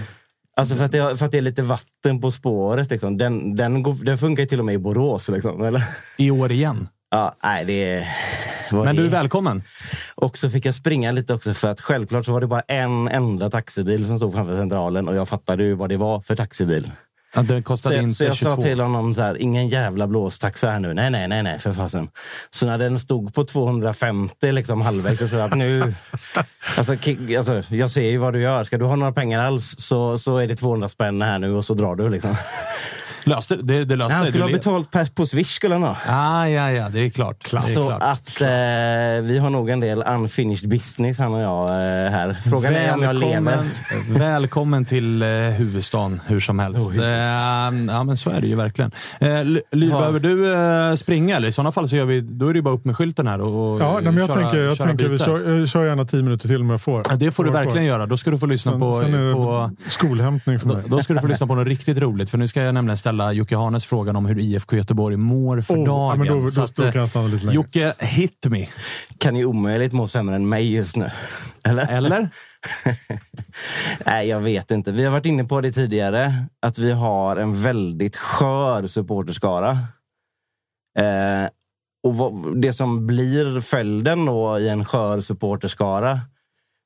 Alltså 0.58 0.76
för 0.76 0.86
att, 0.86 0.92
det, 0.92 1.18
för 1.18 1.26
att 1.26 1.32
det 1.32 1.38
är 1.38 1.42
lite 1.42 1.62
vatten 1.62 2.22
på 2.22 2.32
spåret. 2.32 2.90
Liksom. 2.90 3.18
Den, 3.18 3.56
den, 3.56 3.84
går, 3.84 4.06
den 4.06 4.18
funkar 4.18 4.44
ju 4.44 4.48
till 4.48 4.60
och 4.60 4.66
med 4.66 4.76
i 4.76 4.78
Borås. 4.78 5.30
Liksom, 5.30 5.64
eller? 5.64 5.84
I 6.18 6.32
år 6.32 6.52
igen? 6.52 6.88
Ja, 7.12 7.36
nej, 7.44 7.66
det. 7.66 8.08
Men 8.72 8.96
du 8.96 9.06
är 9.06 9.10
välkommen. 9.10 9.64
Och 10.16 10.38
så 10.38 10.50
fick 10.50 10.66
jag 10.66 10.76
springa 10.76 11.12
lite 11.12 11.34
också 11.34 11.54
för 11.54 11.68
att 11.68 11.82
självklart 11.82 12.26
så 12.26 12.32
var 12.32 12.42
det 12.42 12.48
bara 12.48 12.62
en 12.62 13.08
enda 13.08 13.50
taxibil 13.50 14.08
som 14.08 14.18
stod 14.18 14.34
framför 14.34 14.58
centralen 14.58 15.08
och 15.08 15.16
jag 15.16 15.30
fattade 15.30 15.64
ju 15.64 15.74
vad 15.74 15.90
det 15.90 15.98
var 15.98 16.22
för 16.22 16.36
taxibil. 16.36 16.92
Ja, 17.36 17.42
den 17.42 17.64
kostade 17.64 17.96
så, 17.96 18.02
inte 18.02 18.16
så 18.16 18.24
jag 18.24 18.36
22. 18.36 18.56
sa 18.56 18.62
till 18.62 18.80
honom 18.80 19.14
så 19.14 19.22
här, 19.22 19.38
ingen 19.42 19.68
jävla 19.68 20.08
blåstaxa 20.08 20.72
här 20.72 20.80
nu. 20.80 20.94
Nej, 20.94 21.10
nej, 21.10 21.28
nej, 21.28 21.44
nej, 21.44 21.60
för 21.60 21.74
fasen. 21.74 22.10
Så 22.50 22.66
när 22.66 22.78
den 22.78 23.00
stod 23.00 23.34
på 23.34 23.46
250 23.46 24.52
liksom 24.52 24.82
halvvägs 24.82 25.20
så 25.20 25.28
sa 25.28 25.36
jag 25.36 25.46
att 25.46 25.58
nu... 25.58 25.82
alltså, 26.78 26.94
alltså, 27.38 27.64
jag 27.70 27.92
ser 27.92 28.10
ju 28.10 28.18
vad 28.18 28.34
du 28.34 28.42
gör. 28.42 28.64
Ska 28.64 28.78
du 28.78 28.86
ha 28.86 28.96
några 28.96 29.14
pengar 29.14 29.40
alls 29.40 29.76
så, 29.78 30.18
så 30.18 30.38
är 30.38 30.48
det 30.48 30.56
200 30.56 30.90
spänn 30.90 31.22
här 31.22 31.40
nu 31.40 31.54
och 31.54 31.66
så 31.66 31.74
drar 31.74 31.96
du 31.96 32.10
liksom. 32.10 32.36
Löste, 33.26 33.56
det, 33.56 33.86
det 33.86 33.96
löste 33.96 34.14
Han 34.14 34.26
skulle 34.26 34.44
ha 34.44 34.52
betalt 34.52 35.16
på 35.16 35.26
Swish. 35.26 35.56
Skulle 35.56 35.76
han 35.76 35.84
ha. 35.84 35.98
Ah, 36.08 36.48
ja, 36.48 36.72
ja, 36.72 36.90
det 36.90 37.00
är 37.00 37.10
klart. 37.10 37.54
Är 37.54 37.60
så 37.60 37.88
klart. 37.88 38.02
att 38.02 38.42
eh, 38.42 38.48
vi 39.24 39.40
har 39.42 39.50
nog 39.50 39.70
en 39.70 39.80
del 39.80 40.04
unfinished 40.08 40.70
business, 40.70 41.20
han 41.20 41.34
och 41.34 41.42
jag, 41.42 41.70
eh, 41.70 42.12
här. 42.12 42.38
Frågan 42.50 42.74
välkommen, 42.74 42.90
är 42.90 42.94
om 42.94 43.04
jag 43.04 43.16
lever. 43.16 43.70
välkommen 44.20 44.86
till 44.86 45.22
eh, 45.22 45.28
huvudstaden, 45.30 46.22
hur 46.28 46.40
som 46.40 46.60
helst. 46.60 46.90
Oh, 46.90 46.96
ja, 47.88 48.04
men 48.04 48.18
så 48.18 48.30
är 48.30 48.42
det 48.42 48.48
ju 48.48 48.56
verkligen. 48.56 48.92
Eh, 49.20 49.44
Ly, 49.72 49.90
behöver 49.90 50.20
du 50.20 50.54
eh, 50.54 50.96
springa? 50.96 51.36
Eller? 51.36 51.48
I 51.48 51.52
sådana 51.52 51.72
fall 51.72 51.90
så 51.90 51.96
gör 51.96 52.06
vi, 52.06 52.22
då 52.22 52.48
är 52.48 52.54
det 52.54 52.62
bara 52.62 52.74
upp 52.74 52.86
med 52.86 52.98
skylten 52.98 53.28
här. 53.28 53.42
Och, 53.42 53.82
ja, 53.82 54.02
men 54.02 54.18
jag 54.18 54.28
köra, 54.28 54.42
tänker, 54.42 54.58
jag 54.58 54.78
tänker 54.78 55.08
vi 55.08 55.18
kör, 55.18 55.68
kör 55.68 55.86
gärna 55.86 56.06
tio 56.06 56.24
minuter 56.24 56.48
till 56.48 56.62
om 56.62 56.70
jag 56.70 56.82
får. 56.82 57.04
Ja, 57.10 57.16
det 57.16 57.32
får 57.32 57.44
du 57.44 57.52
verkligen 57.52 57.86
göra. 57.86 58.06
Då 58.06 58.18
ska 58.18 58.32
du 58.32 58.38
få 58.38 58.46
lyssna 58.46 58.72
sen, 58.72 58.82
på... 58.82 59.02
Sen 59.02 59.14
är 59.14 59.28
det 59.28 59.34
på 59.34 59.72
skolhämtning 59.88 60.60
för 60.60 60.68
mig. 60.68 60.78
Då, 60.88 60.96
då 60.96 61.04
ska 61.04 61.14
du 61.14 61.20
få 61.20 61.28
lyssna 61.28 61.48
på 61.48 61.56
något 61.56 61.68
riktigt 61.68 61.98
roligt, 61.98 62.30
för 62.30 62.38
nu 62.38 62.48
ska 62.48 62.62
jag 62.62 62.74
nämligen 62.74 62.98
ställa 62.98 63.15
ställa 63.16 63.34
Jocke 63.34 63.56
Hanes 63.56 63.86
frågan 63.86 64.16
om 64.16 64.26
hur 64.26 64.40
IFK 64.40 64.76
Göteborg 64.76 65.18
mår 65.18 65.62
för 65.62 65.74
Oh, 65.74 65.80
ja, 65.80 65.86
dagen. 65.86 66.20
men 66.20 66.28
då- 66.28 66.40
då- 66.42 66.50
Så 66.52 66.62
att, 66.64 66.76
då 66.76 66.84
eh, 66.84 66.92
kan 66.92 67.02
jag 67.02 67.10
stanna 67.10 67.28
lite 67.28 67.46
längre. 67.46 67.56
Jocke, 67.56 67.94
hit 68.00 68.46
me. 68.50 68.68
Kan 69.18 69.36
ju 69.36 69.46
omöjligt 69.46 69.94
må 69.94 70.08
sämre 70.08 70.36
än 70.36 70.50
mig 70.50 70.74
just 70.74 70.96
nu. 70.98 71.12
Eller? 71.64 71.88
Eller? 71.92 72.30
Nej, 74.06 74.28
jag 74.28 74.40
vet 74.40 74.72
inte. 74.72 74.92
Vi 74.92 75.04
har 75.04 75.12
varit 75.12 75.26
inne 75.26 75.44
på 75.44 75.62
det 75.62 75.72
tidigare, 75.72 76.34
att 76.62 76.78
vi 76.78 76.92
har 76.92 77.38
en 77.38 77.62
väldigt 77.62 78.16
skör 78.18 78.88
supporterskara. 78.88 79.72
Eh, 81.00 81.50
och 82.04 82.18
vad, 82.18 82.62
det 82.62 82.74
som 82.74 83.08
blir 83.08 83.62
följden 83.62 84.26
då 84.26 84.60
i 84.60 84.70
en 84.70 84.86
skör 84.86 85.22
supporterskara, 85.22 86.20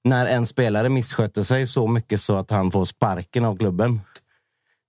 när 0.03 0.25
en 0.25 0.45
spelare 0.45 0.89
missköter 0.89 1.43
sig 1.43 1.67
så 1.67 1.87
mycket 1.87 2.21
så 2.21 2.37
att 2.37 2.51
han 2.51 2.71
får 2.71 2.85
sparken 2.85 3.45
av 3.45 3.57
klubben, 3.57 4.01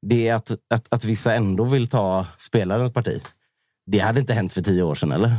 det 0.07 0.29
är 0.29 0.35
att, 0.35 0.51
att, 0.51 0.87
att 0.91 1.05
vissa 1.05 1.35
ändå 1.35 1.65
vill 1.65 1.89
ta 1.89 2.27
spelarens 2.39 2.93
parti. 2.93 3.23
Det 3.87 3.99
hade 3.99 4.21
inte 4.21 4.35
hänt 4.35 4.53
för 4.53 4.61
tio 4.63 4.83
år 4.83 4.95
sedan, 4.95 5.13
eller? 5.13 5.33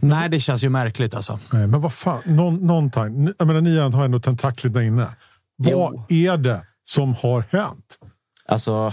Nej, 0.00 0.28
det 0.28 0.40
känns 0.40 0.64
ju 0.64 0.68
märkligt 0.68 1.14
alltså. 1.14 1.38
Nej, 1.52 1.66
men 1.66 1.80
vad 1.80 1.92
fan, 1.92 2.20
någon, 2.24 2.66
någonting. 2.66 3.24
Ni- 3.24 3.32
Jag 3.38 3.46
menar, 3.46 3.60
ni 3.60 3.78
har 3.78 4.04
ändå 4.04 4.20
tentaklet 4.20 4.74
där 4.74 4.80
inne. 4.80 5.06
Vad 5.56 5.72
Jo. 5.72 6.06
är 6.08 6.36
det 6.36 6.66
som 6.84 7.14
har 7.14 7.44
hänt? 7.50 7.98
Alltså, 8.46 8.92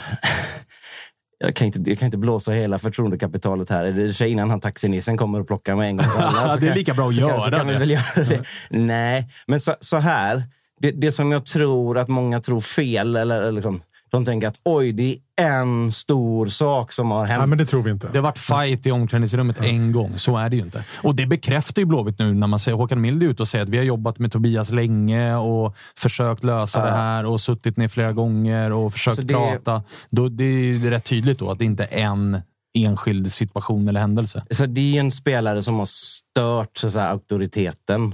jag 1.39 1.55
kan, 1.55 1.67
inte, 1.67 1.79
jag 1.89 1.99
kan 1.99 2.05
inte 2.05 2.17
blåsa 2.17 2.51
hela 2.51 2.79
förtroendekapitalet 2.79 3.69
här. 3.69 3.85
Det 3.85 4.03
är 4.03 4.11
sig 4.11 4.29
innan 4.31 4.49
han 4.49 4.61
taxinissen 4.61 5.17
kommer 5.17 5.39
och 5.39 5.47
plockar 5.47 5.75
mig 5.75 5.89
en 5.89 5.97
gång 5.97 6.05
för 6.07 6.21
alla. 6.21 6.53
så 6.53 6.59
Det 6.59 6.67
är 6.67 6.75
lika 6.75 6.93
bra 6.93 7.09
att 7.09 7.15
göra 7.15 7.41
så 7.45 7.51
kan 7.51 7.67
vi 7.67 7.73
det. 7.73 7.85
göra 7.85 8.25
det. 8.29 8.43
Nej, 8.69 9.27
men 9.47 9.59
så, 9.59 9.75
så 9.79 9.97
här. 9.97 10.43
Det, 10.81 10.91
det 10.91 11.11
som 11.11 11.31
jag 11.31 11.45
tror 11.45 11.97
att 11.97 12.07
många 12.07 12.39
tror 12.41 12.61
fel, 12.61 13.15
eller, 13.15 13.41
eller 13.41 13.51
liksom, 13.51 13.81
de 14.11 14.25
tänker 14.25 14.47
att 14.47 14.59
oj, 14.63 14.91
det 14.91 15.17
är 15.41 15.59
en 15.61 15.91
stor 15.91 16.47
sak 16.47 16.91
som 16.91 17.11
har 17.11 17.25
hänt. 17.25 17.39
Nej, 17.39 17.47
men 17.47 17.57
det 17.57 17.65
tror 17.65 17.83
vi 17.83 17.91
inte. 17.91 18.07
Det 18.11 18.17
har 18.17 18.23
varit 18.23 18.37
fight 18.37 18.85
i 18.85 18.91
omklädningsrummet 18.91 19.63
en 19.63 19.91
gång. 19.91 20.17
Så 20.17 20.37
är 20.37 20.49
det 20.49 20.55
ju 20.55 20.61
inte. 20.61 20.83
Och 21.03 21.15
det 21.15 21.25
bekräftar 21.25 21.81
ju 21.81 21.85
Blåvitt 21.85 22.19
nu 22.19 22.33
när 22.33 22.47
man 22.47 22.59
säger 22.59 22.77
Håkan 22.77 23.01
Mild 23.01 23.23
är 23.23 23.27
ute 23.27 23.41
och 23.41 23.47
säger 23.47 23.63
att 23.63 23.69
vi 23.69 23.77
har 23.77 23.83
jobbat 23.83 24.19
med 24.19 24.31
Tobias 24.31 24.71
länge 24.71 25.35
och 25.35 25.75
försökt 25.97 26.43
lösa 26.43 26.85
det 26.85 26.91
här 26.91 27.25
och 27.25 27.41
suttit 27.41 27.77
ner 27.77 27.87
flera 27.87 28.13
gånger 28.13 28.71
och 28.73 28.93
försökt 28.93 29.15
Så 29.17 29.21
det- 29.21 29.33
prata. 29.33 29.83
Då, 30.09 30.29
det 30.29 30.43
är 30.43 30.89
rätt 30.89 31.05
tydligt 31.05 31.39
då 31.39 31.51
att 31.51 31.59
det 31.59 31.65
inte 31.65 31.83
är 31.83 32.01
en 32.03 32.41
enskild 32.77 33.31
situation 33.31 33.87
eller 33.87 33.99
händelse. 33.99 34.43
Så 34.51 34.65
det 34.65 34.95
är 34.97 34.99
en 34.99 35.11
spelare 35.11 35.63
som 35.63 35.75
har 35.79 35.85
stört 35.85 36.77
så 36.77 36.87
att 36.87 36.93
säga, 36.93 37.07
auktoriteten 37.07 38.13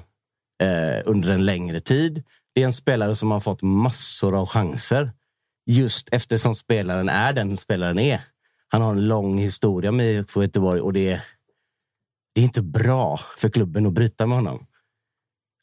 eh, 0.63 1.01
under 1.05 1.29
en 1.29 1.45
längre 1.45 1.79
tid. 1.79 2.23
Det 2.55 2.61
är 2.61 2.65
en 2.65 2.73
spelare 2.73 3.15
som 3.15 3.31
har 3.31 3.39
fått 3.39 3.61
massor 3.61 4.39
av 4.39 4.45
chanser 4.47 5.11
just 5.65 6.09
eftersom 6.11 6.55
spelaren 6.55 7.09
är 7.09 7.33
den 7.33 7.57
spelaren 7.57 7.99
är. 7.99 8.21
Han 8.67 8.81
har 8.81 8.91
en 8.91 9.07
lång 9.07 9.37
historia 9.37 9.91
med 9.91 10.05
IFK 10.05 10.41
Göteborg 10.41 10.81
och 10.81 10.93
det 10.93 11.21
det 12.35 12.41
är 12.41 12.45
inte 12.45 12.61
bra 12.61 13.19
för 13.37 13.49
klubben 13.49 13.85
att 13.85 13.93
bryta 13.93 14.25
med 14.25 14.37
honom. 14.37 14.65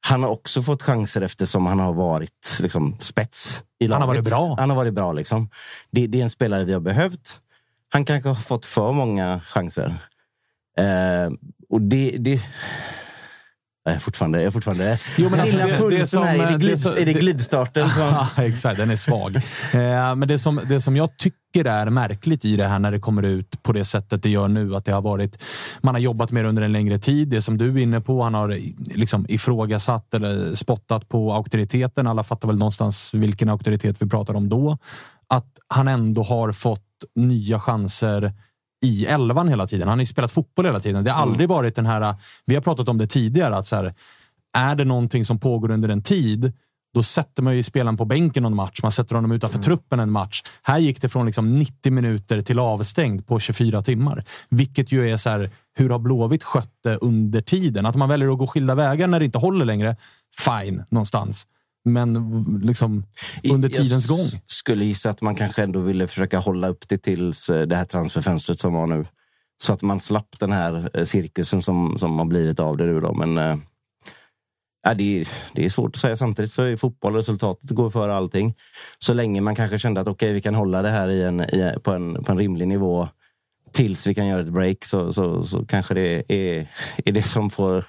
Han 0.07 0.22
har 0.22 0.30
också 0.30 0.62
fått 0.62 0.82
chanser 0.82 1.20
eftersom 1.20 1.66
han 1.66 1.80
har 1.80 1.92
varit 1.92 2.59
liksom, 2.62 2.96
spets 3.00 3.64
i 3.78 3.86
laget. 3.86 4.00
Han 4.00 4.09
har 4.09 4.14
varit 4.14 4.28
bra. 4.28 4.57
Han 4.59 4.70
har 4.70 4.76
varit 4.76 4.94
bra. 4.94 5.12
Liksom. 5.12 5.50
Det, 5.90 6.07
det 6.07 6.18
är 6.18 6.22
en 6.22 6.30
spelare 6.30 6.64
vi 6.64 6.72
har 6.72 6.80
behövt. 6.80 7.40
Han 7.88 8.05
kanske 8.05 8.28
har 8.28 8.36
fått 8.36 8.66
för 8.66 8.92
många 8.92 9.40
chanser. 9.40 9.94
Eh, 10.78 11.32
och 11.68 11.82
det... 11.82 12.16
det 12.18 12.40
jag 13.84 13.94
är 13.94 13.98
fortfarande... 13.98 14.38
Jag 14.38 14.46
är 14.46 14.50
fortfarande 14.50 14.98
Jo, 15.16 15.28
men 15.30 15.40
alltså, 15.40 15.56
lilla 15.56 15.66
det- 15.66 15.72
det 15.72 15.78
pulsen 15.78 16.22
här. 16.22 16.34
Är 16.38 16.46
det, 16.46 16.52
det 16.52 16.58
glid, 16.58 16.78
som- 16.80 16.92
är 16.92 16.96
det 16.96 17.04
det- 17.04 17.12
glidstarten? 17.20 17.88
Ja, 17.98 18.28
exakt. 18.36 18.76
Den 18.78 18.90
är 18.90 18.96
svag. 18.96 19.36
Eh, 19.36 20.14
Men 20.16 20.28
det 20.28 20.38
som, 20.38 20.60
det 20.68 20.80
som 20.80 20.96
jag 20.96 21.16
tycker 21.18 21.64
är 21.64 21.90
märkligt 21.90 22.44
i 22.44 22.56
det 22.56 22.64
här 22.66 22.78
när 22.78 22.90
det 22.90 22.98
kommer 23.00 23.22
ut 23.22 23.62
på 23.62 23.72
det 23.72 23.84
sättet 23.84 24.22
det 24.22 24.30
gör 24.30 24.48
nu, 24.48 24.74
att 24.76 24.84
det 24.84 24.92
har 24.92 25.02
varit, 25.02 25.42
man 25.80 25.94
har 25.94 26.00
jobbat 26.00 26.30
med 26.30 26.44
det 26.44 26.48
under 26.48 26.62
en 26.62 26.72
längre 26.72 26.98
tid. 26.98 27.28
Det 27.28 27.42
som 27.42 27.58
du 27.58 27.68
är 27.68 27.78
inne 27.82 28.00
på, 28.00 28.22
han 28.22 28.34
har 28.34 28.56
liksom 28.94 29.26
ifrågasatt 29.28 30.14
eller 30.14 30.54
spottat 30.54 31.08
på 31.08 31.32
auktoriteten. 31.32 32.06
Alla 32.06 32.22
fattar 32.24 32.48
väl 32.48 32.58
någonstans 32.58 33.14
vilken 33.14 33.48
auktoritet 33.48 34.02
vi 34.02 34.08
pratar 34.08 34.34
om 34.34 34.48
då. 34.48 34.78
Att 35.28 35.46
han 35.68 35.88
ändå 35.88 36.22
har 36.22 36.52
fått 36.52 36.80
nya 37.14 37.60
chanser 37.60 38.32
i 38.82 39.06
elvan 39.06 39.48
hela 39.48 39.66
tiden. 39.66 39.88
Han 39.88 39.98
har 39.98 40.02
ju 40.02 40.06
spelat 40.06 40.32
fotboll 40.32 40.64
hela 40.64 40.80
tiden. 40.80 41.04
Det 41.04 41.10
har 41.10 41.22
aldrig 41.22 41.48
varit 41.48 41.74
den 41.74 41.86
här, 41.86 42.14
vi 42.44 42.54
har 42.54 42.62
pratat 42.62 42.88
om 42.88 42.98
det 42.98 43.06
tidigare, 43.06 43.56
att 43.56 43.66
så 43.66 43.76
här, 43.76 43.94
är 44.52 44.74
det 44.74 44.84
någonting 44.84 45.24
som 45.24 45.38
pågår 45.38 45.70
under 45.70 45.88
en 45.88 46.02
tid, 46.02 46.52
då 46.94 47.02
sätter 47.02 47.42
man 47.42 47.56
ju 47.56 47.62
spelaren 47.62 47.96
på 47.96 48.04
bänken 48.04 48.42
någon 48.42 48.56
match. 48.56 48.82
Man 48.82 48.92
sätter 48.92 49.14
honom 49.14 49.32
utanför 49.32 49.58
truppen 49.58 50.00
en 50.00 50.10
match. 50.10 50.42
Här 50.62 50.78
gick 50.78 51.00
det 51.00 51.08
från 51.08 51.26
liksom 51.26 51.58
90 51.58 51.92
minuter 51.92 52.42
till 52.42 52.58
avstängd 52.58 53.26
på 53.26 53.40
24 53.40 53.82
timmar. 53.82 54.24
Vilket 54.48 54.92
ju 54.92 55.10
är 55.10 55.16
så 55.16 55.30
här, 55.30 55.50
hur 55.74 55.90
har 55.90 55.98
Blåvitt 55.98 56.44
skött 56.44 56.72
det 56.84 56.96
under 56.96 57.40
tiden? 57.40 57.86
Att 57.86 57.96
man 57.96 58.08
väljer 58.08 58.32
att 58.32 58.38
gå 58.38 58.46
skilda 58.46 58.74
vägar 58.74 59.06
när 59.06 59.18
det 59.18 59.24
inte 59.24 59.38
håller 59.38 59.64
längre, 59.64 59.96
fine 60.38 60.84
någonstans. 60.88 61.46
Men 61.84 62.44
liksom 62.62 63.04
under 63.44 63.68
Jag 63.68 63.82
tidens 63.82 64.06
gång. 64.06 64.40
skulle 64.46 64.84
gissa 64.84 65.10
att 65.10 65.22
man 65.22 65.34
kanske 65.34 65.62
ändå 65.62 65.80
ville 65.80 66.06
försöka 66.06 66.38
hålla 66.38 66.68
upp 66.68 66.88
det 66.88 66.98
tills 66.98 67.50
eh, 67.50 67.66
det 67.66 67.76
här 67.76 67.84
transferfönstret 67.84 68.60
som 68.60 68.74
var 68.74 68.86
nu. 68.86 69.04
Så 69.62 69.72
att 69.72 69.82
man 69.82 70.00
slapp 70.00 70.38
den 70.38 70.52
här 70.52 70.90
eh, 70.94 71.04
cirkusen 71.04 71.62
som, 71.62 71.98
som 71.98 72.18
har 72.18 72.26
blivit 72.26 72.60
av 72.60 72.76
det 72.76 72.84
nu. 72.84 73.00
Då. 73.00 73.14
Men 73.14 73.60
ja, 74.82 74.94
det, 74.94 75.20
är, 75.20 75.28
det 75.54 75.64
är 75.64 75.68
svårt 75.68 75.96
att 75.96 76.00
säga. 76.00 76.16
Samtidigt 76.16 76.52
så 76.52 76.62
är 76.62 76.76
fotboll 76.76 77.14
resultatet 77.14 77.70
går 77.70 77.90
före 77.90 78.14
allting. 78.14 78.54
Så 78.98 79.14
länge 79.14 79.40
man 79.40 79.54
kanske 79.54 79.78
kände 79.78 80.00
att 80.00 80.08
okej, 80.08 80.32
vi 80.32 80.40
kan 80.40 80.54
hålla 80.54 80.82
det 80.82 80.90
här 80.90 81.08
i 81.08 81.22
en, 81.22 81.40
i, 81.40 81.74
på, 81.82 81.90
en, 81.90 82.24
på 82.24 82.32
en 82.32 82.38
rimlig 82.38 82.68
nivå 82.68 83.08
tills 83.72 84.06
vi 84.06 84.14
kan 84.14 84.26
göra 84.26 84.40
ett 84.40 84.52
break 84.52 84.84
så, 84.84 85.12
så, 85.12 85.44
så 85.44 85.66
kanske 85.66 85.94
det 85.94 86.32
är, 86.32 86.66
är 87.04 87.12
det 87.12 87.22
som 87.22 87.50
får... 87.50 87.84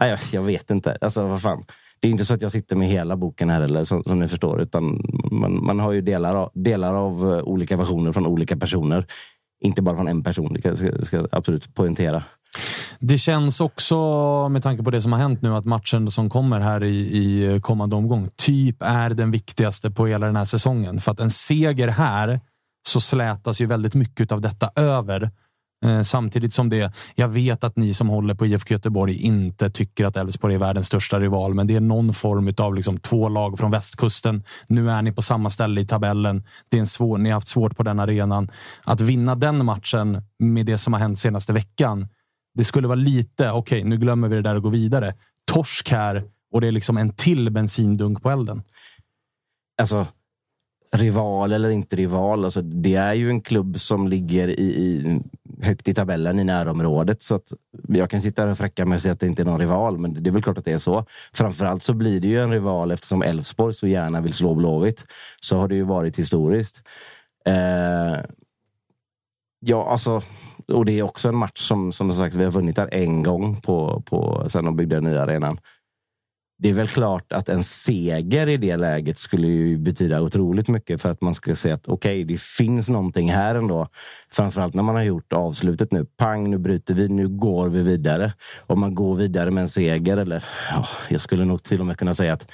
Jag, 0.00 0.18
jag 0.32 0.42
vet 0.42 0.70
inte. 0.70 0.98
Alltså, 1.00 1.26
vad 1.26 1.42
fan. 1.42 1.64
Det 2.00 2.08
är 2.08 2.12
inte 2.12 2.24
så 2.24 2.34
att 2.34 2.42
jag 2.42 2.52
sitter 2.52 2.76
med 2.76 2.88
hela 2.88 3.16
boken 3.16 3.50
här, 3.50 3.60
eller, 3.60 3.84
som, 3.84 4.02
som 4.04 4.20
ni 4.20 4.28
förstår. 4.28 4.60
Utan 4.60 5.00
man, 5.30 5.64
man 5.64 5.80
har 5.80 5.92
ju 5.92 6.00
delar 6.00 6.34
av, 6.34 6.50
delar 6.54 6.94
av 6.94 7.32
eh, 7.32 7.42
olika 7.42 7.76
versioner 7.76 8.12
från 8.12 8.26
olika 8.26 8.56
personer. 8.56 9.06
Inte 9.60 9.82
bara 9.82 9.96
från 9.96 10.08
en 10.08 10.22
person, 10.22 10.52
det 10.52 10.76
ska, 10.76 11.04
ska, 11.04 11.16
jag 11.16 11.28
absolut 11.32 11.74
poängtera. 11.74 12.22
Det 12.98 13.18
känns 13.18 13.60
också, 13.60 13.96
med 14.48 14.62
tanke 14.62 14.82
på 14.82 14.90
det 14.90 15.02
som 15.02 15.12
har 15.12 15.18
hänt 15.20 15.42
nu, 15.42 15.54
att 15.54 15.64
matchen 15.64 16.10
som 16.10 16.30
kommer 16.30 16.60
här 16.60 16.84
i, 16.84 16.96
i 16.96 17.60
kommande 17.60 17.96
omgång 17.96 18.28
typ 18.36 18.76
är 18.80 19.10
den 19.10 19.30
viktigaste 19.30 19.90
på 19.90 20.06
hela 20.06 20.26
den 20.26 20.36
här 20.36 20.44
säsongen. 20.44 21.00
För 21.00 21.12
att 21.12 21.20
en 21.20 21.30
seger 21.30 21.88
här 21.88 22.40
så 22.88 23.00
slätas 23.00 23.60
ju 23.60 23.66
väldigt 23.66 23.94
mycket 23.94 24.32
av 24.32 24.40
detta 24.40 24.70
över. 24.76 25.30
Eh, 25.84 26.02
samtidigt 26.02 26.52
som 26.52 26.68
det, 26.68 26.92
jag 27.14 27.28
vet 27.28 27.64
att 27.64 27.76
ni 27.76 27.94
som 27.94 28.08
håller 28.08 28.34
på 28.34 28.46
IFK 28.46 28.74
Göteborg 28.74 29.16
inte 29.16 29.70
tycker 29.70 30.04
att 30.04 30.16
Elfsborg 30.16 30.54
är 30.54 30.58
världens 30.58 30.86
största 30.86 31.20
rival, 31.20 31.54
men 31.54 31.66
det 31.66 31.76
är 31.76 31.80
någon 31.80 32.14
form 32.14 32.54
av 32.58 32.74
liksom 32.74 32.98
två 32.98 33.28
lag 33.28 33.58
från 33.58 33.70
västkusten. 33.70 34.44
Nu 34.68 34.90
är 34.90 35.02
ni 35.02 35.12
på 35.12 35.22
samma 35.22 35.50
ställe 35.50 35.80
i 35.80 35.86
tabellen. 35.86 36.44
Det 36.68 36.76
är 36.76 36.80
en 36.80 36.86
svår, 36.86 37.18
ni 37.18 37.28
har 37.28 37.34
haft 37.34 37.48
svårt 37.48 37.76
på 37.76 37.82
den 37.82 38.00
arenan. 38.00 38.50
Att 38.84 39.00
vinna 39.00 39.34
den 39.34 39.64
matchen 39.64 40.22
med 40.38 40.66
det 40.66 40.78
som 40.78 40.92
har 40.92 41.00
hänt 41.00 41.18
senaste 41.18 41.52
veckan, 41.52 42.08
det 42.54 42.64
skulle 42.64 42.88
vara 42.88 42.96
lite, 42.96 43.50
okej, 43.50 43.84
nu 43.84 43.96
glömmer 43.96 44.28
vi 44.28 44.36
det 44.36 44.42
där 44.42 44.54
och 44.54 44.62
går 44.62 44.70
vidare. 44.70 45.14
Torsk 45.52 45.90
här 45.90 46.24
och 46.52 46.60
det 46.60 46.66
är 46.66 46.72
liksom 46.72 46.96
en 46.96 47.12
till 47.12 47.50
bensindunk 47.50 48.22
på 48.22 48.30
elden. 48.30 48.62
Alltså, 49.80 50.06
rival 50.96 51.52
eller 51.52 51.70
inte 51.70 51.96
rival, 51.96 52.44
alltså, 52.44 52.62
det 52.62 52.94
är 52.94 53.14
ju 53.14 53.30
en 53.30 53.40
klubb 53.40 53.80
som 53.80 54.08
ligger 54.08 54.48
i, 54.48 54.62
i, 54.62 55.20
högt 55.62 55.88
i 55.88 55.94
tabellen 55.94 56.38
i 56.38 56.44
närområdet. 56.44 57.22
Så 57.22 57.34
att 57.34 57.52
jag 57.88 58.10
kan 58.10 58.22
sitta 58.22 58.42
här 58.42 58.50
och 58.50 58.58
fräcka 58.58 58.86
mig 58.86 58.96
och 58.96 59.02
säga 59.02 59.12
att 59.12 59.20
det 59.20 59.26
inte 59.26 59.42
är 59.42 59.46
någon 59.46 59.60
rival, 59.60 59.98
men 59.98 60.22
det 60.22 60.30
är 60.30 60.32
väl 60.32 60.42
klart 60.42 60.58
att 60.58 60.64
det 60.64 60.72
är 60.72 60.78
så. 60.78 61.06
Framförallt 61.32 61.82
så 61.82 61.94
blir 61.94 62.20
det 62.20 62.28
ju 62.28 62.42
en 62.42 62.52
rival 62.52 62.90
eftersom 62.90 63.22
Elfsborg 63.22 63.74
så 63.74 63.86
gärna 63.86 64.20
vill 64.20 64.34
slå 64.34 64.54
Blåvitt. 64.54 65.06
Så 65.40 65.58
har 65.58 65.68
det 65.68 65.74
ju 65.74 65.82
varit 65.82 66.18
historiskt. 66.18 66.82
Eh, 67.46 68.20
ja, 69.60 69.88
alltså, 69.90 70.20
och 70.72 70.84
det 70.84 70.98
är 70.98 71.02
också 71.02 71.28
en 71.28 71.36
match 71.36 71.60
som, 71.60 71.92
som 71.92 72.12
sagt, 72.12 72.34
vi 72.34 72.44
har 72.44 72.52
vunnit 72.52 72.76
där 72.76 72.94
en 72.94 73.22
gång 73.22 73.56
på, 73.60 74.02
på, 74.06 74.44
sen 74.48 74.64
de 74.64 74.76
byggde 74.76 74.96
den 74.96 75.04
nya 75.04 75.22
arenan. 75.22 75.58
Det 76.58 76.68
är 76.68 76.74
väl 76.74 76.88
klart 76.88 77.32
att 77.32 77.48
en 77.48 77.64
seger 77.64 78.48
i 78.48 78.56
det 78.56 78.76
läget 78.76 79.18
skulle 79.18 79.46
ju 79.46 79.78
betyda 79.78 80.20
otroligt 80.20 80.68
mycket 80.68 81.02
för 81.02 81.10
att 81.10 81.20
man 81.20 81.34
ska 81.34 81.54
se 81.54 81.70
att 81.70 81.88
okej, 81.88 82.22
okay, 82.22 82.24
det 82.24 82.40
finns 82.40 82.88
någonting 82.88 83.30
här 83.30 83.54
ändå. 83.54 83.88
Framförallt 84.30 84.74
när 84.74 84.82
man 84.82 84.94
har 84.94 85.02
gjort 85.02 85.32
avslutet 85.32 85.92
nu. 85.92 86.04
Pang, 86.04 86.50
nu 86.50 86.58
bryter 86.58 86.94
vi, 86.94 87.08
nu 87.08 87.28
går 87.28 87.68
vi 87.68 87.82
vidare. 87.82 88.32
Om 88.66 88.80
man 88.80 88.94
går 88.94 89.16
vidare 89.16 89.50
med 89.50 89.62
en 89.62 89.68
seger 89.68 90.16
eller 90.16 90.44
ja, 90.70 90.86
jag 91.08 91.20
skulle 91.20 91.44
nog 91.44 91.62
till 91.62 91.80
och 91.80 91.86
med 91.86 91.98
kunna 91.98 92.14
säga 92.14 92.32
att 92.32 92.50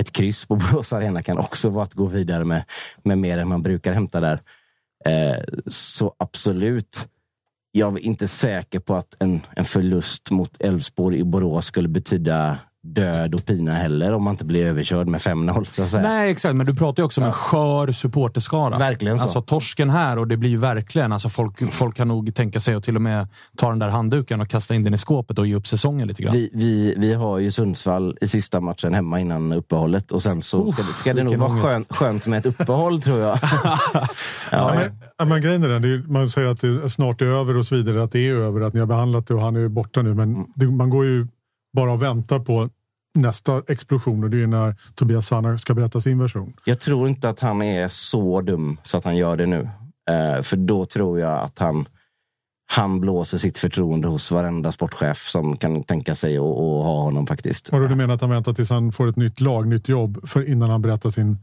ett 0.00 0.12
kryss 0.12 0.46
på 0.46 0.56
Borås 0.72 0.92
Arena 0.92 1.22
kan 1.22 1.38
också 1.38 1.70
vara 1.70 1.84
att 1.84 1.94
gå 1.94 2.06
vidare 2.06 2.44
med, 2.44 2.64
med 3.04 3.18
mer 3.18 3.38
än 3.38 3.48
man 3.48 3.62
brukar 3.62 3.92
hämta 3.92 4.20
där. 4.20 4.40
Eh, 5.04 5.42
så 5.66 6.14
absolut. 6.18 7.08
Jag 7.72 7.98
är 7.98 8.02
inte 8.02 8.28
säker 8.28 8.80
på 8.80 8.94
att 8.94 9.16
en, 9.18 9.40
en 9.56 9.64
förlust 9.64 10.30
mot 10.30 10.60
Elfsborg 10.60 11.18
i 11.18 11.24
Borås 11.24 11.66
skulle 11.66 11.88
betyda 11.88 12.58
död 12.86 13.34
och 13.34 13.44
pina 13.46 13.72
heller 13.72 14.12
om 14.12 14.22
man 14.24 14.30
inte 14.34 14.44
blir 14.44 14.66
överkörd 14.66 15.06
med 15.08 15.20
5-0. 15.20 15.64
Så 15.64 15.82
att 15.82 15.88
säga. 15.90 16.02
Nej, 16.02 16.30
exakt. 16.30 16.54
Men 16.56 16.66
du 16.66 16.74
pratar 16.74 17.02
ju 17.02 17.04
också 17.04 17.20
om 17.20 17.26
en 17.26 17.32
skör 17.32 17.92
supporterskara. 17.92 18.78
Verkligen 18.78 19.18
så. 19.18 19.22
Alltså 19.22 19.42
torsken 19.42 19.90
här 19.90 20.18
och 20.18 20.28
det 20.28 20.36
blir 20.36 20.50
ju 20.50 20.56
verkligen... 20.56 21.12
Alltså 21.12 21.28
folk, 21.28 21.72
folk 21.72 21.96
kan 21.96 22.08
nog 22.08 22.34
tänka 22.34 22.60
sig 22.60 22.74
att 22.74 22.84
till 22.84 22.96
och 22.96 23.02
med 23.02 23.28
ta 23.56 23.68
den 23.68 23.78
där 23.78 23.88
handduken 23.88 24.40
och 24.40 24.48
kasta 24.48 24.74
in 24.74 24.84
den 24.84 24.94
i 24.94 24.98
skåpet 24.98 25.38
och 25.38 25.46
ge 25.46 25.54
upp 25.54 25.66
säsongen 25.66 26.08
lite 26.08 26.22
grann. 26.22 26.32
Vi, 26.32 26.50
vi, 26.52 26.94
vi 26.98 27.14
har 27.14 27.38
ju 27.38 27.50
Sundsvall 27.50 28.18
i 28.20 28.28
sista 28.28 28.60
matchen 28.60 28.94
hemma 28.94 29.20
innan 29.20 29.52
uppehållet 29.52 30.12
och 30.12 30.22
sen 30.22 30.42
så 30.42 30.66
ska, 30.66 30.82
det- 30.82 30.92
ska 30.92 31.14
det 31.14 31.22
nog 31.24 31.36
vara 31.36 31.62
skönt, 31.62 31.92
skönt 31.96 32.26
med 32.26 32.38
ett 32.38 32.46
uppehåll 32.46 33.00
tror 33.02 33.20
jag. 33.20 33.38
Ja, 33.94 34.08
ja, 34.50 34.74
men, 34.74 34.98
ja, 35.18 35.24
men 35.24 35.40
grejen 35.42 35.62
är 35.62 35.68
den, 35.68 35.82
det 35.82 35.88
är, 35.88 36.02
man 36.12 36.28
säger 36.28 36.48
att 36.48 36.60
det 36.60 36.88
snart 36.90 37.20
är 37.20 37.26
över 37.26 37.56
och 37.56 37.66
så 37.66 37.74
vidare, 37.74 38.02
att 38.02 38.12
det 38.12 38.28
är 38.28 38.32
över, 38.34 38.60
att 38.60 38.74
ni 38.74 38.80
har 38.80 38.86
behandlat 38.86 39.26
det 39.26 39.34
och 39.34 39.42
han 39.42 39.56
är 39.56 39.68
borta 39.68 40.02
nu. 40.02 40.14
Men 40.14 40.46
det, 40.54 40.66
man 40.66 40.90
går 40.90 41.04
ju 41.04 41.26
bara 41.72 41.96
väntar 41.96 42.38
på 42.38 42.70
nästa 43.14 43.62
explosion 43.68 44.24
och 44.24 44.30
det 44.30 44.42
är 44.42 44.46
när 44.46 44.76
Tobias 44.94 45.26
Sanna 45.26 45.58
ska 45.58 45.74
berätta 45.74 46.00
sin 46.00 46.18
version. 46.18 46.52
Jag 46.64 46.80
tror 46.80 47.08
inte 47.08 47.28
att 47.28 47.40
han 47.40 47.62
är 47.62 47.88
så 47.88 48.40
dum 48.40 48.76
så 48.82 48.96
att 48.96 49.04
han 49.04 49.16
gör 49.16 49.36
det 49.36 49.46
nu. 49.46 49.68
Eh, 50.10 50.42
för 50.42 50.56
då 50.56 50.84
tror 50.84 51.20
jag 51.20 51.40
att 51.40 51.58
han, 51.58 51.86
han 52.72 53.00
blåser 53.00 53.38
sitt 53.38 53.58
förtroende 53.58 54.08
hos 54.08 54.30
varenda 54.30 54.72
sportchef 54.72 55.18
som 55.18 55.56
kan 55.56 55.82
tänka 55.82 56.14
sig 56.14 56.36
att, 56.36 56.42
ha 56.42 57.02
honom 57.02 57.26
faktiskt. 57.26 57.68
Och 57.68 57.80
då 57.80 57.86
du 57.86 57.94
menar 57.94 58.14
att 58.14 58.20
han 58.20 58.30
väntar 58.30 58.52
tills 58.52 58.70
han 58.70 58.92
får 58.92 59.08
ett 59.08 59.16
nytt 59.16 59.40
lag, 59.40 59.68
nytt 59.68 59.88
jobb, 59.88 60.28
för 60.28 60.48
innan 60.48 60.70
han 60.70 60.82
berättar 60.82 61.10
sin... 61.10 61.38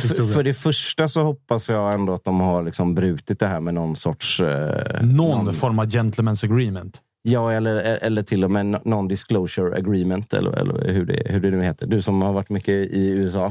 För, 0.00 0.32
för 0.32 0.42
det 0.42 0.54
första 0.54 1.08
så 1.08 1.22
hoppas 1.22 1.68
jag 1.68 1.94
ändå 1.94 2.14
att 2.14 2.24
de 2.24 2.40
har 2.40 2.62
liksom 2.62 2.94
brutit 2.94 3.38
det 3.38 3.46
här 3.46 3.60
med 3.60 3.74
någon 3.74 3.96
sorts... 3.96 4.40
Eh, 4.40 5.02
Någon 5.02 5.54
form 5.54 5.78
av 5.78 5.86
gentleman's 5.86 6.44
agreement. 6.44 7.02
Ja, 7.22 7.52
eller, 7.52 7.76
eller 7.76 8.22
till 8.22 8.44
och 8.44 8.50
med 8.50 8.66
non-disclosure 8.66 9.76
agreement, 9.78 10.32
eller, 10.34 10.50
eller 10.50 10.92
hur, 10.92 11.06
det, 11.06 11.22
hur 11.26 11.40
det 11.40 11.50
nu 11.50 11.62
heter. 11.64 11.86
Du 11.86 12.02
som 12.02 12.22
har 12.22 12.32
varit 12.32 12.48
mycket 12.50 12.74
i 12.74 13.08
USA. 13.10 13.46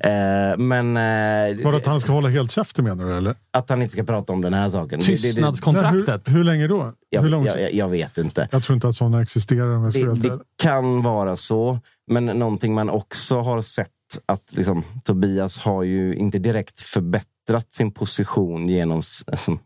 Eh, 0.00 0.56
men 0.58 0.96
eh, 0.96 1.64
Var 1.64 1.70
det 1.72 1.76
att 1.78 1.86
han 1.86 2.00
ska 2.00 2.12
hålla 2.12 2.28
helt 2.28 2.50
käften 2.50 2.84
menar 2.84 3.04
du? 3.04 3.16
Eller? 3.16 3.34
att 3.50 3.70
han 3.70 3.82
inte 3.82 3.92
ska 3.92 4.04
prata 4.04 4.32
om 4.32 4.40
den 4.42 4.54
här 4.54 4.70
saken. 4.70 4.98
Det- 4.98 5.06
det- 5.06 5.12
det- 5.12 5.18
Tystnadskontraktet. 5.18 6.06
Nej, 6.06 6.20
hur, 6.26 6.32
hur 6.36 6.44
länge 6.44 6.66
då? 6.66 6.92
Jag, 7.10 7.22
hur 7.22 7.28
långt? 7.28 7.46
jag, 7.46 7.60
jag, 7.62 7.74
jag 7.74 7.88
vet 7.88 8.18
inte. 8.18 8.48
Jag 8.52 8.62
tror 8.64 8.74
inte 8.74 8.88
att 8.88 8.96
sådana 8.96 9.22
existerar. 9.22 9.90
Det, 10.22 10.28
det 10.28 10.38
kan 10.62 11.02
vara 11.02 11.36
så, 11.36 11.78
men 12.10 12.26
någonting 12.26 12.74
man 12.74 12.90
också 12.90 13.40
har 13.40 13.62
sett 13.62 13.88
att 14.26 14.52
liksom, 14.56 14.82
Tobias 15.04 15.58
har 15.58 15.82
ju 15.82 16.14
inte 16.14 16.38
direkt 16.38 16.80
förbättrat 16.80 17.72
sin 17.72 17.90
position 17.92 18.68
genom 18.68 19.02
alltså, 19.26 19.58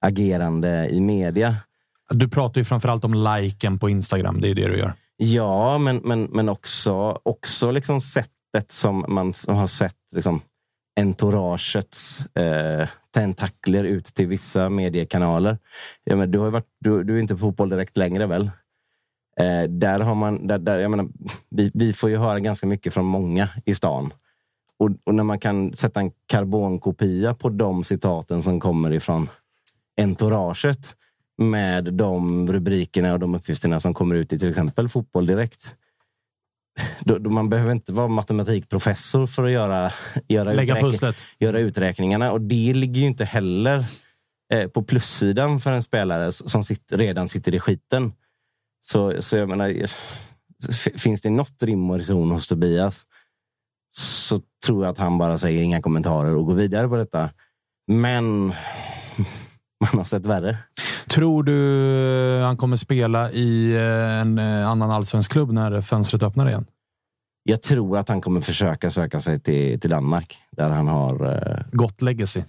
agerande 0.00 0.88
i 0.90 1.00
media. 1.00 1.54
Du 2.12 2.28
pratar 2.28 2.60
ju 2.60 2.64
framförallt 2.64 3.04
om 3.04 3.14
liken 3.14 3.78
på 3.78 3.90
Instagram. 3.90 4.40
Det 4.40 4.48
är 4.50 4.54
det 4.54 4.68
du 4.68 4.78
gör. 4.78 4.94
Ja, 5.16 5.78
men, 5.78 5.96
men, 5.96 6.22
men 6.22 6.48
också, 6.48 7.20
också 7.22 7.70
liksom 7.70 8.00
sättet 8.00 8.72
som 8.72 9.04
man 9.08 9.32
som 9.32 9.56
har 9.56 9.66
sett 9.66 9.96
liksom, 10.12 10.40
entouragets 11.00 12.26
eh, 12.36 12.88
tentakler 13.14 13.84
ut 13.84 14.04
till 14.04 14.26
vissa 14.26 14.68
mediekanaler. 14.68 15.58
Ja, 16.04 16.16
men 16.16 16.30
du, 16.30 16.38
har 16.38 16.46
ju 16.46 16.50
varit, 16.50 16.68
du, 16.80 17.04
du 17.04 17.16
är 17.16 17.20
inte 17.20 17.34
på 17.34 17.40
fotboll 17.40 17.68
direkt 17.68 17.96
längre 17.96 18.26
väl? 18.26 18.50
Eh, 19.40 19.62
där 19.68 20.00
har 20.00 20.14
man, 20.14 20.46
där, 20.46 20.58
där, 20.58 20.78
jag 20.78 20.90
menar, 20.90 21.08
vi, 21.50 21.70
vi 21.74 21.92
får 21.92 22.10
ju 22.10 22.16
höra 22.16 22.40
ganska 22.40 22.66
mycket 22.66 22.94
från 22.94 23.04
många 23.04 23.48
i 23.64 23.74
stan. 23.74 24.12
Och, 24.78 24.90
och 25.04 25.14
när 25.14 25.24
man 25.24 25.38
kan 25.38 25.74
sätta 25.74 26.00
en 26.00 26.10
karbonkopia 26.26 27.34
på 27.34 27.48
de 27.48 27.84
citaten 27.84 28.42
som 28.42 28.60
kommer 28.60 28.92
ifrån 28.92 29.28
entouraget 30.00 30.96
med 31.38 31.94
de 31.94 32.52
rubrikerna 32.52 33.12
och 33.12 33.18
de 33.18 33.34
uppgifterna 33.34 33.80
som 33.80 33.94
kommer 33.94 34.14
ut 34.14 34.32
i 34.32 34.38
till 34.38 34.48
exempel 34.48 34.88
Fotboll 34.88 35.26
Direkt. 35.26 35.74
Då, 37.00 37.18
då 37.18 37.30
man 37.30 37.48
behöver 37.48 37.72
inte 37.72 37.92
vara 37.92 38.08
matematikprofessor 38.08 39.26
för 39.26 39.44
att 39.44 39.50
göra, 39.50 39.90
göra, 40.28 40.52
Lägga 40.52 40.74
pusslet. 40.74 41.16
göra 41.38 41.58
uträkningarna. 41.58 42.32
Och 42.32 42.40
det 42.40 42.74
ligger 42.74 43.00
ju 43.00 43.06
inte 43.06 43.24
heller 43.24 43.84
eh, 44.52 44.68
på 44.68 44.82
plussidan 44.82 45.60
för 45.60 45.72
en 45.72 45.82
spelare 45.82 46.32
som 46.32 46.64
sitter, 46.64 46.98
redan 46.98 47.28
sitter 47.28 47.54
i 47.54 47.60
skiten. 47.60 48.12
Så, 48.80 49.22
så 49.22 49.36
jag 49.36 49.48
menar, 49.48 49.68
eh, 49.68 49.88
finns 50.96 51.20
det 51.20 51.30
något 51.30 51.62
rim 51.62 51.90
och 51.90 51.96
reson 51.96 52.30
hos 52.30 52.48
Tobias 52.48 53.06
så 53.94 54.40
tror 54.66 54.84
jag 54.84 54.90
att 54.90 54.98
han 54.98 55.18
bara 55.18 55.38
säger 55.38 55.62
inga 55.62 55.82
kommentarer 55.82 56.36
och 56.36 56.46
går 56.46 56.54
vidare 56.54 56.88
på 56.88 56.96
detta. 56.96 57.30
Men 57.86 58.52
man 59.82 59.98
har 59.98 60.04
sett 60.04 60.26
värre. 60.26 60.58
Tror 61.08 61.42
du 61.42 62.42
han 62.44 62.56
kommer 62.56 62.76
spela 62.76 63.30
i 63.30 63.74
eh, 63.74 64.20
en 64.20 64.38
eh, 64.38 64.68
annan 64.68 64.90
allsvensk 64.90 65.32
klubb 65.32 65.52
när 65.52 65.80
fönstret 65.80 66.22
öppnar 66.22 66.48
igen? 66.48 66.66
Jag 67.44 67.62
tror 67.62 67.98
att 67.98 68.08
han 68.08 68.20
kommer 68.20 68.40
försöka 68.40 68.90
söka 68.90 69.20
sig 69.20 69.40
till, 69.40 69.80
till 69.80 69.90
Danmark. 69.90 70.38
Där 70.50 70.70
han 70.70 70.88
har... 70.88 71.34
Eh, 71.34 71.64
Gott 71.72 72.02
legacy. 72.02 72.42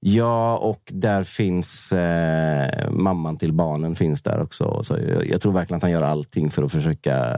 ja, 0.00 0.56
och 0.56 0.92
där 0.94 1.24
finns 1.24 1.92
eh, 1.92 2.90
mamman 2.90 3.36
till 3.36 3.52
barnen 3.52 3.96
finns 3.96 4.22
där 4.22 4.42
också. 4.42 4.82
Så 4.82 4.98
jag, 5.08 5.28
jag 5.30 5.40
tror 5.40 5.52
verkligen 5.52 5.76
att 5.76 5.82
han 5.82 5.92
gör 5.92 6.02
allting 6.02 6.50
för 6.50 6.62
att 6.62 6.72
försöka 6.72 7.34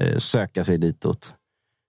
eh, 0.00 0.16
söka 0.16 0.64
sig 0.64 0.78
ditåt. 0.78 1.34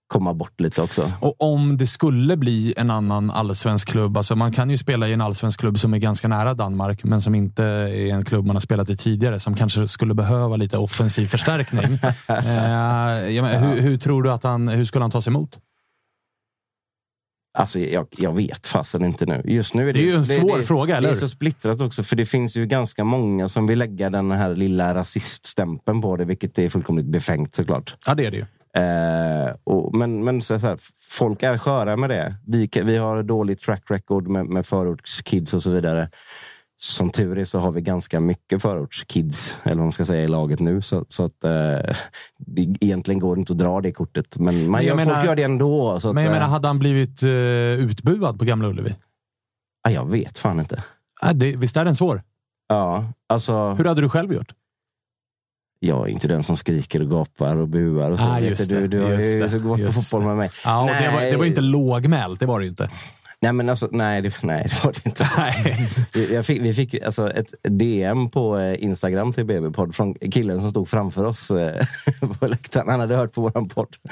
Komma 0.07 0.33
bort 0.33 0.59
lite 0.59 0.81
också. 0.81 1.11
Och 1.19 1.35
om 1.41 1.77
det 1.77 1.87
skulle 1.87 2.37
bli 2.37 2.73
en 2.77 2.91
annan 2.91 3.31
allsvensk 3.31 3.87
klubb, 3.87 4.17
alltså 4.17 4.35
man 4.35 4.51
kan 4.51 4.69
ju 4.69 4.77
spela 4.77 5.07
i 5.07 5.13
en 5.13 5.21
allsvensk 5.21 5.59
klubb 5.59 5.79
som 5.79 5.93
är 5.93 5.97
ganska 5.97 6.27
nära 6.27 6.53
Danmark, 6.53 7.03
men 7.03 7.21
som 7.21 7.35
inte 7.35 7.63
är 7.63 8.13
en 8.13 8.25
klubb 8.25 8.45
man 8.45 8.55
har 8.55 8.61
spelat 8.61 8.89
i 8.89 8.97
tidigare, 8.97 9.39
som 9.39 9.55
kanske 9.55 9.87
skulle 9.87 10.13
behöva 10.13 10.55
lite 10.55 10.77
offensiv 10.77 11.27
förstärkning. 11.27 11.83
eh, 12.27 13.43
menar, 13.43 13.59
hur, 13.59 13.81
hur 13.81 13.97
tror 13.97 14.23
du 14.23 14.31
att 14.31 14.43
han, 14.43 14.67
hur 14.67 14.85
skulle 14.85 15.03
han 15.03 15.11
ta 15.11 15.21
sig 15.21 15.31
emot? 15.31 15.59
Alltså, 17.57 17.79
jag, 17.79 18.07
jag 18.17 18.35
vet 18.35 18.67
fasen 18.67 19.05
inte 19.05 19.25
nu. 19.25 19.41
Just 19.45 19.73
nu 19.73 19.89
är 19.89 19.93
det, 19.93 19.99
Det 19.99 20.05
är 20.05 20.11
ju 20.11 20.17
en 20.17 20.25
svår 20.25 20.61
fråga, 20.61 20.97
eller 20.97 21.09
Det 21.09 21.15
är 21.15 21.19
så 21.19 21.29
splittrat 21.29 21.81
också, 21.81 22.03
för 22.03 22.15
det 22.15 22.25
finns 22.25 22.57
ju 22.57 22.65
ganska 22.65 23.03
många 23.03 23.47
som 23.47 23.67
vill 23.67 23.79
lägga 23.79 24.09
den 24.09 24.31
här 24.31 24.55
lilla 24.55 24.95
rasiststämpeln 24.95 26.01
på 26.01 26.17
det, 26.17 26.25
vilket 26.25 26.59
är 26.59 26.69
fullkomligt 26.69 27.05
befängt 27.05 27.55
såklart. 27.55 27.95
Ja, 28.05 28.15
det 28.15 28.25
är 28.25 28.31
det 28.31 28.37
ju. 28.37 28.45
Eh, 28.77 29.55
och, 29.63 29.95
men 29.95 30.23
men 30.23 30.41
så, 30.41 30.59
så 30.59 30.67
här, 30.67 30.77
folk 31.09 31.43
är 31.43 31.57
sköra 31.57 31.97
med 31.97 32.09
det. 32.09 32.35
Vi, 32.47 32.69
vi 32.83 32.97
har 32.97 33.23
dåligt 33.23 33.61
track 33.61 33.83
record 33.87 34.27
med, 34.27 34.45
med 34.45 34.65
förortskids 34.65 35.53
och 35.53 35.63
så 35.63 35.69
vidare. 35.69 36.09
Som 36.79 37.09
tur 37.09 37.37
är 37.37 37.45
så 37.45 37.59
har 37.59 37.71
vi 37.71 37.81
ganska 37.81 38.19
mycket 38.19 38.61
förortskids, 38.61 39.59
eller 39.63 39.75
vad 39.75 39.85
man 39.85 39.91
ska 39.91 40.05
säga, 40.05 40.23
i 40.23 40.27
laget 40.27 40.59
nu. 40.59 40.81
Så, 40.81 41.05
så 41.09 41.23
att 41.23 41.43
eh, 41.43 41.95
det, 42.37 42.75
egentligen 42.81 43.19
går 43.19 43.35
det 43.35 43.39
inte 43.39 43.53
att 43.53 43.59
dra 43.59 43.81
det 43.81 43.91
kortet. 43.91 44.37
Men 44.39 44.55
man 44.55 44.71
Men 44.71 44.73
jag 44.73 44.83
gör, 44.83 44.95
menar- 44.95 45.13
folk 45.13 45.25
gör 45.25 45.35
det 45.35 45.43
ändå. 45.43 45.99
Så 45.99 46.09
att, 46.09 46.15
Men 46.15 46.23
jag 46.23 46.33
eh, 46.33 46.39
menar, 46.39 46.51
hade 46.51 46.67
han 46.67 46.79
blivit 46.79 47.23
eh, 47.23 47.29
utbuad 47.29 48.39
på 48.39 48.45
Gamla 48.45 48.67
Ullevi? 48.67 48.95
ja, 49.83 49.91
jag 49.91 50.11
vet 50.11 50.37
fan 50.37 50.59
inte. 50.59 50.83
Äh, 51.25 51.33
det, 51.33 51.55
visst 51.55 51.77
är 51.77 51.85
den 51.85 51.95
svår? 51.95 52.21
Ja, 52.69 53.05
alltså, 53.29 53.73
Hur 53.73 53.85
hade 53.85 54.01
du 54.01 54.09
själv 54.09 54.33
gjort? 54.33 54.53
Jag 55.79 56.07
är 56.07 56.11
inte 56.11 56.27
den 56.27 56.43
som 56.43 56.57
skriker 56.57 57.01
och 57.01 57.09
gapar 57.09 57.55
och 57.55 57.67
buar. 57.67 58.11
Och 58.11 58.19
så. 58.19 58.25
Ah, 58.25 58.39
just 58.39 58.69
du, 58.69 58.87
du 58.87 58.99
har 59.01 59.11
ju 59.11 59.49
så 59.49 59.59
gått 59.59 59.85
på 59.85 59.91
fotboll 59.91 60.21
med 60.21 60.37
mig. 60.37 60.51
Ja, 60.65 60.81
och 60.81 60.87
det, 60.87 61.11
var, 61.13 61.31
det 61.31 61.37
var 61.37 61.45
inte 61.45 61.61
lågmält, 61.61 62.39
det 62.39 62.45
var 62.45 62.59
det 62.59 62.65
ju 62.65 62.69
inte. 62.69 62.89
Nej, 63.41 63.53
men 63.53 63.69
alltså, 63.69 63.89
nej, 63.91 64.21
det, 64.21 64.43
nej, 64.43 64.63
det 64.69 64.83
var 64.83 64.91
det 64.91 65.05
inte. 65.05 65.29
Nej. 65.37 66.43
Fick, 66.43 66.61
vi 66.61 66.73
fick 66.73 67.01
alltså 67.03 67.31
ett 67.31 67.53
DM 67.63 68.29
på 68.29 68.57
eh, 68.57 68.83
Instagram 68.83 69.33
till 69.33 69.45
BB-podd 69.45 69.95
från 69.95 70.13
killen 70.13 70.61
som 70.61 70.69
stod 70.69 70.87
framför 70.87 71.25
oss 71.25 71.51
eh, 71.51 71.85
på 72.39 72.47
läktaren. 72.47 72.89
Han 72.89 72.99
hade 72.99 73.15
hört 73.15 73.33
på 73.33 73.41
våran 73.41 73.69
podd. 73.69 73.95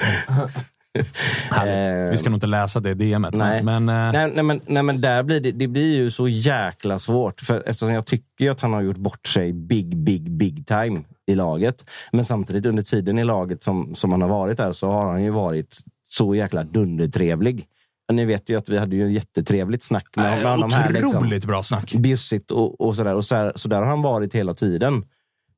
Vi 2.10 2.16
ska 2.16 2.30
nog 2.30 2.36
inte 2.36 2.46
läsa 2.46 2.80
det 2.80 2.94
DMet. 2.94 3.34
Nej. 3.34 3.62
Men, 3.62 3.84
men, 3.84 4.06
eh, 4.06 4.12
Nej, 4.12 4.32
nej, 4.34 4.44
men, 4.44 4.60
nej, 4.66 4.82
men 4.82 5.00
där 5.00 5.22
blir 5.22 5.40
det, 5.40 5.52
det 5.52 5.68
blir 5.68 5.96
ju 5.96 6.10
så 6.10 6.28
jäkla 6.28 6.98
svårt. 6.98 7.40
För 7.40 7.56
eftersom 7.66 7.92
jag 7.92 8.06
tycker 8.06 8.50
att 8.50 8.60
han 8.60 8.72
har 8.72 8.82
gjort 8.82 8.96
bort 8.96 9.26
sig 9.26 9.52
big, 9.52 9.96
big, 9.96 10.30
big 10.30 10.66
time 10.66 11.02
i 11.26 11.34
laget. 11.34 11.90
Men 12.12 12.24
samtidigt 12.24 12.66
under 12.66 12.82
tiden 12.82 13.18
i 13.18 13.24
laget 13.24 13.62
som, 13.62 13.94
som 13.94 14.12
han 14.12 14.22
har 14.22 14.28
varit 14.28 14.56
där 14.56 14.72
så 14.72 14.90
har 14.90 15.10
han 15.10 15.22
ju 15.24 15.30
varit 15.30 15.78
så 16.08 16.34
jäkla 16.34 16.64
dundertrevlig. 16.64 17.66
Ni 18.12 18.24
vet 18.24 18.48
ju 18.50 18.58
att 18.58 18.68
vi 18.68 18.78
hade 18.78 18.96
ju 18.96 19.12
jättetrevligt 19.12 19.82
snack 19.82 20.06
med, 20.16 20.42
med 20.42 20.50
honom 20.50 20.72
här. 20.72 20.90
Liksom. 20.90 21.08
Otroligt 21.08 21.44
bra 21.44 21.62
snack. 21.62 21.94
bjussigt 21.94 22.50
och, 22.50 22.80
och 22.80 22.96
sådär. 22.96 23.14
Och 23.14 23.24
så, 23.24 23.36
här, 23.36 23.52
så 23.56 23.68
där 23.68 23.78
har 23.78 23.86
han 23.86 24.02
varit 24.02 24.34
hela 24.34 24.54
tiden. 24.54 25.04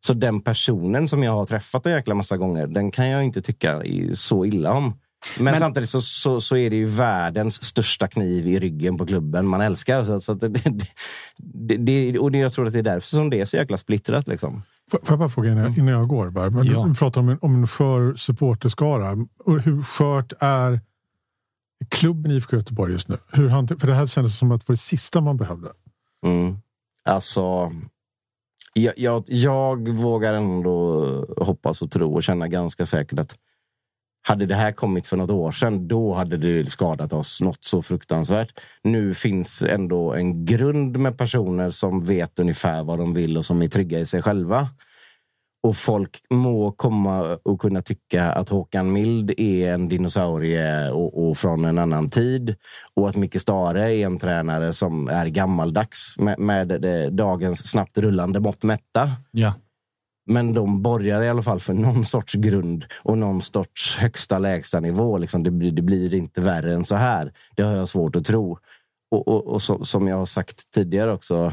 Så 0.06 0.14
den 0.14 0.40
personen 0.40 1.08
som 1.08 1.22
jag 1.22 1.32
har 1.32 1.46
träffat 1.46 1.86
en 1.86 1.92
jäkla 1.92 2.14
massa 2.14 2.36
gånger, 2.36 2.66
den 2.66 2.90
kan 2.90 3.08
jag 3.08 3.24
inte 3.24 3.42
tycka 3.42 3.82
så 4.14 4.44
illa 4.44 4.72
om. 4.72 4.94
Men, 5.36 5.44
Men- 5.44 5.58
samtidigt 5.58 5.90
så, 5.90 6.02
så, 6.02 6.40
så 6.40 6.56
är 6.56 6.70
det 6.70 6.76
ju 6.76 6.84
världens 6.84 7.64
största 7.64 8.08
kniv 8.08 8.46
i 8.46 8.58
ryggen 8.60 8.98
på 8.98 9.06
klubben 9.06 9.46
man 9.46 9.60
älskar. 9.60 10.04
Så, 10.04 10.20
så 10.20 10.34
det, 10.34 10.48
det, 11.38 11.76
det, 11.76 12.18
och 12.18 12.32
det, 12.32 12.38
jag 12.38 12.52
tror 12.52 12.66
att 12.66 12.72
det 12.72 12.78
är 12.78 12.82
därför 12.82 13.08
som 13.08 13.30
det 13.30 13.40
är 13.40 13.44
så 13.44 13.56
jäkla 13.56 13.76
splittrat. 13.76 14.28
Liksom. 14.28 14.62
Får 14.90 15.00
jag 15.08 15.18
bara 15.18 15.28
fråga 15.28 15.52
innan, 15.52 15.78
innan 15.78 15.94
jag 15.94 16.08
går? 16.08 16.30
Bara. 16.30 16.50
Men 16.50 16.64
Ja. 16.66 16.84
Du 16.84 16.94
pratar 16.94 17.20
om 17.20 17.28
en, 17.28 17.38
om 17.40 17.54
en 17.54 17.66
skör 17.66 18.14
supporterskara. 18.14 19.16
Hur 19.46 19.82
skört 19.82 20.32
är 20.40 20.80
klubben 21.88 22.32
IFK 22.32 22.56
Göteborg 22.56 22.92
just 22.92 23.08
nu? 23.08 23.16
Hur 23.32 23.48
han, 23.48 23.68
för 23.68 23.86
det 23.86 23.94
här 23.94 24.06
kändes 24.06 24.38
som 24.38 24.52
att 24.52 24.60
det 24.60 24.68
var 24.68 24.72
det 24.72 24.80
sista 24.80 25.20
man 25.20 25.36
behövde. 25.36 25.68
Mm. 26.26 26.58
Alltså, 27.04 27.72
jag, 28.72 28.94
jag, 28.96 29.24
jag 29.26 29.88
vågar 29.88 30.34
ändå 30.34 31.04
hoppas 31.38 31.82
och 31.82 31.90
tro 31.90 32.14
och 32.14 32.22
känna 32.22 32.48
ganska 32.48 32.86
säkert 32.86 33.18
att 33.18 33.36
hade 34.28 34.46
det 34.46 34.54
här 34.54 34.72
kommit 34.72 35.06
för 35.06 35.16
något 35.16 35.30
år 35.30 35.52
sedan, 35.52 35.88
då 35.88 36.14
hade 36.14 36.36
det 36.36 36.70
skadat 36.70 37.12
oss 37.12 37.40
något 37.40 37.64
så 37.64 37.82
fruktansvärt. 37.82 38.60
Nu 38.82 39.14
finns 39.14 39.62
ändå 39.62 40.12
en 40.12 40.44
grund 40.44 40.98
med 40.98 41.18
personer 41.18 41.70
som 41.70 42.04
vet 42.04 42.38
ungefär 42.38 42.82
vad 42.84 42.98
de 42.98 43.14
vill 43.14 43.36
och 43.36 43.44
som 43.44 43.62
är 43.62 43.68
trygga 43.68 43.98
i 43.98 44.06
sig 44.06 44.22
själva. 44.22 44.68
Och 45.62 45.76
folk 45.76 46.18
må 46.30 46.72
komma 46.72 47.38
och 47.44 47.60
kunna 47.60 47.82
tycka 47.82 48.24
att 48.24 48.48
Håkan 48.48 48.92
Mild 48.92 49.30
är 49.36 49.72
en 49.72 49.88
dinosaurie 49.88 50.90
och, 50.90 51.28
och 51.28 51.38
från 51.38 51.64
en 51.64 51.78
annan 51.78 52.10
tid. 52.10 52.54
Och 52.94 53.08
att 53.08 53.16
Micke 53.16 53.40
Stare 53.40 53.94
är 53.94 54.06
en 54.06 54.18
tränare 54.18 54.72
som 54.72 55.08
är 55.08 55.26
gammaldags 55.26 56.14
med, 56.18 56.38
med 56.38 56.68
det, 56.68 57.10
dagens 57.10 57.70
snabbt 57.70 57.98
rullande 57.98 58.40
mått 58.40 58.64
mätta. 58.64 59.10
Ja. 59.30 59.52
Men 60.28 60.52
de 60.52 60.82
borgar 60.82 61.22
i 61.22 61.28
alla 61.28 61.42
fall 61.42 61.60
för 61.60 61.74
någon 61.74 62.04
sorts 62.04 62.34
grund 62.34 62.84
och 63.02 63.18
någon 63.18 63.42
sorts 63.42 63.96
högsta 63.96 64.38
lägsta 64.38 64.80
nivå. 64.80 65.18
Liksom 65.18 65.42
det, 65.42 65.50
blir, 65.50 65.72
det 65.72 65.82
blir 65.82 66.14
inte 66.14 66.40
värre 66.40 66.74
än 66.74 66.84
så 66.84 66.96
här. 66.96 67.32
Det 67.56 67.62
har 67.62 67.72
jag 67.72 67.88
svårt 67.88 68.16
att 68.16 68.24
tro. 68.24 68.58
Och, 69.10 69.28
och, 69.28 69.46
och 69.46 69.62
så, 69.62 69.84
som 69.84 70.08
jag 70.08 70.16
har 70.16 70.26
sagt 70.26 70.70
tidigare 70.74 71.12
också, 71.12 71.52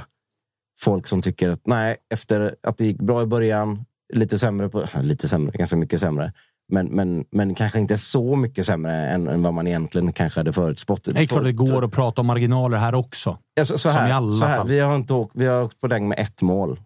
folk 0.80 1.08
som 1.08 1.22
tycker 1.22 1.50
att 1.50 1.68
nej, 1.68 1.98
efter 2.14 2.56
att 2.64 2.78
det 2.78 2.86
gick 2.86 3.02
bra 3.02 3.24
i 3.24 3.26
början, 3.26 3.86
lite 4.14 4.40
sämre, 4.40 4.70
på, 4.70 4.86
lite 5.02 5.28
sämre, 5.28 5.58
ganska 5.58 5.78
mycket 5.78 6.00
sämre. 6.00 6.34
Men, 6.72 6.88
men, 6.88 7.26
men 7.32 7.56
kanske 7.56 7.80
inte 7.80 7.98
så 7.98 8.36
mycket 8.36 8.66
sämre 8.66 9.08
än, 9.08 9.28
än 9.28 9.44
vad 9.44 9.54
man 9.54 9.68
egentligen 9.68 10.14
kanske 10.14 10.40
hade 10.40 10.54
förutspått. 10.54 11.04
Det 11.04 11.22
är 11.22 11.26
klart 11.26 11.44
det 11.44 11.52
går 11.52 11.86
att 11.86 11.92
prata 11.92 12.22
om 12.22 12.28
marginaler 12.28 12.78
här 12.78 12.96
också. 12.96 13.38
Ja, 13.54 13.66
så, 13.66 13.78
så 13.78 13.90
Som 13.90 13.98
här, 13.98 14.10
i 14.10 14.12
alla 14.12 14.32
så 14.32 14.46
här, 14.46 14.58
fall. 14.58 14.68
vi, 14.68 14.80
har 14.80 14.96
inte 14.96 15.14
åkt, 15.14 15.32
vi 15.36 15.46
har 15.46 15.64
åkt 15.64 15.82
på 15.82 15.88
däng 15.88 16.08
med 16.08 16.20
ett 16.20 16.42
mål 16.42 16.80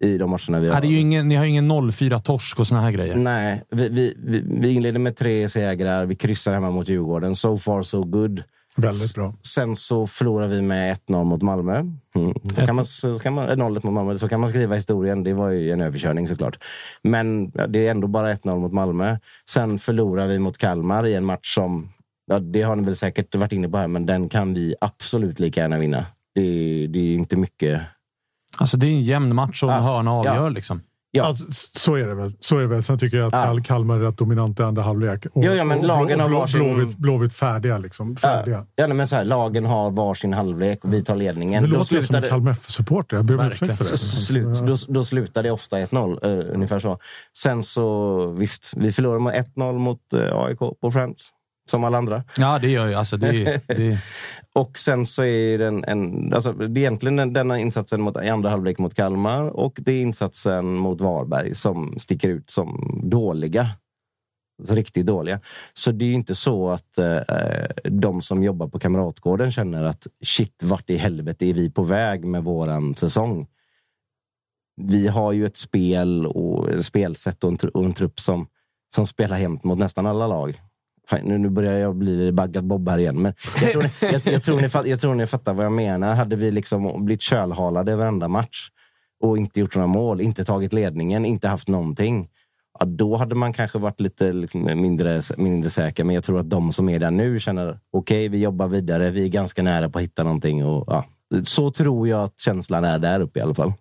i 0.00 0.18
de 0.18 0.30
matcherna 0.30 0.60
vi 0.60 0.68
har. 0.68 0.80
det 0.80 0.86
är 0.86 0.90
ju 0.90 0.98
ingen, 0.98 1.28
ni 1.28 1.34
har 1.34 1.44
ju 1.44 1.50
ingen 1.50 1.72
0-4 1.72 2.20
torsk 2.20 2.60
och 2.60 2.66
såna 2.66 2.80
här 2.80 2.90
grejer. 2.90 3.16
Nej, 3.16 3.62
vi, 3.70 3.88
vi, 3.88 4.14
vi, 4.18 4.42
vi 4.46 4.72
inleder 4.72 4.98
med 4.98 5.16
tre 5.16 5.48
segrar. 5.48 6.06
Vi 6.06 6.14
kryssar 6.14 6.54
hemma 6.54 6.70
mot 6.70 6.88
Djurgården. 6.88 7.36
So 7.36 7.58
far 7.58 7.82
so 7.82 8.04
good. 8.04 8.42
Väldigt 8.76 9.14
bra. 9.14 9.34
Sen 9.42 9.76
så 9.76 10.06
förlorar 10.06 10.48
vi 10.48 10.62
med 10.62 10.96
1-0 11.08 11.24
mot 11.24 11.42
Malmö. 11.42 11.78
Mm. 12.14 12.34
Då 12.42 12.66
kan 12.66 12.76
man, 12.76 12.84
så 12.84 13.18
kan 13.18 13.34
man, 13.34 13.58
0 13.58 13.72
mot 13.72 13.84
Malmö. 13.84 14.18
Så 14.18 14.28
kan 14.28 14.40
man 14.40 14.50
skriva 14.50 14.74
historien. 14.74 15.22
Det 15.22 15.34
var 15.34 15.50
ju 15.50 15.70
en 15.70 15.80
överkörning 15.80 16.28
såklart. 16.28 16.58
Men 17.02 17.52
ja, 17.54 17.66
det 17.66 17.86
är 17.86 17.90
ändå 17.90 18.08
bara 18.08 18.34
1-0 18.34 18.58
mot 18.58 18.72
Malmö. 18.72 19.16
Sen 19.48 19.78
förlorar 19.78 20.26
vi 20.26 20.38
mot 20.38 20.58
Kalmar 20.58 21.06
i 21.06 21.14
en 21.14 21.24
match 21.24 21.54
som, 21.54 21.88
ja, 22.26 22.38
det 22.38 22.62
har 22.62 22.76
ni 22.76 22.84
väl 22.84 22.96
säkert 22.96 23.34
varit 23.34 23.52
inne 23.52 23.68
på 23.68 23.76
här, 23.78 23.88
men 23.88 24.06
den 24.06 24.28
kan 24.28 24.54
vi 24.54 24.74
absolut 24.80 25.40
lika 25.40 25.60
gärna 25.60 25.78
vinna. 25.78 26.04
Det, 26.34 26.86
det 26.86 26.98
är 26.98 27.14
inte 27.14 27.36
mycket. 27.36 27.80
Alltså 28.58 28.76
det 28.76 28.86
är 28.86 28.90
en 28.90 29.02
jämn 29.02 29.34
match 29.34 29.62
och 29.62 29.72
en 29.72 29.76
Ja. 29.84 29.92
hörna 29.92 30.12
avgör. 30.12 30.34
Ja. 30.34 30.48
Liksom. 30.48 30.80
Ja. 31.10 31.24
Alltså, 31.24 31.44
så 31.78 31.94
är 31.94 32.06
det 32.06 32.14
väl. 32.14 32.32
Så 32.40 32.56
är 32.58 32.60
det 32.60 32.66
väl. 32.66 32.82
Sen 32.82 32.98
tycker 32.98 33.16
jag 33.16 33.26
att 33.26 33.32
Ja. 33.32 33.44
Kal- 33.52 33.62
Kalmar 33.64 33.94
är 33.94 34.00
rätt 34.00 34.18
dominant 34.18 34.60
i 34.60 34.62
andra 34.62 34.82
halvlek. 34.82 35.26
Och, 35.32 35.44
Ja, 35.44 35.54
ja, 35.54 35.64
men 35.64 35.78
och 35.78 35.84
lagen 35.84 36.20
har 36.20 36.28
blå, 36.28 36.38
varsin- 36.40 36.58
blåvitt, 36.74 36.96
blåvitt 36.96 37.34
färdiga. 37.34 37.78
Liksom. 37.78 38.16
Färdiga. 38.16 38.66
Ja, 38.76 38.88
men 38.88 39.08
så 39.08 39.16
här, 39.16 39.24
lagen 39.24 39.64
har 39.66 39.90
varsin 39.90 40.32
halvlek 40.32 40.84
och 40.84 40.92
vi 40.94 41.02
tar 41.04 41.16
ledningen. 41.16 41.62
Det 41.62 41.68
Då 41.70 41.78
låter 41.78 41.94
jag 41.96 42.04
som 42.04 42.22
Kalmar 42.22 42.52
FF-supporter. 42.52 43.16
Jag 43.16 43.24
ber 43.24 43.34
om 43.38 43.46
ursäkt 43.46 43.58
för 43.76 43.84
det. 43.84 43.84
Så 43.84 43.96
Slut, 43.96 44.58
då, 44.66 44.76
då 44.88 45.04
slutar 45.04 45.42
det 45.42 45.50
ofta 45.50 45.78
1-0, 45.78 46.18
eh, 46.22 46.54
ungefär 46.54 46.78
så. 46.80 46.98
Sen 47.38 47.62
så, 47.62 48.26
visst, 48.30 48.72
vi 48.76 48.92
förlorar 48.92 49.18
med 49.18 49.34
1-0 49.56 49.78
mot 49.78 50.12
eh, 50.12 50.38
AIK 50.38 50.58
på 50.58 50.90
Friends, 50.92 51.28
som 51.70 51.84
alla 51.84 51.98
andra. 51.98 52.24
Ja, 52.36 52.58
det 52.58 52.68
gör 52.68 52.86
ju. 52.86 52.94
Alltså, 52.94 53.16
det, 53.16 53.60
det, 53.66 53.98
och 54.56 54.78
sen 54.78 55.06
så 55.06 55.24
är 55.24 55.58
den 55.58 55.84
en, 55.84 56.32
alltså, 56.32 56.52
det 56.52 56.80
är 56.80 56.82
egentligen 56.82 57.16
den, 57.16 57.32
denna 57.32 57.58
insatsen 57.58 58.00
mot, 58.00 58.24
i 58.24 58.28
andra 58.28 58.50
halvlek 58.50 58.78
mot 58.78 58.94
Kalmar 58.94 59.46
och 59.46 59.78
det 59.82 59.92
är 59.92 60.02
insatsen 60.02 60.74
mot 60.74 61.00
Varberg 61.00 61.54
som 61.54 61.98
sticker 61.98 62.28
ut 62.28 62.50
som 62.50 63.00
dåliga. 63.04 63.66
Alltså 64.58 64.74
riktigt 64.74 65.06
dåliga. 65.06 65.40
Så 65.72 65.92
det 65.92 66.04
är 66.04 66.06
ju 66.06 66.14
inte 66.14 66.34
så 66.34 66.70
att 66.70 66.98
eh, 66.98 67.16
eh, 67.16 67.68
de 67.84 68.22
som 68.22 68.42
jobbar 68.42 68.68
på 68.68 68.78
Kamratgården 68.78 69.52
känner 69.52 69.84
att 69.84 70.06
shit, 70.24 70.62
vart 70.62 70.90
i 70.90 70.96
helvete 70.96 71.46
är 71.46 71.54
vi 71.54 71.70
på 71.70 71.82
väg 71.82 72.24
med 72.24 72.44
våran 72.44 72.94
säsong? 72.94 73.46
Vi 74.76 75.08
har 75.08 75.32
ju 75.32 75.46
ett 75.46 75.56
spel 75.56 76.26
och 76.26 76.70
ett 76.70 76.84
spelsätt 76.84 77.44
och 77.44 77.50
en, 77.50 77.58
tr- 77.58 77.70
och 77.70 77.84
en 77.84 77.92
trupp 77.92 78.20
som, 78.20 78.46
som 78.94 79.06
spelar 79.06 79.38
jämt 79.38 79.64
mot 79.64 79.78
nästan 79.78 80.06
alla 80.06 80.26
lag. 80.26 80.60
Fan, 81.08 81.20
nu, 81.24 81.38
nu 81.38 81.48
börjar 81.50 81.78
jag 81.78 81.96
bli 81.96 82.32
baggad 82.32 82.64
Bob 82.66 82.88
här 82.88 82.98
igen. 82.98 83.22
Men 83.22 83.34
jag 83.62 83.72
tror, 83.72 83.82
ni, 83.82 83.88
jag, 84.12 84.32
jag, 84.34 84.42
tror 84.42 84.60
ni, 84.60 84.68
fatt- 84.68 84.86
jag 84.86 85.00
tror 85.00 85.14
ni 85.14 85.26
fattar 85.26 85.54
vad 85.54 85.64
jag 85.64 85.72
menar. 85.72 86.14
Hade 86.14 86.36
vi 86.36 86.50
liksom 86.50 87.04
blivit 87.04 87.20
kölhalade 87.22 87.96
varenda 87.96 88.28
match 88.28 88.68
och 89.22 89.38
inte 89.38 89.60
gjort 89.60 89.74
några 89.74 89.86
mål, 89.86 90.20
inte 90.20 90.44
tagit 90.44 90.72
ledningen, 90.72 91.24
inte 91.24 91.48
haft 91.48 91.68
någonting. 91.68 92.28
Ja, 92.78 92.86
då 92.86 93.16
hade 93.16 93.34
man 93.34 93.52
kanske 93.52 93.78
varit 93.78 94.00
lite 94.00 94.32
liksom, 94.32 94.64
mindre, 94.64 95.20
mindre 95.36 95.70
säker. 95.70 96.04
Men 96.04 96.14
jag 96.14 96.24
tror 96.24 96.40
att 96.40 96.50
de 96.50 96.72
som 96.72 96.88
är 96.88 96.98
där 96.98 97.10
nu 97.10 97.40
känner 97.40 97.78
okej, 97.92 98.28
vi 98.28 98.38
jobbar 98.38 98.68
vidare. 98.68 99.10
Vi 99.10 99.24
är 99.24 99.28
ganska 99.28 99.62
nära 99.62 99.90
på 99.90 99.98
att 99.98 100.04
hitta 100.04 100.22
någonting. 100.22 100.64
Och, 100.66 100.84
ja, 100.86 101.04
så 101.42 101.70
tror 101.70 102.08
jag 102.08 102.22
att 102.24 102.40
känslan 102.40 102.84
är 102.84 102.98
där 102.98 103.20
uppe 103.20 103.38
i 103.38 103.42
alla 103.42 103.54
fall. 103.54 103.72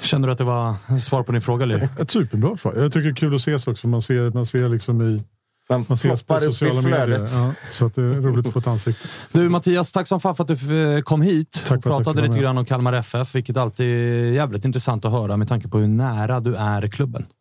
känner 0.00 0.28
du 0.28 0.32
att 0.32 0.38
det 0.38 0.44
var 0.44 0.98
svar 0.98 1.22
på 1.22 1.32
din 1.32 1.40
fråga, 1.40 1.66
Liv? 1.66 1.88
Ett 2.00 2.10
superbra 2.10 2.56
svar. 2.56 2.74
Jag 2.76 2.92
tycker 2.92 3.04
det 3.04 3.12
är 3.12 3.14
kul 3.14 3.34
att 3.34 3.40
ses 3.40 3.66
också. 3.66 3.88
Man 3.88 4.02
ser, 4.02 4.30
man 4.30 4.46
ser 4.46 4.68
liksom 4.68 5.02
i... 5.02 5.22
Man, 5.70 5.84
Man 5.88 5.94
ses 5.94 6.22
på 6.22 6.40
sociala 6.40 6.74
medier. 6.82 7.06
flödet. 7.06 7.30
Ja, 7.34 7.52
så 7.72 7.86
att 7.86 7.94
det 7.94 8.02
är 8.02 8.04
roligt 8.06 8.46
att 8.46 8.52
få 8.52 8.58
ett 8.58 8.66
ansikte. 8.66 9.08
Du 9.32 9.48
Mattias, 9.48 9.92
tack 9.92 10.06
som 10.06 10.20
fan 10.20 10.36
för 10.36 10.44
att 10.44 10.58
du 10.58 10.94
eh, 10.96 11.00
kom 11.02 11.22
hit 11.22 11.52
Tack 11.52 11.70
och 11.70 11.76
att 11.76 11.84
jag 11.84 11.92
pratade 12.04 12.20
lite 12.20 12.32
med. 12.32 12.42
grann 12.42 12.58
om 12.58 12.64
Kalmar 12.64 12.92
FF, 12.92 13.34
vilket 13.34 13.56
alltid 13.56 13.86
är 13.86 14.30
jävligt 14.32 14.64
intressant 14.64 15.04
att 15.04 15.12
höra 15.12 15.36
med 15.36 15.48
tanke 15.48 15.68
på 15.68 15.78
hur 15.78 15.88
nära 15.88 16.40
du 16.40 16.54
är 16.54 16.88
klubben. 16.88 17.26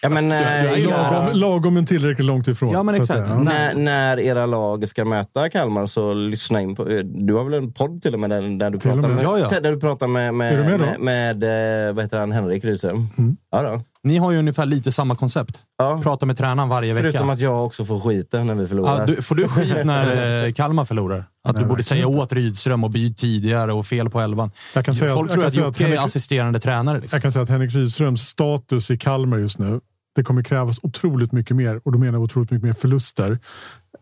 Ja, 0.00 0.08
men, 0.08 0.32
eh, 0.32 0.78
Lagom, 0.88 1.40
lagom 1.40 1.74
men 1.74 1.86
tillräckligt 1.86 2.26
långt 2.26 2.48
ifrån. 2.48 2.70
Ja, 2.72 2.82
men 2.82 2.94
att 2.94 3.00
exakt. 3.00 3.20
det- 3.20 3.26
ja. 3.28 3.38
När, 3.42 3.74
när 3.74 4.20
era 4.20 4.46
lag 4.46 4.88
ska 4.88 5.04
möta 5.04 5.50
Kalmar 5.50 5.86
så 5.86 6.14
lyssna 6.14 6.60
in 6.60 6.74
på... 6.76 6.84
Du 7.04 7.34
har 7.34 7.44
väl 7.44 7.54
en 7.54 7.72
podd 7.72 8.02
till 8.02 8.14
och 8.14 8.20
med 8.20 8.30
där, 8.30 8.58
där 8.58 8.70
du 8.70 8.78
Till 8.78 8.90
pratar 8.90 9.08
med. 9.08 9.16
med, 9.16 9.24
Ja, 9.24 9.38
ja. 9.38 9.60
Där 9.60 9.72
du 9.72 9.80
pratar 9.80 10.08
med, 10.08 10.34
med, 10.34 10.58
med 10.66 10.80
med, 11.00 11.00
med, 11.40 11.88
eh, 11.88 11.94
vad 11.94 12.04
heter 12.04 12.18
han, 12.18 12.32
Henrik 12.32 12.64
Rydström. 12.64 13.08
Mm. 13.18 13.36
Ja, 13.50 13.62
då. 13.62 13.82
Ni 14.04 14.18
har 14.18 14.30
ju 14.32 14.38
ungefär 14.38 14.66
lite 14.66 14.92
samma 14.92 15.16
koncept. 15.16 15.62
Ja. 15.78 16.00
Prata 16.02 16.26
med 16.26 16.36
tränaren 16.36 16.68
varje 16.68 16.94
Förutom 16.94 17.26
vecka. 17.26 17.32
att 17.32 17.40
jag 17.40 17.66
också 17.66 17.84
får 17.84 18.00
skiten 18.00 18.46
när 18.46 18.54
vi 18.54 18.66
förlorar. 18.66 19.00
Ja, 19.00 19.06
du, 19.06 19.22
får 19.22 19.34
du 19.34 19.48
skit 19.48 19.76
när 19.84 20.44
eh, 20.46 20.52
Kalmar 20.52 20.84
förlorar? 20.84 21.18
Att 21.48 21.54
Nej, 21.54 21.62
du 21.62 21.68
borde 21.68 21.82
säga 21.82 22.06
inte. 22.06 22.18
åt 22.18 22.32
Rydström 22.32 22.84
och 22.84 22.90
byt 22.90 23.18
tidigare 23.18 23.72
och 23.72 23.86
fel 23.86 24.10
på 24.10 24.20
elvan. 24.20 24.50
Jag 24.74 24.84
kan 24.84 24.94
säga 24.94 25.14
Folk 25.14 25.28
att- 25.30 25.32
tror 25.34 25.44
jag 25.44 25.48
att 25.48 25.54
Jocke 25.56 25.84
är 25.84 25.88
Henrik- 25.88 26.04
assisterande 26.04 26.60
tränare. 26.60 27.00
Liksom. 27.00 27.16
Jag 27.16 27.22
kan 27.22 27.32
säga 27.32 27.42
att 27.42 27.48
Henrik 27.48 27.74
Rydströms 27.74 28.22
status 28.22 28.90
i 28.90 28.98
Kalmar 28.98 29.38
just 29.38 29.58
nu, 29.58 29.80
det 30.14 30.22
kommer 30.22 30.42
krävas 30.42 30.78
otroligt 30.82 31.32
mycket 31.32 31.56
mer, 31.56 31.80
och 31.84 31.92
då 31.92 31.98
menar 31.98 32.12
jag 32.12 32.22
otroligt 32.22 32.50
mycket 32.50 32.64
mer 32.64 32.72
förluster, 32.72 33.38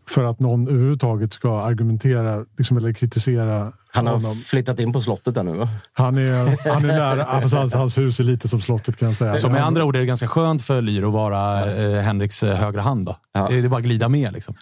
för 0.07 0.23
att 0.23 0.39
någon 0.39 0.67
överhuvudtaget 0.67 1.33
ska 1.33 1.61
argumentera 1.61 2.45
liksom, 2.57 2.77
eller 2.77 2.93
kritisera 2.93 3.73
Han 3.91 4.07
har 4.07 4.13
honom. 4.13 4.35
flyttat 4.35 4.79
in 4.79 4.93
på 4.93 5.01
slottet 5.01 5.35
där 5.35 5.43
nu 5.43 5.51
va? 5.57 5.69
Han 5.93 6.17
är, 6.17 6.69
han 6.73 6.83
är 6.85 6.87
nära, 6.87 7.17
ja, 7.17 7.25
fast 7.41 7.53
hans, 7.55 7.73
hans 7.73 7.97
hus 7.97 8.19
är 8.19 8.23
lite 8.23 8.47
som 8.47 8.61
slottet 8.61 8.97
kan 8.97 9.07
jag 9.07 9.15
säga. 9.17 9.37
Så 9.37 9.49
med 9.49 9.57
Han- 9.59 9.67
andra 9.67 9.85
ord 9.85 9.95
är 9.95 9.99
det 9.99 10.05
ganska 10.05 10.27
skönt 10.27 10.61
för 10.63 10.81
Lyr 10.81 11.03
att 11.07 11.13
vara 11.13 11.71
eh, 11.75 12.01
Henriks 12.01 12.43
eh, 12.43 12.55
högra 12.55 12.81
hand. 12.81 13.05
Då. 13.05 13.15
Ja. 13.33 13.47
Det 13.51 13.57
är 13.57 13.69
bara 13.69 13.77
att 13.77 13.83
glida 13.83 14.09
med. 14.09 14.33
Liksom. 14.33 14.55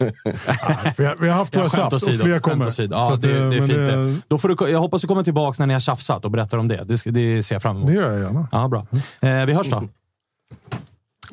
vi, 0.98 1.06
har, 1.06 1.16
vi 1.22 1.30
har 1.30 1.36
haft 1.38 1.56
Ja, 1.56 1.62
våra 1.62 1.70
tjafs 1.70 2.04
och 2.04 2.14
fler 2.14 2.40
kommer. 2.40 2.68
åsido. 2.68 2.94
Så 2.96 3.00
Ja, 3.00 3.14
att, 3.14 3.22
det, 3.22 3.28
det 3.28 3.38
är 3.40 3.60
men 3.60 3.70
fint. 3.70 3.70
det. 3.78 4.22
Då 4.28 4.38
får 4.38 4.50
du, 4.50 4.72
jag 4.72 4.80
hoppas 4.80 5.02
du 5.02 5.08
kommer 5.08 5.24
tillbaka 5.24 5.56
när 5.60 5.68
ni 5.68 5.74
har 5.74 5.80
tjafsat 5.80 6.26
och 6.26 6.32
berättar 6.32 6.58
om 6.58 6.68
det. 6.68 6.84
Det, 6.84 7.12
det 7.12 7.44
ser 7.44 7.56
jag 7.56 7.62
fram 7.62 7.76
emot. 7.78 7.88
Det 7.88 7.94
gör 7.94 8.12
jag 8.12 8.22
gärna. 8.22 8.48
Ja, 8.52 8.68
bra. 8.68 8.88
Eh, 9.22 9.46
vi 9.46 9.54
hörs 9.54 9.70
då. 9.70 9.84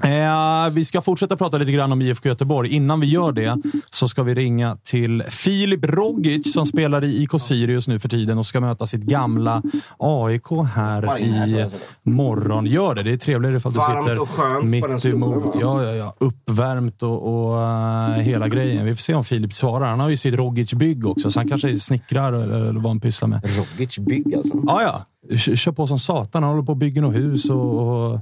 Eh, 0.03 0.75
vi 0.75 0.85
ska 0.85 1.01
fortsätta 1.03 1.37
prata 1.37 1.59
lite 1.59 1.73
grann 1.73 1.93
om 1.93 2.03
IFK 2.03 2.29
Göteborg. 2.29 2.69
Innan 2.75 3.01
vi 3.01 3.07
gör 3.07 3.33
det 3.33 3.63
så 3.91 4.09
ska 4.09 4.23
vi 4.23 4.35
ringa 4.35 4.77
till 4.77 5.23
Filip 5.23 5.85
Rogic 5.85 6.53
som 6.53 6.67
spelar 6.67 7.05
i 7.05 7.23
IK 7.23 7.31
Sirius 7.41 7.89
nu 7.89 7.99
för 7.99 8.09
tiden 8.09 8.39
och 8.39 8.47
ska 8.47 8.61
möta 8.61 8.87
sitt 8.87 9.03
gamla 9.03 9.63
AIK 9.99 10.47
här 10.75 11.19
i 11.19 11.67
morgon. 12.03 12.67
Gör 12.67 12.95
det. 12.95 13.03
Det 13.03 13.13
är 13.13 13.17
trevligare 13.17 13.57
ifall 13.57 13.73
du 13.73 13.81
sitter 13.81 14.19
och 14.59 14.65
mitt 14.67 15.05
emot. 15.05 15.55
Ja, 15.61 15.85
ja, 15.85 15.95
ja. 15.95 16.15
Uppvärmt 16.21 17.03
och, 17.03 17.49
och 17.51 17.61
eh, 17.63 18.11
hela 18.11 18.49
grejen. 18.49 18.85
Vi 18.85 18.95
får 18.95 19.03
se 19.03 19.15
om 19.15 19.25
Filip 19.25 19.53
svarar. 19.53 19.87
Han 19.87 20.01
har 20.01 20.09
ju 20.09 20.17
sitt 20.17 20.35
Rogic-bygg 20.35 21.07
också, 21.07 21.31
så 21.31 21.41
han 21.41 21.49
kanske 21.49 21.79
snickrar 21.79 22.33
eller, 22.33 22.61
eller 22.61 22.81
vad 22.81 22.91
han 22.91 23.01
pysslar 23.01 23.29
med. 23.29 23.41
Rogic 23.45 23.99
bygg 23.99 24.35
alltså. 24.37 24.57
Ja, 24.67 24.83
ja. 24.83 25.05
Kö- 25.37 25.57
Kör 25.57 25.73
på 25.73 25.87
som 25.87 25.99
satan. 25.99 26.43
Han 26.43 26.53
håller 26.53 26.67
på 26.67 26.73
att 26.73 26.79
bygga 26.79 27.03
något 27.03 27.15
hus 27.15 27.51
och, 27.51 27.79
och 28.13 28.21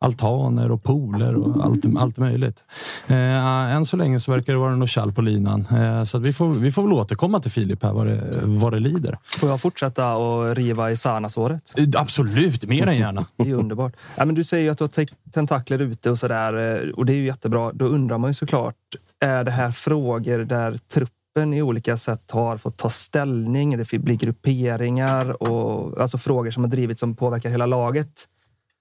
altaner 0.00 0.70
och 0.70 0.82
pooler 0.82 1.34
och 1.34 1.64
allt, 1.64 1.84
allt 1.98 2.16
möjligt. 2.16 2.64
Eh, 3.06 3.74
än 3.76 3.86
så 3.86 3.96
länge 3.96 4.20
så 4.20 4.32
verkar 4.32 4.52
det 4.52 4.58
vara 4.58 4.76
något 4.76 4.90
kall 4.90 5.12
på 5.12 5.22
linan. 5.22 5.66
Eh, 5.70 6.04
så 6.04 6.18
vi, 6.18 6.32
får, 6.32 6.48
vi 6.48 6.70
får 6.72 6.82
väl 6.82 6.92
återkomma 6.92 7.40
till 7.40 7.50
Filip 7.50 7.82
här 7.82 7.92
vad 7.92 8.06
det, 8.06 8.40
vad 8.42 8.72
det 8.72 8.78
lider. 8.80 9.18
Får 9.40 9.48
jag 9.48 9.60
fortsätta 9.60 10.16
och 10.16 10.56
riva 10.56 10.90
i 10.90 10.96
Sarnasåret? 10.96 11.72
Eh, 11.76 12.00
Absolut, 12.00 12.66
mer 12.68 12.86
än 12.86 12.96
gärna. 12.98 13.26
Det 13.36 13.50
är 13.50 13.54
underbart. 13.54 13.92
Ja, 14.16 14.24
men 14.24 14.34
du 14.34 14.44
säger 14.44 14.64
ju 14.64 14.70
att 14.70 14.78
du 14.78 14.84
har 14.84 14.88
te- 14.88 15.06
tentakler 15.32 15.78
ute 15.78 16.10
och 16.10 16.18
sådär 16.18 16.82
eh, 16.84 16.90
och 16.90 17.06
det 17.06 17.12
är 17.12 17.16
ju 17.16 17.24
jättebra. 17.26 17.72
Då 17.72 17.84
undrar 17.84 18.18
man 18.18 18.30
ju 18.30 18.34
såklart, 18.34 18.74
är 19.20 19.44
det 19.44 19.50
här 19.50 19.70
frågor 19.70 20.38
där 20.38 20.78
truppen 20.92 21.54
i 21.54 21.62
olika 21.62 21.96
sätt 21.96 22.30
har 22.30 22.56
fått 22.56 22.76
ta 22.76 22.90
ställning? 22.90 23.78
Det 23.78 23.98
blir 23.98 24.16
grupperingar 24.16 25.42
och 25.42 26.00
alltså 26.00 26.18
frågor 26.18 26.50
som 26.50 26.64
har 26.64 26.70
drivits 26.70 27.00
som 27.00 27.14
påverkar 27.14 27.50
hela 27.50 27.66
laget. 27.66 28.08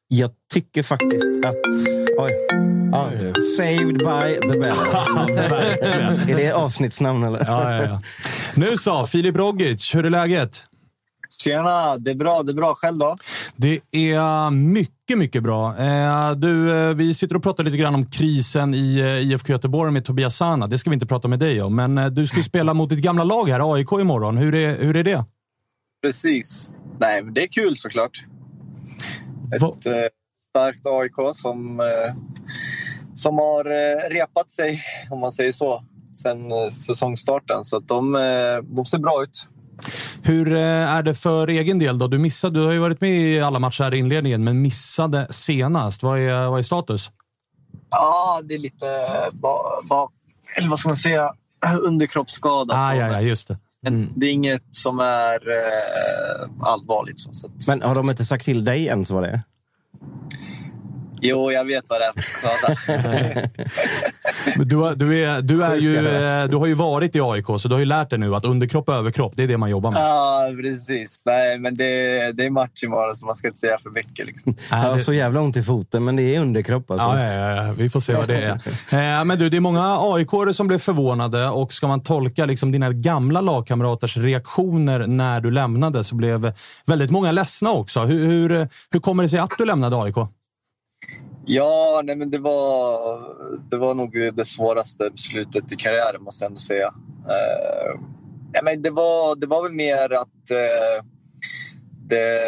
Jag 0.07 0.31
tycker 0.53 0.83
faktiskt 0.83 1.45
att... 1.45 1.55
Oj. 2.17 2.31
Ja. 2.91 3.11
Saved 3.57 3.97
by 3.97 4.49
the 4.49 4.59
bell. 4.59 4.77
är 6.29 6.35
det 6.35 6.51
avsnittsnamn 6.51 7.23
eller? 7.23 7.45
Ja, 7.47 7.73
ja, 7.73 7.83
ja. 7.83 8.01
Nu 8.55 8.65
så, 8.65 9.05
Filip 9.05 9.35
Rogic, 9.35 9.95
hur 9.95 10.05
är 10.05 10.09
läget? 10.09 10.63
Tjena, 11.29 11.97
det 11.97 12.11
är 12.11 12.15
bra. 12.15 12.43
Det 12.43 12.51
är 12.51 12.55
bra. 12.55 12.73
Själv 12.75 12.97
då? 12.97 13.15
Det 13.55 13.79
är 13.91 14.49
mycket, 14.51 15.17
mycket 15.17 15.43
bra. 15.43 15.77
Eh, 15.77 16.31
du, 16.31 16.77
eh, 16.77 16.93
vi 16.93 17.13
sitter 17.13 17.35
och 17.35 17.43
pratar 17.43 17.63
lite 17.63 17.77
grann 17.77 17.95
om 17.95 18.05
krisen 18.05 18.73
i 18.73 18.99
eh, 18.99 19.31
IFK 19.31 19.53
Göteborg 19.53 19.91
med 19.91 20.05
Tobias 20.05 20.35
Sana. 20.35 20.67
Det 20.67 20.77
ska 20.77 20.89
vi 20.89 20.93
inte 20.93 21.05
prata 21.05 21.27
med 21.27 21.39
dig 21.39 21.61
om, 21.61 21.75
men 21.75 22.15
du 22.15 22.27
ska 22.27 22.43
spela 22.43 22.73
mot 22.73 22.89
ditt 22.89 22.99
gamla 22.99 23.23
lag 23.23 23.49
här, 23.49 23.73
AIK, 23.73 23.91
imorgon. 23.91 24.37
Hur 24.37 24.55
är, 24.55 24.83
hur 24.83 24.95
är 24.95 25.03
det? 25.03 25.25
Precis. 26.01 26.71
Nej, 26.99 27.23
men 27.23 27.33
det 27.33 27.43
är 27.43 27.47
kul 27.47 27.77
såklart. 27.77 28.25
Ett 29.55 29.61
Va? 29.61 29.73
starkt 30.49 30.85
AIK 30.85 31.35
som, 31.35 31.81
som 33.15 33.37
har 33.37 33.63
repat 34.09 34.49
sig, 34.51 34.81
om 35.09 35.19
man 35.19 35.31
säger 35.31 35.51
så, 35.51 35.83
sen 36.23 36.71
säsongstarten. 36.71 37.65
Så 37.65 37.77
att 37.77 37.87
de, 37.87 38.13
de 38.63 38.85
ser 38.85 38.97
bra 38.99 39.23
ut. 39.23 39.49
Hur 40.23 40.51
eh, 40.53 40.95
är 40.95 41.03
det 41.03 41.13
för 41.15 41.47
egen 41.47 41.79
del? 41.79 41.99
då? 41.99 42.07
Du, 42.07 42.17
missade, 42.17 42.59
du 42.59 42.65
har 42.65 42.71
ju 42.71 42.79
varit 42.79 43.01
med 43.01 43.11
i 43.11 43.39
alla 43.39 43.59
matcher 43.59 43.83
här 43.83 43.93
i 43.93 43.97
inledningen, 43.97 44.43
men 44.43 44.61
missade 44.61 45.27
senast. 45.29 46.03
Vad 46.03 46.19
är, 46.19 46.47
vad 46.47 46.59
är 46.59 46.63
status? 46.63 47.11
Ja, 47.89 48.41
det 48.43 48.53
är 48.53 48.59
lite 48.59 48.85
ba, 49.33 49.57
ba, 49.89 50.09
eller 50.57 50.69
vad 50.69 50.79
ska 50.79 50.89
man 50.89 50.95
säga, 50.95 51.33
underkroppsskada. 51.83 52.73
Ah, 52.73 52.95
ja, 52.95 53.07
ja, 53.07 53.21
just 53.21 53.47
det. 53.47 53.57
Mm. 53.85 54.09
Det 54.15 54.27
är 54.27 54.31
inget 54.31 54.63
som 54.75 54.99
är 54.99 55.49
eh, 55.49 56.49
allvarligt. 56.59 57.19
Så, 57.19 57.33
så 57.33 57.49
Men 57.67 57.81
har 57.81 57.95
de 57.95 58.09
inte 58.09 58.25
sagt 58.25 58.45
till 58.45 58.63
dig 58.63 58.85
ens 58.85 59.11
vad 59.11 59.23
det 59.23 59.29
är? 59.29 59.41
Jo, 61.21 61.51
jag 61.51 61.65
vet 61.65 61.89
vad 61.89 62.01
det 62.01 62.05
är 62.05 62.13
för 62.15 62.21
skada. 62.21 62.75
du, 64.65 64.95
du, 64.95 65.25
är, 65.25 65.41
du, 65.41 65.63
är 65.63 65.75
ju, 65.75 66.47
du 66.47 66.55
har 66.57 66.67
ju 66.67 66.73
varit 66.73 67.15
i 67.15 67.21
AIK, 67.21 67.45
så 67.45 67.67
du 67.67 67.75
har 67.75 67.79
ju 67.79 67.85
lärt 67.85 68.09
dig 68.09 68.19
nu 68.19 68.35
att 68.35 68.45
underkropp 68.45 68.89
och 68.89 68.95
överkropp, 68.95 69.33
det 69.35 69.43
är 69.43 69.47
det 69.47 69.57
man 69.57 69.69
jobbar 69.69 69.91
med. 69.91 70.01
Ja, 70.01 70.49
precis. 70.61 71.23
Nej, 71.25 71.59
men 71.59 71.75
det, 71.75 72.31
det 72.31 72.45
är 72.45 72.49
match 72.49 72.83
imorgon, 72.83 73.15
så 73.15 73.25
man 73.25 73.35
ska 73.35 73.47
inte 73.47 73.59
säga 73.59 73.77
för 73.83 73.89
mycket. 73.89 74.25
Liksom. 74.25 74.55
Jag 74.69 74.77
har 74.77 74.97
så 74.99 75.13
jävla 75.13 75.41
ont 75.41 75.57
i 75.57 75.63
foten, 75.63 76.05
men 76.05 76.15
det 76.15 76.35
är 76.35 76.39
underkropp 76.39 76.91
alltså. 76.91 77.07
Ja, 77.07 77.33
ja, 77.33 77.65
ja, 77.65 77.73
vi 77.77 77.89
får 77.89 77.99
se 77.99 78.13
vad 78.13 78.27
det 78.27 78.37
är. 78.37 78.61
Eh, 78.91 79.25
men 79.25 79.39
du, 79.39 79.49
det 79.49 79.57
är 79.57 79.61
många 79.61 79.97
aik 80.01 80.55
som 80.55 80.67
blev 80.67 80.77
förvånade 80.77 81.49
och 81.49 81.73
ska 81.73 81.87
man 81.87 82.03
tolka 82.03 82.45
liksom 82.45 82.71
dina 82.71 82.91
gamla 82.91 83.41
lagkamraters 83.41 84.17
reaktioner 84.17 85.07
när 85.07 85.41
du 85.41 85.51
lämnade 85.51 86.03
så 86.03 86.15
blev 86.15 86.53
väldigt 86.85 87.11
många 87.11 87.31
ledsna 87.31 87.71
också. 87.71 87.99
Hur, 87.99 88.25
hur, 88.25 88.67
hur 88.91 88.99
kommer 88.99 89.23
det 89.23 89.29
sig 89.29 89.39
att 89.39 89.51
du 89.57 89.65
lämnade 89.65 90.01
AIK? 90.01 90.15
Ja, 91.49 92.01
nej, 92.03 92.15
men 92.15 92.29
det 92.29 92.37
var, 92.37 93.19
det 93.69 93.77
var 93.77 93.93
nog 93.93 94.13
det 94.33 94.45
svåraste 94.45 95.09
beslutet 95.09 95.71
i 95.71 95.75
karriären 95.75 96.23
måste 96.23 96.43
jag 96.43 96.49
ändå 96.49 96.59
säga. 96.59 96.87
Uh, 96.87 98.01
nej 98.53 98.61
men 98.63 98.81
det, 98.81 98.89
var, 98.89 99.35
det 99.35 99.47
var 99.47 99.63
väl 99.63 99.71
mer 99.71 100.13
att 100.13 100.51
uh, 100.51 101.05
det, 102.07 102.41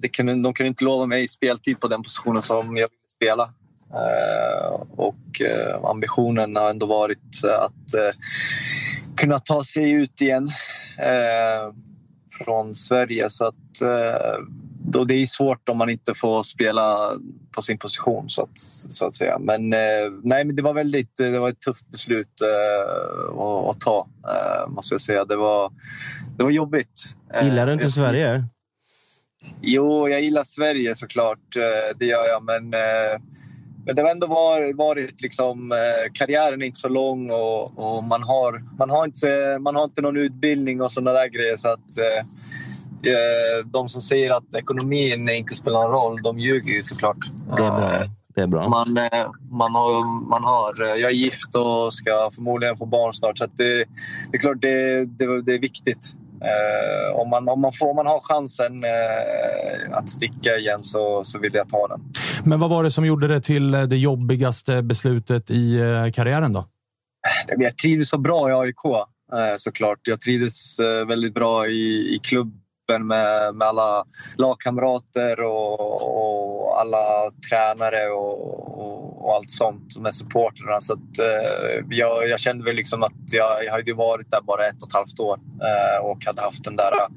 det 0.00 0.08
kunde, 0.08 0.42
de 0.42 0.54
kunde 0.54 0.68
inte 0.68 0.84
lova 0.84 1.06
mig 1.06 1.28
speltid 1.28 1.80
på 1.80 1.88
den 1.88 2.02
positionen 2.02 2.42
som 2.42 2.76
jag 2.76 2.88
ville 2.88 3.08
spela. 3.16 3.44
Uh, 3.94 4.82
och 4.96 5.42
ambitionen 5.90 6.56
har 6.56 6.70
ändå 6.70 6.86
varit 6.86 7.44
att 7.44 8.16
kunna 9.16 9.38
ta 9.38 9.64
sig 9.64 9.90
ut 9.90 10.20
igen 10.20 10.48
från 12.38 12.74
Sverige. 12.74 13.30
Så 13.30 13.46
att 13.46 13.82
då 14.92 15.04
det 15.04 15.14
är 15.14 15.26
svårt 15.26 15.68
om 15.68 15.78
man 15.78 15.90
inte 15.90 16.14
får 16.14 16.42
spela 16.42 17.12
på 17.52 17.62
sin 17.62 17.78
position 17.78 18.30
så 18.30 18.42
att, 18.42 18.58
så 18.88 19.06
att 19.06 19.14
säga. 19.14 19.38
Men, 19.38 19.72
eh, 19.72 19.78
nej, 20.22 20.44
men 20.44 20.56
det 20.56 20.62
var 20.62 20.74
väldigt 20.74 21.16
det 21.16 21.38
var 21.38 21.48
ett 21.48 21.60
tufft 21.60 21.90
beslut 21.90 22.40
eh, 22.40 23.40
att, 23.40 23.70
att, 23.70 23.80
ta, 23.80 24.08
eh, 24.28 24.68
måste 24.68 24.94
jag 24.94 25.00
säga. 25.00 25.24
Det 25.24 25.36
var, 25.36 25.72
det 26.36 26.44
var 26.44 26.50
jobbigt. 26.50 27.02
Eh, 27.34 27.44
gillar 27.44 27.66
du 27.66 27.72
inte 27.72 27.90
Sverige? 27.90 28.44
Jo, 29.60 30.08
jag 30.08 30.22
gillar 30.22 30.44
Sverige 30.44 30.94
såklart. 30.94 31.56
Eh, 31.56 31.96
det 31.98 32.06
gör 32.06 32.26
jag. 32.28 32.42
Men, 32.42 32.74
eh, 32.74 33.20
men 33.86 33.96
det 33.96 34.02
har 34.02 34.10
ändå 34.10 34.26
varit, 34.26 34.76
varit 34.76 35.20
liksom, 35.22 35.72
karriären 36.12 36.62
är 36.62 36.66
inte 36.66 36.78
så 36.78 36.88
lång 36.88 37.30
och, 37.30 37.78
och, 37.78 38.04
man, 38.04 38.22
har, 38.22 38.76
man, 38.78 38.90
har 38.90 39.04
inte, 39.04 39.58
man 39.60 39.76
har 39.76 39.84
inte 39.84 40.02
någon 40.02 40.16
utbildning 40.16 40.82
och 40.82 40.92
sådana 40.92 41.12
där 41.12 41.28
grejer. 41.28 41.56
Så 41.56 41.68
att, 41.68 41.98
Eh, 41.98 42.24
de 43.64 43.88
som 43.88 44.02
säger 44.02 44.30
att 44.30 44.54
ekonomin 44.54 45.28
inte 45.28 45.54
spelar 45.54 45.82
någon 45.82 45.90
roll, 45.90 46.22
de 46.22 46.38
ljuger 46.38 46.72
ju 46.72 46.82
såklart. 46.82 47.18
Det 47.56 47.62
är 47.62 47.70
bra. 47.70 48.08
Det 48.38 48.42
är 48.42 48.46
bra. 48.46 48.68
Man, 48.68 48.96
eh, 48.96 49.30
man, 49.50 49.74
har, 49.74 50.28
man 50.28 50.44
har, 50.44 50.82
eh, 50.82 51.00
jag 51.00 51.10
är 51.10 51.14
gift 51.14 51.54
och 51.54 51.94
ska 51.94 52.30
förmodligen 52.34 52.76
få 52.76 52.86
barn 52.86 53.12
snart. 53.12 53.38
Så 53.38 53.46
det, 53.46 53.84
det, 54.30 54.36
är 54.36 54.38
klart 54.38 54.56
det, 54.60 55.04
det, 55.04 55.42
det 55.42 55.54
är 55.54 55.58
viktigt. 55.58 56.14
Eh, 56.42 57.20
om, 57.20 57.30
man, 57.30 57.48
om, 57.48 57.60
man 57.60 57.72
får, 57.72 57.90
om 57.90 57.96
man 57.96 58.06
har 58.06 58.20
chansen 58.20 58.84
eh, 58.84 59.98
att 59.98 60.08
sticka 60.08 60.56
igen 60.56 60.84
så, 60.84 61.24
så 61.24 61.38
vill 61.38 61.54
jag 61.54 61.68
ta 61.68 61.88
den. 61.88 62.00
Men 62.44 62.60
vad 62.60 62.70
var 62.70 62.84
det 62.84 62.90
som 62.90 63.06
gjorde 63.06 63.28
det 63.28 63.40
till 63.40 63.70
det 63.70 63.96
jobbigaste 63.96 64.82
beslutet 64.82 65.50
i 65.50 65.78
karriären? 66.14 66.52
då? 66.52 66.68
Jag 67.58 67.76
trivdes 67.76 68.08
så 68.08 68.18
bra 68.18 68.50
i 68.50 68.52
AIK 68.52 68.84
eh, 68.84 69.54
såklart. 69.56 69.98
Jag 70.02 70.20
trivdes 70.20 70.80
väldigt 71.08 71.34
bra 71.34 71.66
i, 71.66 72.14
i 72.14 72.20
klubb 72.22 72.52
gruppen 72.88 73.06
med, 73.06 73.54
med 73.54 73.68
alla 73.68 74.04
lagkamrater 74.36 75.40
och, 75.40 76.02
och 76.02 76.80
alla 76.80 77.30
tränare 77.50 78.10
och, 78.10 78.78
och, 78.78 79.24
och, 79.24 79.34
allt 79.34 79.50
sånt 79.50 79.98
med 80.00 80.14
supporterna. 80.14 80.80
Så 80.80 80.92
att, 80.92 81.18
eh, 81.18 81.84
jag, 81.90 82.28
jag, 82.28 82.40
kände 82.40 82.64
väl 82.64 82.76
liksom 82.76 83.02
att 83.02 83.32
jag, 83.32 83.64
jag 83.64 83.72
hade 83.72 83.94
varit 83.94 84.30
där 84.30 84.40
bara 84.40 84.66
ett 84.66 84.82
och 84.82 84.88
ett 84.88 84.94
halvt 84.94 85.20
år 85.20 85.38
eh, 85.38 86.04
och 86.04 86.24
hade 86.26 86.42
haft 86.42 86.64
den 86.64 86.76
där 86.76 86.92
eh, 86.92 87.08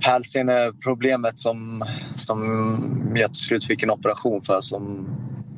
hälseneproblemet 0.00 1.38
som, 1.38 1.82
som 2.14 2.38
jag 3.16 3.34
till 3.34 3.42
slut 3.42 3.66
fick 3.66 3.82
en 3.82 3.90
operation 3.90 4.42
för 4.42 4.60
som 4.60 5.08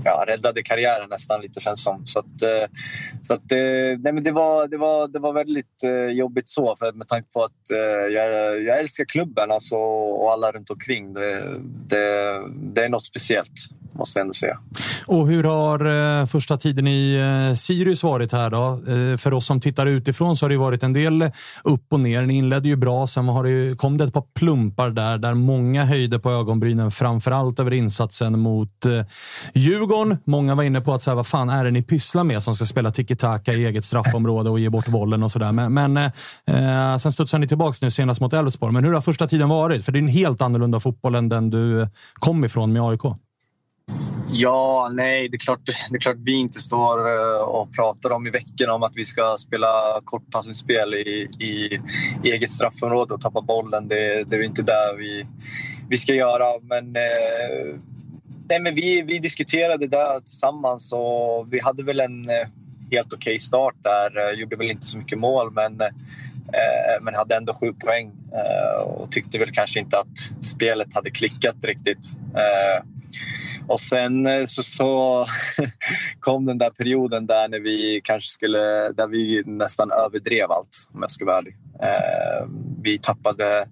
ja, 0.04 0.24
räddade 0.26 0.62
karriären 0.62 1.08
nästan 1.10 1.40
lite 1.40 1.60
känns 1.60 1.84
som. 1.84 2.06
Så 2.06 2.18
att, 2.18 2.42
eh, 2.42 2.68
så 3.22 3.34
att, 3.34 3.52
eh, 3.52 3.98
nej, 3.98 4.12
men 4.12 4.24
det, 4.24 4.32
var, 4.32 4.68
det, 4.68 4.76
var, 4.76 5.08
det 5.08 5.18
var 5.18 5.32
väldigt 5.32 5.82
eh, 5.84 6.06
jobbigt 6.06 6.48
så 6.48 6.76
för 6.76 6.92
med 6.92 7.08
tanke 7.08 7.28
på 7.32 7.42
att 7.42 7.70
jag, 8.12 8.62
jag 8.62 8.80
älskar 8.80 9.04
klubben 9.04 9.50
alltså, 9.50 9.76
och 9.76 10.32
alla 10.32 10.52
runt 10.52 10.70
omkring. 10.70 11.14
Det, 11.14 11.60
det, 11.88 12.40
det 12.74 12.84
är 12.84 12.88
något 12.88 13.04
speciellt 13.04 13.52
måste 13.92 14.18
jag 14.18 14.24
ändå 14.24 14.34
säga. 14.34 14.58
Och 15.06 15.28
hur 15.28 15.44
har 15.44 16.20
eh, 16.20 16.26
första 16.26 16.56
tiden 16.56 16.86
i 16.86 17.14
eh, 17.48 17.54
Sirius 17.54 18.02
varit 18.02 18.32
här 18.32 18.50
då? 18.50 18.92
Eh, 18.92 19.16
för 19.16 19.32
oss 19.32 19.46
som 19.46 19.60
tittar 19.60 19.86
utifrån 19.86 20.36
så 20.36 20.44
har 20.44 20.50
det 20.50 20.56
varit 20.56 20.82
en 20.82 20.92
del 20.92 21.30
upp 21.64 21.92
och 21.92 22.00
ner. 22.00 22.22
Ni 22.22 22.34
inledde 22.34 22.68
ju 22.68 22.76
bra, 22.76 23.06
sen 23.06 23.28
har 23.28 23.44
det, 23.44 23.76
kom 23.76 23.98
det 23.98 24.04
ett 24.04 24.12
par 24.12 24.24
plumpar 24.34 24.90
där, 24.90 25.18
där 25.18 25.34
många 25.34 25.84
höjde 25.84 26.18
på 26.18 26.30
ögonbrynen, 26.30 26.90
framför 26.90 27.30
allt 27.30 27.60
över 27.60 27.72
insatsen 27.72 28.38
mot 28.38 28.86
eh, 28.86 29.02
Djurgården. 29.54 30.18
Många 30.24 30.54
var 30.54 30.62
inne 30.62 30.80
på 30.80 30.94
att 30.94 31.02
så 31.02 31.10
här, 31.10 31.16
vad 31.16 31.26
fan 31.26 31.50
är 31.50 31.64
det 31.64 31.70
ni 31.70 31.82
pysslar 31.82 32.24
med 32.24 32.42
som 32.42 32.54
ska 32.54 32.66
spela 32.66 32.90
tiki-taka 32.90 33.52
i 33.52 33.66
eget 33.66 33.84
straffområde 33.84 34.50
och 34.50 34.60
ge 34.60 34.68
bort 34.68 34.86
bollen 34.88 35.22
och 35.22 35.32
sådär. 35.32 35.52
Men, 35.52 35.72
men 35.72 35.96
eh, 35.96 36.98
sen 36.98 37.12
studsar 37.12 37.38
ni 37.38 37.48
tillbaka 37.48 37.78
nu 37.82 37.90
senast 37.90 38.20
mot 38.20 38.32
Elfsborg. 38.32 38.72
Men 38.72 38.84
hur 38.84 38.92
har 38.92 39.00
första 39.00 39.28
tiden 39.28 39.48
varit? 39.48 39.84
För 39.84 39.92
det 39.92 39.98
är 39.98 40.02
en 40.02 40.08
helt 40.08 40.42
annorlunda 40.42 40.80
fotboll 40.80 41.14
än 41.14 41.28
den 41.28 41.50
du 41.50 41.82
eh, 41.82 41.88
kom 42.14 42.44
ifrån 42.44 42.72
med 42.72 42.82
AIK. 42.82 43.02
Ja, 44.34 44.90
nej, 44.92 45.28
det 45.28 45.36
är, 45.36 45.38
klart, 45.38 45.66
det 45.66 45.96
är 45.96 46.00
klart 46.00 46.16
vi 46.18 46.32
inte 46.32 46.58
står 46.60 47.08
eh, 47.08 47.40
och 47.40 47.72
pratar 47.72 48.14
om 48.14 48.26
i 48.26 48.30
veckorna 48.30 48.72
om 48.72 48.82
att 48.82 48.96
vi 48.96 49.04
ska 49.04 49.36
spela 49.38 50.00
kortpassningsspel 50.04 50.94
i, 50.94 51.28
i 51.38 51.78
eget 52.22 52.50
straffområde 52.50 53.14
och 53.14 53.20
tappa 53.20 53.40
bollen. 53.40 53.88
Det, 53.88 54.24
det 54.30 54.36
är 54.36 54.42
inte 54.42 54.62
där 54.62 54.96
vi, 54.98 55.26
vi 55.88 55.98
ska 55.98 56.14
göra. 56.14 56.60
Men, 56.62 56.96
eh, 56.96 57.76
nej, 58.48 58.60
men 58.60 58.74
vi, 58.74 59.02
vi 59.02 59.18
diskuterade 59.18 59.86
det 59.86 60.20
tillsammans 60.20 60.92
och 60.92 61.52
vi 61.52 61.60
hade 61.60 61.82
väl 61.82 62.00
en 62.00 62.28
eh, 62.28 62.48
helt 62.90 63.12
okej 63.12 63.30
okay 63.30 63.38
start 63.38 63.74
där. 63.82 64.18
Eh, 64.18 64.38
gjorde 64.40 64.56
väl 64.56 64.70
inte 64.70 64.86
så 64.86 64.98
mycket 64.98 65.18
mål, 65.18 65.52
men 65.52 65.80
men 67.00 67.14
hade 67.14 67.36
ändå 67.36 67.54
sju 67.54 67.72
poäng 67.72 68.12
och 68.84 69.10
tyckte 69.10 69.38
väl 69.38 69.50
kanske 69.52 69.80
inte 69.80 69.98
att 69.98 70.44
spelet 70.44 70.94
hade 70.94 71.10
klickat 71.10 71.64
riktigt. 71.64 72.06
Och 73.68 73.80
sen 73.80 74.26
eh, 74.26 74.44
så, 74.46 74.62
så 74.62 75.26
kom 76.20 76.46
den 76.46 76.58
där 76.58 76.70
perioden 76.70 77.26
där 77.26 77.48
när 77.48 77.60
vi 77.60 78.00
kanske 78.04 78.28
skulle, 78.28 78.92
där 78.92 79.06
vi 79.06 79.42
nästan 79.46 79.90
överdrev 79.90 80.50
allt 80.50 80.88
om 80.92 81.00
jag 81.00 81.10
ska 81.10 81.24
vara 81.24 81.38
ärlig. 81.38 81.56
Eh, 81.82 82.46
vi 82.82 82.98
tappade, 82.98 83.66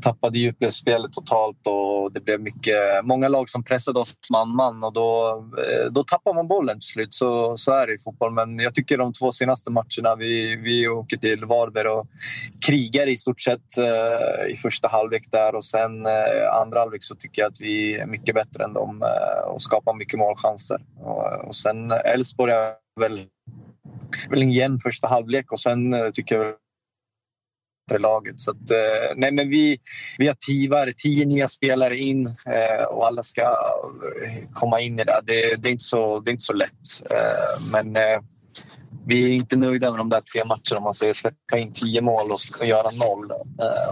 tappade 0.00 0.38
djupledsspelet 0.38 1.12
totalt 1.12 1.66
och 1.66 2.12
det 2.12 2.20
blev 2.20 2.40
mycket, 2.40 3.04
många 3.04 3.28
lag 3.28 3.48
som 3.48 3.64
pressade 3.64 3.98
oss 3.98 4.14
man-man 4.32 4.84
och 4.84 4.92
då, 4.92 5.44
eh, 5.58 5.92
då 5.92 6.04
tappar 6.04 6.34
man 6.34 6.48
bollen 6.48 6.74
till 6.80 6.88
slut. 6.88 7.14
Så, 7.14 7.56
så 7.56 7.72
är 7.72 7.86
det 7.86 7.94
i 7.94 7.98
fotboll. 7.98 8.32
Men 8.32 8.58
jag 8.58 8.74
tycker 8.74 8.98
de 8.98 9.12
två 9.12 9.32
senaste 9.32 9.70
matcherna, 9.70 10.16
vi, 10.18 10.56
vi 10.56 10.88
åker 10.88 11.16
till 11.16 11.44
Varberg 11.44 11.88
och 11.88 12.06
krigar 12.66 13.06
i 13.06 13.16
stort 13.16 13.40
sett 13.40 13.78
eh, 13.78 14.52
i 14.52 14.56
första 14.56 14.88
halvlek 14.88 15.22
där 15.30 15.54
och 15.54 15.64
sen 15.64 16.06
eh, 16.06 16.60
andra 16.62 16.80
halvlek 16.80 17.02
så 17.02 17.14
tycker 17.14 17.42
jag 17.42 17.48
att 17.48 17.60
vi 17.60 17.94
är 17.94 18.06
mycket 18.06 18.34
bättre 18.34 18.64
än 18.64 18.72
dem 18.72 19.02
eh, 19.02 19.48
och 19.48 19.62
skapar 19.62 19.94
mycket 19.94 20.18
målchanser. 20.18 20.80
Och, 21.00 21.46
och 21.46 21.54
sen 21.54 21.90
Elfsborg 21.90 22.52
är 22.52 22.74
väl, 23.00 23.26
väl 24.30 24.42
en 24.42 24.52
jämn 24.52 24.78
första 24.78 25.08
halvlek 25.08 25.52
och 25.52 25.60
sen 25.60 25.94
eh, 25.94 26.10
tycker 26.10 26.38
jag 26.38 26.54
laget. 27.98 28.40
Så 28.40 28.50
att, 28.50 28.70
eh, 28.70 29.16
nej, 29.16 29.32
men 29.32 29.48
vi, 29.48 29.78
vi 30.18 30.26
har 30.26 30.36
tio, 30.46 30.92
tio 30.96 31.26
nya 31.26 31.48
spelare 31.48 31.96
in 31.96 32.26
eh, 32.26 32.84
och 32.90 33.06
alla 33.06 33.22
ska 33.22 33.42
eh, 33.42 34.48
komma 34.54 34.80
in 34.80 35.00
i 35.00 35.04
det. 35.04 35.20
Det, 35.26 35.56
det, 35.56 35.68
är, 35.68 35.72
inte 35.72 35.84
så, 35.84 36.20
det 36.20 36.30
är 36.30 36.32
inte 36.32 36.44
så 36.44 36.52
lätt. 36.52 37.10
Eh, 37.10 37.72
men 37.72 37.96
eh, 37.96 38.20
vi 39.06 39.24
är 39.24 39.28
inte 39.28 39.56
nöjda 39.56 39.90
med 39.90 40.00
de 40.00 40.08
där 40.08 40.20
tre 40.20 40.44
matcherna. 40.44 40.76
Om 40.76 40.82
man 40.82 40.94
säger 40.94 41.12
släppa 41.12 41.58
in 41.58 41.72
tio 41.72 42.00
mål 42.00 42.30
och 42.32 42.66
göra 42.66 43.06
noll 43.06 43.32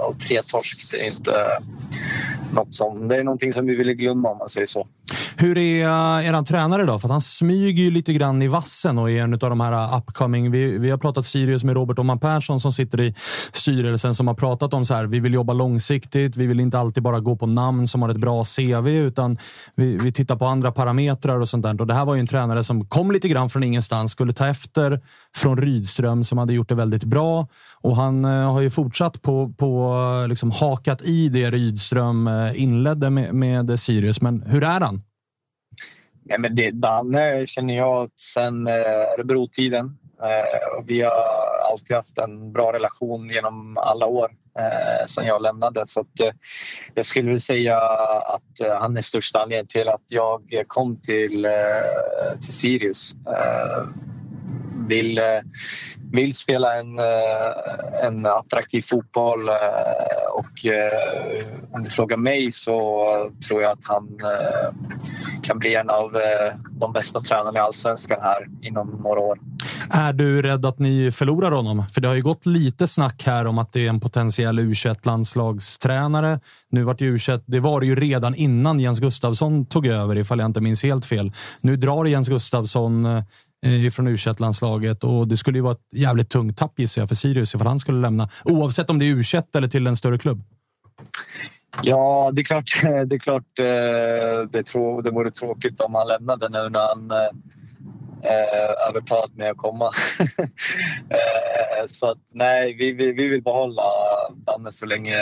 och 0.02 0.20
tre 0.20 0.42
torsk. 0.42 0.92
Det 0.92 1.00
är 1.00 1.06
inte 1.06 1.58
något 2.54 2.74
som, 2.74 3.08
det 3.08 3.16
är 3.16 3.24
någonting 3.24 3.52
som 3.52 3.66
vi 3.66 3.74
vill 3.74 3.92
glömma 3.92 4.30
om 4.30 4.38
man 4.38 4.48
säger 4.48 4.66
så. 4.66 4.86
Hur 5.36 5.58
är 5.58 5.84
eh, 5.84 6.28
eran 6.28 6.44
tränare 6.44 6.84
då? 6.84 6.98
För 6.98 7.08
han 7.08 7.20
smyger 7.20 7.82
ju 7.82 7.90
lite 7.90 8.12
grann 8.12 8.42
i 8.42 8.48
vassen 8.48 8.98
och 8.98 9.10
är 9.10 9.22
en 9.22 9.32
av 9.32 9.38
de 9.38 9.60
här 9.60 9.72
eh, 9.72 9.98
upcoming. 9.98 10.50
Vi, 10.50 10.78
vi 10.78 10.90
har 10.90 10.98
pratat 10.98 11.26
Sirius 11.26 11.64
med 11.64 11.74
Robert 11.74 11.98
Oman 11.98 12.18
Persson 12.18 12.60
som 12.60 12.72
sitter 12.72 13.00
i 13.00 13.14
styrelsen 13.52 14.14
som 14.14 14.28
har 14.28 14.34
pratat 14.34 14.74
om 14.74 14.84
så 14.84 14.94
här. 14.94 15.06
Vi 15.06 15.20
vill 15.20 15.34
jobba 15.34 15.52
långsiktigt. 15.52 16.36
Vi 16.36 16.46
vill 16.46 16.60
inte 16.60 16.78
alltid 16.78 17.02
bara 17.02 17.20
gå 17.20 17.36
på 17.36 17.46
namn 17.46 17.88
som 17.88 18.02
har 18.02 18.08
ett 18.08 18.16
bra 18.16 18.44
CV 18.44 18.88
utan 18.88 19.38
vi, 19.74 19.96
vi 19.96 20.12
tittar 20.12 20.36
på 20.36 20.46
andra 20.46 20.72
parametrar 20.72 21.40
och 21.40 21.48
sånt 21.48 21.62
där. 21.62 21.80
Och 21.80 21.86
det 21.86 21.94
här 21.94 22.04
var 22.04 22.14
ju 22.14 22.20
en 22.20 22.26
tränare 22.26 22.64
som 22.64 22.86
kom 22.86 23.12
lite 23.12 23.28
grann 23.28 23.50
från 23.50 23.62
ingenstans, 23.62 24.12
skulle 24.12 24.32
ta 24.32 24.46
efter 24.46 25.00
från 25.36 25.58
Rydström 25.58 26.24
som 26.24 26.38
hade 26.38 26.52
gjort 26.52 26.68
det 26.68 26.74
väldigt 26.74 27.04
bra 27.04 27.48
och 27.82 27.96
han 27.96 28.24
eh, 28.24 28.52
har 28.52 28.60
ju 28.60 28.70
fortsatt 28.70 29.22
på, 29.22 29.52
på 29.58 29.96
liksom 30.28 30.50
hakat 30.50 31.02
i 31.02 31.28
det 31.28 31.50
Rydström 31.50 32.30
inledde 32.54 33.10
med, 33.10 33.34
med 33.34 33.80
Sirius. 33.80 34.20
Men 34.20 34.42
hur 34.42 34.64
är 34.64 34.80
han? 34.80 34.99
Ja, 36.30 36.38
men 36.38 36.54
det, 36.54 36.70
Danne 36.70 37.46
känner 37.46 37.76
jag 37.76 38.10
sen 38.16 38.66
eh, 38.66 39.12
Örebro-tiden. 39.14 39.98
Eh, 40.22 40.84
vi 40.86 41.00
har 41.00 41.12
alltid 41.72 41.96
haft 41.96 42.18
en 42.18 42.52
bra 42.52 42.72
relation 42.72 43.30
genom 43.30 43.76
alla 43.76 44.06
år 44.06 44.30
eh, 44.58 45.06
sen 45.06 45.26
jag 45.26 45.42
lämnade. 45.42 45.82
Så 45.86 46.00
att, 46.00 46.20
eh, 46.20 46.32
jag 46.94 47.04
skulle 47.04 47.26
vilja 47.26 47.40
säga 47.40 47.78
att 47.78 48.60
eh, 48.60 48.78
han 48.78 48.96
är 48.96 49.02
största 49.02 49.38
anledningen 49.42 49.66
till 49.66 49.88
att 49.88 50.04
jag 50.06 50.64
kom 50.66 51.00
till, 51.00 51.44
eh, 51.44 52.38
till 52.40 52.52
Sirius. 52.52 53.14
Eh, 53.26 53.88
vill, 54.90 55.18
eh, 55.18 55.24
vill 56.12 56.34
spela 56.34 56.78
en, 56.80 56.98
eh, 56.98 58.04
en 58.06 58.26
attraktiv 58.26 58.82
fotboll 58.82 59.48
eh, 59.48 59.54
och 60.34 60.50
om 61.72 61.82
du 61.82 61.90
frågar 61.90 62.16
mig 62.16 62.52
så 62.52 62.70
tror 63.48 63.62
jag 63.62 63.72
att 63.72 63.84
han 63.84 64.08
kan 65.42 65.58
bli 65.58 65.74
en 65.74 65.90
av 65.90 66.16
de 66.70 66.92
bästa 66.92 67.20
tränarna 67.20 67.58
i 67.58 67.62
allsvenskan 67.62 68.18
här 68.22 68.48
inom 68.62 69.00
några 69.04 69.20
år. 69.20 69.38
Är 69.90 70.12
du 70.12 70.42
rädd 70.42 70.66
att 70.66 70.78
ni 70.78 71.10
förlorar 71.10 71.50
honom? 71.52 71.84
För 71.92 72.00
det 72.00 72.08
har 72.08 72.14
ju 72.14 72.22
gått 72.22 72.46
lite 72.46 72.88
snack 72.88 73.22
här 73.26 73.46
om 73.46 73.58
att 73.58 73.72
det 73.72 73.86
är 73.86 73.88
en 73.88 74.00
potentiell 74.00 74.58
u 74.58 74.74
landslagstränare. 75.02 76.40
Nu 76.70 76.82
vart 76.82 77.00
ju 77.00 77.14
u 77.14 77.18
det 77.46 77.60
var 77.60 77.80
det 77.80 77.86
ju 77.86 77.96
redan 77.96 78.34
innan 78.34 78.80
Jens 78.80 79.00
Gustafsson 79.00 79.66
tog 79.66 79.86
över 79.86 80.18
ifall 80.18 80.38
jag 80.38 80.46
inte 80.46 80.60
minns 80.60 80.82
helt 80.82 81.04
fel. 81.04 81.32
Nu 81.60 81.76
drar 81.76 82.04
Jens 82.04 82.28
Gustafsson 82.28 83.06
Eh, 83.66 83.90
från 83.90 84.08
u 84.08 84.16
landslaget 84.38 85.04
och 85.04 85.28
det 85.28 85.36
skulle 85.36 85.58
ju 85.58 85.62
vara 85.62 85.72
ett 85.72 85.86
jävligt 85.92 86.30
tungt 86.30 86.58
tapp 86.58 86.78
gissar 86.78 87.02
jag 87.02 87.08
för 87.08 87.14
Sirius 87.14 87.54
ifall 87.54 87.66
han 87.66 87.80
skulle 87.80 88.00
lämna. 88.00 88.28
Oavsett 88.44 88.90
om 88.90 88.98
det 88.98 89.04
är 89.04 89.14
u 89.14 89.22
eller 89.54 89.68
till 89.68 89.86
en 89.86 89.96
större 89.96 90.18
klubb. 90.18 90.42
Ja, 91.82 92.30
det 92.32 92.40
är 92.40 92.44
klart. 92.44 92.80
Det, 92.82 93.14
är 93.14 93.18
klart, 93.18 93.58
eh, 93.58 94.50
det, 94.50 94.62
trå, 94.62 95.00
det 95.00 95.10
vore 95.10 95.30
tråkigt 95.30 95.80
om 95.80 95.94
han 95.94 96.08
lämnade 96.08 96.48
nu 96.48 96.68
när 96.68 96.88
han 96.88 97.10
eh, 97.10 97.30
eh 98.22 98.88
övertalat 98.88 99.36
mig 99.36 99.48
att 99.48 99.56
komma. 99.56 99.90
eh, 101.08 101.86
så 101.86 102.06
att, 102.06 102.18
nej, 102.34 102.74
vi, 102.74 102.92
vi, 102.92 103.12
vi 103.12 103.28
vill 103.28 103.42
behålla 103.42 103.82
Danne 104.46 104.72
så 104.72 104.86
länge 104.86 105.16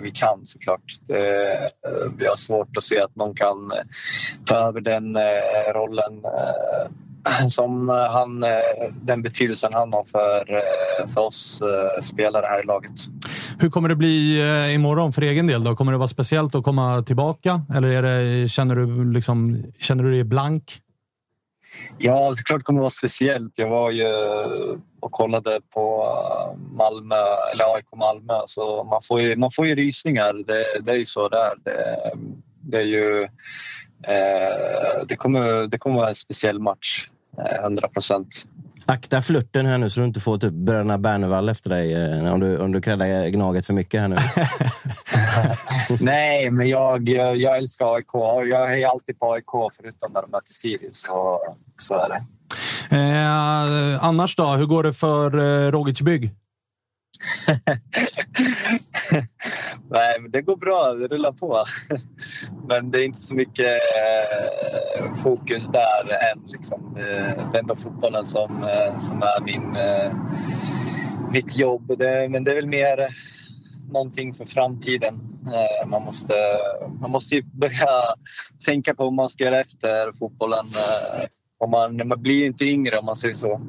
vi 0.00 0.10
kan 0.10 0.40
såklart. 0.46 0.84
Det, 1.06 1.70
vi 2.18 2.26
har 2.26 2.36
svårt 2.36 2.76
att 2.76 2.82
se 2.82 3.00
att 3.00 3.16
någon 3.16 3.34
kan 3.34 3.72
ta 4.44 4.56
över 4.56 4.80
den 4.80 5.16
eh, 5.16 5.72
rollen 5.74 6.22
som 7.48 7.88
eh, 7.88 7.94
han, 7.94 8.42
eh, 8.42 8.50
den 9.02 9.22
betydelsen 9.22 9.72
han 9.72 9.92
har 9.92 10.04
för, 10.04 10.54
eh, 10.54 11.08
för 11.14 11.20
oss 11.20 11.62
spelare 12.02 12.46
här 12.46 12.62
i 12.62 12.66
laget. 12.66 12.92
Hur 13.58 13.70
kommer 13.70 13.88
det 13.88 13.96
bli 13.96 14.40
imorgon 14.74 15.12
för 15.12 15.22
egen 15.22 15.46
del? 15.46 15.64
Då? 15.64 15.76
Kommer 15.76 15.92
det 15.92 15.98
vara 15.98 16.08
speciellt 16.08 16.54
att 16.54 16.64
komma 16.64 17.02
tillbaka? 17.02 17.60
Eller 17.76 18.02
det, 18.02 18.48
känner, 18.48 18.76
du 18.76 19.12
liksom, 19.12 19.64
känner 19.78 20.04
du 20.04 20.10
dig 20.10 20.24
blank? 20.24 20.78
Ja, 21.98 22.32
såklart 22.36 22.62
kommer 22.62 22.80
det 22.80 22.82
vara 22.82 22.90
speciellt. 22.90 23.58
Jag 23.58 23.68
var 23.68 23.90
ju 23.90 24.06
och 25.00 25.12
kollade 25.12 25.60
på 25.74 26.06
Malmö, 26.72 27.24
eller 27.52 27.74
AIK 27.74 27.86
Malmö, 27.96 28.42
så 28.46 28.84
man 28.84 29.02
får 29.02 29.20
ju, 29.20 29.36
man 29.36 29.50
får 29.50 29.66
ju 29.66 29.74
rysningar. 29.74 30.32
Det, 30.46 30.64
det 30.80 30.92
är 30.92 30.96
ju 30.96 31.04
så 31.04 31.28
där. 31.28 31.52
Det, 31.64 32.12
det 32.60 32.76
är 32.76 32.86
ju... 32.86 33.22
Eh, 34.04 35.04
det, 35.06 35.16
kommer, 35.16 35.66
det 35.66 35.78
kommer 35.78 35.96
vara 35.96 36.08
en 36.08 36.14
speciell 36.14 36.58
match. 36.58 37.08
100 37.38 37.88
procent. 37.88 38.46
Akta 38.86 39.22
flörten 39.22 39.66
här 39.66 39.78
nu 39.78 39.90
så 39.90 40.00
du 40.00 40.06
inte 40.06 40.20
får 40.20 40.38
typ 40.38 40.52
Bröderna 40.52 40.98
Bernevall 40.98 41.48
efter 41.48 41.70
dig 41.70 41.94
eh, 41.94 42.32
om 42.32 42.40
du, 42.40 42.58
om 42.58 42.72
du 42.72 42.80
kräddar 42.80 43.28
Gnaget 43.28 43.66
för 43.66 43.74
mycket 43.74 44.00
här 44.00 44.08
nu. 44.08 44.16
Nej, 46.00 46.50
men 46.50 46.68
jag, 46.68 47.08
jag 47.08 47.56
älskar 47.56 47.94
AIK. 47.94 48.14
Jag 48.50 48.80
är 48.80 48.86
alltid 48.86 49.18
på 49.18 49.32
AIK 49.32 49.72
förutom 49.76 50.12
när 50.12 50.22
de 50.22 50.30
möter 50.30 50.52
Sirius. 50.52 51.02
Så, 51.02 51.40
så 51.76 51.94
är 51.94 52.08
det. 52.08 52.24
Eh, 52.96 54.04
annars 54.04 54.36
då? 54.36 54.44
Hur 54.46 54.66
går 54.66 54.82
det 54.82 54.92
för 54.92 55.38
eh, 55.38 55.70
Rogic 55.70 56.02
Bygg? 56.02 56.30
Nej, 59.90 60.20
men 60.20 60.30
det 60.30 60.42
går 60.42 60.56
bra. 60.56 60.94
Det 60.94 61.06
rullar 61.06 61.32
på. 61.32 61.64
Men 62.68 62.90
det 62.90 63.00
är 63.00 63.04
inte 63.04 63.20
så 63.20 63.34
mycket 63.34 63.66
eh, 63.66 65.14
fokus 65.22 65.68
där 65.68 66.32
än. 66.32 66.42
Liksom. 66.46 66.96
Eh, 66.96 67.50
det 67.52 67.58
är 67.58 67.60
ändå 67.60 67.74
fotbollen 67.74 68.26
som, 68.26 68.64
eh, 68.64 68.98
som 68.98 69.22
är 69.22 69.40
min, 69.40 69.76
eh, 69.76 70.12
mitt 71.32 71.58
jobb. 71.58 71.98
Det, 71.98 72.28
men 72.28 72.44
det 72.44 72.50
är 72.50 72.54
väl 72.54 72.66
mer 72.66 73.06
någonting 73.92 74.34
för 74.34 74.44
framtiden. 74.44 75.14
Eh, 75.46 75.88
man 75.88 76.02
måste, 76.02 76.34
man 77.00 77.10
måste 77.10 77.42
börja 77.42 77.88
tänka 78.64 78.94
på 78.94 79.04
vad 79.04 79.12
man 79.12 79.28
ska 79.28 79.44
göra 79.44 79.60
efter 79.60 80.18
fotbollen. 80.18 80.66
Och 81.60 81.68
man, 81.68 82.08
man 82.08 82.22
blir 82.22 82.46
inte 82.46 82.64
yngre 82.64 82.98
om 82.98 83.06
man 83.06 83.16
säger 83.16 83.34
så. 83.34 83.60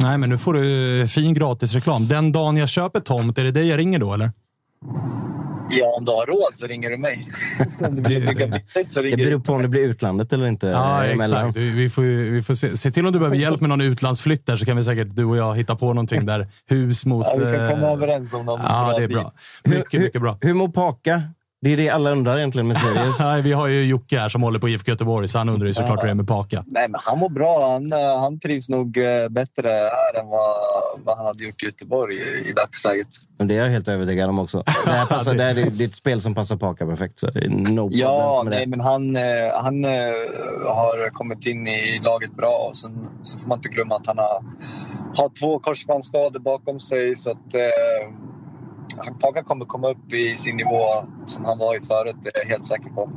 Nej, 0.00 0.18
men 0.18 0.30
nu 0.30 0.38
får 0.38 0.54
du 0.54 1.06
fin 1.08 1.34
gratisreklam. 1.34 2.08
Den 2.08 2.32
dagen 2.32 2.56
jag 2.56 2.68
köper 2.68 3.00
tomt, 3.00 3.38
är 3.38 3.44
det 3.44 3.50
dig 3.50 3.68
jag 3.68 3.78
ringer 3.78 3.98
då 3.98 4.14
eller? 4.14 4.30
Ja, 5.70 5.94
om 5.98 6.04
du 6.04 6.12
har 6.12 6.26
råd 6.26 6.54
så 6.54 6.66
ringer 6.66 6.90
du 6.90 6.96
mig. 6.96 7.28
det, 7.78 8.02
blir 8.02 8.88
så 8.88 9.02
ringer 9.02 9.16
det 9.16 9.24
beror 9.24 9.40
på 9.40 9.52
om 9.52 9.62
det 9.62 9.68
blir 9.68 9.80
utlandet 9.80 10.32
eller 10.32 10.46
inte. 10.46 10.66
Ja, 10.66 11.04
exakt. 11.04 11.56
Vi 11.56 11.90
får, 11.90 12.02
vi 12.30 12.42
får 12.42 12.54
se, 12.54 12.76
se, 12.76 12.90
till 12.90 13.06
om 13.06 13.12
du 13.12 13.18
behöver 13.18 13.36
hjälp 13.36 13.60
med 13.60 13.68
någon 13.68 13.80
utlandsflytt 13.80 14.46
där 14.46 14.56
så 14.56 14.64
kan 14.64 14.76
vi 14.76 14.84
säkert 14.84 15.08
du 15.10 15.24
och 15.24 15.36
jag 15.36 15.56
hitta 15.56 15.76
på 15.76 15.86
någonting 15.86 16.26
där. 16.26 16.46
Hus 16.66 17.06
mot... 17.06 17.26
Ja, 17.26 17.34
vi 17.36 17.56
kan 17.56 17.70
komma 17.70 17.86
överens 17.86 18.32
om 18.32 18.46
något. 18.46 18.60
Ja, 18.68 18.94
det 18.98 19.04
är 19.04 19.08
bra. 19.08 19.32
Mycket, 19.64 20.00
mycket 20.00 20.20
bra. 20.20 20.38
Hur, 20.40 20.48
hur 20.48 20.54
mår 20.54 20.68
Paka? 20.68 21.22
Det 21.64 21.72
är 21.72 21.76
det 21.76 21.90
alla 21.90 22.10
undrar 22.10 22.38
egentligen 22.38 22.68
med 22.68 22.76
Sirius. 22.76 23.20
vi 23.44 23.52
har 23.52 23.66
ju 23.66 23.84
Jocke 23.84 24.18
här 24.18 24.28
som 24.28 24.42
håller 24.42 24.58
på 24.58 24.68
IFK 24.68 24.90
Göteborg, 24.90 25.28
så 25.28 25.38
han 25.38 25.48
undrar 25.48 25.66
ju 25.66 25.74
såklart 25.74 26.02
hur 26.02 26.06
det 26.06 26.10
är 26.10 26.14
med 26.14 26.28
Paka. 26.28 26.64
Nej, 26.66 26.88
men 26.88 27.00
han 27.04 27.18
mår 27.18 27.28
bra. 27.28 27.72
Han, 27.72 27.92
eh, 27.92 28.20
han 28.20 28.40
trivs 28.40 28.68
nog 28.68 28.98
eh, 28.98 29.28
bättre 29.28 29.68
här 29.68 30.20
än 30.20 30.28
vad, 30.28 30.56
vad 31.04 31.16
han 31.16 31.26
hade 31.26 31.44
gjort 31.44 31.62
i 31.62 31.66
Göteborg 31.66 32.16
i, 32.16 32.48
i 32.48 32.52
dagsläget. 32.52 33.06
Men 33.38 33.48
det 33.48 33.54
är 33.56 33.62
jag 33.62 33.70
helt 33.70 33.88
övertygad 33.88 34.28
om 34.28 34.38
också. 34.38 34.62
Det, 34.84 34.90
här 34.90 35.06
passar, 35.06 35.34
det, 35.34 35.44
är, 35.44 35.54
det 35.54 35.84
är 35.84 35.88
ett 35.88 35.94
spel 35.94 36.20
som 36.20 36.34
passar 36.34 36.56
Paka 36.56 36.86
perfekt. 36.86 37.18
Så 37.18 37.26
no 37.48 37.88
ja, 37.92 38.44
nej, 38.46 38.66
men 38.66 38.80
han, 38.80 39.16
eh, 39.16 39.22
han 39.54 39.84
har 40.64 41.10
kommit 41.10 41.46
in 41.46 41.66
i 41.66 42.00
laget 42.04 42.36
bra. 42.36 42.68
Och 42.68 42.76
sen, 42.76 43.08
så 43.22 43.38
får 43.38 43.48
man 43.48 43.58
inte 43.58 43.68
glömma 43.68 43.96
att 43.96 44.06
han 44.06 44.18
har, 44.18 44.44
har 45.16 45.30
två 45.40 45.58
korsbandsskador 45.58 46.40
bakom 46.40 46.80
sig. 46.80 47.16
Så 47.16 47.30
att, 47.30 47.54
Paka 49.20 49.42
kommer 49.42 49.64
komma 49.64 49.88
upp 49.90 50.12
i 50.12 50.36
sin 50.36 50.56
nivå 50.56 50.84
som 51.26 51.44
han 51.44 51.58
var 51.58 51.76
i 51.76 51.80
förut, 51.80 52.16
det 52.22 52.36
är 52.36 52.38
jag 52.42 52.46
helt 52.50 52.64
säker 52.64 52.90
på. 52.90 53.10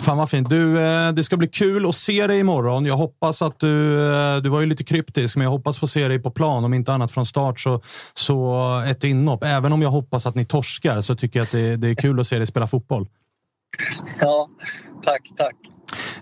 Fan 0.00 0.18
vad 0.18 0.30
fint. 0.30 0.48
Du, 0.50 0.80
eh, 0.80 1.12
det 1.12 1.24
ska 1.24 1.36
bli 1.36 1.48
kul 1.48 1.88
att 1.88 1.94
se 1.94 2.26
dig 2.26 2.38
imorgon. 2.40 2.84
Jag 2.84 2.96
hoppas 2.96 3.42
att 3.42 3.60
du... 3.60 3.94
eh, 4.14 4.36
Du 4.36 4.48
var 4.48 4.60
ju 4.60 4.66
lite 4.66 4.84
kryptisk, 4.84 5.36
men 5.36 5.44
jag 5.44 5.50
hoppas 5.50 5.78
få 5.78 5.86
se 5.86 6.08
dig 6.08 6.18
på 6.18 6.30
plan. 6.30 6.64
Om 6.64 6.74
inte 6.74 6.92
annat 6.92 7.10
från 7.12 7.26
start 7.26 7.60
så, 7.60 7.80
så 8.14 8.56
ett 8.90 9.04
inhopp. 9.04 9.44
Även 9.44 9.72
om 9.72 9.82
jag 9.82 9.90
hoppas 9.90 10.26
att 10.26 10.34
ni 10.34 10.44
torskar 10.44 11.00
så 11.00 11.16
tycker 11.16 11.38
jag 11.40 11.44
att 11.44 11.50
det, 11.52 11.76
det 11.76 11.88
är 11.88 11.94
kul 11.94 12.20
att 12.20 12.26
se 12.26 12.36
dig 12.38 12.46
spela 12.46 12.66
fotboll. 12.66 13.06
Ja, 14.20 14.48
tack, 15.04 15.22
tack. 15.36 15.56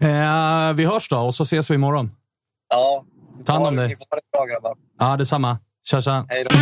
Eh, 0.01 0.73
vi 0.74 0.85
hörs 0.85 1.09
då 1.09 1.16
och 1.19 1.35
så 1.35 1.43
ses 1.43 1.70
vi 1.70 1.74
imorgon. 1.74 2.11
Ja, 2.70 3.05
Ta 3.47 3.52
hand 3.52 3.66
om 3.66 3.77
Ni 3.77 3.82
dig. 3.82 3.97
får 3.97 4.07
ha 4.11 4.16
det 4.16 4.23
bra 4.32 4.44
grabbar. 4.47 4.74
Ja, 4.98 5.16
detsamma. 5.16 5.59
Tja, 5.90 6.01
tja. 6.01 6.27
Hej 6.28 6.44
då. 6.44 6.57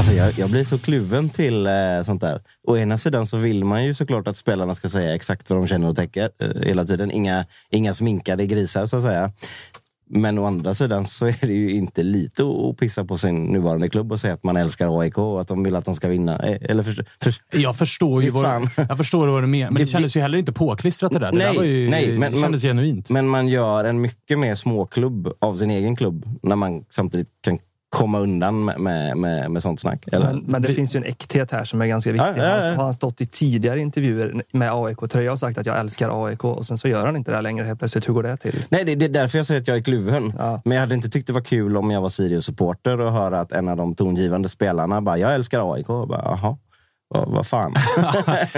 Alltså 0.00 0.14
jag, 0.14 0.32
jag 0.38 0.50
blir 0.50 0.64
så 0.64 0.78
kluven 0.78 1.30
till 1.30 1.66
eh, 1.66 1.72
sånt 2.04 2.20
där. 2.20 2.40
Å 2.66 2.76
ena 2.76 2.98
sidan 2.98 3.26
så 3.26 3.36
vill 3.36 3.64
man 3.64 3.84
ju 3.84 3.94
såklart 3.94 4.28
att 4.28 4.36
spelarna 4.36 4.74
ska 4.74 4.88
säga 4.88 5.14
exakt 5.14 5.50
vad 5.50 5.58
de 5.58 5.66
känner 5.68 5.88
och 5.88 5.96
tänker 5.96 6.30
eh, 6.42 6.48
hela 6.62 6.84
tiden. 6.84 7.10
Inga, 7.10 7.44
inga 7.70 7.94
sminkade 7.94 8.46
grisar 8.46 8.86
så 8.86 8.96
att 8.96 9.02
säga. 9.02 9.32
Men 10.12 10.38
å 10.38 10.44
andra 10.46 10.74
sidan 10.74 11.06
så 11.06 11.26
är 11.26 11.36
det 11.46 11.52
ju 11.52 11.70
inte 11.74 12.02
lite 12.02 12.42
att 12.42 12.76
pissa 12.78 13.04
på 13.04 13.18
sin 13.18 13.44
nuvarande 13.44 13.88
klubb 13.88 14.12
och 14.12 14.20
säga 14.20 14.34
att 14.34 14.44
man 14.44 14.56
älskar 14.56 15.00
AIK 15.00 15.18
och 15.18 15.40
att 15.40 15.48
de 15.48 15.62
vill 15.62 15.76
att 15.76 15.84
de 15.84 15.94
ska 15.94 16.08
vinna. 16.08 16.38
Eh, 16.38 16.58
Eller 16.70 16.82
för, 16.82 17.04
för, 17.22 17.34
Jag 17.52 17.76
förstår 17.76 18.22
ju 18.22 18.30
vad, 18.30 18.68
jag 18.88 18.96
förstår 18.98 19.26
vad 19.28 19.42
du 19.42 19.46
menar, 19.46 19.70
men 19.70 19.74
det, 19.78 19.82
Det- 19.84 19.86
kändes 19.90 20.16
ju 20.16 20.20
heller 20.20 20.38
inte 20.38 20.52
påklistrat 20.52 21.12
det 21.12 21.18
där. 21.18 21.32
Det 21.32 21.38
Nej, 21.38 21.46
där 21.46 21.54
var 21.54 21.64
ju, 21.64 21.90
nej, 21.90 22.18
men- 22.18 22.32
det 22.32 22.38
kändes 22.40 22.64
men- 22.64 22.70
genuint. 22.70 23.10
Men 23.10 23.28
man 23.28 23.48
gör 23.48 23.84
en 23.84 24.00
mycket 24.00 24.38
mer 24.38 24.54
småklubb 24.54 25.32
av 25.40 25.56
sin 25.56 25.70
egen 25.70 25.96
klubb 25.96 26.24
när 26.42 26.56
man 26.56 26.84
samtidigt 26.90 27.28
kan 27.44 27.58
komma 27.90 28.18
undan 28.18 28.64
med, 28.64 28.80
med, 28.80 29.16
med, 29.16 29.50
med 29.50 29.62
sånt 29.62 29.80
snack. 29.80 30.04
Eller? 30.12 30.26
Men, 30.26 30.44
men 30.46 30.62
det 30.62 30.72
finns 30.72 30.94
ju 30.94 30.96
en 30.96 31.04
äkthet 31.04 31.50
här 31.50 31.64
som 31.64 31.80
är 31.80 31.86
ganska 31.86 32.12
viktig. 32.12 32.28
Ja, 32.28 32.36
ja, 32.36 32.44
ja. 32.44 32.66
Han 32.66 32.76
har 32.76 32.84
han 32.84 32.94
stått 32.94 33.20
i 33.20 33.26
tidigare 33.26 33.80
intervjuer 33.80 34.42
med 34.52 34.72
AIK-tröja 34.72 35.32
och 35.32 35.38
sagt 35.38 35.58
att 35.58 35.66
jag 35.66 35.80
älskar 35.80 36.26
AIK 36.26 36.44
och 36.44 36.66
sen 36.66 36.78
så 36.78 36.88
gör 36.88 37.06
han 37.06 37.16
inte 37.16 37.30
det 37.30 37.40
längre 37.40 37.64
helt 37.64 37.78
plötsligt. 37.78 38.08
Hur 38.08 38.14
går 38.14 38.22
det 38.22 38.36
till? 38.36 38.64
Nej, 38.68 38.84
det, 38.84 38.94
det 38.94 39.04
är 39.04 39.08
därför 39.08 39.38
jag 39.38 39.46
säger 39.46 39.60
att 39.60 39.68
jag 39.68 39.76
är 39.76 39.82
kluven. 39.82 40.32
Ja. 40.38 40.62
Men 40.64 40.74
jag 40.74 40.80
hade 40.80 40.94
inte 40.94 41.10
tyckt 41.10 41.26
det 41.26 41.32
var 41.32 41.40
kul 41.40 41.76
om 41.76 41.90
jag 41.90 42.00
var 42.00 42.08
Sirius-supporter 42.08 43.00
och 43.00 43.12
höra 43.12 43.40
att 43.40 43.52
en 43.52 43.68
av 43.68 43.76
de 43.76 43.94
tongivande 43.94 44.48
spelarna 44.48 45.00
bara, 45.00 45.18
jag 45.18 45.34
älskar 45.34 45.74
AIK. 45.74 45.88
Och 45.88 46.08
bara, 46.08 46.22
Jaha, 46.24 46.56
vad, 47.14 47.28
vad 47.28 47.46
fan. 47.46 47.74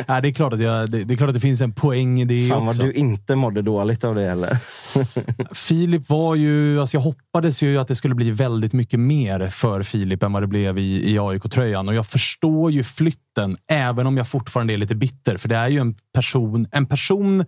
ja, 0.06 0.20
det, 0.20 0.28
är 0.28 0.32
klart 0.32 0.52
att 0.52 0.60
jag, 0.60 0.90
det, 0.90 1.04
det 1.04 1.14
är 1.14 1.16
klart 1.16 1.28
att 1.28 1.34
det 1.34 1.40
finns 1.40 1.60
en 1.60 1.72
poäng 1.72 2.20
i 2.20 2.24
det 2.24 2.48
fan 2.48 2.66
vad 2.66 2.68
också. 2.68 2.82
du 2.82 2.92
inte 2.92 3.34
mådde 3.34 3.62
dåligt 3.62 4.04
av 4.04 4.14
det 4.14 4.28
heller. 4.28 4.56
Filip 5.54 6.08
var 6.08 6.34
ju... 6.34 6.80
Alltså 6.80 6.96
jag 6.96 7.02
hoppades 7.02 7.62
ju 7.62 7.78
att 7.78 7.88
det 7.88 7.94
skulle 7.94 8.14
bli 8.14 8.30
väldigt 8.30 8.72
mycket 8.72 9.00
mer 9.00 9.48
för 9.48 9.82
Filip 9.82 10.22
än 10.22 10.32
vad 10.32 10.42
det 10.42 10.46
blev 10.46 10.78
i, 10.78 11.12
i 11.12 11.18
AIK-tröjan. 11.18 11.88
Och 11.88 11.94
jag 11.94 12.06
förstår 12.06 12.70
ju 12.70 12.84
flytten, 12.84 13.56
även 13.70 14.06
om 14.06 14.16
jag 14.16 14.28
fortfarande 14.28 14.72
är 14.72 14.76
lite 14.76 14.94
bitter. 14.94 15.36
För 15.36 15.48
det 15.48 15.56
är 15.56 15.68
ju 15.68 15.78
en 15.78 15.94
person, 16.14 16.66
en 16.72 16.86
person 16.86 17.44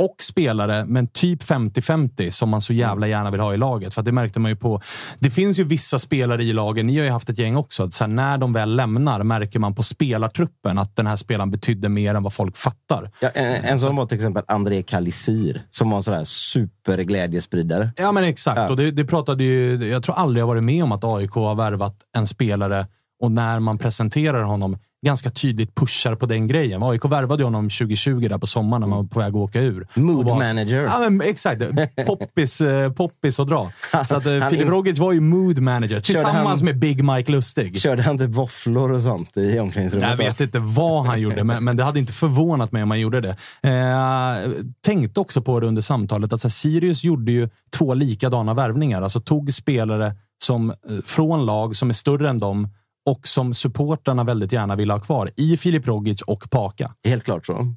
och 0.00 0.16
spelare, 0.22 0.84
men 0.84 1.06
typ 1.06 1.42
50-50 1.42 2.30
som 2.30 2.48
man 2.48 2.60
så 2.60 2.72
jävla 2.72 3.08
gärna 3.08 3.30
vill 3.30 3.40
ha 3.40 3.54
i 3.54 3.56
laget. 3.56 3.94
För 3.94 4.02
det 4.02 4.12
märkte 4.12 4.40
man 4.40 4.50
ju 4.50 4.56
på... 4.56 4.80
Det 5.18 5.30
finns 5.30 5.58
ju 5.58 5.64
vissa 5.64 5.98
spelare 5.98 6.44
i 6.44 6.52
lagen, 6.52 6.86
ni 6.86 6.98
har 6.98 7.04
ju 7.04 7.10
haft 7.10 7.28
ett 7.28 7.38
gäng 7.38 7.56
också, 7.56 7.82
att 7.82 7.94
så 7.94 8.04
här, 8.04 8.08
när 8.08 8.38
de 8.38 8.52
väl 8.52 8.76
lämnar 8.76 9.22
märker 9.22 9.58
man 9.58 9.74
på 9.74 9.82
spelartruppen 9.82 10.78
att 10.78 10.96
den 10.96 11.06
här 11.06 11.16
spelaren 11.16 11.50
betydde 11.50 11.88
mer 11.88 12.14
än 12.14 12.22
vad 12.22 12.32
folk 12.32 12.56
fattar. 12.56 13.10
Ja, 13.20 13.28
en, 13.28 13.64
en 13.64 13.80
sån 13.80 13.96
var 13.96 14.06
till 14.06 14.16
exempel 14.16 14.42
André 14.48 14.82
Kalisir 14.82 15.62
som 15.70 15.90
var 15.90 15.96
en 15.96 16.02
sån 16.02 16.14
där 16.14 16.24
superglädjespridare. 16.24 17.90
Ja, 17.96 18.12
men 18.12 18.24
exakt. 18.24 18.58
Ja. 18.58 18.68
Och 18.68 18.76
det, 18.76 18.90
det 18.90 19.04
pratade 19.04 19.44
ju, 19.44 19.88
jag 19.90 20.02
tror 20.02 20.14
aldrig 20.14 20.42
jag 20.42 20.46
varit 20.46 20.64
med 20.64 20.84
om 20.84 20.92
att 20.92 21.04
AIK 21.04 21.32
har 21.32 21.54
värvat 21.54 21.96
en 22.16 22.26
spelare 22.26 22.86
och 23.22 23.32
när 23.32 23.60
man 23.60 23.78
presenterar 23.78 24.42
honom 24.42 24.78
ganska 25.06 25.30
tydligt 25.30 25.74
pushar 25.74 26.14
på 26.14 26.26
den 26.26 26.46
grejen. 26.48 26.82
AIK 26.82 27.04
värvade 27.04 27.44
honom 27.44 27.70
2020 27.70 28.28
där 28.28 28.38
på 28.38 28.46
sommaren 28.46 28.80
när 28.80 28.88
man 28.88 28.98
var 28.98 29.04
på 29.06 29.18
väg 29.18 29.28
att 29.28 29.34
åka 29.34 29.60
ur. 29.60 29.86
Mood 29.94 30.26
var- 30.26 30.36
manager. 30.36 30.76
Ja, 30.82 30.98
men 31.10 31.20
exakt. 31.28 31.62
Poppis, 32.06 32.60
eh, 32.60 32.92
poppis 32.92 33.40
att 33.40 33.48
dra. 33.48 33.72
Så 34.08 34.16
att, 34.16 34.26
eh, 34.26 34.32
Han 34.38 34.50
Filip 34.50 34.66
ins- 34.66 34.70
Rogic 34.70 34.98
var 34.98 35.12
ju 35.12 35.20
mood 35.20 35.58
manager 35.58 36.00
tillsammans 36.00 36.60
han- 36.60 36.64
med 36.64 36.78
Big 36.78 37.04
Mike 37.04 37.32
Lustig. 37.32 37.80
Körde 37.80 38.02
han 38.02 38.18
typ 38.18 38.30
våfflor 38.30 38.92
och 38.92 39.02
sånt 39.02 39.36
i 39.36 39.58
omklädningsrummet? 39.58 40.10
Jag 40.10 40.16
vet 40.16 40.40
inte 40.40 40.58
vad 40.58 41.04
han 41.06 41.20
gjorde, 41.20 41.44
men, 41.44 41.64
men 41.64 41.76
det 41.76 41.84
hade 41.84 41.98
inte 41.98 42.12
förvånat 42.12 42.72
mig 42.72 42.82
om 42.82 42.90
han 42.90 43.00
gjorde 43.00 43.20
det. 43.20 43.36
Eh, 43.62 44.50
tänkte 44.86 45.20
också 45.20 45.42
på 45.42 45.60
det 45.60 45.66
under 45.66 45.82
samtalet 45.82 46.32
att 46.32 46.42
här, 46.42 46.50
Sirius 46.50 47.04
gjorde 47.04 47.32
ju 47.32 47.48
två 47.76 47.94
likadana 47.94 48.54
värvningar. 48.54 49.02
Alltså 49.02 49.20
tog 49.20 49.52
spelare 49.52 50.14
som, 50.42 50.70
eh, 50.70 50.76
från 51.04 51.46
lag 51.46 51.76
som 51.76 51.88
är 51.90 51.94
större 51.94 52.28
än 52.28 52.38
dem 52.38 52.68
och 53.06 53.28
som 53.28 53.54
supportrarna 53.54 54.24
väldigt 54.24 54.52
gärna 54.52 54.76
ville 54.76 54.92
ha 54.92 55.00
kvar 55.00 55.30
i 55.36 55.56
Filip 55.56 55.86
Rogic 55.86 56.22
och 56.22 56.50
Paka. 56.50 56.90
Helt 57.04 57.24
klart 57.24 57.46
så. 57.46 57.74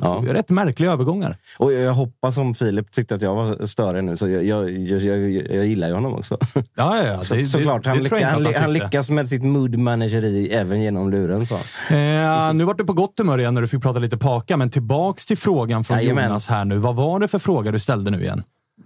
Ja. 0.00 0.22
Rätt 0.28 0.48
märkliga 0.50 0.92
övergångar. 0.92 1.36
Och 1.58 1.72
jag 1.72 1.94
hoppas 1.94 2.34
som 2.34 2.54
Filip 2.54 2.90
tyckte 2.90 3.14
att 3.14 3.22
jag 3.22 3.34
var 3.34 3.66
större 3.66 4.02
nu, 4.02 4.16
så 4.16 4.28
jag, 4.28 4.44
jag, 4.44 4.70
jag, 4.70 5.00
jag, 5.02 5.20
jag 5.56 5.66
gillar 5.66 5.88
ju 5.88 5.94
honom 5.94 6.14
också. 6.14 6.38
Ja, 6.54 6.62
ja, 6.74 7.02
ja. 7.06 7.20
Så, 7.24 7.34
Det- 7.34 7.40
det- 7.40 7.46
såklart, 7.46 7.82
det 7.84 7.88
han, 7.90 7.96
jag 7.98 8.02
lycka, 8.04 8.28
han, 8.28 8.54
han 8.54 8.72
lyckas 8.72 9.10
med 9.10 9.28
sitt 9.28 9.42
mood 9.42 9.76
manageri 9.78 10.48
även 10.48 10.82
genom 10.82 11.10
luren. 11.10 11.46
Så. 11.46 11.54
Eh, 11.94 12.54
nu 12.54 12.64
vart 12.64 12.78
du 12.78 12.84
på 12.84 12.92
gott 12.92 13.18
humör 13.18 13.38
igen 13.38 13.54
när 13.54 13.60
du 13.62 13.68
fick 13.68 13.82
prata 13.82 13.98
lite 13.98 14.18
Paka, 14.18 14.56
men 14.56 14.70
tillbaks 14.70 15.26
till 15.26 15.38
frågan 15.38 15.84
från 15.84 15.96
Jajamän. 15.96 16.24
Jonas 16.28 16.48
här 16.48 16.64
nu. 16.64 16.78
Vad 16.78 16.96
var 16.96 17.20
det 17.20 17.28
för 17.28 17.38
fråga 17.38 17.72
du 17.72 17.78
ställde 17.78 18.10
nu 18.10 18.22
igen? 18.22 18.42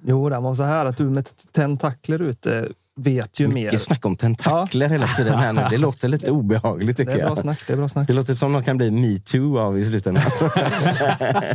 Jo, 0.07 0.29
det 0.29 0.39
var 0.39 0.55
så 0.55 0.63
här 0.63 0.87
att 0.87 0.97
du 0.97 1.05
med 1.05 1.29
tentakler 1.53 2.23
ute 2.23 2.69
vet 3.03 3.41
ju 3.41 3.49
mer. 3.49 3.55
Mycket 3.65 3.83
snack 3.83 4.07
om 4.07 4.17
tentakler 4.17 4.89
hela 4.89 5.07
tiden 5.07 5.39
här 5.39 5.53
nu. 5.53 5.63
Det 5.71 5.79
låter 5.87 6.09
lite 6.09 6.31
obehagligt 6.31 6.97
Det 6.97 7.05
tycker 7.05 7.19
är 7.19 7.19
bra 7.19 7.29
jag. 7.29 7.39
snack. 7.39 7.59
Det 7.67 7.73
är 7.73 7.77
bra 7.77 7.89
snack. 7.89 8.07
Det 8.07 8.13
låter 8.13 8.35
som 8.35 8.53
något 8.53 8.65
kan 8.65 8.77
bli 8.77 8.91
metoo 8.91 9.59
av 9.59 9.79
i 9.79 9.85
slutändan. 9.85 10.23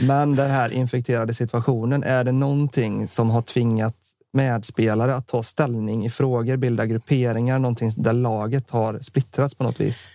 Men 0.00 0.36
den 0.36 0.50
här 0.50 0.72
infekterade 0.72 1.34
situationen, 1.34 2.02
är 2.02 2.24
det 2.24 2.32
någonting 2.32 3.08
som 3.08 3.30
har 3.30 3.42
tvingat 3.42 3.94
medspelare 4.32 5.16
att 5.16 5.28
ta 5.28 5.42
ställning 5.42 6.06
i 6.06 6.10
frågor, 6.10 6.56
bilda 6.56 6.86
grupperingar, 6.86 7.58
någonting 7.58 7.92
där 7.96 8.12
laget 8.12 8.70
har 8.70 8.98
splittrats 9.00 9.54
på 9.54 9.64
något 9.64 9.80
vis? 9.80 10.06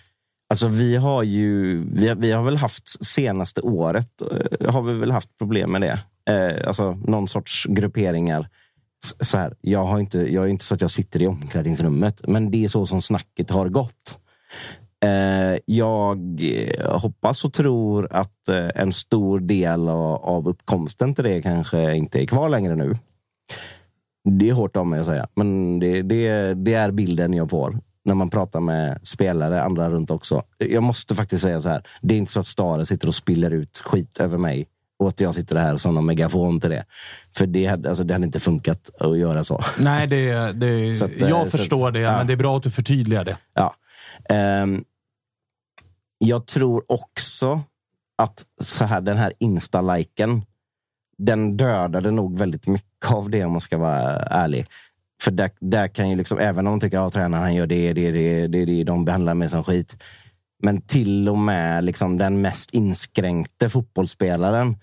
Alltså 0.49 0.67
vi 0.67 0.95
har 0.95 1.23
ju, 1.23 1.77
vi 1.93 2.07
har, 2.07 2.15
vi 2.15 2.31
har 2.31 2.43
väl 2.43 2.57
haft 2.57 3.05
senaste 3.05 3.61
året, 3.61 4.09
eh, 4.61 4.71
har 4.71 4.81
vi 4.81 4.93
väl 4.93 5.11
haft 5.11 5.37
problem 5.37 5.71
med 5.71 5.81
det. 5.81 5.99
Eh, 6.29 6.67
alltså 6.67 6.91
någon 6.91 7.27
sorts 7.27 7.65
grupperingar. 7.69 8.49
Så 9.03 9.37
här, 9.37 9.55
jag, 9.61 9.85
har 9.85 9.99
inte, 9.99 10.19
jag 10.19 10.43
är 10.43 10.47
inte 10.47 10.65
så 10.65 10.73
att 10.73 10.81
jag 10.81 10.91
sitter 10.91 11.21
i 11.21 11.27
omklädningsrummet, 11.27 12.27
men 12.27 12.51
det 12.51 12.63
är 12.63 12.67
så 12.67 12.85
som 12.85 13.01
snacket 13.01 13.49
har 13.49 13.69
gått. 13.69 14.19
Eh, 15.05 15.59
jag 15.65 16.17
hoppas 16.85 17.45
och 17.45 17.53
tror 17.53 18.07
att 18.11 18.47
eh, 18.47 18.69
en 18.75 18.93
stor 18.93 19.39
del 19.39 19.89
av, 19.89 20.15
av 20.15 20.47
uppkomsten 20.47 21.15
till 21.15 21.23
det 21.23 21.41
kanske 21.41 21.95
inte 21.95 22.21
är 22.21 22.25
kvar 22.25 22.49
längre 22.49 22.75
nu. 22.75 22.93
Det 24.29 24.49
är 24.49 24.53
hårt 24.53 24.77
av 24.77 24.87
mig 24.87 24.99
att 24.99 25.05
säga, 25.05 25.27
men 25.35 25.79
det, 25.79 26.01
det, 26.01 26.53
det 26.53 26.73
är 26.73 26.91
bilden 26.91 27.33
jag 27.33 27.49
får 27.49 27.79
när 28.05 28.15
man 28.15 28.29
pratar 28.29 28.59
med 28.59 28.99
spelare, 29.03 29.63
andra 29.63 29.89
runt 29.89 30.11
också. 30.11 30.43
Jag 30.57 30.83
måste 30.83 31.15
faktiskt 31.15 31.43
säga 31.43 31.61
så 31.61 31.69
här. 31.69 31.87
Det 32.01 32.13
är 32.13 32.17
inte 32.17 32.31
så 32.31 32.39
att 32.39 32.47
Stare 32.47 32.85
sitter 32.85 33.07
och 33.07 33.15
spiller 33.15 33.51
ut 33.51 33.77
skit 33.85 34.19
över 34.19 34.37
mig 34.37 34.67
att 35.03 35.19
jag 35.19 35.35
sitter 35.35 35.55
här 35.57 35.77
som 35.77 35.95
någon 35.95 36.05
megafon 36.05 36.59
till 36.59 36.69
det. 36.69 36.85
För 37.37 37.45
det 37.47 37.65
hade, 37.65 37.89
alltså, 37.89 38.03
det 38.03 38.13
hade 38.13 38.25
inte 38.25 38.39
funkat 38.39 38.89
att 38.99 39.17
göra 39.17 39.43
så. 39.43 39.61
Nej, 39.79 40.07
det, 40.07 40.51
det, 40.51 40.95
Så 40.95 41.05
att, 41.05 41.21
eh, 41.21 41.29
jag 41.29 41.47
så 41.47 41.57
förstår 41.57 41.87
att- 41.87 41.93
det, 41.93 41.99
ja. 41.99 42.17
men 42.17 42.27
det 42.27 42.33
är 42.33 42.37
bra 42.37 42.57
att 42.57 42.63
du 42.63 42.69
förtydligar 42.69 43.25
det. 43.25 43.37
Ja. 43.53 43.75
Ehm, 44.29 44.83
jag 46.17 46.45
tror 46.47 46.83
också 46.91 47.61
att 48.17 48.43
så 48.61 48.85
här, 48.85 49.01
den 49.01 49.17
här 49.17 49.33
Insta-liken, 49.39 50.45
den 51.17 51.57
dödade 51.57 52.11
nog 52.11 52.37
väldigt 52.37 52.67
mycket 52.67 53.11
av 53.11 53.29
det 53.29 53.45
om 53.45 53.51
man 53.51 53.61
ska 53.61 53.77
vara 53.77 54.19
ärlig. 54.19 54.65
För 55.21 55.31
där, 55.31 55.49
där 55.59 55.87
kan 55.87 56.09
ju 56.09 56.15
liksom, 56.15 56.39
även 56.39 56.67
om 56.67 56.73
de 56.73 56.79
tycker 56.79 57.07
att 57.07 57.13
tränaren 57.13 57.43
han 57.43 57.55
gör 57.55 57.67
det, 57.67 57.93
det, 57.93 58.11
det, 58.11 58.47
det, 58.47 58.65
det, 58.65 58.83
de 58.83 59.05
behandlar 59.05 59.33
mig 59.33 59.49
som 59.49 59.63
skit. 59.63 60.03
Men 60.63 60.81
till 60.81 61.29
och 61.29 61.37
med 61.37 61.83
liksom 61.83 62.17
den 62.17 62.41
mest 62.41 62.73
inskränkte 62.73 63.69
fotbollsspelaren 63.69 64.75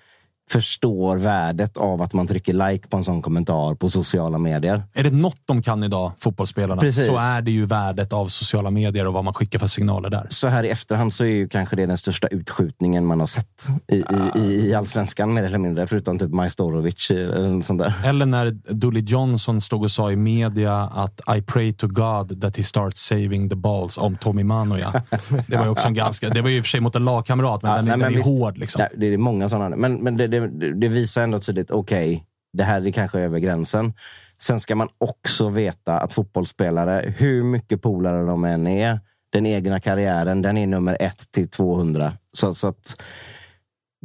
förstår 0.53 1.17
värdet 1.17 1.77
av 1.77 2.03
att 2.03 2.13
man 2.13 2.27
trycker 2.27 2.53
like 2.71 2.89
på 2.89 2.97
en 2.97 3.05
sån 3.05 3.23
kommentar 3.23 3.75
på 3.75 3.91
sociala 3.91 4.39
medier. 4.39 4.83
Är 4.95 5.03
det 5.03 5.11
något 5.11 5.37
de 5.47 5.63
kan 5.63 5.85
idag, 5.85 6.13
fotbollsspelarna, 6.19 6.81
Precis. 6.81 7.07
så 7.07 7.19
är 7.19 7.43
det 7.43 7.51
ju 7.51 7.67
värdet 7.67 8.13
av 8.13 8.27
sociala 8.27 8.71
medier 8.71 9.07
och 9.07 9.13
vad 9.13 9.25
man 9.25 9.35
skickar 9.35 9.59
för 9.59 9.67
signaler 9.67 10.11
där. 10.11 10.27
så 10.29 10.49
här 10.49 10.65
i 10.65 10.69
efterhand 10.69 11.13
så 11.13 11.25
är 11.25 11.29
ju 11.29 11.49
kanske 11.49 11.77
det 11.77 11.87
den 11.87 11.99
största 11.99 12.27
utskjutningen 12.27 13.07
man 13.07 13.21
har 13.21 13.27
sett 13.27 13.69
i, 13.93 13.97
i, 13.97 14.05
i, 14.41 14.69
i 14.69 14.75
allsvenskan 14.75 15.35
mer 15.35 15.45
eller 15.45 15.59
mindre. 15.59 15.87
Förutom 15.87 16.19
typ 16.19 16.31
Majstorovic 16.31 17.11
eller 17.11 17.49
något 17.49 17.65
sånt 17.65 17.83
där. 17.83 17.95
Eller 18.05 18.27
när 18.27 18.51
Dooley 18.75 19.03
Johnson 19.03 19.61
stod 19.61 19.83
och 19.83 19.91
sa 19.91 20.13
i 20.13 20.17
media 20.17 20.75
att 20.81 21.21
I 21.37 21.43
pray 21.43 21.73
to 21.73 21.87
God 21.87 22.41
that 22.41 22.57
he 22.57 22.63
starts 22.63 23.01
saving 23.07 23.49
the 23.49 23.57
balls 23.57 23.99
om 23.99 24.17
Tommy 24.17 24.45
Manoja. 24.45 25.03
Det 25.47 25.57
var 25.57 25.65
ju 25.65 25.71
också 25.71 25.87
en 25.87 25.95
ganska... 25.95 26.29
Det 26.29 26.43
var 26.43 26.49
ju 26.51 26.57
i 26.57 26.61
och 26.61 26.65
för 26.65 26.69
sig 26.71 26.81
mot 26.81 26.97
en 26.97 27.05
lagkamrat, 27.05 27.63
men 27.63 27.71
Ja, 27.71 27.77
den, 27.77 27.85
nej, 27.85 27.93
den 27.93 27.99
men 28.01 28.13
är 28.13 28.17
visst. 28.17 28.29
hård. 28.29 28.59
Liksom. 28.59 28.83
Ja, 28.83 28.97
det 28.97 29.07
är 29.15 29.19
många 29.19 29.49
sådana. 29.49 29.77
Men, 29.77 29.95
men 29.95 30.17
det, 30.17 30.27
det, 30.27 30.40
det 30.49 30.89
visar 30.89 31.23
ändå 31.23 31.39
tydligt, 31.39 31.71
okej, 31.71 32.25
det 32.53 32.65
här 32.65 32.87
är 32.87 32.91
kanske 32.91 33.19
över 33.19 33.39
gränsen. 33.39 33.93
Sen 34.39 34.61
ska 34.61 34.75
man 34.75 34.89
också 34.99 35.49
veta 35.49 36.01
att 36.01 36.13
fotbollsspelare, 36.13 37.15
hur 37.17 37.43
mycket 37.43 37.83
polare 37.83 38.27
de 38.27 38.45
än 38.45 38.67
är, 38.67 39.01
den 39.33 39.47
egna 39.47 39.81
karriären, 39.81 40.43
den 40.43 40.57
är 40.57 40.67
nummer 40.67 40.97
ett 41.01 41.31
till 41.31 41.49
200. 41.49 42.13
Så, 42.33 42.55
så 42.55 42.69
att 42.69 43.03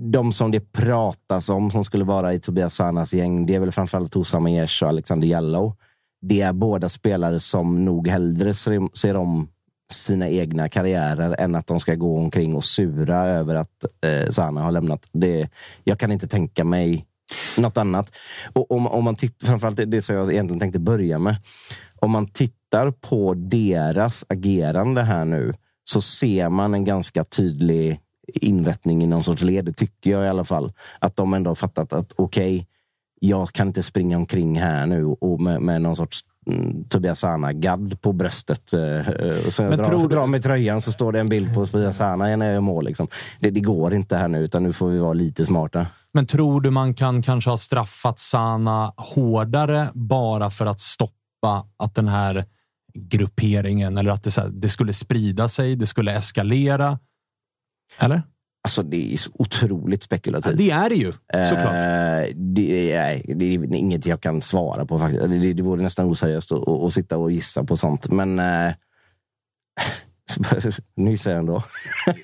de 0.01 0.31
som 0.31 0.51
det 0.51 0.71
pratas 0.71 1.49
om 1.49 1.71
som 1.71 1.83
skulle 1.83 2.03
vara 2.03 2.33
i 2.33 2.39
Tobias 2.39 2.75
Sanas 2.75 3.13
gäng, 3.13 3.45
det 3.45 3.55
är 3.55 3.59
väl 3.59 3.71
framförallt 3.71 4.11
Tosa 4.11 4.37
Aiesh 4.37 4.83
och 4.83 4.89
Alexander 4.89 5.27
Jallow. 5.27 5.75
Det 6.21 6.41
är 6.41 6.53
båda 6.53 6.89
spelare 6.89 7.39
som 7.39 7.85
nog 7.85 8.07
hellre 8.07 8.53
ser 8.93 9.15
om 9.15 9.49
sina 9.91 10.29
egna 10.29 10.69
karriärer 10.69 11.35
än 11.39 11.55
att 11.55 11.67
de 11.67 11.79
ska 11.79 11.95
gå 11.95 12.17
omkring 12.17 12.55
och 12.55 12.63
sura 12.63 13.21
över 13.21 13.55
att 13.55 13.85
eh, 14.05 14.29
Sana 14.29 14.61
har 14.61 14.71
lämnat. 14.71 15.09
Det, 15.11 15.49
jag 15.83 15.99
kan 15.99 16.11
inte 16.11 16.27
tänka 16.27 16.63
mig 16.63 17.05
något 17.57 17.77
annat. 17.77 18.11
Och 18.53 18.71
om, 18.71 18.87
om 18.87 19.03
man 19.03 19.15
tittar, 19.15 19.47
framförallt 19.47 19.77
det, 19.77 19.85
det 19.85 20.01
som 20.01 20.15
jag 20.15 20.31
egentligen 20.31 20.59
tänkte 20.59 20.79
börja 20.79 21.19
med. 21.19 21.35
Om 21.99 22.11
man 22.11 22.27
tittar 22.27 22.91
på 22.91 23.33
deras 23.33 24.25
agerande 24.29 25.01
här 25.01 25.25
nu 25.25 25.53
så 25.83 26.01
ser 26.01 26.49
man 26.49 26.73
en 26.73 26.85
ganska 26.85 27.23
tydlig 27.23 27.99
inrättning 28.33 29.03
i 29.03 29.07
någon 29.07 29.23
sorts 29.23 29.41
led, 29.41 29.77
tycker 29.77 30.11
jag 30.11 30.25
i 30.25 30.29
alla 30.29 30.43
fall. 30.43 30.73
Att 30.99 31.15
de 31.15 31.33
ändå 31.33 31.49
har 31.49 31.55
fattat 31.55 31.93
att 31.93 32.13
okej, 32.15 32.55
okay, 32.55 32.65
jag 33.19 33.49
kan 33.49 33.67
inte 33.67 33.83
springa 33.83 34.17
omkring 34.17 34.59
här 34.59 34.85
nu 34.85 35.05
och 35.05 35.41
med, 35.41 35.61
med 35.61 35.81
någon 35.81 35.95
sorts 35.95 36.25
Tobias 36.89 37.19
Sana-gadd 37.19 38.01
på 38.01 38.13
bröstet. 38.13 38.73
Uh, 38.73 39.49
så 39.49 39.63
jag 39.63 39.69
Men 39.69 39.77
drar, 39.77 39.85
tror 39.85 40.01
du... 40.01 40.15
drar 40.15 40.27
med 40.27 40.43
tröjan 40.43 40.81
så 40.81 40.91
står 40.91 41.11
det 41.11 41.19
en 41.19 41.29
bild 41.29 41.53
på 41.53 41.65
Tobias 41.65 41.97
Sana 41.97 42.35
när 42.35 42.45
jag 42.45 42.53
gör 42.53 42.61
mål. 42.61 42.85
Liksom. 42.85 43.07
Det, 43.39 43.49
det, 43.49 43.59
går 43.59 43.93
inte 43.93 44.17
här 44.17 44.27
nu, 44.27 44.39
utan 44.39 44.63
nu 44.63 44.73
får 44.73 44.87
vi 44.87 44.99
vara 44.99 45.13
lite 45.13 45.45
smarta. 45.45 45.87
Men 46.13 46.25
tror 46.25 46.61
du 46.61 46.69
man 46.69 46.93
kan 46.93 47.21
kanske 47.21 47.49
ha 47.49 47.57
straffat 47.57 48.19
Sana 48.19 48.93
hårdare 48.97 49.89
bara 49.93 50.49
för 50.49 50.65
att 50.65 50.79
stoppa 50.79 51.65
att 51.77 51.95
den 51.95 52.07
här 52.07 52.45
grupperingen 52.93 53.97
eller 53.97 54.11
att 54.11 54.23
det, 54.23 54.49
det 54.49 54.69
skulle 54.69 54.93
sprida 54.93 55.49
sig, 55.49 55.75
det 55.75 55.87
skulle 55.87 56.11
eskalera? 56.11 56.99
Eller? 57.99 58.23
Alltså 58.65 58.83
det 58.83 59.13
är 59.13 59.17
så 59.17 59.31
otroligt 59.33 60.03
spekulativt. 60.03 60.51
Ja, 60.51 60.57
det 60.57 60.71
är 60.71 60.89
det 60.89 60.95
ju, 60.95 61.11
såklart. 61.49 61.73
Eh, 61.73 62.35
det, 62.35 62.93
är, 62.93 63.35
det 63.35 63.45
är 63.45 63.75
inget 63.75 64.05
jag 64.05 64.21
kan 64.21 64.41
svara 64.41 64.85
på. 64.85 64.99
faktiskt. 64.99 65.29
Det, 65.29 65.53
det 65.53 65.63
vore 65.63 65.83
nästan 65.83 66.05
oseriöst 66.05 66.51
att, 66.51 66.67
att, 66.67 66.93
sitta 66.93 67.17
och 67.17 67.31
gissa 67.31 67.63
på 67.63 67.77
sånt. 67.77 68.11
Men 68.11 68.39
eh, 68.39 68.73
nu 70.95 71.17
säger 71.17 71.35
jag 71.35 71.39
ändå. 71.39 71.63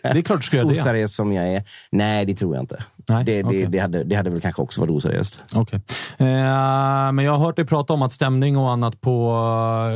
Det 0.02 0.08
är 0.08 0.22
klart 0.22 0.40
du 0.40 0.46
ska 0.46 0.58
göra 0.58 0.68
det. 0.68 0.80
Oseriös 0.80 1.16
som 1.16 1.34
jag 1.34 1.48
är. 1.48 1.64
Nej, 1.92 2.26
det 2.26 2.34
tror 2.34 2.56
jag 2.56 2.64
inte. 2.64 2.84
Nej, 3.10 3.24
det, 3.24 3.44
okay. 3.44 3.62
det, 3.62 3.68
det, 3.68 3.80
hade, 3.80 4.04
det 4.04 4.16
hade 4.16 4.30
väl 4.30 4.42
kanske 4.42 4.62
också 4.62 4.82
varit 4.82 4.92
oseriöst. 4.92 5.44
Okay. 5.56 5.80
Eh, 6.18 7.12
men 7.12 7.20
jag 7.20 7.32
har 7.32 7.46
hört 7.46 7.56
dig 7.56 7.66
prata 7.66 7.94
om 7.94 8.02
att 8.02 8.14
stämning 8.14 8.58
och 8.58 8.72
annat 8.72 9.02
på 9.02 9.36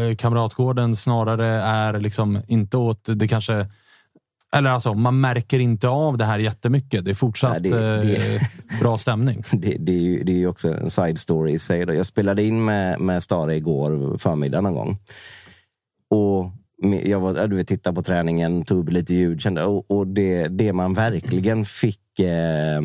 eh, 0.10 0.16
Kamratgården 0.16 0.96
snarare 0.96 1.48
är 1.48 2.00
liksom 2.00 2.42
inte 2.48 2.78
åt 2.78 3.00
det 3.06 3.28
kanske 3.28 3.68
eller 4.56 4.70
alltså, 4.70 4.94
man 4.94 5.20
märker 5.20 5.60
inte 5.60 5.88
av 5.88 6.18
det 6.18 6.26
här 6.26 6.40
jättemycket. 6.40 7.06
Det 7.06 7.12
är 7.12 7.16
fortsatt 7.16 7.52
Nej, 7.52 7.72
det, 7.72 8.02
det, 8.02 8.36
eh, 8.36 8.42
bra 8.82 8.98
stämning. 8.98 9.44
Det, 9.52 9.78
det, 9.80 9.92
är 9.92 10.00
ju, 10.00 10.24
det 10.24 10.32
är 10.32 10.38
ju 10.38 10.48
också 10.48 10.74
en 10.74 10.90
side 10.90 11.20
story 11.20 11.54
i 11.54 11.60
sig. 11.60 11.86
Då. 11.86 11.94
Jag 11.94 12.06
spelade 12.06 12.44
in 12.44 12.66
med, 12.66 13.02
med 13.02 13.24
Stare 13.24 13.56
igår 13.56 14.18
förmiddag 14.18 14.62
någon 14.62 14.74
gång. 14.74 14.98
Och 16.10 16.52
jag 17.04 17.20
var, 17.20 17.48
du 17.48 17.56
vet, 17.56 17.68
tittade 17.68 17.96
på 17.96 18.04
träningen, 18.04 18.66
tog 18.66 18.84
upp 18.84 18.94
lite 18.94 19.14
ljud. 19.14 19.42
Kände, 19.42 19.64
och, 19.64 19.92
och 19.92 20.08
det, 20.08 20.48
det 20.48 20.74
man 20.74 20.94
verkligen 20.94 21.66
fick 21.66 22.20
eh, 22.20 22.82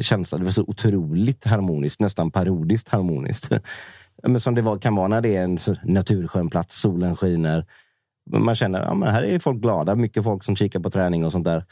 känsla, 0.00 0.38
det 0.38 0.44
var 0.44 0.50
så 0.50 0.62
otroligt 0.62 1.44
harmoniskt, 1.44 2.00
nästan 2.00 2.30
parodiskt 2.30 2.88
harmoniskt. 2.88 3.50
Men 4.22 4.40
som 4.40 4.54
det 4.54 4.62
var, 4.62 4.78
kan 4.78 4.94
vara 4.94 5.08
när 5.08 5.20
det 5.20 5.36
är 5.36 5.44
en 5.44 5.58
naturskön 5.84 6.50
plats, 6.50 6.80
solen 6.80 7.16
skiner 7.16 7.66
man 8.30 8.54
känner 8.54 8.80
att 8.80 8.98
ja, 9.00 9.10
här 9.10 9.22
är 9.22 9.38
folk 9.38 9.60
glada. 9.60 9.94
Mycket 9.94 10.24
folk 10.24 10.44
som 10.44 10.56
kikar 10.56 10.80
på 10.80 10.90
träning 10.90 11.24
och 11.24 11.32
sånt 11.32 11.44
där. 11.44 11.64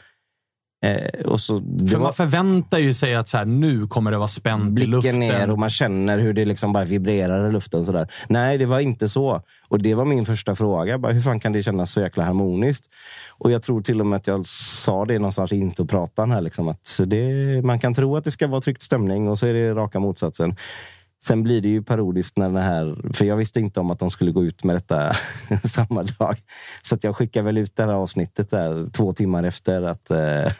Eh, 0.85 1.35
så, 1.37 1.61
För 1.89 1.97
var... 1.97 1.99
man 1.99 2.13
förväntar 2.13 2.77
ju 2.77 2.93
sig 2.93 3.15
att 3.15 3.27
så 3.27 3.37
här, 3.37 3.45
nu 3.45 3.87
kommer 3.87 4.11
det 4.11 4.17
vara 4.17 4.27
spänt 4.27 4.79
i 4.79 4.85
luften. 4.85 5.19
ner 5.19 5.51
och 5.51 5.59
man 5.59 5.69
känner 5.69 6.19
hur 6.19 6.33
det 6.33 6.45
liksom 6.45 6.73
bara 6.73 6.83
vibrerar 6.83 7.49
i 7.49 7.51
luften. 7.51 7.85
Så 7.85 7.91
där. 7.91 8.07
Nej, 8.29 8.57
det 8.57 8.65
var 8.65 8.79
inte 8.79 9.09
så. 9.09 9.41
Och 9.67 9.81
det 9.81 9.95
var 9.95 10.05
min 10.05 10.25
första 10.25 10.55
fråga. 10.55 10.97
Bara, 10.97 11.11
hur 11.11 11.21
fan 11.21 11.39
kan 11.39 11.51
det 11.51 11.63
kännas 11.63 11.91
så 11.91 12.01
jäkla 12.01 12.23
harmoniskt? 12.23 12.85
Och 13.37 13.51
jag 13.51 13.61
tror 13.63 13.81
till 13.81 14.01
och 14.01 14.07
med 14.07 14.17
att 14.17 14.27
jag 14.27 14.45
sa 14.45 15.05
det 15.05 15.19
någonstans 15.19 15.51
i 15.51 15.55
intropratan 15.55 16.31
här. 16.31 16.41
Liksom, 16.41 16.67
att 16.67 16.99
det, 17.05 17.61
man 17.63 17.79
kan 17.79 17.93
tro 17.93 18.17
att 18.17 18.23
det 18.23 18.31
ska 18.31 18.47
vara 18.47 18.61
tryckt 18.61 18.81
stämning 18.81 19.29
och 19.29 19.39
så 19.39 19.47
är 19.47 19.53
det 19.53 19.73
raka 19.73 19.99
motsatsen. 19.99 20.55
Sen 21.23 21.43
blir 21.43 21.61
det 21.61 21.69
ju 21.69 21.83
parodiskt 21.83 22.37
när 22.37 22.49
den 22.49 22.61
här, 22.61 23.13
för 23.13 23.25
jag 23.25 23.35
visste 23.35 23.59
inte 23.59 23.79
om 23.79 23.91
att 23.91 23.99
de 23.99 24.11
skulle 24.11 24.31
gå 24.31 24.43
ut 24.43 24.63
med 24.63 24.75
detta 24.75 25.13
samma 25.63 26.03
dag. 26.03 26.37
Så 26.81 26.95
att 26.95 27.03
jag 27.03 27.15
skickar 27.15 27.41
väl 27.41 27.57
ut 27.57 27.75
det 27.75 27.83
här 27.83 27.93
avsnittet 27.93 28.49
där 28.49 28.91
två 28.91 29.13
timmar 29.13 29.43
efter 29.43 29.81
att 29.81 30.11
eh, 30.11 30.45
eh 30.45 30.51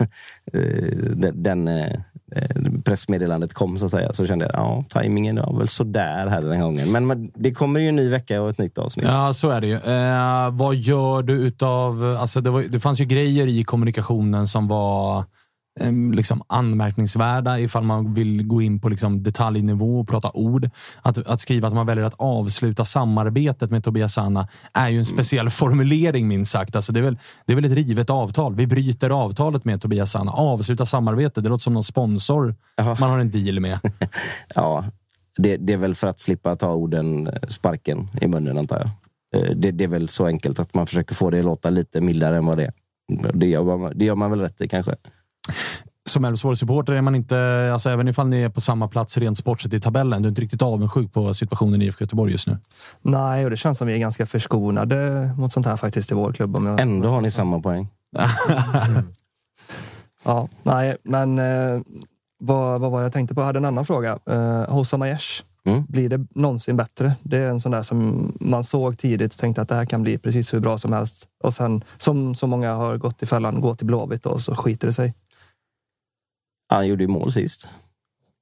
den 1.34 1.68
eh, 1.68 1.94
eh, 2.36 2.62
pressmeddelandet 2.86 3.54
kom 3.54 3.80
så 3.80 3.86
att 3.86 3.92
säga. 3.92 4.14
Så 4.14 4.28
kände 4.28 4.46
jag, 4.46 4.54
ja, 4.56 4.84
tajmingen 4.90 5.36
var 5.36 5.58
väl 5.58 5.68
sådär 5.68 6.28
här 6.28 6.42
den 6.42 6.60
gången. 6.60 6.92
Men 6.92 7.32
det 7.36 7.52
kommer 7.52 7.80
ju 7.80 7.90
en 7.90 7.96
ny 7.96 8.10
vecka 8.10 8.42
och 8.42 8.50
ett 8.50 8.58
nytt 8.58 8.78
avsnitt. 8.78 9.06
Ja, 9.08 9.34
så 9.34 9.50
är 9.50 9.62
det 9.62 9.68
ju. 9.68 9.76
Eh, 9.76 10.52
vad 10.52 10.76
gör 10.76 11.24
du 11.24 11.34
utav, 11.34 12.18
alltså 12.20 12.42
det, 12.42 12.50
var, 12.50 12.62
det 12.62 12.80
fanns 12.80 13.02
ju 13.02 13.06
grejer 13.06 13.48
i 13.48 13.64
kommunikationen 13.64 14.48
som 14.48 14.68
var 14.68 15.24
liksom 16.14 16.42
anmärkningsvärda 16.48 17.60
ifall 17.60 17.84
man 17.84 18.14
vill 18.14 18.48
gå 18.48 18.62
in 18.62 18.80
på 18.80 18.90
liksom 18.90 19.24
detaljnivå 19.24 20.00
och 20.00 20.08
prata 20.08 20.32
ord. 20.34 20.70
Att, 21.02 21.28
att 21.28 21.42
skriva 21.42 21.68
att 21.68 21.74
man 21.74 21.86
väljer 21.86 22.06
att 22.06 22.16
avsluta 22.18 22.86
samarbetet 22.86 23.72
med 23.72 23.84
Tobias 23.84 24.14
Sanna 24.14 24.48
är 24.74 24.90
ju 24.90 24.98
en 24.98 25.06
speciell 25.06 25.42
mm. 25.42 25.52
formulering 25.52 26.28
minst 26.28 26.52
sagt. 26.52 26.76
Alltså 26.76 26.92
det, 26.92 27.00
är 27.00 27.04
väl, 27.04 27.18
det 27.46 27.54
är 27.54 27.56
väl 27.56 27.66
ett 27.66 27.72
rivet 27.72 28.10
avtal. 28.10 28.56
Vi 28.56 28.68
bryter 28.68 29.10
avtalet 29.10 29.66
med 29.66 29.82
Tobias 29.82 30.12
Sanna. 30.12 30.32
Avsluta 30.32 30.86
samarbetet. 30.86 31.44
Det 31.44 31.50
låter 31.50 31.64
som 31.64 31.74
någon 31.74 31.84
sponsor 31.84 32.56
Aha. 32.78 32.98
man 33.00 33.10
har 33.10 33.20
en 33.20 33.32
deal 33.32 33.60
med. 33.60 33.80
ja, 34.56 34.86
det, 35.38 35.58
det, 35.58 35.74
är 35.74 35.78
väl 35.78 35.96
för 35.96 36.08
att 36.08 36.20
slippa 36.20 36.56
ta 36.56 36.74
orden 36.74 37.30
sparken 37.48 38.08
i 38.22 38.28
munnen 38.28 38.58
antar 38.58 38.78
jag. 38.78 38.90
Eh, 39.42 39.56
det, 39.56 39.72
det, 39.72 39.84
är 39.84 39.88
väl 39.88 40.08
så 40.10 40.26
enkelt 40.26 40.60
att 40.60 40.74
man 40.74 40.88
försöker 40.88 41.16
få 41.16 41.30
det 41.30 41.40
att 41.40 41.46
låta 41.46 41.70
lite 41.70 42.02
mildare 42.02 42.38
än 42.38 42.46
vad 42.46 42.58
det 42.58 42.66
är. 42.66 42.74
Det 43.34 43.48
gör 43.48 43.78
man, 43.78 43.94
det 43.96 44.06
gör 44.06 44.16
man 44.16 44.32
väl 44.32 44.40
rätt 44.40 44.62
i 44.62 44.68
kanske 44.68 44.96
som 46.10 46.26
Elfsborg-supporter 46.26 46.94
är 46.94 47.02
man 47.02 47.16
inte, 47.16 47.70
alltså 47.74 47.90
även 47.90 48.08
ifall 48.08 48.28
ni 48.28 48.42
är 48.42 48.50
på 48.50 48.62
samma 48.62 48.88
plats 48.88 49.18
rent 49.18 49.38
sportsligt 49.38 49.74
i 49.74 49.80
tabellen, 49.80 50.22
du 50.22 50.28
är 50.28 50.30
inte 50.30 50.42
riktigt 50.42 50.62
avundsjuk 50.62 51.14
på 51.14 51.34
situationen 51.34 51.82
i 51.82 51.86
IFK 51.86 52.04
Göteborg 52.04 52.32
just 52.32 52.48
nu? 52.48 52.58
Nej, 53.02 53.44
och 53.44 53.50
det 53.50 53.58
känns 53.58 53.78
som 53.78 53.88
vi 53.88 53.94
är 53.94 53.98
ganska 53.98 54.26
förskonade 54.26 55.32
mot 55.38 55.52
sånt 55.52 55.66
här 55.66 55.78
faktiskt 55.78 56.12
i 56.12 56.16
vår 56.16 56.34
klubb. 56.34 56.58
Om 56.58 56.66
jag... 56.66 56.80
Ändå 56.80 57.10
har 57.10 57.22
ni 57.22 57.32
samma 57.32 57.60
poäng. 57.60 57.90
ja, 60.24 60.48
nej, 60.64 60.98
men 61.04 61.40
eh, 61.40 61.82
vad, 62.40 62.82
vad 62.82 62.92
var 62.92 63.02
jag 63.02 63.14
tänkte 63.14 63.36
på? 63.36 63.42
Jag 63.42 63.46
hade 63.46 63.60
en 63.60 63.66
annan 63.66 63.86
fråga. 63.86 64.20
Eh, 64.26 64.70
Hossam 64.70 65.02
Aiesh, 65.02 65.44
mm. 65.66 65.84
blir 65.88 66.10
det 66.10 66.26
någonsin 66.36 66.78
bättre? 66.78 67.14
Det 67.24 67.38
är 67.38 67.50
en 67.50 67.60
sån 67.60 67.72
där 67.72 67.84
som 67.84 68.32
man 68.40 68.64
såg 68.64 68.98
tidigt 68.98 69.34
och 69.34 69.40
tänkte 69.40 69.62
att 69.62 69.70
det 69.70 69.76
här 69.76 69.86
kan 69.86 70.04
bli 70.04 70.18
precis 70.18 70.54
hur 70.54 70.60
bra 70.60 70.78
som 70.78 70.94
helst. 70.94 71.28
Och 71.44 71.54
sen, 71.54 71.84
som 71.98 72.36
så 72.36 72.48
många 72.48 72.74
har 72.74 72.98
gått 72.98 73.24
i 73.24 73.26
fällan, 73.26 73.62
gå 73.62 73.76
till 73.76 73.88
Blåvitt 73.88 74.26
och 74.26 74.42
så 74.42 74.56
skiter 74.56 74.88
det 74.88 74.94
sig. 74.94 75.14
Han 76.72 76.88
gjorde 76.88 77.04
ju 77.04 77.08
mål 77.08 77.32
sist. 77.32 77.68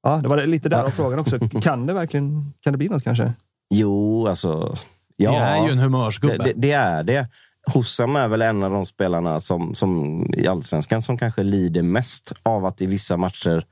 Ja, 0.03 0.19
det 0.23 0.27
var 0.27 0.45
lite 0.45 0.69
där 0.69 0.83
av 0.83 0.89
frågan 0.89 1.19
också. 1.19 1.39
Kan 1.61 1.85
det 1.85 1.93
verkligen 1.93 2.53
kan 2.61 2.73
det 2.73 2.77
bli 2.77 2.89
något 2.89 3.03
kanske? 3.03 3.33
Jo, 3.69 4.27
alltså. 4.27 4.75
Ja, 5.15 5.31
det 5.31 5.37
är 5.37 5.65
ju 5.65 5.71
en 5.71 5.77
humörsgubbe. 5.77 6.37
Det, 6.37 6.43
det, 6.43 6.53
det 6.53 6.71
är 6.71 7.03
det. 7.03 7.27
Hossam 7.73 8.15
är 8.15 8.27
väl 8.27 8.41
en 8.41 8.63
av 8.63 8.71
de 8.71 8.85
spelarna 8.85 9.39
som, 9.39 9.75
som 9.75 10.25
i 10.33 10.47
allsvenskan 10.47 11.01
som 11.01 11.17
kanske 11.17 11.43
lider 11.43 11.81
mest 11.81 12.33
av 12.43 12.65
att 12.65 12.81
i 12.81 12.85
vissa 12.85 13.17
matcher 13.17 13.63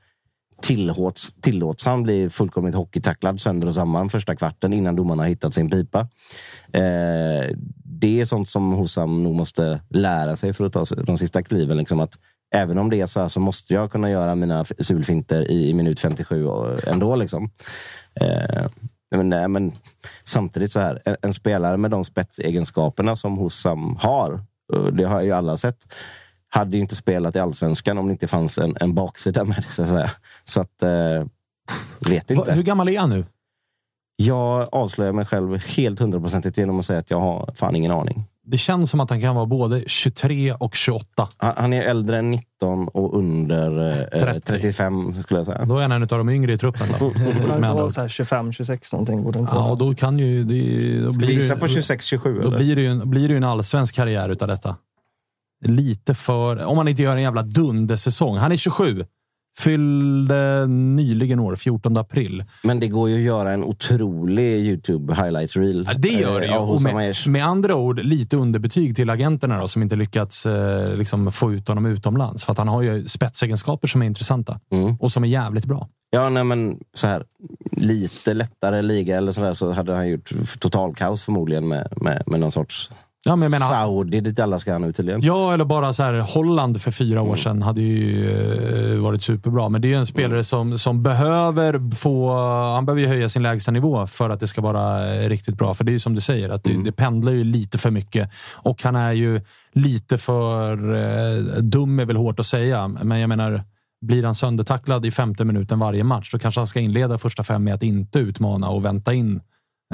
tillåts, 0.62 1.34
tillåts 1.40 1.84
han 1.84 2.02
bli 2.02 2.30
fullkomligt 2.30 2.74
hockeytacklad 2.74 3.40
sönder 3.40 3.68
och 3.68 3.74
samman 3.74 4.08
första 4.08 4.36
kvarten 4.36 4.72
innan 4.72 4.96
domarna 4.96 5.22
har 5.22 5.28
hittat 5.28 5.54
sin 5.54 5.70
pipa. 5.70 6.00
Eh, 6.72 7.56
det 7.84 8.20
är 8.20 8.24
sånt 8.24 8.48
som 8.48 8.72
Hossam 8.72 9.22
nog 9.22 9.34
måste 9.34 9.80
lära 9.88 10.36
sig 10.36 10.52
för 10.52 10.64
att 10.64 10.72
ta 10.72 10.84
de 10.84 11.18
sista 11.18 11.42
kliven. 11.42 11.76
Liksom 11.76 12.00
att 12.00 12.18
även 12.54 12.78
om 12.78 12.90
det 12.90 13.00
är 13.00 13.06
så 13.06 13.20
här 13.20 13.28
så 13.28 13.40
måste 13.40 13.74
jag 13.74 13.92
kunna 13.92 14.10
göra 14.10 14.34
mina 14.34 14.64
sulfinter 14.64 15.50
i, 15.50 15.68
i 15.68 15.74
minut 15.74 16.00
57 16.00 16.48
ändå. 16.86 17.16
Liksom. 17.16 17.50
Eh, 18.20 18.66
men, 19.10 19.28
nej, 19.28 19.48
men 19.48 19.72
samtidigt 20.24 20.72
så 20.72 20.80
här, 20.80 21.02
en, 21.04 21.16
en, 21.22 21.34
spelare 21.34 21.76
med 21.76 21.90
de 21.90 22.04
spetsegenskaperna 22.04 23.16
som 23.16 23.38
Hossam 23.38 23.96
har, 23.96 24.40
det 24.92 25.04
har 25.04 25.22
ju 25.22 25.32
alla 25.32 25.56
sett, 25.56 25.94
hade 26.48 26.76
ju 26.76 26.80
inte 26.80 26.96
spelat 26.96 27.36
i 27.36 27.38
allsvenskan 27.38 27.98
om 27.98 28.06
det 28.06 28.12
inte 28.12 28.26
fanns 28.26 28.58
en, 28.58 28.76
en 28.80 28.94
baksida 28.94 29.44
med 29.44 29.56
det. 29.56 29.72
Så 29.72 29.82
att, 29.82 29.88
säga. 29.88 30.10
så 30.44 30.60
att 30.60 30.82
eh, 30.82 31.26
vet 32.10 32.30
inte. 32.30 32.52
Hur 32.52 32.62
gammal 32.62 32.88
är 32.88 33.00
han 33.00 33.10
nu? 33.10 33.24
Jag 34.16 34.68
avslöjar 34.72 35.12
mig 35.12 35.24
själv 35.24 35.56
helt 35.56 36.00
hundraprocentigt 36.00 36.58
genom 36.58 36.80
att 36.80 36.86
säga 36.86 36.98
att 36.98 37.10
jag 37.10 37.20
har 37.20 37.52
fan 37.54 37.76
ingen 37.76 37.90
aning. 37.90 38.24
Det 38.50 38.58
känns 38.58 38.90
som 38.90 39.00
att 39.00 39.10
han 39.10 39.20
kan 39.20 39.34
vara 39.34 39.46
både 39.46 39.82
23 39.86 40.52
och 40.52 40.74
28. 40.74 41.28
Han 41.36 41.72
är 41.72 41.82
äldre 41.82 42.18
än 42.18 42.30
19 42.30 42.88
och 42.88 43.18
under 43.18 43.90
eh, 44.34 44.40
35 44.40 45.14
skulle 45.14 45.40
jag 45.40 45.46
säga. 45.46 45.64
Då 45.64 45.78
är 45.78 45.82
han 45.82 45.92
en 45.92 46.02
av 46.02 46.08
de 46.08 46.28
yngre 46.28 46.52
i 46.52 46.58
truppen. 46.58 46.86
Då. 47.00 47.12
Men 47.58 48.08
25, 48.08 48.52
26 48.52 48.92
någonting. 48.92 49.22
Borde 49.22 49.38
inte 49.38 49.52
ja, 49.54 49.70
och 49.70 49.78
då 49.78 49.94
kan 49.94 50.18
ju... 50.18 50.44
Det, 50.44 51.00
då 51.00 51.12
blir 51.12 51.28
Visa 51.28 51.56
på 51.56 51.68
26, 51.68 52.04
27. 52.04 52.40
Då 52.42 52.50
blir 52.50 52.76
det, 52.76 52.82
ju 52.82 52.88
en, 52.88 53.10
blir 53.10 53.28
det 53.28 53.32
ju 53.32 53.36
en 53.36 53.44
allsvensk 53.44 53.94
karriär 53.94 54.28
utav 54.28 54.48
detta. 54.48 54.76
lite 55.64 56.14
för... 56.14 56.64
Om 56.64 56.78
han 56.78 56.88
inte 56.88 57.02
gör 57.02 57.16
en 57.16 57.22
jävla 57.22 57.42
dundersäsong. 57.42 58.36
Han 58.36 58.52
är 58.52 58.56
27. 58.56 59.04
Fyllde 59.58 60.66
nyligen 60.66 61.40
år, 61.40 61.56
14 61.56 61.96
april. 61.96 62.44
Men 62.64 62.80
det 62.80 62.88
går 62.88 63.08
ju 63.10 63.14
att 63.16 63.20
göra 63.22 63.52
en 63.52 63.64
otrolig 63.64 64.42
YouTube 64.66 65.14
highlight 65.14 65.56
reel. 65.56 65.84
Ja, 65.92 65.98
det 65.98 66.08
gör 66.08 66.40
det 66.40 66.46
ju. 66.46 66.52
eh, 66.52 66.70
Och 66.70 66.82
med, 66.82 67.14
med 67.26 67.44
andra 67.46 67.76
ord, 67.76 68.00
lite 68.00 68.36
underbetyg 68.36 68.96
till 68.96 69.10
agenterna 69.10 69.60
då, 69.60 69.68
som 69.68 69.82
inte 69.82 69.96
lyckats 69.96 70.46
eh, 70.46 70.94
liksom, 70.96 71.32
få 71.32 71.52
ut 71.52 71.68
honom 71.68 71.86
utomlands. 71.86 72.44
För 72.44 72.52
att 72.52 72.58
han 72.58 72.68
har 72.68 72.82
ju 72.82 73.04
spetsegenskaper 73.04 73.88
som 73.88 74.02
är 74.02 74.06
intressanta 74.06 74.60
Mm. 74.72 74.96
och 75.00 75.12
som 75.12 75.24
är 75.24 75.28
jävligt 75.28 75.64
bra. 75.66 75.88
Ja, 76.10 76.28
nej, 76.28 76.44
men 76.44 76.78
så 76.94 77.06
här. 77.06 77.24
Lite 77.72 78.34
lättare 78.34 78.82
liga 78.82 79.16
eller 79.16 79.32
sådär 79.32 79.54
så 79.54 79.72
hade 79.72 79.94
han 79.94 80.08
gjort 80.08 80.30
total 80.58 80.94
kaos 80.94 81.22
förmodligen 81.22 81.68
med, 81.68 81.88
med, 81.96 82.22
med 82.26 82.40
någon 82.40 82.52
sorts 82.52 82.90
Ja, 83.28 83.36
men 83.36 83.42
jag 83.42 83.50
menar- 83.50 83.68
Saudi 83.72 84.20
dit 84.20 84.40
alla 84.40 84.58
ska 84.58 84.78
nu 84.78 84.92
tydligen. 84.92 85.20
Ja, 85.22 85.54
eller 85.54 85.64
bara 85.64 85.92
så 85.92 86.02
här, 86.02 86.14
Holland 86.14 86.80
för 86.80 86.90
fyra 86.90 87.18
Mm. 87.20 87.30
år 87.32 87.36
sedan 87.36 87.62
hade 87.62 87.80
ju 87.82 88.30
eh, 88.94 88.98
varit 88.98 89.22
superbra. 89.22 89.68
Men 89.68 89.80
det 89.80 89.88
är 89.88 89.90
ju 89.90 89.94
en 89.96 90.06
spelare 90.06 90.32
Mm. 90.32 90.44
som, 90.44 90.78
som 90.78 91.02
behöver 91.02 91.94
få... 91.96 92.32
Han 92.74 92.86
behöver 92.86 93.02
ju 93.02 93.08
höja 93.08 93.28
sin 93.28 93.42
lägsta 93.42 93.70
nivå 93.70 94.06
för 94.06 94.30
att 94.30 94.40
det 94.40 94.46
ska 94.46 94.60
vara 94.60 95.14
eh, 95.14 95.28
riktigt 95.28 95.58
bra. 95.58 95.74
För 95.74 95.84
det 95.84 95.90
är 95.90 95.92
ju 95.92 95.98
som 96.00 96.14
du 96.14 96.20
säger, 96.20 96.48
att 96.50 96.64
det, 96.64 96.70
Mm. 96.70 96.84
det 96.84 96.92
pendlar 96.92 97.32
ju 97.32 97.44
lite 97.44 97.78
för 97.78 97.90
mycket. 97.90 98.30
Och 98.54 98.82
han 98.82 98.96
är 98.96 99.12
ju 99.12 99.40
lite 99.72 100.18
för... 100.18 100.94
Eh, 100.94 101.62
dum 101.62 101.98
är 101.98 102.04
väl 102.04 102.16
hårt 102.16 102.40
att 102.40 102.46
säga, 102.46 102.88
men 102.88 103.20
jag 103.20 103.28
menar... 103.28 103.62
Blir 104.00 104.24
han 104.24 104.34
söndertacklad 104.34 105.06
i 105.06 105.10
femte 105.10 105.44
minuten 105.44 105.78
varje 105.78 106.04
match, 106.04 106.30
då 106.32 106.38
kanske 106.38 106.60
han 106.60 106.66
ska 106.66 106.80
inleda 106.80 107.18
första 107.18 107.42
fem 107.44 107.64
med 107.64 107.74
att 107.74 107.82
inte 107.82 108.18
utmana 108.18 108.68
och 108.68 108.84
vänta 108.84 109.14
in. 109.14 109.40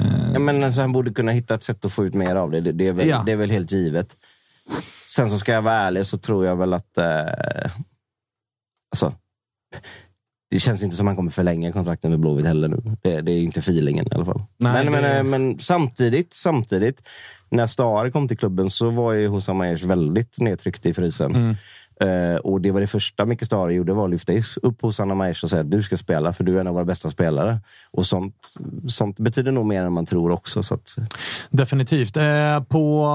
Eh, 0.01 0.31
Ja, 0.33 0.39
men 0.39 0.63
alltså, 0.63 0.81
han 0.81 0.91
borde 0.91 1.11
kunna 1.13 1.31
hitta 1.31 1.53
ett 1.55 1.63
sätt 1.63 1.85
att 1.85 1.91
få 1.91 2.05
ut 2.05 2.13
mer 2.13 2.35
av 2.35 2.51
det. 2.51 2.61
Det, 2.61 2.71
det, 2.71 2.87
är, 2.87 2.93
väl, 2.93 3.07
Ja. 3.07 3.23
det 3.25 3.31
är 3.31 3.35
väl 3.35 3.51
helt 3.51 3.71
givet. 3.71 4.17
Sen 5.07 5.29
så 5.29 5.37
ska 5.37 5.51
jag 5.51 5.61
vara 5.61 5.75
ärlig 5.75 6.05
så 6.05 6.17
tror 6.17 6.45
jag 6.45 6.55
väl 6.55 6.73
att... 6.73 6.97
Eh, 6.97 7.71
alltså, 8.91 9.13
det 10.51 10.59
känns 10.59 10.83
inte 10.83 10.95
som 10.95 11.07
att 11.07 11.09
han 11.09 11.15
kommer 11.15 11.31
förlänga 11.31 11.71
kontrakten 11.71 12.11
med 12.11 12.19
Blåvitt 12.19 12.45
heller 12.45 12.67
nu. 12.67 12.81
Det, 13.03 13.21
det 13.21 13.31
är 13.31 13.39
inte 13.39 13.59
feelingen 13.59 14.07
i 14.07 14.15
alla 14.15 14.25
fall. 14.25 14.43
Nej, 14.57 14.73
men, 14.73 14.85
det- 14.85 15.01
men, 15.01 15.17
eh, 15.17 15.23
men 15.23 15.59
samtidigt, 15.59 16.33
samtidigt, 16.33 17.07
när 17.49 17.67
Stahre 17.67 18.11
kom 18.11 18.27
till 18.27 18.37
klubben 18.37 18.69
så 18.69 18.89
var 18.89 19.13
ju 19.13 19.27
Hossam 19.27 19.61
Aiesh 19.61 19.85
väldigt 19.85 20.39
nedtryckt 20.39 20.85
i 20.85 20.93
frysen. 20.93 21.35
Mm. 21.35 21.55
Uh, 22.03 22.35
och 22.35 22.61
det 22.61 22.71
var 22.71 22.81
det 22.81 22.87
första 22.87 23.25
Micke 23.25 23.45
Stahre 23.45 23.73
gjorde 23.73 23.93
var 23.93 24.05
att 24.05 24.11
lyfta 24.11 24.33
upp 24.61 24.81
hos 24.81 24.99
Anna 24.99 25.23
Aiesh 25.23 25.43
och 25.43 25.49
säga 25.49 25.61
att 25.61 25.71
du 25.71 25.83
ska 25.83 25.97
spela 25.97 26.33
för 26.33 26.43
du 26.43 26.55
är 26.55 26.61
en 26.61 26.67
av 26.67 26.73
våra 26.73 26.85
bästa 26.85 27.09
spelare. 27.09 27.59
Och 27.91 28.05
sånt, 28.05 28.53
sånt 28.87 29.19
betyder 29.19 29.51
nog 29.51 29.65
mer 29.65 29.83
än 29.83 29.93
man 29.93 30.05
tror 30.05 30.31
också. 30.31 30.63
Så 30.63 30.73
att, 30.73 30.95
Definitivt. 31.49 32.17
Eh, 32.17 32.63
på, 32.69 33.05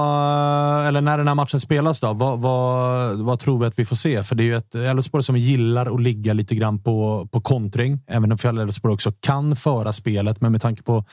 eller 0.87 1.01
när 1.01 1.17
den 1.17 1.27
här 1.27 1.35
matchen 1.35 1.59
spelas, 1.59 1.99
då, 1.99 2.13
vad, 2.13 2.39
vad, 2.39 3.19
vad 3.19 3.39
tror 3.39 3.59
vi 3.59 3.65
att 3.65 3.79
vi 3.79 3.85
får 3.85 3.95
se? 3.95 4.23
För 4.23 4.35
det 4.35 4.43
är 4.43 4.45
ju 4.45 4.55
ett 4.55 4.75
Elfsborg 4.75 5.23
som 5.23 5.37
gillar 5.37 5.93
att 5.95 6.01
ligga 6.01 6.33
lite 6.33 6.55
grann 6.55 6.83
på, 6.83 7.27
på 7.31 7.41
kontring. 7.41 7.99
Även 8.07 8.31
om 8.31 8.59
Elfsborg 8.59 8.93
också 8.93 9.11
kan 9.19 9.55
föra 9.55 9.93
spelet. 9.93 10.41
Men 10.41 10.51
med 10.51 10.61
tanke 10.61 10.83
på 10.83 11.05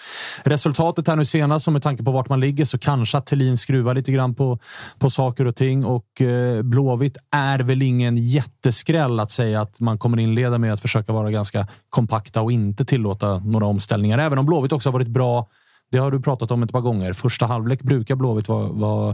resultatet 0.45 1.09
här 1.09 1.17
nu 1.17 1.25
senast 1.25 1.67
och 1.67 1.73
med 1.73 1.83
tanke 1.83 2.05
på 2.05 2.11
vart 2.11 2.29
man 2.29 2.41
ligger 2.41 2.65
så 2.65 2.79
kanske 2.79 3.19
att 3.19 3.27
Thelin 3.27 3.59
skruvar 3.59 3.95
lite 3.95 4.13
grann 4.13 4.35
på, 4.35 4.59
på 4.99 5.11
saker 5.11 5.47
och 5.47 5.57
ting. 5.57 5.85
Och 5.85 6.21
eh, 6.21 6.63
Blåvitt 6.63 7.17
är 7.33 7.58
väl 7.65 7.83
ingen 7.83 8.17
jätteskräll 8.17 9.21
att 9.21 9.31
säga 9.31 9.61
att 9.61 9.81
man 9.81 9.99
kommer 9.99 10.19
inleda 10.19 10.59
med 10.59 10.73
att 10.73 10.81
försöka 10.81 11.13
vara 11.13 11.31
ganska 11.31 11.67
kompakta 11.91 12.43
och 12.43 12.53
inte 12.53 12.85
tillåta 12.85 13.39
några 13.39 13.67
omställningar. 13.67 14.19
Även 14.19 14.39
om 14.39 14.47
Blåvitt 14.47 14.73
också 14.73 14.89
har 14.89 14.93
varit 14.93 15.09
bra 15.09 15.47
det 15.91 15.99
har 15.99 16.11
du 16.11 16.21
pratat 16.21 16.51
om 16.51 16.63
ett 16.63 16.73
par 16.73 16.81
gånger. 16.81 17.13
Första 17.13 17.47
halvlek 17.47 17.83
brukar 17.83 18.17
Blåvitt 18.17 18.49
vara... 18.49 18.69
vara 18.69 19.11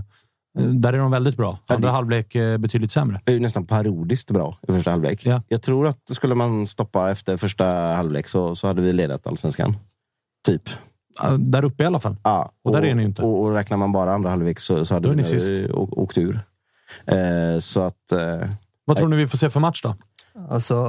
eh, 0.58 0.64
där 0.64 0.92
är 0.92 0.98
de 0.98 1.10
väldigt 1.10 1.36
bra. 1.36 1.58
Andra 1.68 1.90
halvlek 1.90 2.34
eh, 2.34 2.58
betydligt 2.58 2.90
sämre. 2.90 3.20
Det 3.24 3.30
är 3.32 3.34
ju 3.34 3.40
nästan 3.40 3.66
parodiskt 3.66 4.30
bra 4.30 4.58
i 4.68 4.72
första 4.72 4.90
halvlek. 4.90 5.26
Ja. 5.26 5.42
Jag 5.48 5.62
tror 5.62 5.86
att 5.86 5.98
skulle 6.10 6.34
man 6.34 6.66
stoppa 6.66 7.10
efter 7.10 7.36
första 7.36 7.64
halvlek 7.74 8.28
så, 8.28 8.54
så 8.56 8.66
hade 8.66 8.82
vi 8.82 8.92
ledat 8.92 9.26
allsvenskan. 9.26 9.76
Typ. 10.46 10.62
Där 11.38 11.64
uppe 11.64 11.82
i 11.82 11.86
alla 11.86 11.98
fall. 11.98 12.16
Ja, 12.22 12.52
Och 12.64 12.72
där 12.72 12.82
är 12.84 12.94
ni 12.94 13.02
inte. 13.02 13.22
Och, 13.22 13.42
och 13.42 13.52
räknar 13.54 13.76
man 13.76 13.92
bara 13.92 14.12
andra 14.14 14.30
halvlek 14.30 14.60
så, 14.60 14.84
så 14.84 14.94
hade 14.94 15.06
Då 15.08 15.12
är 15.12 15.16
ni 15.16 15.24
sist. 15.24 15.52
å- 15.70 15.88
åkt 15.90 16.18
ur. 16.18 16.40
Eh, 17.06 17.58
så 17.60 17.80
att... 17.80 18.12
Eh, 18.12 18.48
Vad 18.84 18.96
tror 18.96 19.08
ni 19.08 19.16
vi 19.16 19.26
får 19.26 19.38
se 19.38 19.50
för 19.50 19.60
match 19.60 19.82
då? 19.82 19.96
Alltså, 20.50 20.84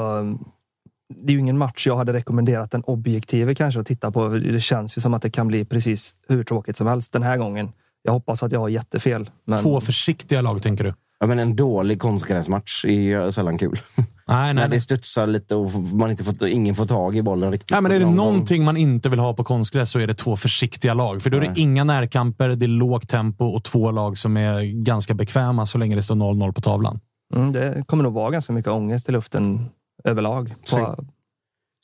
det 1.15 1.31
är 1.31 1.33
ju 1.33 1.39
ingen 1.39 1.57
match 1.57 1.87
jag 1.87 1.97
hade 1.97 2.13
rekommenderat 2.13 2.71
den 2.71 2.83
objektive 2.83 3.55
kanske 3.55 3.79
att 3.79 3.87
titta 3.87 4.11
på. 4.11 4.27
Det 4.27 4.59
känns 4.59 4.97
ju 4.97 5.01
som 5.01 5.13
att 5.13 5.21
det 5.21 5.29
kan 5.29 5.47
bli 5.47 5.65
precis 5.65 6.15
hur 6.27 6.43
tråkigt 6.43 6.77
som 6.77 6.87
helst 6.87 7.13
den 7.13 7.23
här 7.23 7.37
gången. 7.37 7.71
Jag 8.01 8.11
hoppas 8.11 8.43
att 8.43 8.51
jag 8.51 8.59
har 8.59 8.69
jättefel. 8.69 9.29
Men... 9.45 9.59
Två 9.59 9.81
försiktiga 9.81 10.41
lag, 10.41 10.61
tänker 10.61 10.83
du? 10.83 10.93
ja, 11.19 11.27
men 11.27 11.39
en 11.39 11.55
dålig 11.55 11.99
konstgräsmatch 12.01 12.85
är 12.85 12.89
ju 12.89 13.31
sällan 13.31 13.57
kul. 13.57 13.79
Nej, 14.27 14.53
nej, 14.53 14.63
När 14.63 14.67
det 14.67 14.79
studsar 14.81 15.27
lite 15.27 15.55
och 15.55 15.71
man 15.73 16.11
inte 16.11 16.23
får, 16.23 16.47
ingen 16.47 16.75
får 16.75 16.85
tag 16.85 17.15
i 17.15 17.21
bollen 17.21 17.51
riktigt. 17.51 17.71
nej 17.71 17.81
men 17.81 17.91
är 17.91 17.99
det 17.99 18.05
någonting 18.05 18.63
man 18.63 18.77
inte 18.77 19.09
vill 19.09 19.19
ha 19.19 19.33
på 19.33 19.43
konstgräs 19.43 19.91
så 19.91 19.99
är 19.99 20.07
det 20.07 20.13
två 20.13 20.35
försiktiga 20.37 20.93
lag. 20.93 21.21
För 21.21 21.29
då 21.29 21.37
är 21.37 21.41
det 21.41 21.47
Nej. 21.47 21.61
inga 21.61 21.83
närkamper, 21.83 22.49
det 22.49 22.65
är 22.65 22.67
lågt 22.67 23.09
tempo 23.09 23.45
och 23.45 23.63
två 23.63 23.91
lag 23.91 24.17
som 24.17 24.37
är 24.37 24.83
ganska 24.83 25.13
bekväma 25.13 25.65
så 25.65 25.77
länge 25.77 25.95
det 25.95 26.03
står 26.03 26.15
0-0 26.15 26.51
på 26.53 26.61
tavlan. 26.61 26.99
Mm, 27.35 27.51
det 27.51 27.83
kommer 27.87 28.03
nog 28.03 28.13
vara 28.13 28.31
ganska 28.31 28.53
mycket 28.53 28.71
ångest 28.71 29.09
i 29.09 29.11
luften 29.11 29.69
överlag. 30.03 30.55
På, 30.73 31.05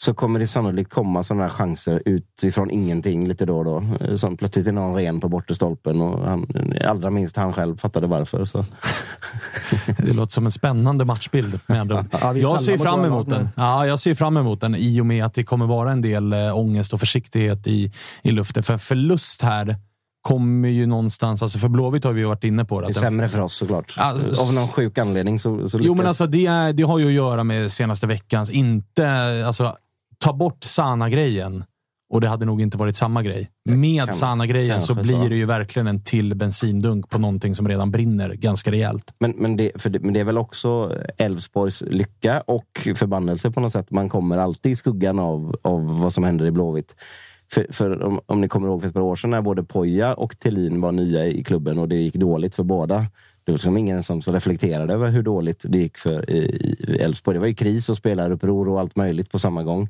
Så- 0.01 0.13
kommer 0.13 0.39
det 0.39 0.47
sannolikt 0.47 0.93
komma 0.93 1.23
sådana 1.23 1.43
här 1.43 1.49
chanser 1.49 2.01
utifrån 2.05 2.71
ingenting 2.71 3.27
lite 3.27 3.45
då 3.45 3.57
och 3.57 3.65
då. 3.65 3.83
Eh, 4.01 4.15
Som 4.15 4.37
plötsligt 4.37 4.67
är 4.67 4.71
någon 4.71 4.95
ren 4.95 5.19
på 5.19 5.29
bortre 5.29 5.55
stolpen 5.55 6.01
och 6.01 6.27
han, 6.29 6.45
allra 6.87 7.09
minst 7.09 7.37
han 7.37 7.53
själv 7.53 7.77
fattade 7.77 8.07
varför. 8.07 8.45
Så. 8.45 8.65
Det 9.97 10.13
låter 10.13 10.33
som 10.33 10.45
en 10.45 10.51
spännande 10.51 11.05
matchbild. 11.05 11.59
Med. 11.67 11.91
Ja, 12.21 12.29
är 12.29 12.35
jag 12.35 12.61
ser 12.61 12.77
fram 12.77 13.05
emot 13.05 13.29
den. 13.29 13.49
Ja, 13.55 13.85
jag 13.85 13.99
ser 13.99 14.13
fram 14.15 14.37
emot 14.37 14.61
den 14.61 14.75
i 14.75 15.01
och 15.01 15.05
med 15.05 15.25
att 15.25 15.33
det 15.33 15.43
kommer 15.43 15.65
vara 15.65 15.91
en 15.91 16.01
del 16.01 16.33
äh, 16.33 16.57
ångest 16.57 16.93
och 16.93 16.99
försiktighet 16.99 17.67
i, 17.67 17.91
i 18.21 18.31
luften. 18.31 18.63
För 18.63 18.77
förlust 18.77 19.41
här 19.41 19.75
kommer 20.21 20.69
ju 20.69 20.85
någonstans... 20.85 21.41
Alltså 21.41 21.59
för 21.59 21.67
Blåvitt 21.69 22.03
har 22.03 22.11
vi 22.13 22.21
ju 22.21 22.27
varit 22.27 22.43
inne 22.43 22.65
på. 22.65 22.79
Det 22.81 22.85
är 22.85 22.87
att 22.89 22.93
den- 22.93 23.01
sämre 23.01 23.29
för 23.29 23.39
oss 23.41 23.55
såklart. 23.55 23.93
Ja, 23.97 24.09
Av 24.41 24.53
någon 24.53 24.67
sjuk 24.67 24.97
anledning 24.97 25.39
så, 25.39 25.69
så 25.69 25.77
Jo, 25.77 25.83
lyckas... 25.83 25.97
men 25.97 26.07
alltså 26.07 26.27
det, 26.27 26.45
är, 26.45 26.73
det 26.73 26.83
har 26.83 26.99
ju 26.99 27.07
att 27.07 27.11
göra 27.13 27.43
med 27.43 27.71
senaste 27.71 28.07
veckans... 28.07 28.49
Inte... 28.49 29.07
Alltså, 29.47 29.75
ta 30.21 30.33
bort 30.33 30.63
Sana-grejen 30.63 31.63
och 32.11 32.21
det 32.21 32.27
hade 32.27 32.45
nog 32.45 32.61
inte 32.61 32.77
varit 32.77 32.95
samma 32.95 33.23
grej. 33.23 33.49
Med 33.69 34.15
Sana-grejen 34.15 34.81
så 34.81 34.95
blir 34.95 35.23
så. 35.23 35.27
det 35.27 35.35
ju 35.35 35.45
verkligen 35.45 35.87
en 35.87 36.03
till 36.03 36.35
bensindunk 36.35 37.09
på 37.09 37.19
någonting 37.19 37.55
som 37.55 37.67
redan 37.67 37.91
brinner 37.91 38.33
ganska 38.33 38.71
rejält. 38.71 39.13
Men, 39.19 39.31
men, 39.31 39.57
det, 39.57 39.71
det, 39.83 39.99
men 39.99 40.13
det 40.13 40.19
är 40.19 40.23
väl 40.23 40.37
också 40.37 40.97
Elfsborgs 41.17 41.81
lycka 41.81 42.41
och 42.41 42.87
förbannelse 42.95 43.51
på 43.51 43.59
något 43.59 43.71
sätt. 43.71 43.91
Man 43.91 44.09
kommer 44.09 44.37
alltid 44.37 44.71
i 44.71 44.75
skuggan 44.75 45.19
av, 45.19 45.55
av 45.61 45.99
vad 45.99 46.13
som 46.13 46.23
händer 46.23 46.45
i 46.45 46.51
Blåvitt. 46.51 46.95
För, 47.53 47.67
för 47.69 48.03
om, 48.03 48.19
om 48.25 48.41
ni 48.41 48.47
kommer 48.47 48.67
ihåg 48.67 48.81
för 48.81 48.87
ett 48.87 48.93
par 48.93 49.01
år 49.01 49.15
sedan 49.15 49.29
när 49.29 49.41
både 49.41 49.63
Poja 49.63 50.13
och 50.13 50.39
Thelin 50.39 50.81
var 50.81 50.91
nya 50.91 51.25
i 51.25 51.43
klubben 51.43 51.77
och 51.77 51.89
det 51.89 51.95
gick 51.95 52.15
dåligt 52.15 52.55
för 52.55 52.63
båda. 52.63 53.05
Det 53.43 53.51
var 53.51 53.53
liksom 53.53 53.77
ingen 53.77 54.03
som 54.03 54.21
reflekterade 54.21 54.93
över 54.93 55.09
hur 55.09 55.23
dåligt 55.23 55.65
det 55.67 55.77
gick 55.77 55.97
för 55.97 56.25
Elfsborg. 57.01 57.35
Det 57.35 57.39
var 57.39 57.47
ju 57.47 57.55
kris 57.55 57.89
och 57.89 57.97
spelaruppror 57.97 58.69
och 58.69 58.79
allt 58.79 58.95
möjligt 58.95 59.31
på 59.31 59.39
samma 59.39 59.63
gång. 59.63 59.87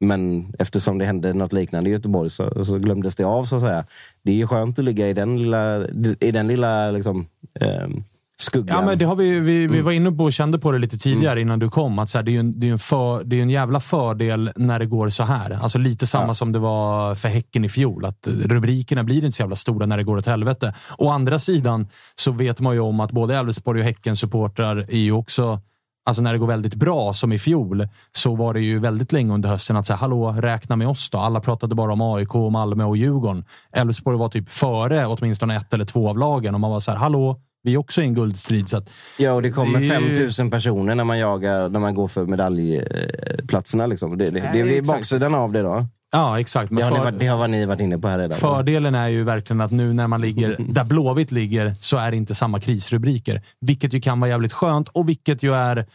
Men 0.00 0.52
eftersom 0.58 0.98
det 0.98 1.04
hände 1.04 1.32
något 1.32 1.52
liknande 1.52 1.90
i 1.90 1.92
Göteborg 1.92 2.30
så, 2.30 2.64
så 2.64 2.78
glömdes 2.78 3.16
det 3.16 3.24
av 3.24 3.44
så 3.44 3.56
att 3.56 3.62
säga. 3.62 3.84
Det 4.22 4.30
är 4.30 4.34
ju 4.36 4.46
skönt 4.46 4.78
att 4.78 4.84
ligga 4.84 5.08
i 5.08 5.12
den 5.12 5.38
lilla, 5.38 5.88
i 6.20 6.30
den 6.30 6.46
lilla 6.46 6.90
liksom, 6.90 7.26
ehm, 7.60 8.04
skuggan. 8.40 8.76
Ja, 8.80 8.86
men 8.86 8.98
det 8.98 9.04
har 9.04 9.16
vi, 9.16 9.40
vi, 9.40 9.64
Mm. 9.64 9.72
vi 9.72 9.80
var 9.80 9.92
inne 9.92 10.12
på 10.12 10.24
och 10.24 10.32
kände 10.32 10.58
på 10.58 10.72
det 10.72 10.78
lite 10.78 10.98
tidigare 10.98 11.40
innan 11.40 11.58
du 11.58 11.68
kom. 11.68 11.98
Att 11.98 12.10
så 12.10 12.18
här, 12.18 12.22
det, 12.22 12.30
är 12.30 12.32
ju 12.32 12.38
en, 12.40 12.60
det, 12.60 12.68
är 12.68 12.72
en 12.72 12.78
för, 12.78 13.24
det 13.24 13.38
är 13.38 13.42
en 13.42 13.50
jävla 13.50 13.80
fördel 13.80 14.50
när 14.56 14.78
det 14.78 14.86
går 14.86 15.08
så 15.08 15.22
här. 15.22 15.58
Alltså 15.62 15.78
lite 15.78 16.06
samma 16.06 16.26
Ja. 16.26 16.34
som 16.34 16.52
det 16.52 16.58
var 16.58 17.14
för 17.14 17.28
Häcken 17.28 17.64
i 17.64 17.68
fjol. 17.68 18.04
Att 18.04 18.26
rubrikerna 18.44 19.04
blir 19.04 19.24
inte 19.24 19.36
så 19.36 19.42
jävla 19.42 19.56
stora 19.56 19.86
när 19.86 19.96
det 19.96 20.04
går 20.04 20.16
åt 20.16 20.26
helvete. 20.26 20.74
Å 20.98 21.10
andra 21.10 21.38
sidan 21.38 21.88
så 22.16 22.32
vet 22.32 22.60
man 22.60 22.74
ju 22.74 22.80
om 22.80 23.00
att 23.00 23.10
både 23.12 23.36
Elfsborg 23.36 23.80
och 23.80 23.86
Häcken-supportrar 23.86 24.76
är 24.88 24.98
ju 24.98 25.12
också 25.12 25.60
Alltså 26.04 26.22
när 26.22 26.32
det 26.32 26.38
går 26.38 26.46
väldigt 26.46 26.74
bra, 26.74 27.12
som 27.14 27.32
i 27.32 27.38
fjol, 27.38 27.88
så 28.12 28.34
var 28.34 28.54
det 28.54 28.60
ju 28.60 28.78
väldigt 28.78 29.12
länge 29.12 29.34
under 29.34 29.48
hösten 29.48 29.76
att 29.76 29.86
säga 29.86 29.96
hallå, 29.96 30.32
räkna 30.38 30.76
med 30.76 30.88
oss 30.88 31.10
då. 31.10 31.18
Alla 31.18 31.40
pratade 31.40 31.74
bara 31.74 31.92
om 31.92 32.00
AIK, 32.00 32.34
Malmö 32.34 32.84
och 32.84 32.96
Djurgården. 32.96 33.44
Elfsborg 33.72 34.18
var 34.18 34.28
typ 34.28 34.50
före 34.50 35.06
åtminstone 35.06 35.56
ett 35.56 35.74
eller 35.74 35.84
två 35.84 36.08
av 36.08 36.18
lagen 36.18 36.54
och 36.54 36.60
man 36.60 36.70
var 36.70 36.80
så 36.80 36.90
här, 36.90 36.98
hallå, 36.98 37.40
vi 37.62 37.74
är 37.74 37.78
också 37.78 38.02
i 38.02 38.04
en 38.04 38.14
guldstrid. 38.14 38.68
Så 38.68 38.76
att 38.76 38.90
Ja, 39.18 39.32
och 39.32 39.42
det 39.42 39.50
kommer 39.50 39.80
Det 39.80 39.86
är 39.94 40.00
ju- 40.00 40.06
5000 40.06 40.50
personer 40.50 40.94
när 40.94 41.04
man 41.04 41.18
jagar, 41.18 41.68
när 41.68 41.80
man 41.80 41.94
går 41.94 42.08
för 42.08 42.26
medaljplatserna. 42.26 43.86
Liksom. 43.86 44.18
Det, 44.18 44.24
det, 44.30 44.40
det, 44.52 44.62
det 44.62 44.78
är 44.78 44.82
baksidan 44.82 45.34
av 45.34 45.52
det 45.52 45.62
då. 45.62 45.86
Ja, 46.12 46.40
exakt. 46.40 46.76
Det 46.76 46.82
har, 46.82 46.90
ni 46.90 46.96
för, 46.96 47.04
varit, 47.04 47.18
det 47.18 47.26
har 47.26 47.48
ni 47.48 47.66
varit 47.66 47.80
inne 47.80 47.98
på 47.98 48.08
här 48.08 48.18
redan. 48.18 48.38
fördelen 48.38 48.94
är 48.94 49.08
ju 49.08 49.24
verkligen 49.24 49.60
att 49.60 49.70
nu 49.70 49.92
när 49.92 50.06
man 50.06 50.20
ligger 50.20 50.56
där 50.68 50.84
Blåvitt 50.84 51.32
ligger 51.32 51.74
så 51.80 51.96
är 51.96 52.10
det 52.10 52.16
inte 52.16 52.34
samma 52.34 52.60
krisrubriker. 52.60 53.42
Vilket 53.60 53.92
ju 53.92 54.00
kan 54.00 54.20
vara 54.20 54.30
jävligt 54.30 54.52
skönt 54.52 54.88
och 54.88 55.08
vilket 55.08 55.42
ju 55.42 55.54
är... 55.54 55.86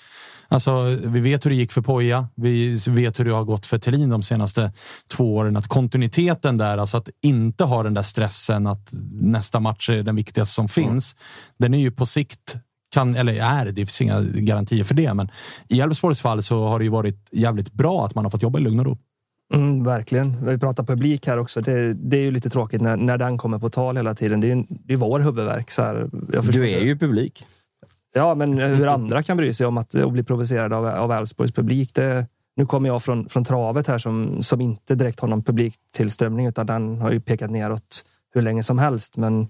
Alltså, 0.48 0.98
vi 1.04 1.20
vet 1.20 1.46
hur 1.46 1.50
det 1.50 1.56
gick 1.56 1.72
för 1.72 1.82
Poja. 1.82 2.28
Vi 2.36 2.80
vet 2.88 3.20
hur 3.20 3.26
det 3.26 3.32
har 3.32 3.44
gått 3.44 3.66
för 3.66 3.78
Thelin 3.78 4.10
de 4.10 4.24
senaste 4.24 4.72
två 5.08 5.36
åren. 5.36 5.58
Att 5.58 5.68
kontinuiteten 5.68 6.58
där, 6.58 6.78
alltså 6.78 6.98
att 6.98 7.10
inte 7.22 7.64
ha 7.64 7.84
den 7.84 7.94
där 7.94 8.02
stressen 8.02 8.68
att 8.68 8.90
nästa 9.12 9.60
match 9.60 9.90
är 9.90 10.04
den 10.04 10.16
viktigaste 10.16 10.54
som 10.54 10.70
finns. 10.70 11.16
Den 11.58 11.74
är 11.74 11.78
ju 11.78 11.92
på 11.92 12.06
sikt 12.06 12.56
kan, 12.96 13.16
eller 13.16 13.34
är, 13.34 13.66
det 13.66 13.86
finns 13.86 14.02
inga 14.02 14.22
garantier 14.22 14.84
för 14.84 14.96
det, 14.96 15.14
men 15.14 15.32
i 15.68 15.80
Elfsborgs 15.80 16.22
fall 16.22 16.44
så 16.44 16.68
har 16.68 16.80
det 16.80 16.86
ju 16.86 16.92
varit 16.92 17.28
jävligt 17.32 17.74
bra 17.74 18.06
att 18.06 18.16
man 18.16 18.26
har 18.26 18.32
fått 18.32 18.44
jobba 18.44 18.60
i 18.60 18.62
lugn 18.62 18.80
och 18.80 18.86
ro. 18.86 18.98
Mm, 19.54 19.84
verkligen. 19.84 20.46
Vi 20.46 20.58
pratar 20.58 20.84
publik 20.84 21.28
här 21.28 21.38
också. 21.38 21.62
Det, 21.62 21.94
det 21.94 22.18
är 22.18 22.22
ju 22.22 22.32
lite 22.32 22.50
tråkigt 22.50 22.82
när, 22.82 22.98
när 22.98 23.18
den 23.18 23.38
kommer 23.38 23.60
på 23.60 23.70
tal 23.70 23.98
hela 23.98 24.16
tiden. 24.16 24.42
Det 24.42 24.48
är 24.48 24.56
ju 24.56 24.64
det 24.70 24.94
är 24.94 24.98
vår 24.98 25.20
huvudvärk. 25.20 25.72
Så 25.72 25.82
här, 25.82 26.10
du 26.52 26.70
är 26.70 26.82
ju 26.82 26.98
publik. 26.98 27.46
Ja, 28.14 28.36
men 28.36 28.58
hur 28.58 28.88
andra 28.88 29.24
kan 29.24 29.38
bry 29.38 29.54
sig 29.54 29.68
om 29.68 29.78
att 29.78 29.94
och 29.94 30.12
bli 30.12 30.24
provocerade 30.24 30.76
av, 30.76 30.88
av 30.88 31.12
Elfsborgs 31.12 31.52
publik. 31.52 31.94
Det, 31.94 32.28
nu 32.56 32.66
kommer 32.66 32.90
jag 32.90 33.04
från, 33.04 33.30
från 33.30 33.44
travet 33.44 33.88
här 33.88 33.98
som, 33.98 34.42
som 34.42 34.62
inte 34.62 34.96
direkt 34.96 35.20
har 35.20 35.28
någon 35.28 35.44
publiktillströmning 35.44 36.46
utan 36.46 36.66
den 36.66 37.02
har 37.02 37.12
ju 37.12 37.20
pekat 37.20 37.52
neråt 37.52 38.06
hur 38.34 38.42
länge 38.42 38.64
som 38.64 38.80
helst. 38.80 39.18
Men 39.18 39.48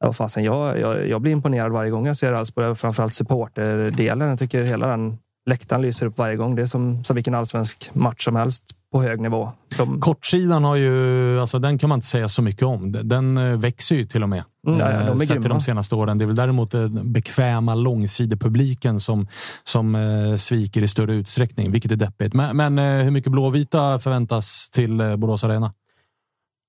ja, 0.00 0.12
fasen, 0.12 0.44
jag, 0.44 0.80
jag, 0.80 1.08
jag 1.08 1.20
blir 1.20 1.32
imponerad 1.32 1.72
varje 1.72 1.90
gång 1.90 2.06
jag 2.06 2.16
ser 2.16 2.32
Elfsborg. 2.32 2.74
Framförallt 2.74 3.14
supporterdelen. 3.14 4.28
Jag 4.28 4.38
tycker 4.38 4.62
hela 4.62 4.86
den 4.86 5.18
läktaren 5.46 5.82
lyser 5.82 6.06
upp 6.06 6.18
varje 6.18 6.36
gång. 6.36 6.54
Det 6.54 6.62
är 6.62 6.66
som, 6.66 7.04
som 7.04 7.14
vilken 7.14 7.34
allsvensk 7.34 7.90
match 7.94 8.24
som 8.24 8.36
helst 8.36 8.62
på 8.92 9.02
hög 9.02 9.20
nivå. 9.20 9.52
De... 9.76 10.00
Kortsidan 10.00 10.64
har 10.64 10.76
ju, 10.76 11.40
alltså 11.40 11.58
den 11.58 11.78
kan 11.78 11.88
man 11.88 11.96
inte 11.96 12.06
säga 12.06 12.28
så 12.28 12.42
mycket 12.42 12.62
om. 12.62 12.92
Den 12.92 13.38
eh, 13.38 13.58
växer 13.58 13.96
ju 13.96 14.06
till 14.06 14.22
och 14.22 14.28
med. 14.28 14.42
Mm, 14.66 14.80
ja, 14.80 14.86
de 14.86 15.20
är 15.20 15.24
sett 15.24 15.40
till 15.40 15.50
de 15.50 15.60
senaste 15.60 15.94
åren. 15.94 16.18
Det 16.18 16.24
är 16.24 16.26
väl 16.26 16.36
däremot 16.36 16.70
den 16.70 17.12
bekväma 17.12 17.74
långsidepubliken 17.74 19.00
som, 19.00 19.26
som 19.64 19.94
eh, 19.94 20.36
sviker 20.36 20.82
i 20.82 20.88
större 20.88 21.14
utsträckning, 21.14 21.72
vilket 21.72 21.92
är 21.92 21.96
deppigt. 21.96 22.34
Men, 22.34 22.56
men 22.56 22.78
eh, 22.78 23.04
hur 23.04 23.10
mycket 23.10 23.32
blåvita 23.32 23.98
förväntas 23.98 24.70
till 24.72 25.00
eh, 25.00 25.16
Borås 25.16 25.44
Arena? 25.44 25.72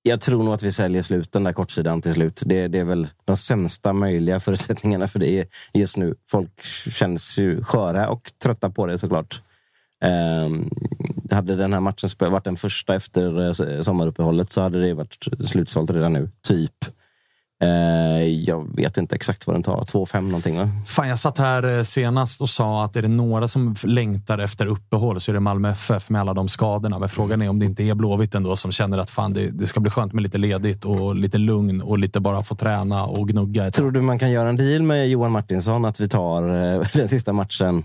Jag 0.08 0.20
tror 0.20 0.42
nog 0.44 0.54
att 0.54 0.62
vi 0.62 0.72
säljer 0.72 1.02
slut 1.02 1.32
den 1.32 1.44
där 1.44 1.52
kortsidan 1.52 2.02
till 2.02 2.14
slut. 2.14 2.42
Det, 2.46 2.68
det, 2.68 2.78
är 2.78 2.84
väl 2.84 3.08
de 3.24 3.36
sämsta 3.36 3.92
möjliga 3.92 4.40
förutsättningarna 4.40 5.08
för 5.08 5.18
det 5.18 5.48
just 5.74 5.96
nu. 5.96 6.14
Folk 6.30 6.62
känns 6.90 7.38
ju 7.38 7.64
sköra 7.64 8.08
och 8.08 8.32
trötta 8.42 8.70
på 8.70 8.86
det 8.86 8.98
såklart. 8.98 9.42
Um, 10.44 10.70
hade 11.30 11.56
den 11.56 11.72
här 11.72 11.80
matchen 11.80 12.10
varit 12.18 12.44
den 12.44 12.56
första 12.56 12.94
efter 12.94 13.46
eh, 13.46 13.82
sommaruppehållet 13.82 14.52
så 14.52 14.60
hade 14.60 14.80
det 14.80 14.94
varit 14.94 15.26
slutsålt 15.48 15.90
redan 15.90 16.12
nu. 16.12 16.30
Typ. 16.42 16.84
Eh, 17.62 18.28
jag 18.28 18.76
vet 18.76 18.96
inte 18.96 19.14
exakt 19.14 19.46
vad 19.46 19.56
den 19.56 19.62
tar. 19.62 19.80
2-5 19.80 20.20
någonting 20.20 20.58
va? 20.58 20.68
Fan, 20.86 21.08
jag 21.08 21.18
satt 21.18 21.38
här 21.38 21.78
eh, 21.78 21.82
senast 21.82 22.40
och 22.40 22.50
sa 22.50 22.84
att 22.84 22.96
är 22.96 23.02
det 23.02 23.08
några 23.08 23.48
som 23.48 23.74
längtar 23.84 24.38
efter 24.38 24.66
uppehåll 24.66 25.20
så 25.20 25.30
är 25.30 25.34
det 25.34 25.40
Malmö 25.40 25.70
FF 25.70 26.10
med 26.10 26.20
alla 26.20 26.34
de 26.34 26.48
skadorna. 26.48 26.98
Men 26.98 27.08
frågan 27.08 27.42
är 27.42 27.48
om 27.48 27.58
det 27.58 27.66
inte 27.66 27.82
är 27.82 27.94
Blåvitt 27.94 28.34
ändå 28.34 28.56
som 28.56 28.72
känner 28.72 28.98
att 28.98 29.10
fan, 29.10 29.32
det, 29.32 29.50
det 29.50 29.66
ska 29.66 29.80
bli 29.80 29.90
skönt 29.90 30.12
med 30.12 30.22
lite 30.22 30.38
ledigt 30.38 30.84
och 30.84 31.16
lite 31.16 31.38
lugn 31.38 31.80
och 31.80 31.98
lite 31.98 32.20
bara 32.20 32.42
få 32.42 32.54
träna 32.54 33.06
och 33.06 33.28
gnugga. 33.28 33.70
Tror 33.70 33.90
du 33.90 34.00
man 34.00 34.18
kan 34.18 34.30
göra 34.30 34.48
en 34.48 34.56
deal 34.56 34.82
med 34.82 35.08
Johan 35.08 35.32
Martinsson 35.32 35.84
att 35.84 36.00
vi 36.00 36.08
tar 36.08 36.42
den 36.98 37.08
sista 37.08 37.32
matchen 37.32 37.84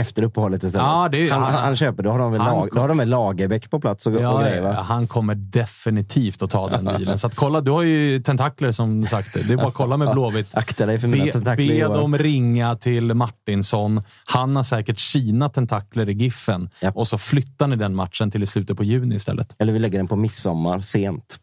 efter 0.00 0.22
uppehållet 0.22 0.62
istället. 0.62 0.86
Ja, 0.86 1.08
det, 1.12 1.28
han, 1.30 1.42
han, 1.42 1.52
han, 1.52 1.76
köper, 1.76 2.02
då 2.02 2.10
har 2.10 2.18
de 2.18 2.32
väl, 2.32 2.40
lag, 2.40 2.68
då 2.72 2.80
har 2.80 2.88
de 2.88 2.98
väl 2.98 3.08
Lagerbäck 3.08 3.70
på 3.70 3.80
plats 3.80 4.06
och, 4.06 4.14
ja, 4.14 4.30
och 4.30 4.40
grejer, 4.40 4.72
Han 4.72 5.06
kommer 5.06 5.34
definitivt 5.34 6.42
att 6.42 6.50
ta 6.50 6.68
den 6.68 6.84
bilen. 6.98 7.18
Så 7.18 7.26
att 7.26 7.34
kolla, 7.34 7.60
du 7.60 7.70
har 7.70 7.82
ju 7.82 8.22
tentakler 8.22 8.72
som 8.72 9.06
sagt. 9.06 9.34
Det 9.34 9.52
är 9.52 9.56
bara 9.56 9.68
att 9.68 9.74
kolla 9.74 9.96
med 9.96 10.12
Blåvitt. 10.12 10.48
Akta 10.52 10.86
dig 10.86 10.98
för 10.98 11.08
mina 11.08 11.24
be, 11.24 11.32
tentakler. 11.32 11.88
Be 11.88 11.94
dem 11.94 12.18
ringa 12.18 12.76
till 12.76 13.14
Martinsson. 13.14 14.02
Han 14.26 14.56
har 14.56 14.62
säkert 14.62 14.98
sina 14.98 15.48
tentakler 15.48 16.08
i 16.08 16.12
Giffen. 16.12 16.70
Ja. 16.80 16.92
Och 16.94 17.08
så 17.08 17.18
flyttar 17.18 17.66
ni 17.66 17.76
den 17.76 17.94
matchen 17.94 18.30
till 18.30 18.42
i 18.42 18.46
slutet 18.46 18.76
på 18.76 18.84
juni 18.84 19.14
istället. 19.14 19.56
Eller 19.58 19.72
vi 19.72 19.78
lägger 19.78 19.98
den 19.98 20.08
på 20.08 20.16
midsommar, 20.16 20.80
sent. 20.80 21.40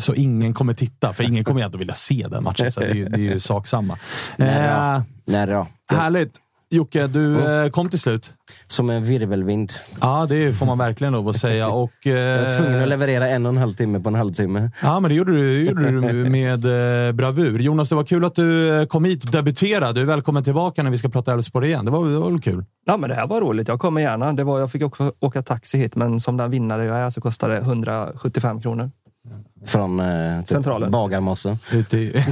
Så 0.00 0.14
ingen 0.14 0.54
kommer 0.54 0.74
titta, 0.74 1.12
för 1.12 1.24
ingen 1.24 1.44
kommer 1.44 1.62
ändå 1.62 1.78
vilja 1.78 1.94
se 1.94 2.26
den 2.30 2.44
matchen. 2.44 2.72
Så 2.72 2.80
det 2.80 2.86
är 2.86 2.94
ju, 2.94 3.08
det 3.08 3.16
är 3.16 3.32
ju 3.32 3.40
sak 3.40 3.66
samma. 3.66 3.98
Nej, 4.36 4.68
då. 4.68 5.32
Nej 5.32 5.46
då. 5.46 5.66
Härligt! 5.96 6.43
Jocke, 6.74 7.06
du 7.06 7.40
mm. 7.40 7.70
kom 7.70 7.88
till 7.88 7.98
slut. 7.98 8.32
Som 8.66 8.90
en 8.90 9.04
virvelvind. 9.04 9.72
Ja, 10.00 10.26
det 10.28 10.52
får 10.52 10.66
man 10.66 10.78
verkligen 10.78 11.12
lov 11.12 11.28
att 11.28 11.36
säga. 11.36 11.68
Och, 11.84 12.06
eh, 12.06 12.12
jag 12.12 12.42
var 12.42 12.58
tvungen 12.58 12.82
att 12.82 12.88
leverera 12.88 13.28
en 13.28 13.46
och 13.46 13.52
en 13.52 13.58
halv 13.58 13.74
timme 13.74 14.00
på 14.00 14.08
en 14.08 14.14
halvtimme. 14.14 14.70
Ja, 14.82 15.00
men 15.00 15.08
det 15.08 15.14
gjorde 15.14 15.32
du, 15.32 15.64
gjorde 15.64 15.90
du 15.90 16.12
med 16.30 16.64
eh, 17.08 17.12
bravur. 17.12 17.58
Jonas, 17.58 17.88
det 17.88 17.94
var 17.94 18.04
kul 18.04 18.24
att 18.24 18.34
du 18.34 18.86
kom 18.86 19.04
hit 19.04 19.24
och 19.24 19.30
debuterade. 19.30 19.92
Du 19.92 20.00
är 20.00 20.04
välkommen 20.04 20.44
tillbaka 20.44 20.82
när 20.82 20.90
vi 20.90 20.98
ska 20.98 21.08
prata 21.08 21.32
Elfsborg 21.32 21.68
igen. 21.68 21.84
Det 21.84 21.90
var, 21.90 22.08
det 22.08 22.18
var 22.18 22.30
väl 22.30 22.40
kul? 22.40 22.64
Ja, 22.84 22.96
men 22.96 23.10
det 23.10 23.16
här 23.16 23.26
var 23.26 23.40
roligt. 23.40 23.68
Jag 23.68 23.80
kommer 23.80 24.00
gärna. 24.00 24.32
Det 24.32 24.44
var, 24.44 24.60
jag 24.60 24.72
fick 24.72 24.82
också 24.82 25.12
åka 25.20 25.42
taxi 25.42 25.78
hit, 25.78 25.96
men 25.96 26.20
som 26.20 26.36
den 26.36 26.50
vinnare 26.50 26.84
jag 26.84 26.96
är 26.96 27.10
så 27.10 27.20
kostar 27.20 27.48
det 27.48 27.56
175 27.56 28.60
kronor. 28.60 28.90
Från 29.66 30.00
eh, 30.00 30.40
typ 30.40 30.48
Centralen. 30.48 30.90
Bagarmossen. 30.90 31.58
Ute 31.72 31.98
i, 31.98 32.24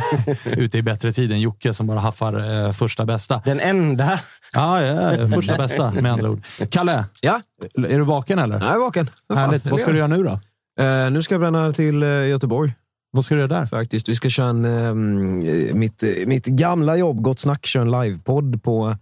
ute 0.44 0.78
i 0.78 0.82
bättre 0.82 1.12
tid 1.12 1.32
än 1.32 1.40
Jocke 1.40 1.74
som 1.74 1.86
bara 1.86 2.00
haffar 2.00 2.66
eh, 2.66 2.72
första 2.72 3.06
bästa. 3.06 3.42
Den 3.44 3.60
enda! 3.60 4.20
Ja, 4.52 4.82
ja, 4.82 5.28
första 5.28 5.56
bästa 5.56 5.90
med 5.90 6.12
andra 6.12 6.30
ord. 6.30 6.42
Kalle, 6.70 7.04
ja? 7.20 7.40
är 7.74 7.98
du 7.98 8.04
vaken 8.04 8.38
eller? 8.38 8.60
Jag 8.60 8.74
är 8.74 8.78
vaken. 8.78 9.10
Härligt. 9.34 9.66
Vad 9.66 9.80
ska 9.80 9.90
du 9.90 9.98
göra 9.98 10.08
nu 10.08 10.22
då? 10.22 10.40
Uh, 10.80 11.10
nu 11.10 11.22
ska 11.22 11.34
jag 11.34 11.40
bränna 11.40 11.72
till 11.72 12.02
uh, 12.02 12.28
Göteborg. 12.28 12.74
Vad 13.10 13.24
ska 13.24 13.34
du 13.34 13.40
göra 13.40 13.58
där? 13.60 13.66
Faktiskt. 13.66 14.08
Vi 14.08 14.14
ska 14.14 14.28
köra 14.28 14.48
en, 14.48 14.64
uh, 14.64 15.74
mitt, 15.74 16.04
mitt 16.26 16.46
gamla 16.46 16.96
jobb, 16.96 17.22
Gott 17.22 17.38
Snack, 17.38 17.66
köra 17.66 17.82
en 17.82 17.90
livepodd 17.90 18.62
på 18.62 18.96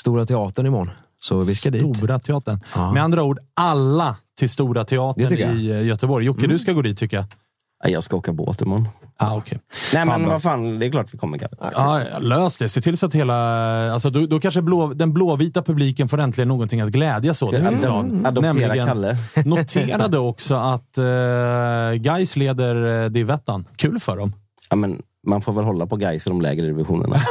Stora 0.00 0.26
Teatern 0.26 0.66
imorgon. 0.66 0.90
Så 1.22 1.38
vi 1.38 1.54
ska 1.54 1.70
dit. 1.70 1.96
Stora 1.96 2.18
Teatern. 2.18 2.60
Ja. 2.74 2.92
Med 2.92 3.02
andra 3.02 3.22
ord, 3.22 3.38
alla 3.54 4.16
till 4.38 4.50
Stora 4.50 4.84
Teatern 4.84 5.58
i 5.58 5.86
Göteborg. 5.86 6.26
Jocke, 6.26 6.40
mm. 6.40 6.50
du 6.50 6.58
ska 6.58 6.72
gå 6.72 6.82
dit 6.82 6.98
tycker 6.98 7.16
jag. 7.16 7.26
Jag 7.86 8.04
ska 8.04 8.16
åka 8.16 8.32
båt 8.32 8.60
imorgon. 8.60 8.88
Ah, 9.16 9.36
okay. 9.36 9.58
Nej, 9.94 10.04
men 10.04 10.26
vad 10.26 10.42
fan, 10.42 10.78
det 10.78 10.86
är 10.86 10.90
klart 10.90 11.14
vi 11.14 11.18
kommer. 11.18 11.48
Ja, 11.60 12.02
lös 12.20 12.56
det. 12.56 12.68
Se 12.68 12.80
till 12.80 12.96
så 12.96 13.06
att 13.06 13.14
hela... 13.14 13.34
Alltså, 13.92 14.10
då, 14.10 14.26
då 14.26 14.40
kanske 14.40 14.62
blå, 14.62 14.94
den 14.94 15.12
blåvita 15.12 15.62
publiken 15.62 16.08
får 16.08 16.20
äntligen 16.20 16.48
någonting 16.48 16.80
att 16.80 16.90
glädjas 16.90 17.42
åt 17.42 17.54
i 17.54 17.64
sin 17.64 17.78
stad. 17.78 18.26
Adoptera 18.26 18.86
Kalle. 18.86 19.16
noterade 19.44 20.18
också 20.18 20.54
att 20.54 20.98
uh, 20.98 22.02
Geis 22.02 22.36
leder 22.36 22.76
uh, 22.76 23.10
Divettan. 23.10 23.64
Kul 23.76 24.00
för 24.00 24.16
dem. 24.16 24.32
Ja, 24.70 24.76
men 24.76 25.02
man 25.26 25.42
får 25.42 25.52
väl 25.52 25.64
hålla 25.64 25.86
på 25.86 25.96
guys 25.96 26.26
i 26.26 26.30
de 26.30 26.42
lägre 26.42 26.66
divisionerna. 26.66 27.16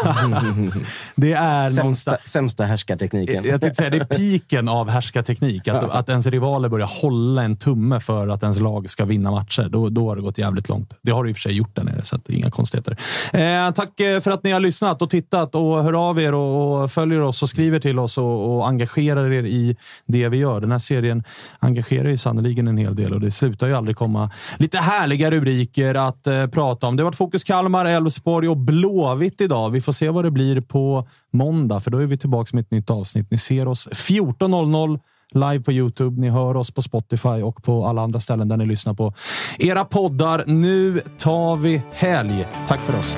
det 1.15 1.33
är 1.33 1.69
sämsta, 1.69 2.17
sämsta 2.25 2.63
härskartekniken. 2.63 3.43
Jag 3.43 3.61
tänkte 3.61 3.75
säga, 3.75 3.89
det 3.89 3.97
är 3.97 4.05
piken 4.05 4.69
av 4.69 4.89
härskarteknik. 4.89 5.67
Att, 5.67 5.83
att 5.83 6.09
ens 6.09 6.25
rivaler 6.25 6.69
börjar 6.69 7.01
hålla 7.01 7.43
en 7.43 7.57
tumme 7.57 7.99
för 7.99 8.27
att 8.27 8.43
ens 8.43 8.59
lag 8.59 8.89
ska 8.89 9.05
vinna 9.05 9.31
matcher. 9.31 9.69
Då, 9.69 9.89
då 9.89 10.09
har 10.09 10.15
det 10.15 10.21
gått 10.21 10.37
jävligt 10.37 10.69
långt. 10.69 10.93
Det 11.01 11.11
har 11.11 11.23
det 11.23 11.29
i 11.29 11.33
och 11.33 11.37
för 11.37 11.41
sig 11.41 11.53
gjort 11.53 11.75
där 11.75 11.83
nere, 11.83 12.01
så 12.01 12.15
att 12.15 12.29
inga 12.29 12.51
konstigheter. 12.51 12.97
Eh, 13.33 13.71
tack 13.71 13.99
eh, 13.99 14.19
för 14.19 14.31
att 14.31 14.43
ni 14.43 14.51
har 14.51 14.59
lyssnat 14.59 15.01
och 15.01 15.09
tittat 15.09 15.55
och 15.55 15.83
hör 15.83 16.09
av 16.09 16.19
er 16.19 16.33
och, 16.33 16.83
och 16.83 16.91
följer 16.91 17.21
oss 17.21 17.43
och 17.43 17.49
skriver 17.49 17.79
till 17.79 17.99
oss 17.99 18.17
och, 18.17 18.55
och, 18.55 18.67
engagerar 18.67 19.31
er 19.31 19.43
i 19.43 19.77
det 20.05 20.29
vi 20.29 20.37
gör. 20.37 20.61
Den 20.61 20.71
här 20.71 20.79
serien 20.79 21.23
engagerar 21.59 22.09
ju 22.09 22.17
sannerligen 22.17 22.67
en 22.67 22.77
hel 22.77 22.95
del 22.95 23.13
och 23.13 23.21
det 23.21 23.31
slutar 23.31 23.67
ju 23.67 23.75
aldrig 23.75 23.97
komma 23.97 24.31
lite 24.57 24.77
härliga 24.77 25.31
rubriker 25.31 25.95
att 25.95 26.27
eh, 26.27 26.47
prata 26.47 26.87
om. 26.87 26.95
Det 26.95 27.03
har 27.03 27.05
varit 27.05 27.15
Fokus 27.15 27.43
Kalmar 27.43 27.82
Kalmar, 27.83 27.97
Elfsborg 27.97 28.49
och 28.49 28.57
Blåvitt 28.57 29.41
idag. 29.41 29.69
Vi 29.69 29.81
får 29.81 29.91
se 29.91 30.09
vad 30.09 30.25
det 30.25 30.31
blir 30.31 30.61
på 30.61 31.07
måndag, 31.31 31.79
för 31.79 31.91
då 31.91 31.97
är 31.97 32.05
vi 32.05 32.17
tillbaka 32.17 32.49
med 32.53 32.61
ett 32.61 32.71
nytt 32.71 32.89
avsnitt. 32.89 33.31
Ni 33.31 33.37
ser 33.37 33.67
oss 33.67 33.87
14.00 33.87 34.99
live 35.33 35.63
på 35.63 35.71
Youtube. 35.71 36.21
Ni 36.21 36.29
hör 36.29 36.57
oss 36.57 36.71
på 36.71 36.81
Spotify 36.81 37.29
och 37.29 37.63
på 37.63 37.85
alla 37.85 38.01
andra 38.01 38.19
ställen 38.19 38.47
där 38.47 38.57
ni 38.57 38.65
lyssnar 38.65 38.93
på 38.93 39.13
era 39.59 39.85
poddar. 39.85 40.43
Nu 40.47 41.01
tar 41.17 41.55
vi 41.55 41.81
helg. 41.91 42.47
Tack 42.67 42.79
för 42.79 42.99
oss. 42.99 43.17